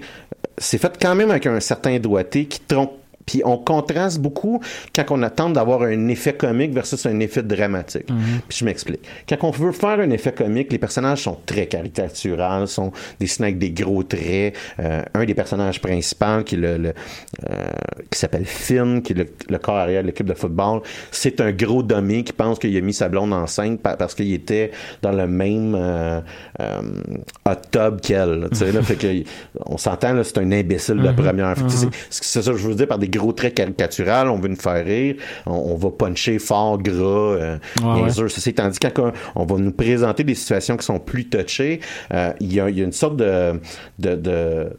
c'est 0.57 0.77
fait 0.77 0.97
quand 1.01 1.15
même 1.15 1.31
avec 1.31 1.47
un 1.47 1.59
certain 1.59 1.97
doigté 1.99 2.45
qui 2.45 2.59
trompe 2.59 2.91
puis 3.26 3.41
on 3.45 3.57
contraste 3.57 4.19
beaucoup 4.19 4.61
quand 4.95 5.05
on 5.11 5.22
attend 5.24 5.49
d'avoir 5.49 5.84
un 5.84 6.07
effet 6.07 6.34
comique 6.34 6.74
versus 6.74 7.05
un 7.05 7.19
effet 7.19 7.43
dramatique. 7.43 8.05
Puis 8.47 8.57
je 8.59 8.65
m'explique. 8.65 9.01
Quand 9.28 9.38
on 9.43 9.51
veut 9.51 9.72
faire 9.72 9.99
un 9.99 10.09
effet 10.11 10.32
comique, 10.32 10.72
les 10.72 10.78
personnages 10.80 11.24
sont 11.24 11.38
très 11.45 11.67
caricaturaux, 11.67 12.65
sont 12.67 12.91
dessinés 13.19 13.47
avec 13.49 13.57
des 13.59 13.72
gros 13.72 14.03
traits. 14.03 14.55
Euh, 14.80 15.01
un 15.13 15.26
des 15.26 15.34
personnages 15.34 15.82
principaux, 15.82 16.43
qui 16.45 16.55
le, 16.55 16.78
le, 16.78 16.89
euh, 17.49 17.55
qui 18.09 18.19
s'appelle 18.19 18.45
Finn, 18.45 19.01
qui 19.01 19.13
est 19.13 19.15
le, 19.17 19.26
le 19.49 19.57
corps 19.57 19.76
arrière 19.78 20.01
de 20.01 20.07
l'équipe 20.07 20.26
de 20.26 20.34
football, 20.34 20.82
c'est 21.11 21.39
un 21.41 21.51
gros 21.51 21.84
dummy 21.84 22.24
qui 22.24 22.34
pense 22.34 22.59
qu'il 22.59 22.76
a 22.76 22.82
mis 22.82 22.93
sa 22.93 23.09
blonde 23.09 23.34
enceinte 23.34 23.82
pa- 23.82 23.95
parce 23.97 24.15
qu'il 24.15 24.34
était 24.34 24.72
dans 25.01 25.11
le 25.11 25.28
même 25.28 25.76
euh, 25.76 26.19
euh, 26.59 26.82
hot 27.47 27.55
tub 27.72 28.01
qu'elle. 28.01 28.39
là, 28.41 28.49
tu 28.49 28.57
sais, 28.57 28.72
là. 28.72 28.82
fait 28.84 28.95
que 28.95 29.24
on 29.65 29.78
s'entend 29.78 30.13
là, 30.13 30.24
c'est 30.24 30.38
un 30.38 30.51
imbécile 30.51 30.97
de 30.97 31.11
première. 31.11 31.55
Tu 31.55 31.69
sais, 31.69 31.88
c'est 32.09 32.24
c'est 32.24 32.41
ça 32.41 32.51
que 32.51 32.57
je 32.57 32.67
veux 32.67 32.76
dire 32.76 32.88
par 32.88 32.97
des 32.99 33.09
gros 33.12 33.34
traits 33.34 33.53
caricaturaux. 33.55 34.30
On 34.32 34.39
veut 34.39 34.47
nous 34.49 34.55
faire 34.55 34.84
rire. 34.84 35.16
On, 35.45 35.51
on 35.51 35.76
va 35.76 35.91
puncher 35.91 36.39
fort, 36.39 36.78
gras, 36.80 36.95
euh, 37.03 37.57
Ouais. 37.84 38.09
Ceci 38.09 38.53
tandis 38.53 38.80
quand 38.80 39.12
on, 39.36 39.45
va 39.45 39.57
nous 39.57 39.72
présenter 39.72 40.24
des 40.24 40.36
situations 40.36 40.78
qui 40.78 40.86
sont 40.86 40.99
plus 40.99 41.28
touchées, 41.30 41.80
euh, 42.14 42.32
il 42.39 42.53
y, 42.53 42.59
a, 42.59 42.70
il 42.70 42.78
y 42.78 42.82
a 42.82 42.86
une 42.86 42.91
sorte 42.91 43.18
de, 43.18 43.59
de, 43.99 44.16
de- 44.16 44.70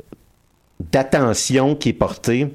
d'attention 0.90 1.74
qui 1.76 1.90
est 1.90 1.92
portée 1.92 2.48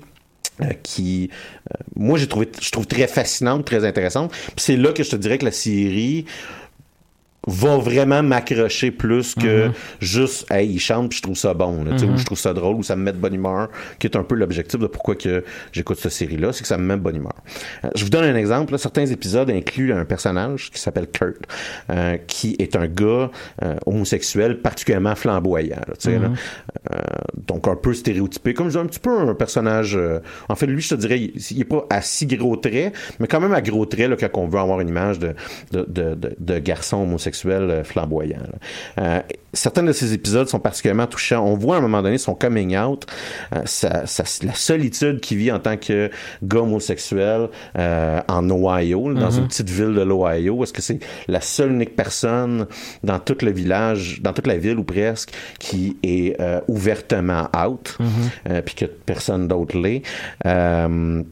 euh, 0.61 0.65
qui 0.84 1.30
euh, 1.71 1.75
moi 1.95 2.17
j'ai 2.17 2.28
trouvé 2.28 2.49
je 2.59 2.71
trouve 2.71 2.88
très 2.88 3.07
fascinante 3.07 3.63
très 3.65 3.86
intéressante 3.86 4.34
c'est 4.57 4.75
là 4.75 4.91
que 4.91 5.03
je 5.03 5.11
te 5.11 5.15
dirais 5.15 5.38
que 5.38 5.45
la 5.45 5.51
série 5.51 6.25
va 7.47 7.77
vraiment 7.77 8.21
m'accrocher 8.21 8.91
plus 8.91 9.33
que 9.33 9.71
juste 9.99 10.45
hey 10.51 10.69
il 10.69 10.79
chante 10.79 11.09
puis 11.09 11.17
je 11.17 11.23
trouve 11.23 11.37
ça 11.37 11.53
bon 11.53 11.83
là, 11.85 11.91
tu 11.93 11.99
sais, 11.99 12.05
ou 12.05 12.17
je 12.17 12.25
trouve 12.25 12.37
ça 12.37 12.53
drôle 12.53 12.75
ou 12.75 12.83
ça 12.83 12.95
me 12.97 13.03
met 13.03 13.13
de 13.13 13.17
bonne 13.17 13.33
humeur 13.33 13.69
qui 13.99 14.07
est 14.07 14.17
un 14.17 14.23
peu 14.23 14.35
l'objectif 14.35 14.79
de 14.79 14.87
pourquoi 14.87 15.15
que 15.15 15.43
j'écoute 15.71 15.97
cette 15.99 16.11
série 16.11 16.37
là 16.37 16.51
c'est 16.51 16.61
que 16.61 16.67
ça 16.67 16.77
me 16.77 16.83
met 16.83 16.95
de 16.95 17.01
bonne 17.01 17.15
humeur 17.15 17.33
Euh, 17.85 17.89
je 17.95 18.03
vous 18.03 18.09
donne 18.09 18.25
un 18.25 18.35
exemple 18.35 18.73
là. 18.73 18.77
certains 18.77 19.05
épisodes 19.05 19.49
incluent 19.49 19.93
un 19.93 20.05
personnage 20.05 20.71
qui 20.71 20.79
s'appelle 20.81 21.07
Kurt 21.07 21.37
euh, 21.89 22.17
qui 22.27 22.55
est 22.59 22.75
un 22.75 22.87
gars 22.87 23.31
euh, 23.63 23.75
homosexuel 23.85 24.59
particulièrement 24.61 25.15
flamboyant 25.15 25.77
là, 25.87 25.93
tu 25.99 26.09
sais, 26.11 26.19
là. 26.19 26.29
Euh, 26.93 26.99
donc 27.35 27.67
un 27.67 27.75
peu 27.75 27.93
stéréotypé 27.93 28.53
comme 28.53 28.67
un 28.67 28.85
petit 28.85 28.99
peu 28.99 29.19
un 29.19 29.33
personnage 29.33 29.95
euh, 29.97 30.19
en 30.47 30.55
fait 30.55 30.67
lui 30.67 30.81
je 30.81 30.89
te 30.89 30.95
dirais 30.95 31.19
il, 31.19 31.61
est 31.61 31.65
pas 31.65 31.85
à 31.89 32.01
si 32.01 32.25
gros 32.27 32.55
traits 32.55 32.93
mais 33.19 33.27
quand 33.27 33.39
même 33.41 33.53
à 33.53 33.61
gros 33.61 33.85
traits 33.85 34.09
là, 34.09 34.15
quand 34.15 34.41
on 34.41 34.47
veut 34.47 34.59
avoir 34.59 34.79
une 34.79 34.89
image 34.89 35.19
de, 35.19 35.35
de, 35.71 35.85
de, 36.15 36.59
garçon 36.59 36.97
homosexuel 36.97 37.69
euh, 37.69 37.83
flamboyant. 37.83 38.38
Certains 39.57 39.83
de 39.83 39.91
ces 39.91 40.13
épisodes 40.13 40.47
sont 40.47 40.59
particulièrement 40.59 41.07
touchants. 41.07 41.43
On 41.45 41.55
voit 41.55 41.75
à 41.75 41.77
un 41.79 41.81
moment 41.81 42.01
donné 42.03 42.17
son 42.17 42.35
coming 42.35 42.77
out 42.77 43.05
euh, 43.55 43.61
sa, 43.65 44.05
sa- 44.05 44.23
la 44.45 44.53
solitude 44.53 45.19
qu'il 45.19 45.37
vit 45.37 45.51
en 45.51 45.59
tant 45.59 45.77
que 45.77 46.09
gars 46.43 46.59
homosexuel 46.59 47.49
euh, 47.77 48.21
en 48.27 48.49
Ohio 48.49 49.13
dans 49.13 49.31
une 49.31 49.47
petite 49.47 49.69
ville 49.69 49.93
de 49.93 50.01
l'Ohio. 50.01 50.63
Est-ce 50.63 50.73
que 50.73 50.81
c'est 50.81 50.99
la 51.27 51.41
seule 51.41 51.71
unique 51.71 51.95
personne 51.95 52.67
dans 53.03 53.19
tout 53.19 53.37
le 53.41 53.51
village 53.51 54.19
dans 54.21 54.33
toute 54.33 54.47
la 54.47 54.57
ville 54.57 54.77
ou 54.77 54.83
presque 54.83 55.31
qui 55.59 55.97
est 56.03 56.39
euh, 56.39 56.61
ouvertement 56.67 57.49
out 57.57 57.97
euh, 58.49 58.61
puis 58.61 58.75
que 58.75 58.85
personne 58.85 59.47
d'autre 59.47 59.77
l'est? 59.77 60.03
Euh, 60.45 61.23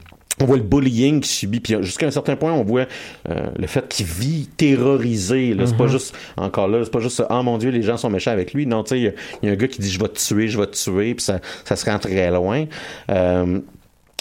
on 0.42 0.46
voit 0.46 0.58
le 0.58 0.64
bullying 0.64 1.22
qu'il 1.22 1.32
subit, 1.32 1.60
puis 1.62 1.76
jusqu'à 1.82 2.08
un 2.08 2.12
certain 2.12 2.36
point, 2.36 2.52
on 2.52 2.64
voit 2.64 2.88
euh, 3.30 3.48
le 3.58 3.68
fait 3.68 3.88
qu'il 3.88 4.06
vit 4.06 4.48
terrorisé. 4.58 5.54
Là, 5.54 5.66
c'est 5.66 5.78
pas 5.78 5.88
juste 5.88 6.14
encore 6.36 6.68
là, 6.68 6.82
c'est 6.84 6.92
pas 6.92 7.00
juste 7.00 7.24
ah 7.30 7.42
mon 7.42 7.58
Dieu, 7.58 7.70
les 7.70 7.82
gens 7.84 7.96
sont 7.98 8.10
méchants 8.10 8.32
avec 8.32 8.54
lui. 8.54 8.66
Non, 8.66 8.84
tu 8.84 8.90
sais, 8.90 9.00
il 9.00 9.04
y 9.04 9.08
a- 9.08 9.14
il 9.42 9.48
y, 9.48 9.50
a 9.50 9.54
un 9.54 9.56
gars 9.56 9.68
qui 9.68 9.80
dit 9.82 9.90
je 9.90 10.00
vais 10.00 10.10
te 10.10 10.20
tuer, 10.20 10.48
je 10.50 10.60
vais 10.60 10.68
te 10.68 10.76
tuer, 10.76 11.16
puis 11.16 11.24
ça, 11.24 11.40
ça 11.64 11.76
se 11.76 11.86
rend 11.90 12.00
très 12.00 12.30
loin. 12.32 12.66
Euh, 13.10 13.60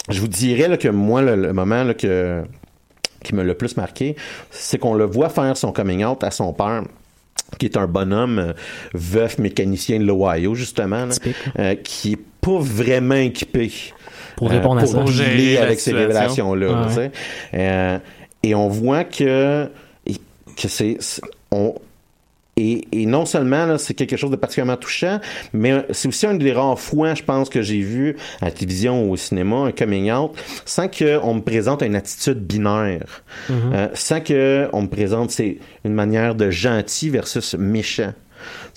je 0.09 0.19
vous 0.21 0.27
dirais 0.27 0.67
là, 0.69 0.77
que 0.77 0.87
moi, 0.87 1.21
le, 1.21 1.35
le 1.35 1.51
moment 1.53 1.83
là, 1.83 1.93
que 1.93 2.43
qui 3.23 3.33
me 3.33 3.41
l'a 3.41 3.47
le 3.47 3.53
plus 3.55 3.75
marqué, 3.75 4.15
c'est 4.51 4.77
qu'on 4.77 4.93
le 4.93 5.05
voit 5.05 5.29
faire 5.29 5.57
son 5.57 5.71
coming 5.71 6.05
out 6.05 6.23
à 6.23 6.29
son 6.31 6.53
père 6.53 6.83
qui 7.59 7.65
est 7.65 7.75
un 7.77 7.87
bonhomme 7.87 8.39
euh, 8.39 8.53
veuf 8.93 9.37
mécanicien 9.39 9.99
de 9.99 10.05
l'Ohio, 10.05 10.55
justement, 10.55 11.05
là, 11.07 11.15
euh, 11.59 11.75
qui 11.75 12.13
est 12.13 12.19
pas 12.41 12.59
vraiment 12.59 13.15
équipé 13.15 13.71
Pour 14.35 14.49
répondre 14.49 14.79
à 14.79 14.83
pour 14.83 14.91
ça. 14.91 14.97
Pour 14.99 15.07
gérer 15.11 15.57
avec 15.57 15.79
ces 15.79 15.91
révélations-là. 15.93 16.67
là, 16.67 16.81
Ouais. 16.81 16.87
tu 16.87 16.93
sais. 16.93 17.11
Euh, 17.53 17.97
et 18.43 18.53
on 18.55 18.67
voit 18.67 19.03
que, 19.03 19.69
que 20.57 20.67
c'est, 20.67 20.97
on, 21.51 21.73
et, 22.57 22.87
et 22.93 23.05
non 23.05 23.25
seulement 23.25 23.65
là, 23.65 23.77
c'est 23.77 23.93
quelque 23.95 24.15
chose 24.15 24.31
de 24.31 24.37
particulièrement 24.37 24.77
touchant, 24.77 25.19
mais 25.51 25.83
c'est 25.91 26.07
aussi 26.07 26.25
un 26.25 26.35
des 26.35 26.53
rares 26.53 26.79
fois, 26.79 27.13
je 27.13 27.23
pense, 27.23 27.49
que 27.49 27.61
j'ai 27.61 27.81
vu 27.81 28.15
à 28.41 28.45
la 28.45 28.51
télévision 28.51 29.03
ou 29.03 29.11
au 29.13 29.17
cinéma, 29.17 29.57
un 29.57 29.71
coming 29.71 30.09
out, 30.11 30.31
sans 30.63 30.87
qu'on 30.87 31.33
me 31.33 31.41
présente 31.41 31.81
une 31.81 31.95
attitude 31.95 32.39
binaire, 32.39 33.23
Euh, 33.49 33.89
sans 33.93 34.21
qu'on 34.21 34.81
me 34.83 34.87
présente 34.87 35.31
c'est 35.31 35.57
une 35.83 35.93
manière 35.93 36.33
de 36.35 36.49
gentil 36.49 37.09
versus 37.09 37.55
méchant. 37.55 38.13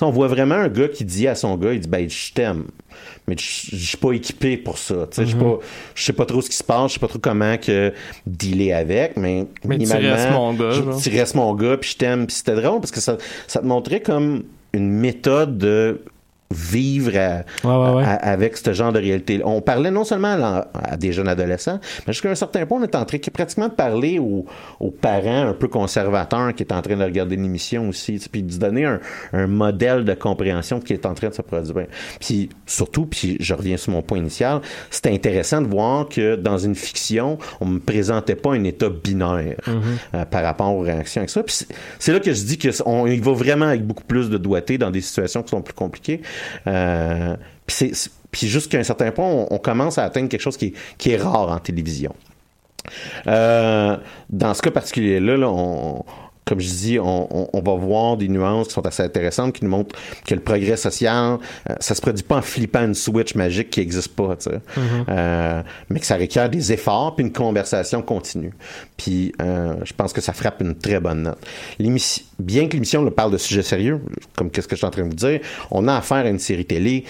On 0.01 0.11
voit 0.11 0.29
vraiment 0.29 0.55
un 0.57 0.69
gars 0.69 0.89
qui 0.89 1.05
dit 1.05 1.29
à 1.29 1.35
son 1.35 1.57
gars, 1.57 1.73
il 1.73 1.81
dit, 1.81 1.89
ben, 1.89 2.09
je 2.09 2.33
t'aime. 2.33 2.65
Mais 3.29 3.37
je 3.39 3.77
suis 3.77 3.97
pas 3.99 4.13
équipé 4.13 4.57
pour 4.57 4.79
ça. 4.79 5.07
Je 5.17 5.37
pas- 5.37 5.59
je 5.95 6.03
sais 6.05 6.13
pas 6.13 6.25
trop 6.27 6.41
ce 6.41 6.49
qui 6.51 6.57
se 6.57 6.65
passe, 6.65 6.89
je 6.89 6.95
sais 6.95 7.01
pas 7.01 7.09
trop 7.09 7.19
comment 7.19 7.57
que 7.59 7.93
dealer 8.27 8.73
avec, 8.73 9.17
mais, 9.17 9.47
Mais 9.65 9.77
tu 9.77 9.83
minimalement, 9.85 10.15
restes 10.15 10.31
mon 10.33 10.55
gars, 10.55 10.71
je- 10.71 10.83
genre. 10.83 11.01
tu 11.03 11.11
restes 11.11 11.35
mon 11.35 11.55
gars, 11.55 11.77
puis 11.77 11.91
je 11.91 11.97
t'aime. 11.99 12.27
Puis 12.27 12.37
c'était 12.37 12.55
drôle 12.61 12.81
parce 12.81 12.91
que 12.91 13.01
ça, 13.01 13.19
ça 13.47 13.61
te 13.61 13.67
montrait 13.67 14.01
comme 14.01 14.45
une 14.73 14.91
méthode 14.91 15.59
de 15.59 16.01
vivre 16.51 17.13
à- 17.17 17.45
Ouais, 17.67 17.77
ouais, 17.91 17.97
ouais. 17.97 18.05
à- 18.05 18.15
avec 18.15 18.57
ce 18.57 18.73
genre 18.73 18.93
de 18.93 18.99
réalité. 18.99 19.41
On 19.45 19.61
parlait 19.61 19.91
non 19.91 20.05
seulement 20.05 20.29
à, 20.43 20.69
à 20.75 20.97
des 20.97 21.13
jeunes 21.13 21.29
adolescents, 21.29 21.79
mais 22.07 22.13
jusqu'à 22.13 22.31
un 22.31 22.35
certain 22.35 22.65
point, 22.67 22.81
on 22.81 22.85
est 22.85 22.95
en 22.95 23.05
train 23.05 23.19
pratiquement 23.33 23.69
de 23.69 23.75
parler 23.75 24.19
aux, 24.19 24.47
aux 24.81 24.91
parents 24.91 25.49
un 25.49 25.53
peu 25.53 25.69
conservateurs 25.69 26.55
qui 26.55 26.63
est 26.63 26.73
en 26.73 26.81
train 26.83 26.97
de 26.97 27.05
regarder 27.05 27.37
l'émission 27.37 27.89
aussi, 27.89 28.19
puis 28.31 28.43
de 28.43 28.57
donner 28.57 28.85
un, 28.87 29.01
un 29.33 29.47
modèle 29.47 30.05
de 30.05 30.15
compréhension 30.15 30.81
qui 30.81 30.93
est 30.95 31.05
en 31.07 31.15
train 31.15 31.29
de 31.29 31.35
se 31.35 31.43
produire. 31.43 31.87
Puis 32.21 32.49
surtout, 32.67 33.07
puis 33.07 33.37
je 33.41 33.53
reviens 33.55 33.77
sur 33.77 33.93
mon 33.93 34.03
point 34.03 34.19
initial, 34.19 34.61
c'était 34.91 35.13
intéressant 35.13 35.61
de 35.61 35.67
voir 35.69 36.09
que 36.09 36.37
dans 36.37 36.59
une 36.59 36.75
fiction, 36.75 37.39
on 37.61 37.67
me 37.67 37.79
présentait 37.81 38.37
pas 38.37 38.53
un 38.53 38.65
état 38.65 38.89
binaire 38.89 39.57
euh, 40.15 40.25
par 40.25 40.43
rapport 40.43 40.75
aux 40.75 40.81
réactions 40.81 41.21
avec 41.21 41.31
ça. 41.31 41.43
Puis 41.43 41.55
c'est- 41.55 41.69
c'est 41.99 42.13
là 42.13 42.21
que 42.21 42.33
je 42.33 42.43
dis 42.45 42.57
que 42.59 42.71
c- 42.71 42.83
on 42.87 43.07
y 43.07 43.19
va 43.19 43.33
vraiment 43.33 43.67
avec 43.67 43.85
beaucoup 43.87 44.05
plus 44.05 44.31
de 44.31 44.39
doigté 44.39 44.79
dans 44.79 44.91
des 44.91 45.01
situations 45.01 45.43
qui 45.43 45.51
sont 45.51 45.63
plus 45.63 45.75
compliquées. 45.75 46.23
Euh, 46.67 47.37
puis 48.31 48.47
jusqu'à 48.47 48.79
un 48.79 48.83
certain 48.83 49.11
point, 49.11 49.47
on, 49.51 49.59
commence 49.59 49.99
à 49.99 50.05
atteindre 50.05 50.29
quelque 50.29 50.41
chose 50.41 50.57
qui 50.57 50.75
est, 51.07 51.17
rare 51.17 51.51
en 51.51 51.59
télévision. 51.59 52.15
Euh, 53.27 53.97
dans 54.31 54.55
ce 54.55 54.63
cas 54.63 54.71
particulier-là, 54.71 55.37
là, 55.37 55.49
on, 55.49 56.05
comme 56.49 56.61
je 56.61 56.69
dis, 56.69 56.99
on, 56.99 57.29
on- 57.45 57.49
on 57.53 57.61
va 57.61 57.75
voir 57.75 58.17
des 58.17 58.29
nuances 58.29 58.69
qui 58.69 58.75
sont 58.75 58.87
assez 58.87 59.03
intéressantes, 59.03 59.53
qui 59.55 59.65
nous 59.65 59.71
montrent 59.71 59.95
que 60.27 60.35
le 60.35 60.41
progrès 60.41 60.77
social, 60.77 61.39
euh, 61.69 61.75
ça 61.81 61.95
se 61.95 62.01
produit 62.01 62.23
pas 62.25 62.37
en 62.39 62.43
flippant 62.43 62.85
une 62.85 62.95
switch 62.95 63.35
magique 63.35 63.71
qui 63.71 63.81
n'existe 63.81 64.15
pas, 64.15 64.37
tu 64.37 64.51
sais. 64.51 64.61
Euh, 65.09 65.63
mais 65.91 66.01
que 66.01 66.07
ça 66.07 66.17
requiert 66.17 66.49
des 66.49 66.73
efforts 66.73 67.15
puis 67.17 67.25
une 67.27 67.33
conversation 67.33 68.03
continue. 68.03 68.53
Puis 68.97 69.33
euh, 69.43 69.75
je 69.85 69.93
pense 69.93 70.13
que 70.13 70.21
ça 70.21 70.33
frappe 70.33 70.61
une 70.63 70.75
très 70.75 71.01
bonne 71.01 71.23
note. 71.23 71.39
Bien 72.39 72.69
que 72.69 72.75
l'émission 72.75 73.09
parle 73.11 73.33
de 73.33 73.37
sujets 73.39 73.63
sérieux, 73.63 74.01
comme 74.37 74.51
qu'est-ce 74.51 74.69
que 74.69 74.77
je 74.77 74.79
suis 74.79 74.87
en 74.87 74.91
train 74.91 75.03
de 75.03 75.09
vous 75.09 75.15
dire, 75.15 75.41
on 75.73 75.89
a 75.89 75.97
affaire 75.97 76.19
à 76.25 76.29
une 76.29 76.39
série 76.39 76.65
télé, 76.65 77.05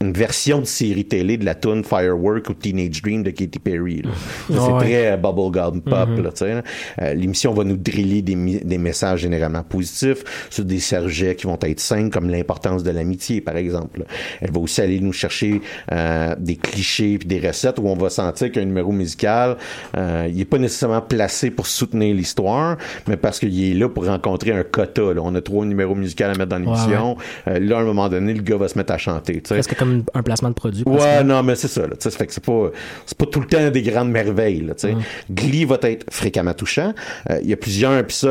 une 0.00 0.12
version 0.12 0.60
de 0.60 0.64
série 0.64 1.04
télé 1.06 1.36
de 1.36 1.44
la 1.44 1.54
tune 1.56 1.82
Firework 1.82 2.48
ou 2.48 2.54
Teenage 2.54 3.02
Dream 3.02 3.22
de 3.24 3.30
Katy 3.30 3.58
Perry. 3.58 4.02
C'est 4.48 4.54
Ouais. 4.58 4.78
très 4.78 5.16
bubblegum 5.16 5.80
pop. 5.82 6.08
tu 6.16 6.22
sais. 6.34 6.62
Euh, 7.02 7.14
L'émission 7.14 7.52
va 7.52 7.64
nous 7.64 7.76
driller 7.76 8.22
des, 8.22 8.36
des 8.46 8.78
messages 8.78 9.20
généralement 9.20 9.62
positifs 9.62 10.24
sur 10.50 10.64
des 10.64 10.78
sujets 10.80 11.34
qui 11.34 11.46
vont 11.46 11.58
être 11.62 11.80
simples, 11.80 12.10
comme 12.10 12.30
l'importance 12.30 12.82
de 12.82 12.90
l'amitié, 12.90 13.40
par 13.40 13.56
exemple. 13.56 14.04
Elle 14.40 14.50
va 14.52 14.60
aussi 14.60 14.80
aller 14.80 15.00
nous 15.00 15.12
chercher 15.12 15.60
euh, 15.92 16.34
des 16.38 16.56
clichés 16.56 17.18
puis 17.18 17.28
des 17.28 17.46
recettes 17.46 17.78
où 17.78 17.88
on 17.88 17.96
va 17.96 18.10
sentir 18.10 18.50
qu'un 18.52 18.64
numéro 18.64 18.92
musical, 18.92 19.56
euh, 19.96 20.28
il 20.30 20.40
est 20.40 20.44
pas 20.44 20.58
nécessairement 20.58 21.00
placé 21.00 21.50
pour 21.50 21.66
soutenir 21.66 22.14
l'histoire, 22.14 22.76
mais 23.06 23.16
parce 23.16 23.38
qu'il 23.38 23.62
est 23.70 23.74
là 23.74 23.88
pour 23.88 24.06
rencontrer 24.06 24.52
un 24.52 24.62
quota. 24.62 25.02
là. 25.14 25.20
On 25.22 25.34
a 25.34 25.40
trois 25.40 25.64
numéros 25.64 25.94
musicaux 25.94 26.24
à 26.24 26.28
mettre 26.28 26.46
dans 26.46 26.58
l'émission. 26.58 27.16
Euh, 27.46 27.58
là, 27.58 27.78
à 27.78 27.80
un 27.80 27.84
moment 27.84 28.08
donné, 28.08 28.34
le 28.34 28.42
gars 28.42 28.56
va 28.56 28.68
se 28.68 28.76
mettre 28.78 28.92
à 28.92 28.98
chanter. 28.98 29.40
Presque 29.40 29.76
comme 29.76 30.04
un 30.14 30.22
placement 30.22 30.48
de 30.50 30.54
produit. 30.54 30.82
Ouais, 30.86 31.22
non, 31.24 31.42
mais 31.42 31.54
c'est 31.54 31.68
ça. 31.68 31.82
Là, 31.82 31.94
fait 31.98 32.26
que 32.26 32.32
c'est 32.32 32.44
pas, 32.44 32.70
c'est 33.06 33.16
pas 33.16 33.26
tout 33.26 33.40
le 33.40 33.46
temps 33.46 33.70
des 33.70 33.82
grandes 33.82 34.10
merveilles. 34.10 34.62
Là, 34.62 34.74
tu 34.74 34.88
sais. 34.88 34.94
Glee 35.30 35.64
va 35.64 35.78
être 35.82 36.06
fréquemment 36.10 36.54
touchant. 36.54 36.94
Euh, 37.30 37.38
Il 37.42 37.48
y 37.48 37.52
a 37.52 37.56
plusieurs 37.56 37.96
épisodes, 37.98 38.27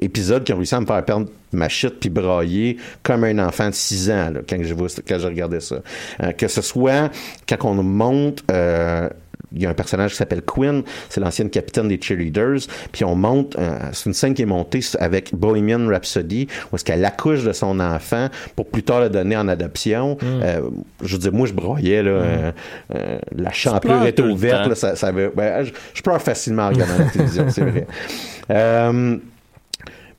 épisodes 0.00 0.44
qui 0.44 0.52
ont 0.52 0.56
réussi 0.56 0.74
à 0.74 0.80
me 0.80 0.86
faire 0.86 1.04
perdre 1.04 1.26
ma 1.52 1.68
shit 1.68 2.00
puis 2.00 2.10
brailler 2.10 2.78
comme 3.02 3.22
un 3.24 3.38
enfant 3.38 3.68
de 3.70 3.74
6 3.74 4.10
ans 4.10 4.30
là, 4.34 4.40
quand 4.48 4.56
je 4.60 4.74
vois 4.74 4.88
quand 5.06 5.18
je 5.18 5.26
regardais 5.26 5.60
ça. 5.60 5.76
Euh, 6.22 6.32
que 6.32 6.48
ce 6.48 6.62
soit 6.62 7.10
quand 7.48 7.56
on 7.64 7.74
nous 7.74 7.82
montre 7.82 8.42
euh, 8.50 9.08
il 9.56 9.62
y 9.62 9.66
a 9.66 9.70
un 9.70 9.74
personnage 9.74 10.10
qui 10.10 10.16
s'appelle 10.16 10.42
Quinn, 10.42 10.82
c'est 11.08 11.20
l'ancienne 11.20 11.48
capitaine 11.48 11.86
des 11.86 12.00
cheerleaders, 12.00 12.58
puis 12.90 13.04
on 13.04 13.14
monte, 13.14 13.56
euh, 13.56 13.78
c'est 13.92 14.06
une 14.06 14.12
scène 14.14 14.34
qui 14.34 14.42
est 14.42 14.46
montée 14.46 14.80
avec 14.98 15.32
Bohemian 15.32 15.86
Rhapsody, 15.86 16.48
où 16.72 16.74
est-ce 16.74 16.84
qu'elle 16.84 17.04
accouche 17.04 17.44
de 17.44 17.52
son 17.52 17.78
enfant 17.78 18.30
pour 18.56 18.66
plus 18.66 18.82
tard 18.82 19.00
le 19.02 19.10
donner 19.10 19.36
en 19.36 19.46
adoption. 19.46 20.18
Euh, 20.24 20.60
je 21.04 21.12
veux 21.12 21.18
dire, 21.20 21.32
moi, 21.32 21.46
je 21.46 21.52
broyais, 21.52 22.02
là, 22.02 22.10
euh, 22.10 23.18
la 23.36 23.52
champlure 23.52 24.04
était 24.06 24.22
ouverte, 24.22 24.66
là, 24.70 24.74
ça, 24.74 24.96
ça 24.96 25.06
avait- 25.08 25.30
ben, 25.36 25.62
je, 25.62 25.70
je 25.94 26.02
pleure 26.02 26.20
facilement 26.20 26.64
en 26.64 26.68
regardant 26.70 26.98
la 26.98 27.04
télévision, 27.10 27.46
c'est 27.48 27.62
vrai. 27.62 27.86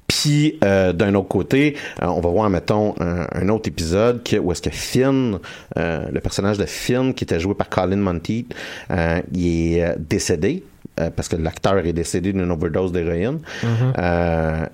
Puis 0.07 0.57
euh, 0.63 0.93
d'un 0.93 1.15
autre 1.15 1.27
côté, 1.27 1.75
euh, 2.01 2.07
on 2.07 2.21
va 2.21 2.29
voir, 2.29 2.49
mettons, 2.49 2.93
un, 2.99 3.27
un 3.31 3.49
autre 3.49 3.67
épisode 3.69 4.23
que, 4.23 4.37
où 4.37 4.51
est-ce 4.51 4.61
que 4.61 4.69
Finn, 4.69 5.39
euh, 5.77 6.05
le 6.11 6.19
personnage 6.19 6.57
de 6.57 6.65
Finn, 6.65 7.13
qui 7.13 7.23
était 7.23 7.39
joué 7.39 7.55
par 7.55 7.69
Colin 7.69 7.97
Monteith, 7.97 8.53
il 9.33 9.77
est 9.77 9.95
décédé 9.97 10.63
parce 11.15 11.27
que 11.27 11.35
l'acteur 11.35 11.77
est 11.85 11.93
décédé 11.93 12.31
d'une 12.33 12.49
overdose 12.51 12.91
d'héroïne. 12.91 13.39
Euh, 13.97 14.65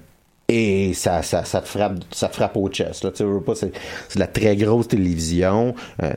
et 0.50 0.94
ça, 0.94 1.22
ça, 1.22 1.46
ça 1.46 1.62
te 1.62 1.68
frappe, 1.68 2.00
ça 2.12 2.28
te 2.28 2.36
frappe 2.36 2.58
au 2.58 2.68
chest. 2.68 3.06
Là, 3.06 3.12
tu 3.12 3.18
sais, 3.18 3.24
veux 3.24 3.40
pas, 3.40 3.56
c'est, 3.56 3.68
de 3.68 4.20
la 4.20 4.28
très 4.28 4.58
grosse 4.58 4.90
télévision, 4.90 5.74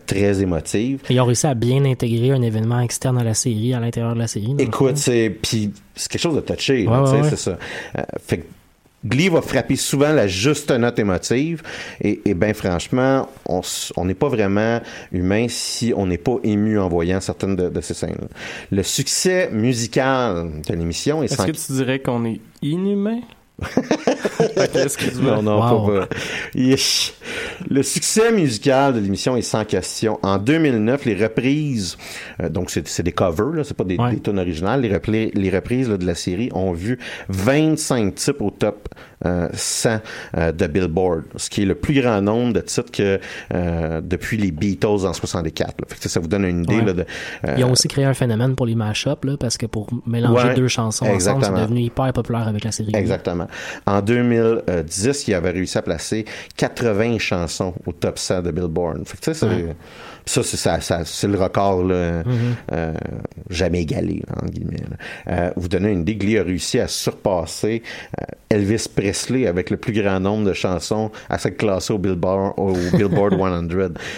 très 0.07 0.43
émotive. 0.43 1.01
Et 1.09 1.15
Ils 1.15 1.21
ont 1.21 1.25
réussi 1.25 1.47
à 1.47 1.55
bien 1.55 1.85
intégrer 1.85 2.33
un 2.33 2.43
événement 2.43 2.81
externe 2.81 3.17
à 3.17 3.23
la 3.23 3.35
série, 3.35 3.75
à 3.75 3.81
l'intérieur 3.81 4.15
de 4.15 4.19
la 4.19 4.27
série. 4.27 4.57
Écoute, 4.59 4.97
c'est 4.97 5.31
puis 5.31 5.73
c'est 5.95 6.11
quelque 6.11 6.21
chose 6.21 6.35
de 6.35 6.41
touché, 6.41 6.87
Ouais, 6.89 7.23
c'est 7.31 7.37
ça. 7.37 7.57
Fait 8.27 8.39
que 8.39 8.45
Glee 9.05 9.29
va 9.29 9.43
frapper 9.43 9.77
souvent 9.77 10.13
la 10.13 10.27
juste 10.27 10.71
note 10.71 10.99
émotive 10.99 11.63
et, 12.01 12.21
et 12.25 12.35
ben 12.35 12.55
franchement, 12.55 13.29
on 13.47 14.05
n'est 14.05 14.15
pas 14.15 14.29
vraiment 14.29 14.81
humain 15.13 15.47
si 15.49 15.93
on 15.97 16.07
n'est 16.07 16.19
pas 16.19 16.37
ému 16.43 16.79
en 16.79 16.89
voyant 16.89 17.21
certaines 17.21 17.57
de, 17.57 17.69
de 17.69 17.81
ces 17.81 17.95
scènes. 17.95 18.29
Le 18.71 18.83
succès 18.83 19.51
musical 19.53 20.51
de 20.67 20.75
l'émission 20.75 21.23
est, 21.23 21.27
Est-ce 21.27 21.37
sans 21.37 21.47
que 21.47 21.53
tu 21.53 21.73
dirais 21.73 21.99
qu'on 22.01 22.25
est 22.25 22.41
inhumain? 22.63 23.21
excuse-moi. 24.75 25.37
non, 25.37 25.43
non, 25.43 25.61
Wow. 25.61 25.87
pas, 25.93 26.07
pas. 26.07 26.09
Le 27.69 27.83
succès 27.83 28.33
musical 28.33 28.95
de 28.95 29.01
l'émission 29.01 29.37
est 29.37 29.43
sans 29.43 29.65
question. 29.65 30.19
En 30.23 30.39
2009, 30.39 31.05
les 31.05 31.15
reprises, 31.15 31.97
euh, 32.43 32.49
donc 32.49 32.71
c'est 32.71 33.03
des 33.03 33.13
covers, 33.13 33.53
là, 33.55 33.65
c'est 33.65 33.77
pas 33.77 33.85
des, 33.85 33.97
Ouais. 33.97 34.15
des 34.15 34.21
tunes 34.21 34.39
originales, 34.39 34.81
les, 34.81 35.51
reprises 35.51 35.89
là, 35.89 35.97
de 35.97 36.07
la 36.07 36.15
série 36.15 36.51
ont 36.53 36.73
vu 36.73 36.99
25 37.29 38.15
titres 38.15 38.43
au 38.43 38.51
top 38.51 38.89
100 39.53 40.01
euh, 40.37 40.53
de 40.53 40.66
Billboard, 40.66 41.22
ce 41.37 41.49
qui 41.51 41.62
est 41.62 41.66
le 41.66 41.75
plus 41.75 42.01
grand 42.01 42.20
nombre 42.20 42.53
de 42.53 42.61
titres 42.61 42.93
que 42.93 43.18
euh, 43.55 44.01
depuis 44.03 44.37
les 44.37 44.51
Beatles 44.51 45.07
en 45.07 45.12
64. 45.12 45.81
là. 45.81 45.87
Fait 45.89 45.97
que 45.97 46.03
ça, 46.03 46.09
ça 46.09 46.20
vous 46.20 46.29
donne 46.29 46.45
une 46.45 46.62
idée 46.64 46.77
Ouais. 46.77 46.85
là, 46.85 46.93
de... 46.93 47.05
euh, 47.47 47.55
Ils 47.59 47.64
ont 47.64 47.72
aussi 47.72 47.89
créé 47.89 48.05
un 48.05 48.14
phénomène 48.14 48.55
pour 48.55 48.66
les 48.66 48.75
mash-ups, 48.75 49.25
là, 49.25 49.37
parce 49.39 49.57
que 49.57 49.66
pour 49.66 49.89
mélanger 50.07 50.49
Ouais, 50.49 50.55
deux 50.55 50.68
chansons 50.68 51.05
ensemble, 51.05 51.14
exactement. 51.14 51.57
c'est 51.57 51.62
devenu 51.62 51.81
hyper 51.83 52.12
populaire 52.12 52.49
avec 52.49 52.64
la 52.64 52.72
série. 52.72 52.93
Exactement. 52.95 53.47
En 53.87 54.01
2010, 54.03 55.29
il 55.29 55.35
avait 55.35 55.51
réussi 55.51 55.79
à 55.79 55.83
placer 55.83 56.25
80 56.57 57.18
chansons 57.18 57.75
au 57.87 57.93
top 57.93 58.18
100 58.18 58.43
de 58.43 58.51
Billboard. 58.51 59.07
Fait 59.07 59.16
que, 59.18 59.25
sais, 59.25 59.35
c'est- 59.35 59.77
ça, 60.27 60.43
c'est 60.43 60.57
ça, 60.57 60.81
ça- 60.81 61.05
c'est 61.05 61.29
le 61.29 61.39
record 61.39 61.85
là, 61.85 62.22
euh, 62.72 62.95
jamais 63.51 63.83
égalé, 63.83 64.22
là, 64.27 64.35
en 64.43 64.47
guillemets. 64.47 64.77
là. 64.91 64.97
Euh, 65.33 65.51
vous 65.57 65.68
donnez 65.68 65.91
une 65.91 66.01
idée, 66.01 66.16
Glee 66.16 66.39
a 66.39 66.43
réussi 66.43 66.81
à 66.81 66.89
surpasser 66.89 67.83
euh, 68.20 68.25
Elvis 68.51 68.87
Presley 68.95 69.47
avec 69.47 69.70
le 69.70 69.77
plus 69.77 69.93
grand 69.93 70.20
nombre 70.20 70.45
de 70.47 70.53
chansons 70.53 71.11
à 71.29 71.39
s'être 71.39 71.57
classé 71.59 71.93
au 71.93 71.99
Billboard, 71.99 72.55
au 72.57 72.72
Billboard 72.97 73.35
100. 73.39 73.68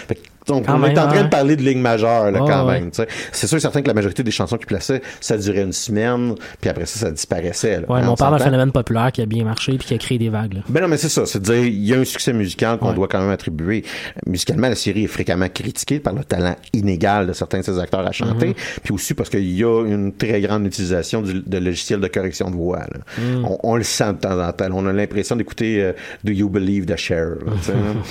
Fait 0.07 0.15
que, 0.15 0.21
donc, 0.47 0.65
Quand 0.65 0.75
on 0.75 0.79
même, 0.79 0.91
est 0.91 0.99
en 0.99 1.07
train 1.07 1.17
ouais. 1.17 1.23
de 1.23 1.29
parler 1.29 1.55
de 1.55 1.61
ligne 1.61 1.79
majeure, 1.81 2.31
là, 2.31 2.41
Ouais, 2.43 2.49
quand 2.49 2.65
ouais. 2.67 2.79
même. 2.79 2.91
tu 2.91 2.97
sais. 2.97 3.07
C'est 3.31 3.47
sûr 3.47 3.57
et 3.57 3.61
certain 3.61 3.81
que 3.81 3.87
la 3.87 3.93
majorité 3.93 4.23
des 4.23 4.31
chansons 4.31 4.57
qu'ils 4.57 4.67
plaçaient, 4.67 5.01
ça 5.19 5.37
durait 5.37 5.61
une 5.63 5.73
semaine, 5.73 6.35
puis 6.61 6.69
après 6.69 6.85
ça, 6.85 6.99
ça 6.99 7.11
disparaissait. 7.11 7.81
là. 7.81 7.89
Ouais, 7.89 7.99
mais 8.01 8.05
Hein, 8.07 8.09
on 8.11 8.15
parle 8.15 8.37
d'un 8.37 8.43
phénomène 8.45 8.71
populaire 8.71 9.11
qui 9.11 9.21
a 9.21 9.25
bien 9.25 9.43
marché 9.43 9.77
puis 9.77 9.87
qui 9.87 9.93
a 9.93 9.97
créé 9.97 10.17
des 10.17 10.29
vagues. 10.29 10.53
là. 10.55 10.59
Ben 10.69 10.81
non, 10.81 10.87
mais 10.87 10.97
c'est 10.97 11.09
ça. 11.09 11.25
C'est 11.25 11.39
de 11.39 11.43
dire, 11.45 11.63
il 11.65 11.85
y 11.85 11.93
a 11.93 11.97
un 11.99 12.05
succès 12.05 12.33
musical 12.33 12.77
qu'on 12.77 12.89
Ouais. 12.89 12.95
doit 12.95 13.07
quand 13.07 13.19
même 13.19 13.29
attribuer. 13.31 13.83
Musicalement, 14.25 14.69
la 14.69 14.75
série 14.75 15.03
est 15.03 15.07
fréquemment 15.07 15.47
critiquée 15.53 15.99
par 15.99 16.13
le 16.13 16.23
talent 16.23 16.55
inégal 16.73 17.27
de 17.27 17.33
certains 17.33 17.59
de 17.59 17.63
ses 17.63 17.79
acteurs 17.79 18.05
à 18.07 18.11
chanter, 18.11 18.55
puis 18.83 18.93
aussi 18.93 19.13
parce 19.13 19.29
qu'il 19.29 19.49
y 19.51 19.63
a 19.63 19.85
une 19.85 20.13
très 20.13 20.41
grande 20.41 20.65
utilisation 20.65 21.21
du- 21.21 21.41
de 21.45 21.57
logiciels 21.57 21.99
de 21.99 22.07
correction 22.07 22.49
de 22.49 22.55
voix. 22.55 22.79
là. 22.79 22.99
On, 23.43 23.57
on 23.63 23.75
le 23.75 23.83
sent 23.83 24.13
de 24.13 24.17
temps 24.19 24.39
en 24.41 24.51
temps. 24.51 24.67
On 24.71 24.85
a 24.87 24.93
l'impression 24.93 25.35
d'écouter 25.35 25.81
euh, 25.83 25.93
Do 26.23 26.31
You 26.31 26.49
Believe 26.49 26.85
sais, 26.97 27.13
hein. 27.13 27.35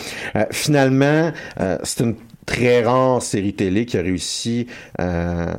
Euh, 0.37 0.45
finalement, 0.51 1.33
euh, 1.61 1.79
c'est 1.83 2.05
une 2.05 2.15
très 2.47 2.83
rare 2.85 3.23
série 3.23 3.55
télé 3.55 3.85
qui 3.85 3.99
a 3.99 4.03
réussi 4.03 4.67
euh, 5.01 5.55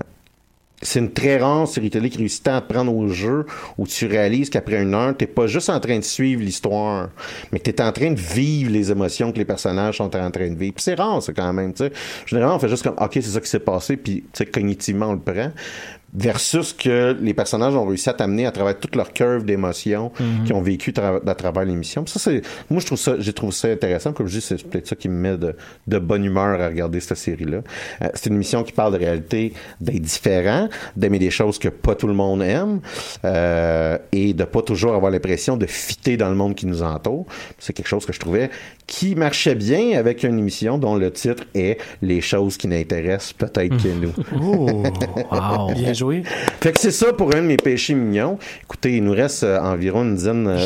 c'est 0.81 0.99
une 0.99 1.11
très 1.11 1.38
rare 1.38 1.67
série 1.67 1.89
télé 1.89 2.09
qui 2.09 2.19
réussit 2.19 2.47
à 2.47 2.61
te 2.61 2.71
prendre 2.71 2.93
au 2.93 3.07
jeu 3.07 3.45
où 3.77 3.88
tu 3.88 4.05
réalises 4.05 4.49
qu'après 4.49 4.81
une 4.81 4.93
heure, 4.93 5.15
t'es 5.17 5.25
pas 5.25 5.47
juste 5.47 5.69
en 5.69 5.79
train 5.79 5.97
de 5.97 6.03
suivre 6.03 6.41
l'histoire, 6.41 7.09
mais 7.51 7.59
que 7.59 7.71
t'es 7.71 7.81
en 7.81 7.91
train 7.91 8.11
de 8.11 8.19
vivre 8.19 8.71
les 8.71 8.91
émotions 8.91 9.31
que 9.31 9.39
les 9.39 9.45
personnages 9.45 9.97
sont 9.97 10.15
en 10.15 10.31
train 10.31 10.49
de 10.49 10.55
vivre. 10.55 10.75
C'est 10.77 10.93
rare, 10.93 11.21
ça, 11.23 11.33
quand 11.33 11.51
même, 11.51 11.73
tu 11.73 11.85
sais. 11.85 11.91
Généralement, 12.27 12.57
on 12.57 12.59
fait 12.59 12.69
juste 12.69 12.83
comme, 12.83 12.95
OK, 12.99 13.11
c'est 13.13 13.23
ça 13.23 13.41
qui 13.41 13.49
s'est 13.49 13.59
passé, 13.59 13.97
puis, 13.97 14.21
tu 14.21 14.27
sais, 14.33 14.45
cognitivement, 14.45 15.07
on 15.07 15.13
le 15.13 15.19
prend 15.19 15.51
versus 16.14 16.74
que 16.74 17.16
les 17.20 17.34
personnages 17.34 17.76
ont 17.76 17.86
réussi 17.86 18.10
à 18.10 18.14
t'amener 18.14 18.45
à 18.45 18.51
travers 18.51 18.80
toute 18.80 18.95
leur 18.95 19.14
curve 19.14 19.43
d'émotions 19.45 20.12
qu'ils 20.45 20.53
ont 20.53 20.62
vécu 20.62 20.91
tra- 20.91 21.22
à 21.28 21.36
travers 21.36 21.66
l'émission. 21.66 22.05
Ça, 22.08 22.20
c'est, 22.20 22.41
moi, 22.70 22.80
je 22.80 22.86
trouve 22.86 22.97
ça, 22.97 23.16
j'ai 23.20 23.34
trouvé 23.34 23.51
ça 23.51 23.68
intéressant. 23.68 24.14
Comme 24.14 24.28
je 24.28 24.39
dis, 24.39 24.41
c'est 24.41 24.64
peut-être 24.64 24.88
ça 24.88 24.95
qui 24.95 25.10
me 25.10 25.16
met 25.16 25.38
de, 25.38 25.55
de 25.86 25.99
bonne 25.99 26.24
humeur 26.24 26.62
à 26.62 26.68
regarder 26.68 26.99
cette 26.99 27.18
série-là. 27.18 27.60
Euh, 28.01 28.08
c'est 28.14 28.28
une 28.30 28.36
émission 28.36 28.64
qui 28.64 28.72
parle 28.72 28.93
de 28.93 28.99
réalité, 28.99 29.53
d'être 29.82 30.01
différent, 30.01 30.70
d'aimer 30.95 31.20
des 31.20 31.30
choses 31.30 31.60
que 31.60 31.68
pas 31.70 31.95
tout 31.95 32.08
le 32.08 32.14
monde 32.14 32.41
aime, 32.41 32.80
euh, 33.26 33.97
et 34.12 34.34
de 34.34 34.43
pas 34.45 34.62
toujours 34.62 34.95
avoir 34.95 35.12
l'impression 35.12 35.58
de 35.58 35.66
fitter 35.66 36.18
dans 36.18 36.30
le 36.30 36.36
monde 36.36 36.55
qui 36.55 36.66
nous 36.66 36.84
entoure. 36.84 37.26
C'est 37.60 37.74
quelque 37.74 37.88
chose 37.88 38.05
que 38.05 38.14
je 38.14 38.20
trouvais 38.20 38.49
qui 38.88 39.16
marchait 39.16 39.55
bien 39.55 39.99
avec 39.99 40.24
une 40.24 40.39
émission 40.39 40.78
dont 40.78 40.95
le 40.95 41.12
titre 41.12 41.43
est 41.53 41.78
Les 42.01 42.22
choses 42.22 42.55
qui 42.55 42.70
n'intéressent 42.70 43.34
peut-être 43.34 43.76
que 43.76 43.89
nous. 43.89 44.14
Oh, 44.41 44.84
wow. 45.30 45.74
Bien 45.74 45.93
joué. 45.97 46.23
Fait 46.61 46.71
que 46.71 46.79
c'est 46.79 46.91
ça 46.91 47.13
pour 47.13 47.35
un 47.35 47.41
de 47.41 47.47
mes 47.47 47.57
péchés 47.57 47.93
mignons. 47.93 48.37
Écoutez, 48.63 48.97
il 48.97 49.03
nous 49.03 49.11
reste 49.11 49.43
euh, 49.43 49.59
environ 49.59 50.03
une 50.03 50.15
dizaine, 50.15 50.47
euh, 50.47 50.65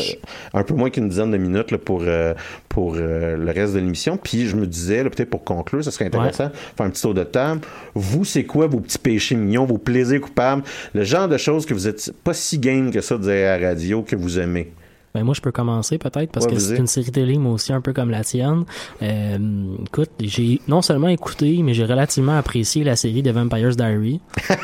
un 0.53 0.63
peu 0.63 0.73
moins 0.73 0.89
qu'une 0.89 1.09
dizaine 1.09 1.31
de 1.31 1.37
minutes 1.37 1.71
là, 1.71 1.77
pour 1.77 2.03
euh, 2.05 2.33
pour 2.69 2.95
le 2.95 3.51
reste 3.51 3.73
de 3.73 3.79
l'émission. 3.79 4.17
Puis 4.17 4.47
je 4.47 4.55
me 4.55 4.65
disais, 4.65 5.03
peut-être 5.03 5.29
pour 5.29 5.43
conclure, 5.43 5.83
ça 5.83 5.91
serait 5.91 6.05
intéressant, 6.05 6.49
faire 6.77 6.85
un 6.85 6.89
petit 6.89 7.01
tour 7.01 7.13
de 7.13 7.23
table. 7.23 7.61
Vous, 7.95 8.23
c'est 8.23 8.45
quoi 8.45 8.67
vos 8.67 8.79
petits 8.79 8.97
péchés 8.97 9.35
mignons, 9.35 9.65
vos 9.65 9.77
plaisirs 9.77 10.21
coupables, 10.21 10.63
le 10.93 11.03
genre 11.03 11.27
de 11.27 11.37
choses 11.37 11.65
que 11.65 11.73
vous 11.73 11.87
êtes 11.87 12.13
pas 12.23 12.33
si 12.33 12.59
game 12.59 12.91
que 12.91 13.01
ça 13.01 13.17
de 13.17 13.23
dire 13.23 13.49
à 13.49 13.57
la 13.57 13.67
radio 13.69 14.03
que 14.03 14.15
vous 14.15 14.39
aimez? 14.39 14.71
Ben 15.13 15.23
moi, 15.23 15.33
je 15.33 15.41
peux 15.41 15.51
commencer 15.51 15.97
peut-être 15.97 16.31
parce 16.31 16.45
Ouais, 16.45 16.53
que 16.53 16.59
c'est 16.59 16.77
une 16.77 16.87
série 16.87 17.11
télé, 17.11 17.37
moi 17.37 17.53
aussi, 17.53 17.73
un 17.73 17.81
peu 17.81 17.91
comme 17.93 18.09
la 18.11 18.23
tienne. 18.23 18.63
Euh, 19.01 19.37
écoute, 19.85 20.09
j'ai 20.21 20.61
non 20.67 20.81
seulement 20.81 21.09
écouté, 21.09 21.59
mais 21.63 21.73
j'ai 21.73 21.85
relativement 21.85 22.37
apprécié 22.37 22.83
la 22.83 22.95
série 22.95 23.21
de 23.21 23.31
Vampire's 23.31 23.75
Diary. 23.77 24.19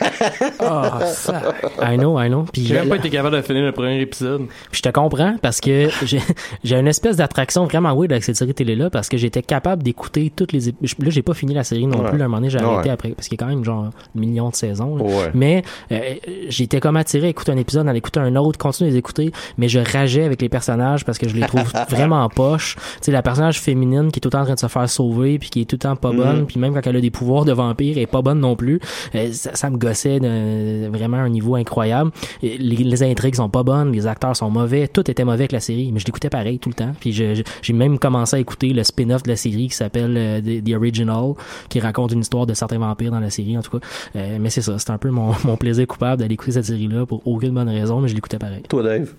Ah, 0.59 0.99
ça. 1.05 1.53
I 1.81 1.97
know, 1.97 2.19
I 2.19 2.27
know. 2.27 2.43
Puis 2.51 2.65
J'ai 2.65 2.75
même 2.75 2.89
pas 2.89 2.95
été 2.97 3.09
capable 3.09 3.35
de 3.35 3.41
finir 3.41 3.63
le 3.63 3.71
premier 3.71 4.01
épisode. 4.01 4.47
Puis 4.71 4.79
je 4.79 4.81
te 4.81 4.89
comprends 4.89 5.35
parce 5.41 5.61
que 5.61 5.89
j'ai 6.05 6.19
j'ai 6.63 6.75
une 6.75 6.87
espèce 6.87 7.17
d'attraction 7.17 7.65
vraiment 7.65 7.93
weird 7.95 8.11
avec 8.11 8.23
cette 8.23 8.35
série 8.35 8.53
télé 8.53 8.75
là 8.75 8.89
parce 8.89 9.09
que 9.09 9.17
j'étais 9.17 9.41
capable 9.43 9.83
d'écouter 9.83 10.31
toutes 10.35 10.51
les 10.53 10.69
ép- 10.71 11.03
là 11.03 11.09
j'ai 11.09 11.21
pas 11.21 11.33
fini 11.33 11.53
la 11.53 11.63
série 11.63 11.85
non 11.87 11.99
Ouais. 12.01 12.09
plus 12.09 12.21
à 12.21 12.25
un 12.25 12.27
moment 12.27 12.37
donné 12.37 12.49
j'ai 12.49 12.59
arrêté 12.59 12.89
Ouais. 12.89 12.93
après 12.93 13.09
parce 13.11 13.27
qu'il 13.27 13.39
y 13.39 13.43
a 13.43 13.45
quand 13.45 13.51
même 13.53 13.63
genre 13.63 13.89
millions 14.15 14.49
de 14.49 14.55
saisons 14.55 14.97
là. 14.97 15.03
Ouais. 15.03 15.31
mais 15.33 15.63
euh, 15.91 16.15
j'étais 16.49 16.79
comme 16.79 16.97
attiré 16.97 17.27
à 17.27 17.29
écouter 17.29 17.51
un 17.51 17.57
épisode 17.57 17.87
à 17.87 17.95
écouter 17.95 18.19
un 18.19 18.35
autre 18.35 18.57
continuer 18.57 18.89
à 18.89 18.93
les 18.93 18.97
écouter 18.97 19.31
mais 19.57 19.67
je 19.69 19.79
rageais 19.79 20.23
avec 20.23 20.36
les 20.41 20.49
personnages 20.49 21.05
parce 21.05 21.17
que 21.17 21.27
je 21.27 21.35
les 21.35 21.41
trouve 21.41 21.71
vraiment 21.89 22.27
poches. 22.29 22.75
Tu 22.75 22.81
sais 23.01 23.11
la 23.11 23.21
personnage 23.21 23.59
féminine 23.59 24.11
qui 24.11 24.19
est 24.19 24.21
tout 24.21 24.27
le 24.27 24.31
temps 24.31 24.41
en 24.41 24.45
train 24.45 24.55
de 24.55 24.59
se 24.59 24.67
faire 24.67 24.89
sauver 24.89 25.39
puis 25.39 25.49
qui 25.49 25.61
est 25.61 25.65
tout 25.65 25.75
le 25.75 25.79
temps 25.79 25.95
pas 25.95 26.11
bonne 26.11 26.45
puis 26.45 26.59
même 26.59 26.73
quand 26.73 26.81
elle 26.85 26.95
a 26.95 27.01
des 27.01 27.11
pouvoirs 27.11 27.45
de 27.45 27.51
vampire 27.51 27.97
elle 27.97 28.03
est 28.03 28.07
pas 28.07 28.21
bonne 28.21 28.39
non 28.39 28.55
plus. 28.55 28.79
Euh, 29.15 29.31
ça, 29.31 29.55
ça 29.55 29.69
me 29.69 29.77
gossait 29.77 30.19
de, 30.19 30.87
vraiment 30.89 31.17
à 31.17 31.21
un 31.21 31.29
niveau 31.29 31.55
incroyable. 31.55 32.11
Les, 32.41 32.57
les 32.57 33.03
intrigues 33.03 33.35
sont 33.35 33.49
pas 33.49 33.63
bonnes 33.63 33.91
les 33.91 34.07
acteurs 34.07 34.35
sont 34.35 34.49
mauvais 34.49 34.87
tout 34.87 35.09
était 35.09 35.23
mauvais 35.23 35.37
avec 35.37 35.51
la 35.51 35.59
série 35.59 35.91
mais 35.91 35.99
je 35.99 36.05
l'écoutais 36.05 36.29
pareil 36.29 36.59
tout 36.59 36.69
le 36.69 36.75
temps. 36.75 36.91
Puis 36.99 37.11
j'ai 37.11 37.73
même 37.73 37.99
commencé 37.99 38.35
à 38.35 38.39
écouter 38.39 38.69
le 38.73 38.83
spin-off 38.83 39.23
de 39.23 39.29
la 39.29 39.35
série 39.35 39.67
qui 39.67 39.75
s'appelle 39.75 40.15
euh, 40.17 40.41
The, 40.41 40.63
The 40.63 40.73
Original 40.75 41.33
qui 41.69 41.79
raconte 41.79 42.11
une 42.11 42.21
histoire 42.21 42.45
de 42.45 42.53
certains 42.53 42.79
vampires 42.79 43.11
dans 43.11 43.19
la 43.19 43.29
série 43.29 43.57
en 43.57 43.61
tout 43.61 43.79
cas. 43.79 43.85
Euh, 44.15 44.37
mais 44.39 44.49
c'est 44.49 44.61
ça 44.61 44.77
c'est 44.79 44.91
un 44.91 44.97
peu 44.97 45.09
mon, 45.09 45.33
mon 45.43 45.57
plaisir 45.57 45.87
coupable 45.87 46.21
d'aller 46.21 46.33
écouter 46.33 46.53
cette 46.53 46.65
série 46.65 46.87
là 46.87 47.05
pour 47.05 47.25
aucune 47.25 47.53
bonne 47.53 47.69
raison 47.69 48.01
mais 48.01 48.07
je 48.07 48.15
l'écoutais 48.15 48.37
pareil. 48.37 48.63
Toi, 48.67 48.83
Dave? 48.83 49.13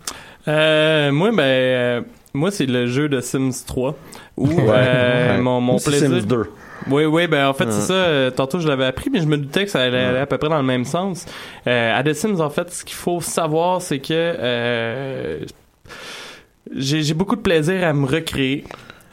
Euh, 0.49 1.13
moi, 1.13 1.31
ben, 1.31 1.43
euh, 1.43 2.01
moi, 2.35 2.51
c'est 2.51 2.67
le 2.67 2.87
jeu 2.87 3.09
de 3.09 3.21
Sims 3.21 3.65
3. 3.67 3.95
Où, 4.37 4.49
euh, 4.49 5.37
Ouais. 5.37 5.41
mon, 5.43 5.79
plaisir. 5.79 6.09
Sims 6.09 6.27
2. 6.27 6.45
Oui, 6.91 7.05
oui, 7.05 7.27
ben 7.27 7.47
en 7.49 7.55
fait, 7.55 7.65
Ouais. 7.67 7.73
c'est 7.73 7.87
ça. 7.89 7.93
euh, 7.93 8.31
tantôt, 8.31 8.61
je 8.61 8.69
l'avais 8.69 8.87
appris, 8.87 9.11
mais 9.11 9.21
je 9.21 9.27
me 9.27 9.37
doutais 9.37 9.65
que 9.65 9.71
ça 9.71 9.81
allait 9.83 9.99
aller 10.01 10.19
à 10.19 10.27
peu 10.27 10.39
près 10.39 10.49
dans 10.49 10.57
le 10.59 10.63
même 10.63 10.85
sens. 10.85 11.27
Euh, 11.67 11.99
à 11.99 12.03
The 12.03 12.13
Sims, 12.15 12.41
en 12.41 12.51
fait, 12.51 12.73
ce 12.73 12.85
qu'il 12.85 12.95
faut 12.97 13.21
savoir, 13.21 13.83
c'est 13.83 13.99
que 13.99 14.07
euh, 14.13 15.41
j'ai 16.75 17.15
beaucoup 17.15 17.37
de 17.37 17.41
plaisir 17.43 17.87
à 17.87 17.93
me 17.93 18.07
recréer. 18.07 18.65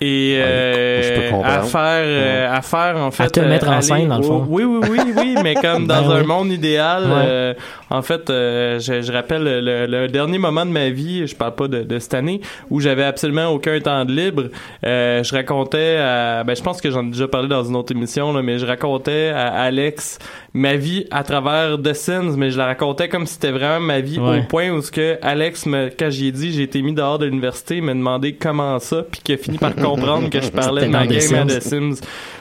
Et 0.05 0.37
euh, 0.39 1.01
je 1.01 1.13
peux 1.21 1.29
comprendre. 1.31 1.53
à 1.59 1.61
faire 1.63 2.03
euh, 2.05 2.55
à 2.57 2.61
faire 2.61 2.97
en 2.97 3.11
fait 3.11 3.29
te 3.29 3.39
euh, 3.39 3.49
mettre 3.49 3.67
en 3.67 3.73
aller- 3.73 3.81
scène, 3.81 4.07
dans 4.09 4.17
le 4.17 4.23
fond. 4.23 4.45
oui 4.49 4.63
oui 4.63 4.79
oui 4.89 4.99
oui 5.17 5.35
mais 5.43 5.55
comme 5.55 5.87
dans 5.87 6.01
Ben 6.01 6.11
un 6.11 6.21
oui. 6.21 6.27
monde 6.27 6.51
idéal 6.51 7.03
Ouais. 7.05 7.11
euh, 7.25 7.53
en 7.89 8.01
fait 8.01 8.29
euh, 8.29 8.79
je, 8.79 9.01
je 9.01 9.11
rappelle 9.11 9.43
le, 9.43 9.85
le 9.87 10.07
dernier 10.07 10.37
moment 10.37 10.65
de 10.65 10.71
ma 10.71 10.89
vie 10.89 11.25
je 11.27 11.35
parle 11.35 11.55
pas 11.55 11.67
de, 11.67 11.83
de 11.83 11.99
cette 11.99 12.13
année 12.13 12.41
où 12.69 12.79
j'avais 12.79 13.03
absolument 13.03 13.47
aucun 13.47 13.79
temps 13.79 14.05
de 14.05 14.11
libre 14.11 14.43
euh, 14.85 15.23
je 15.23 15.33
racontais 15.35 15.97
à, 15.97 16.43
ben 16.43 16.55
je 16.55 16.61
pense 16.61 16.81
que 16.81 16.91
j'en 16.91 17.05
ai 17.07 17.11
déjà 17.11 17.27
parlé 17.27 17.47
dans 17.47 17.63
une 17.63 17.75
autre 17.75 17.91
émission 17.91 18.31
là, 18.33 18.41
mais 18.41 18.59
je 18.59 18.65
racontais 18.65 19.29
à 19.29 19.47
Alex 19.47 20.19
ma 20.53 20.75
vie 20.75 21.05
à 21.11 21.23
travers 21.23 21.77
The 21.81 21.93
Sims 21.93 22.35
mais 22.37 22.51
je 22.51 22.57
la 22.57 22.65
racontais 22.65 23.09
comme 23.09 23.25
si 23.25 23.33
c'était 23.33 23.51
vraiment 23.51 23.79
ma 23.79 23.99
vie 24.01 24.19
Ouais. 24.19 24.39
au 24.39 24.43
point 24.43 24.69
où 24.69 24.81
ce 24.81 24.91
que 24.91 25.17
Alex 25.21 25.65
me 25.65 25.89
quand 25.89 26.09
j'y 26.09 26.27
ai 26.27 26.31
dit 26.31 26.51
j'ai 26.53 26.63
été 26.63 26.81
mis 26.81 26.93
dehors 26.93 27.19
de 27.19 27.25
l'université 27.25 27.77
il 27.77 27.83
m'a 27.83 27.93
demandé 27.93 28.33
comment 28.33 28.79
ça 28.79 29.03
puis 29.09 29.21
qu'il 29.23 29.35
a 29.35 29.37
fini 29.37 29.57
par 29.57 29.75
comprendre 29.95 30.29
que 30.29 30.41
je 30.41 30.49
parlais 30.49 30.85
de 30.85 30.91
ma 30.91 31.07
game 31.07 31.17
à 31.17 31.21
Sims. 31.21 31.47
The 31.47 31.61
Sims 31.61 31.95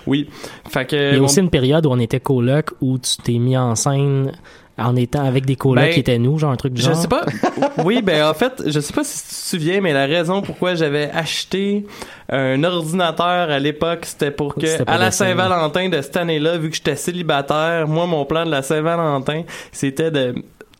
oui 0.07 0.29
fait 0.69 0.87
que 0.87 1.13
il 1.13 1.17
y 1.17 1.21
a 1.21 1.23
aussi 1.23 1.41
une 1.41 1.51
période 1.51 1.87
où 1.87 1.91
on 1.91 1.99
était 1.99 2.21
coloc 2.21 2.71
où 2.81 2.99
tu 2.99 3.17
t'es 3.23 3.39
mis 3.39 3.57
en 3.57 3.75
scène 3.75 4.33
en 4.77 4.97
étant 4.97 5.25
avec 5.25 5.47
des 5.47 5.57
colocs 5.57 5.85
Ben, 5.85 5.93
qui 5.93 6.01
étaient 6.01 6.19
nous 6.19 6.39
genre 6.39 6.51
un 6.51 6.57
truc 6.57 6.73
du 6.73 6.83
Je 6.83 6.87
genre 6.87 6.97
sais 6.97 7.09
pas. 7.09 7.25
Oui, 7.85 8.03
ben 8.03 8.27
en 8.27 8.35
fait, 8.35 8.63
je 8.67 8.81
sais 8.81 8.93
pas 8.93 9.05
si 9.05 9.23
tu 9.23 9.29
te 9.29 9.35
souviens, 9.35 9.81
mais 9.81 9.93
la 9.93 10.07
raison 10.07 10.43
pourquoi 10.43 10.75
j'avais 10.75 11.11
acheté 11.13 11.87
un 12.29 12.63
ordinateur 12.65 13.51
à 13.51 13.59
l'époque, 13.59 14.01
c'était 14.05 14.31
pour 14.31 14.55
que 14.55 14.83
à 14.91 14.99
la. 14.99 15.11
Saint-Valentin 15.11 15.89
de 15.89 16.03
cette 16.03 16.17
année-là, 16.17 16.59
vu 16.59 16.71
que 16.71 16.77
j'étais 16.77 16.97
célibataire, 16.97 17.87
moi 17.87 18.07
mon 18.07 18.25
plan 18.25 18.45
de 18.45 18.51
la 18.51 18.63
Saint-Valentin, 18.63 19.43
c'était 19.71 20.11
de 20.11 20.35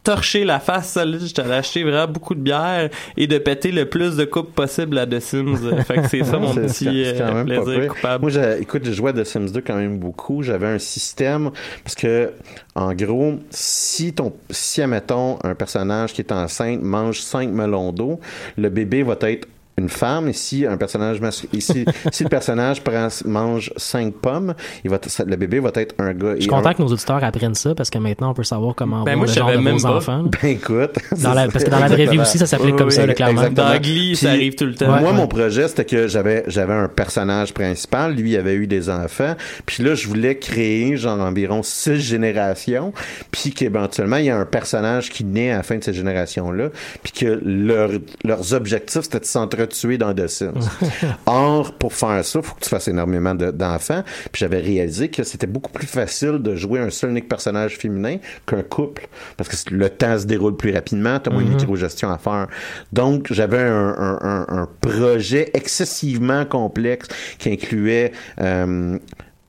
torcher 0.05 0.45
la 0.45 0.61
face 0.61 0.93
solide, 0.93 1.23
j'étais 1.25 1.43
allé 1.43 1.55
acheter 1.55 1.83
vraiment 1.83 2.13
beaucoup 2.13 2.35
de 2.35 2.41
bière 2.41 2.91
et 3.17 3.27
de 3.27 3.39
péter 3.39 3.73
le 3.73 3.87
plus 3.87 4.17
de 4.17 4.25
coupes 4.25 4.55
possible 4.55 4.99
à 4.99 5.07
The 5.07 5.19
Sims. 5.19 5.57
fait 5.87 6.03
que 6.03 6.09
c'est 6.09 6.25
ça 6.25 6.39
mon 6.39 6.55
petit 6.55 7.05
euh, 7.07 7.45
plaisir 7.45 7.89
coupable. 7.89 8.31
Moi, 8.31 8.59
écoute, 8.61 8.83
j'ai 8.85 8.93
joué 8.93 9.11
à 9.11 9.13
The 9.15 9.25
Sims 9.25 9.51
2 9.51 9.63
quand 9.63 9.77
même 9.77 9.99
beaucoup. 9.99 10.43
J'avais 10.43 10.67
un 10.67 10.79
système 10.79 11.51
parce 11.83 11.95
que, 11.95 12.33
en 12.75 12.93
gros, 12.95 13.41
si 13.51 14.13
ton, 14.13 14.33
si 14.51 14.83
admettons 14.83 15.39
un 15.43 15.55
personnage 15.55 16.13
qui 16.13 16.21
est 16.21 16.33
enceinte 16.33 16.83
mange 16.83 17.21
5 17.21 17.49
melons 17.49 17.93
d'eau, 17.93 18.21
le 18.59 18.69
bébé 18.69 19.03
va 19.03 19.17
être 19.23 19.49
une 19.77 19.89
femme 19.89 20.29
et 20.29 20.33
si 20.33 20.67
un 20.67 20.77
personnage 20.77 21.21
et 21.53 21.61
si, 21.61 21.85
si 22.13 22.23
le 22.23 22.29
personnage 22.29 22.83
prend, 22.83 23.09
mange 23.25 23.73
5 23.77 24.15
pommes, 24.15 24.55
il 24.85 24.91
va 24.91 24.99
le 25.27 25.37
bébé 25.37 25.59
va 25.61 25.71
être 25.75 25.95
un 25.99 26.13
gars. 26.15 26.35
je 26.37 26.43
suis 26.43 26.49
content 26.49 26.69
un- 26.69 26.75
que 26.75 26.83
nos 26.83 26.89
auditeurs 26.89 27.23
apprennent 27.25 27.55
ça 27.57 27.75
parce 27.75 27.91
que 27.91 27.99
maintenant 27.99 28.31
on 28.31 28.35
peut 28.35 28.45
savoir 28.45 28.75
comment 28.75 29.03
Ben, 29.03 29.17
moi, 29.17 29.27
le 29.27 29.33
je 29.33 29.37
genre 29.39 29.49
de 29.49 29.53
savais 29.55 29.65
même 29.65 29.77
vos 29.77 29.89
pas. 29.89 29.95
enfants 29.97 30.23
là. 30.23 30.29
Ben 30.43 30.49
écoute, 30.51 30.93
Dans 31.23 31.35
la- 31.35 31.49
parce 31.49 31.65
que 31.65 31.71
dans 31.71 31.81
la 31.81 31.89
vraie 31.89 32.07
vie 32.07 32.19
aussi, 32.21 32.39
ça 32.39 32.47
s'applique 32.47 32.77
comme 32.77 32.91
ça, 32.91 33.05
là, 33.07 33.15
clairement. 33.15 33.43
exactement. 33.43 33.69
Dans 33.75 33.81
Glee, 33.81 34.15
ça 34.17 34.29
Puis, 34.29 34.37
arrive 34.37 34.55
tout 34.55 34.67
le 34.67 34.75
temps. 34.75 34.93
Ouais, 34.93 35.01
Moi, 35.01 35.11
ouais. 35.11 35.17
mon 35.17 35.27
projet, 35.27 35.67
c'était 35.69 35.85
que 35.85 36.07
j'avais 36.09 36.45
j'avais 36.47 36.75
un 36.75 36.89
personnage 36.89 37.53
principal. 37.53 38.15
Lui, 38.15 38.31
il 38.33 38.37
avait 38.37 38.55
eu 38.55 38.67
des 38.67 38.89
enfants. 38.91 39.35
Puis 39.67 39.83
là, 39.83 39.95
je 39.95 40.07
voulais 40.07 40.37
créer 40.39 40.97
genre 40.97 41.21
environ 41.21 41.63
six 41.63 41.97
générations. 42.01 42.93
Puis 43.31 43.51
qu'éventuellement, 43.51 44.17
il 44.17 44.27
y 44.27 44.31
a 44.31 44.37
un 44.39 44.45
personnage 44.47 45.11
qui 45.11 45.25
naît 45.25 45.51
à 45.51 45.57
la 45.59 45.63
fin 45.63 45.77
de 45.77 45.85
cette 45.85 45.95
génération-là. 45.95 46.69
Puis 47.03 47.13
que 47.13 47.41
leur, 47.45 47.91
leurs 48.25 48.55
objectifs, 48.55 49.03
c'était 49.03 49.21
de 49.21 49.25
s'entretuer 49.65 49.99
dans 49.99 50.15
The 50.15 50.27
Sims. 50.29 50.69
Or, 51.27 51.73
pour 51.75 51.93
faire 51.93 52.25
ça, 52.25 52.39
il 52.41 52.45
faut 52.45 52.55
que 52.55 52.61
tu 52.61 52.69
fasses 52.71 52.89
énormément 52.89 53.35
de- 53.35 53.51
d'enfants. 53.51 54.03
Puis 54.33 54.41
j'avais 54.41 54.61
réalisé 54.61 55.09
que 55.09 55.23
c'était 55.25 55.47
beaucoup 55.47 55.73
plus 55.73 55.87
facile 55.87 56.39
de 56.41 56.55
jouer 56.55 56.81
un 56.81 56.91
seul 56.91 57.11
unique 57.11 57.29
personnage 57.29 57.77
féminin 57.79 58.17
qu'un 58.47 58.63
couple. 58.63 59.09
Parce 59.37 59.49
que 59.65 59.75
le 59.75 59.89
temps 59.91 60.19
se 60.19 60.27
déroule 60.27 60.57
plus 60.57 60.73
rapidement, 60.73 61.19
tu 61.21 61.31
as 61.31 61.33
moins 61.33 61.43
de 61.45 61.49
micro-gestion 61.51 62.11
à 62.11 62.19
faire. 62.19 62.47
Donc, 62.93 63.33
j'avais 63.33 63.59
un, 63.63 63.95
un- 63.99 64.19
un- 64.23 64.47
un 64.49 64.69
projet 64.81 65.51
excessivement 65.55 66.45
complexe 66.45 67.09
qui 67.39 67.51
incluait 67.51 68.13
euh, 68.41 68.99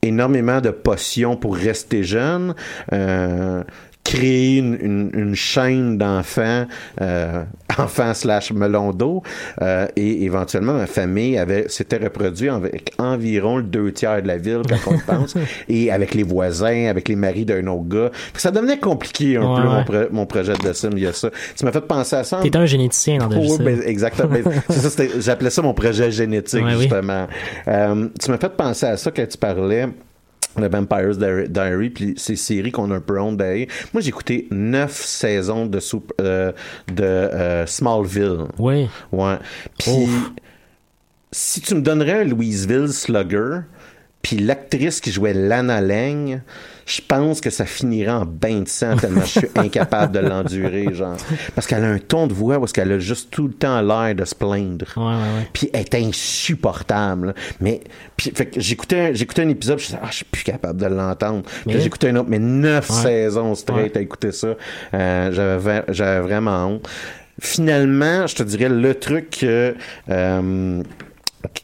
énormément 0.02 0.62
de 0.62 0.70
potions 0.70 1.36
pour 1.36 1.56
rester 1.56 2.04
jeune. 2.04 2.54
Euh, 2.94 3.64
créer 4.06 4.60
une, 4.60 4.78
une, 4.80 5.10
une 5.14 5.36
chaîne 5.36 5.98
d'enfants, 5.98 6.66
euh, 7.02 7.44
enfants 7.78 8.14
slash 8.14 8.54
melon 8.54 8.92
d'eau, 8.92 9.24
euh, 9.62 9.88
et 9.98 10.24
éventuellement 10.24 10.74
ma 10.74 10.86
famille 10.86 11.38
avait 11.38 11.68
s'était 11.68 11.98
reproduit 11.98 12.48
avec 12.50 12.94
environ 13.00 13.58
le 13.58 13.64
deux 13.64 13.92
tiers 13.92 14.22
de 14.22 14.28
la 14.28 14.38
ville 14.38 14.62
quand 14.70 14.94
on 14.94 15.00
pense, 15.14 15.34
et 15.68 15.92
avec 15.92 16.14
les 16.14 16.24
voisins, 16.24 16.86
avec 16.88 17.10
les 17.10 17.16
maris 17.16 17.46
d'un 17.46 17.66
autre 17.68 17.90
gars. 17.90 18.12
Ça 18.38 18.52
devenait 18.52 18.78
compliqué 18.80 19.38
un 19.38 19.42
Ouais, 19.42 19.62
peu 19.62 19.68
ouais. 19.68 19.74
mon, 19.74 19.84
pro- 19.84 20.14
mon 20.14 20.26
projet 20.26 20.54
de 20.54 20.72
sim, 20.74 20.90
il 20.94 21.00
y 21.00 21.08
a 21.08 21.14
ça. 21.14 21.30
Tu 21.58 21.66
m'as 21.66 21.72
fait 21.72 21.82
penser 21.82 22.16
à 22.16 22.24
ça. 22.24 22.40
T'es 22.42 22.56
un 22.56 22.66
généticien 22.66 23.18
dans 23.18 23.30
Oh, 23.36 23.40
oui, 23.42 23.58
ben, 23.60 23.82
exactement. 23.86 24.30
Ben, 24.30 24.44
c'est 24.70 24.80
ça, 24.80 24.90
c'était- 24.92 25.20
j'appelais 25.20 25.50
ça 25.50 25.62
mon 25.64 25.74
projet 25.74 26.12
génétique, 26.12 26.64
Ouais, 26.64 26.76
oui. 26.76 26.82
justement. 26.84 27.28
Euh, 27.68 28.08
tu 28.22 28.30
m'as 28.32 28.38
fait 28.38 28.56
penser 28.56 28.86
à 28.86 28.98
ça 28.98 29.10
quand 29.12 29.28
tu 29.28 29.38
parlais 29.38 29.88
le 30.62 30.70
Vampire's 30.70 31.18
Diary, 31.18 31.90
puis 31.90 32.14
ces 32.18 32.36
séries 32.36 32.72
qu'on 32.72 32.92
a 32.92 32.96
un 32.96 33.02
peu 33.02 33.20
honte 33.20 33.38
d'ailleurs. 33.38 33.68
Moi, 33.94 34.02
j'ai 34.02 34.10
écouté 34.10 34.48
neuf 34.52 34.94
saisons 34.94 35.66
de, 35.66 35.80
euh, 36.22 36.52
de 36.94 37.04
euh, 37.04 37.66
Smallville. 37.66 38.46
Oui. 38.58 38.88
Ouais. 39.12 39.38
Puis, 39.80 40.08
si 41.32 41.62
tu 41.62 41.76
me 41.76 41.82
donnerais 41.82 42.22
un 42.22 42.24
Louisville 42.24 42.90
Slugger, 42.90 43.62
puis 44.22 44.38
l'actrice 44.38 45.02
qui 45.02 45.12
jouait 45.12 45.34
Lana 45.34 45.82
Lang, 45.82 46.42
je 46.86 47.02
pense 47.08 47.42
que 47.42 47.50
ça 47.50 47.66
finirait 47.66 48.12
en 48.12 48.26
bain 48.26 48.62
de 48.62 48.68
sang 48.68 48.96
tellement 48.96 49.22
je 49.22 49.40
suis 49.40 49.48
incapable 49.56 50.14
de 50.14 50.20
l'endurer, 50.20 50.88
genre. 50.94 51.18
Parce 51.56 51.66
qu'elle 51.66 51.84
a 51.84 51.88
un 51.90 51.98
ton 51.98 52.28
de 52.28 52.34
voix 52.34 52.60
où 52.60 52.66
est-ce 52.66 52.74
qu'elle 52.74 52.92
a 52.92 53.00
juste 53.00 53.32
tout 53.32 53.48
le 53.48 53.54
temps 53.54 53.82
l'air 53.82 54.14
de 54.14 54.24
se 54.24 54.36
plaindre. 54.36 54.86
Ouais, 54.96 55.04
ouais, 55.04 55.12
ouais. 55.12 55.48
Puis 55.54 55.70
elle 55.74 55.82
est 55.82 55.96
insupportable. 55.96 57.28
là. 57.28 57.34
Mais 57.60 57.82
puis 58.18 58.32
fait 58.36 58.46
que 58.48 58.60
j'écoutais 58.60 59.16
j'écoutais 59.16 59.42
un 59.44 59.50
épisode, 59.50 59.80
je 59.80 59.86
disais 59.88 60.00
ah 60.02 60.08
je 60.12 60.18
suis 60.18 60.26
plus 60.26 60.44
capable 60.44 60.80
de 60.80 60.86
l'entendre. 60.86 61.44
Puis 61.68 61.80
j'écoutais 61.82 62.10
un 62.10 62.16
autre, 62.18 62.30
mais 62.30 62.40
neuf 62.40 62.88
saisons 62.90 63.56
straight 63.56 63.98
à 63.98 64.02
écouter 64.02 64.32
ça. 64.32 64.56
Euh, 64.94 65.32
j'avais 65.32 65.58
va- 65.58 65.86
j'avais 65.90 66.22
vraiment 66.22 66.68
honte. 66.68 66.88
Finalement, 67.40 68.28
je 68.28 68.36
te 68.36 68.44
dirais 68.44 68.70
le 68.70 68.96
truc 68.96 69.30
que 69.42 69.76
euh, 70.10 70.84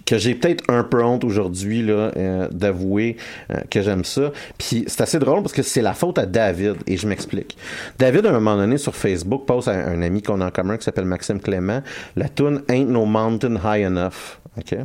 que 0.06 0.18
j'ai 0.18 0.36
peut-être 0.36 0.64
un 0.70 0.84
peu 0.84 1.04
honte 1.04 1.24
aujourd'hui 1.24 1.82
là 1.84 2.12
euh, 2.16 2.48
d'avouer 2.52 3.18
euh, 3.52 3.60
que 3.70 3.82
j'aime 3.82 4.04
ça. 4.04 4.32
Puis 4.58 4.86
c'est 4.88 5.02
assez 5.02 5.20
drôle 5.20 5.42
parce 5.42 5.54
que 5.54 5.64
c'est 5.64 5.82
la 5.82 5.94
faute 5.94 6.18
à 6.18 6.26
David 6.26 6.78
et 6.88 6.98
je 6.98 7.08
m'explique. 7.08 7.58
David 8.00 8.26
à 8.26 8.30
un 8.30 8.34
moment 8.34 8.56
donné 8.56 8.78
sur 8.78 8.96
Facebook 8.96 9.46
poste 9.46 9.68
à 9.68 9.74
un 9.74 10.02
ami 10.02 10.22
qu'on 10.22 10.42
a 10.42 10.48
en 10.48 10.52
commun 10.52 10.78
qui 10.78 10.84
s'appelle 10.84 11.06
Maxime 11.06 11.40
Clément 11.40 11.82
la 12.16 12.30
tune 12.30 12.62
Ain't 12.70 12.86
No 12.86 13.06
Mountain 13.06 13.56
High 13.64 13.86
Enough. 13.86 14.40
OK? 14.58 14.78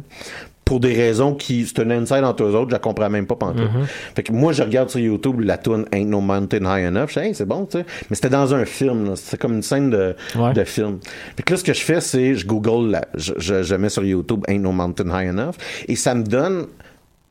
Pour 0.66 0.80
des 0.80 0.93
raisons 0.94 1.32
qui 1.34 1.64
c'est 1.64 1.80
un 1.80 1.90
inside 1.90 2.24
entre 2.24 2.43
eux 2.43 2.55
autres, 2.55 2.70
je 2.70 2.72
la 2.74 2.80
comprends 2.80 3.09
même 3.09 3.26
pas 3.26 3.36
pantoute. 3.36 3.70
Fait 4.16 4.22
que 4.24 4.32
moi 4.32 4.52
je 4.52 4.62
regarde 4.64 4.90
sur 4.90 4.98
YouTube 5.01 5.40
la 5.40 5.56
tune 5.59 5.86
Ain't 5.93 6.06
No 6.09 6.20
Mountain 6.20 6.64
High 6.64 6.86
Enough, 6.88 7.06
je 7.10 7.20
dis 7.20 7.26
hey, 7.26 7.34
c'est 7.36 7.47
bon, 7.47 7.66
tu 7.66 7.78
sais. 7.78 7.86
Mais 8.10 8.16
c'était 8.16 8.28
dans 8.30 8.52
un 8.52 8.64
film, 8.64 9.14
c'était 9.14 9.38
comme 9.38 9.55
une 9.55 9.62
scène 9.62 9.90
de, 9.90 10.16
Ouais. 10.36 10.52
de 10.52 10.64
film. 10.64 10.98
Fait 11.36 11.44
que 11.44 11.52
là 11.52 11.56
ce 11.56 11.62
que 11.64 11.72
je 11.72 11.80
fais 11.80 12.01
c'est 12.01 12.34
je 12.34 12.44
google 12.47 12.90
la- 12.90 13.06
je, 13.14 13.32
je, 13.38 13.62
je 13.62 13.74
mets 13.76 13.88
sur 13.88 14.02
YouTube 14.05 14.43
Ain't 14.48 14.59
No 14.59 14.72
Mountain 14.72 15.06
High 15.09 15.28
Enough 15.30 15.55
et 15.86 15.94
ça 15.94 16.14
me 16.16 16.24
donne 16.24 16.66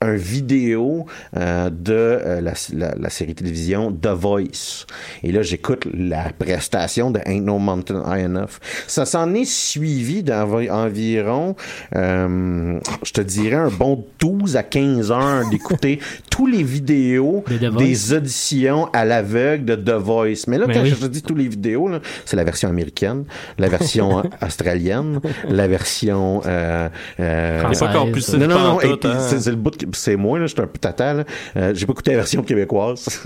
un 0.05 0.15
vidéo 0.15 1.05
euh, 1.35 1.69
de 1.69 1.93
euh, 1.93 2.41
la, 2.41 2.53
la, 2.73 2.95
la 2.95 3.09
série 3.09 3.35
télévision 3.35 3.91
The 3.91 4.07
Voice. 4.07 4.85
Et 5.23 5.31
là, 5.31 5.41
j'écoute 5.41 5.87
la 5.93 6.31
prestation 6.37 7.11
de 7.11 7.19
Ain't 7.25 7.41
No 7.41 7.57
Mountain 7.57 8.03
High 8.07 8.25
Enough. 8.25 8.59
Ça 8.87 9.05
s'en 9.05 9.33
est 9.33 9.49
suivi 9.49 10.23
d'environ, 10.23 11.55
euh, 11.95 12.79
je 13.03 13.11
te 13.11 13.21
dirais, 13.21 13.55
un 13.55 13.69
bon 13.69 14.05
12 14.19 14.57
à 14.57 14.63
15 14.63 15.11
heures 15.11 15.49
d'écouter 15.49 15.99
tous 16.29 16.47
les 16.47 16.63
vidéos 16.63 17.43
des 17.77 18.13
auditions 18.13 18.89
à 18.93 19.05
l'aveugle 19.05 19.65
de 19.65 19.75
The 19.75 19.95
Voice. 19.95 20.45
Mais 20.47 20.57
là, 20.57 20.65
Mais 20.67 20.75
quand 20.75 20.81
oui. 20.81 20.89
je 20.89 20.95
te 20.95 21.05
dis 21.05 21.21
tous 21.21 21.35
les 21.35 21.47
vidéos, 21.47 21.87
là, 21.87 21.99
c'est 22.25 22.35
la 22.35 22.43
version 22.43 22.69
américaine, 22.69 23.25
la 23.57 23.69
version 23.69 24.23
australienne, 24.41 25.19
la 25.49 25.67
version... 25.67 26.41
Euh, 26.45 26.89
euh. 27.19 27.63
C'est 27.73 27.79
pas 27.79 27.89
encore 27.89 28.11
plus 28.11 28.33
non, 28.35 28.47
non, 28.47 28.59
non, 28.59 28.79
hein. 28.83 29.17
c'est 29.19 29.39
c'est 29.39 29.51
le 29.51 29.57
bout, 29.57 29.94
c'est 29.95 30.15
moi, 30.15 30.39
là, 30.39 30.47
j'étais 30.47 30.61
un 30.61 30.67
peu 30.67 30.79
tata, 30.79 31.13
là. 31.13 31.23
Euh, 31.55 31.73
j'ai 31.73 31.85
pas 31.85 31.93
écouté 31.93 32.11
la 32.11 32.17
version 32.17 32.43
québécoise. 32.43 33.21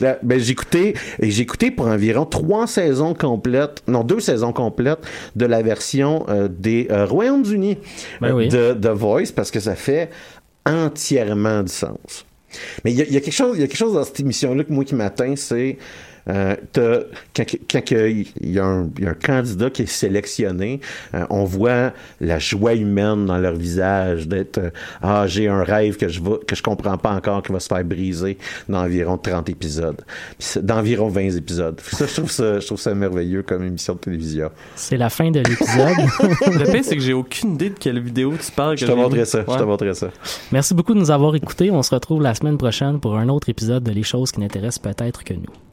Là, 0.00 0.18
ben, 0.22 0.38
j'ai 0.38 0.52
écouté, 0.52 0.94
et 1.20 1.30
j'ai 1.30 1.42
écouté 1.42 1.70
pour 1.70 1.86
environ 1.86 2.24
trois 2.24 2.66
saisons 2.66 3.14
complètes, 3.14 3.82
non, 3.86 4.04
deux 4.04 4.20
saisons 4.20 4.52
complètes 4.52 5.00
de 5.36 5.46
la 5.46 5.62
version 5.62 6.24
euh, 6.28 6.48
des 6.48 6.88
euh, 6.90 7.06
Royaumes-Unis 7.06 7.78
Ben 8.20 8.32
oui. 8.32 8.48
de 8.48 8.72
The 8.72 8.88
Voice 8.88 9.32
parce 9.34 9.50
que 9.50 9.60
ça 9.60 9.74
fait 9.74 10.10
entièrement 10.66 11.62
du 11.62 11.72
sens. 11.72 12.26
Mais 12.84 12.92
il 12.92 12.98
y, 12.98 13.12
y 13.12 13.16
a 13.16 13.20
quelque 13.20 13.32
chose, 13.32 13.56
il 13.56 13.60
y 13.60 13.64
a 13.64 13.66
quelque 13.66 13.76
chose 13.76 13.94
dans 13.94 14.04
cette 14.04 14.20
émission-là 14.20 14.64
que 14.64 14.72
moi 14.72 14.84
qui 14.84 14.94
m'atteint, 14.94 15.36
c'est 15.36 15.78
euh, 16.28 16.56
quand, 17.34 17.90
il 17.90 18.26
y, 18.42 18.58
a 18.58 18.64
un, 18.64 18.90
il 18.98 19.04
y 19.04 19.06
a 19.06 19.10
un 19.10 19.14
candidat 19.14 19.70
qui 19.70 19.82
est 19.82 19.86
sélectionné, 19.86 20.80
euh, 21.14 21.24
on 21.30 21.44
voit 21.44 21.92
la 22.20 22.38
joie 22.38 22.74
humaine 22.74 23.26
dans 23.26 23.38
leur 23.38 23.54
visage 23.54 24.28
d'être 24.28 24.58
euh, 24.58 24.70
ah 25.02 25.26
j'ai 25.26 25.48
un 25.48 25.62
rêve 25.62 25.96
que 25.96 26.08
je 26.08 26.20
va, 26.20 26.36
que 26.46 26.54
je 26.54 26.62
comprends 26.62 26.98
pas 26.98 27.12
encore 27.12 27.42
qui 27.42 27.52
va 27.52 27.60
se 27.60 27.68
faire 27.68 27.84
briser 27.84 28.38
dans 28.68 28.80
environ 28.84 29.16
30 29.18 29.48
épisodes, 29.48 30.00
d'environ 30.62 31.08
20 31.08 31.36
épisodes. 31.36 31.80
Ça 31.80 32.06
je 32.06 32.14
trouve 32.14 32.30
ça 32.30 32.60
je 32.60 32.66
trouve 32.66 32.80
ça 32.80 32.94
merveilleux 32.94 33.42
comme 33.42 33.64
émission 33.64 33.94
de 33.94 33.98
télévision. 33.98 34.50
C'est 34.74 34.96
la 34.96 35.10
fin 35.10 35.30
de 35.30 35.40
l'épisode. 35.40 35.96
Le 36.58 36.70
pire, 36.70 36.84
c'est 36.84 36.96
que 36.96 37.02
j'ai 37.02 37.12
aucune 37.12 37.54
idée 37.54 37.70
de 37.70 37.78
quelle 37.78 38.00
vidéo 38.00 38.34
tu 38.40 38.50
parles. 38.52 38.76
Je 38.76 38.84
que 38.86 38.90
te 38.90 38.96
j'ai 38.96 39.02
montrerai 39.02 39.24
ça, 39.24 39.44
je 39.46 39.56
te 39.56 39.62
montrerai 39.62 39.94
ça. 39.94 40.08
Merci 40.52 40.74
beaucoup 40.74 40.94
de 40.94 40.98
nous 40.98 41.10
avoir 41.10 41.34
écoutés. 41.34 41.70
On 41.70 41.82
se 41.82 41.94
retrouve 41.94 42.22
la 42.22 42.34
semaine 42.34 42.58
prochaine 42.58 43.00
pour 43.00 43.16
un 43.16 43.28
autre 43.28 43.48
épisode 43.48 43.82
de 43.82 43.90
Les 43.90 44.02
choses 44.02 44.32
qui 44.32 44.40
n'intéressent 44.40 44.78
peut-être 44.78 45.24
que 45.24 45.34
nous. 45.34 45.69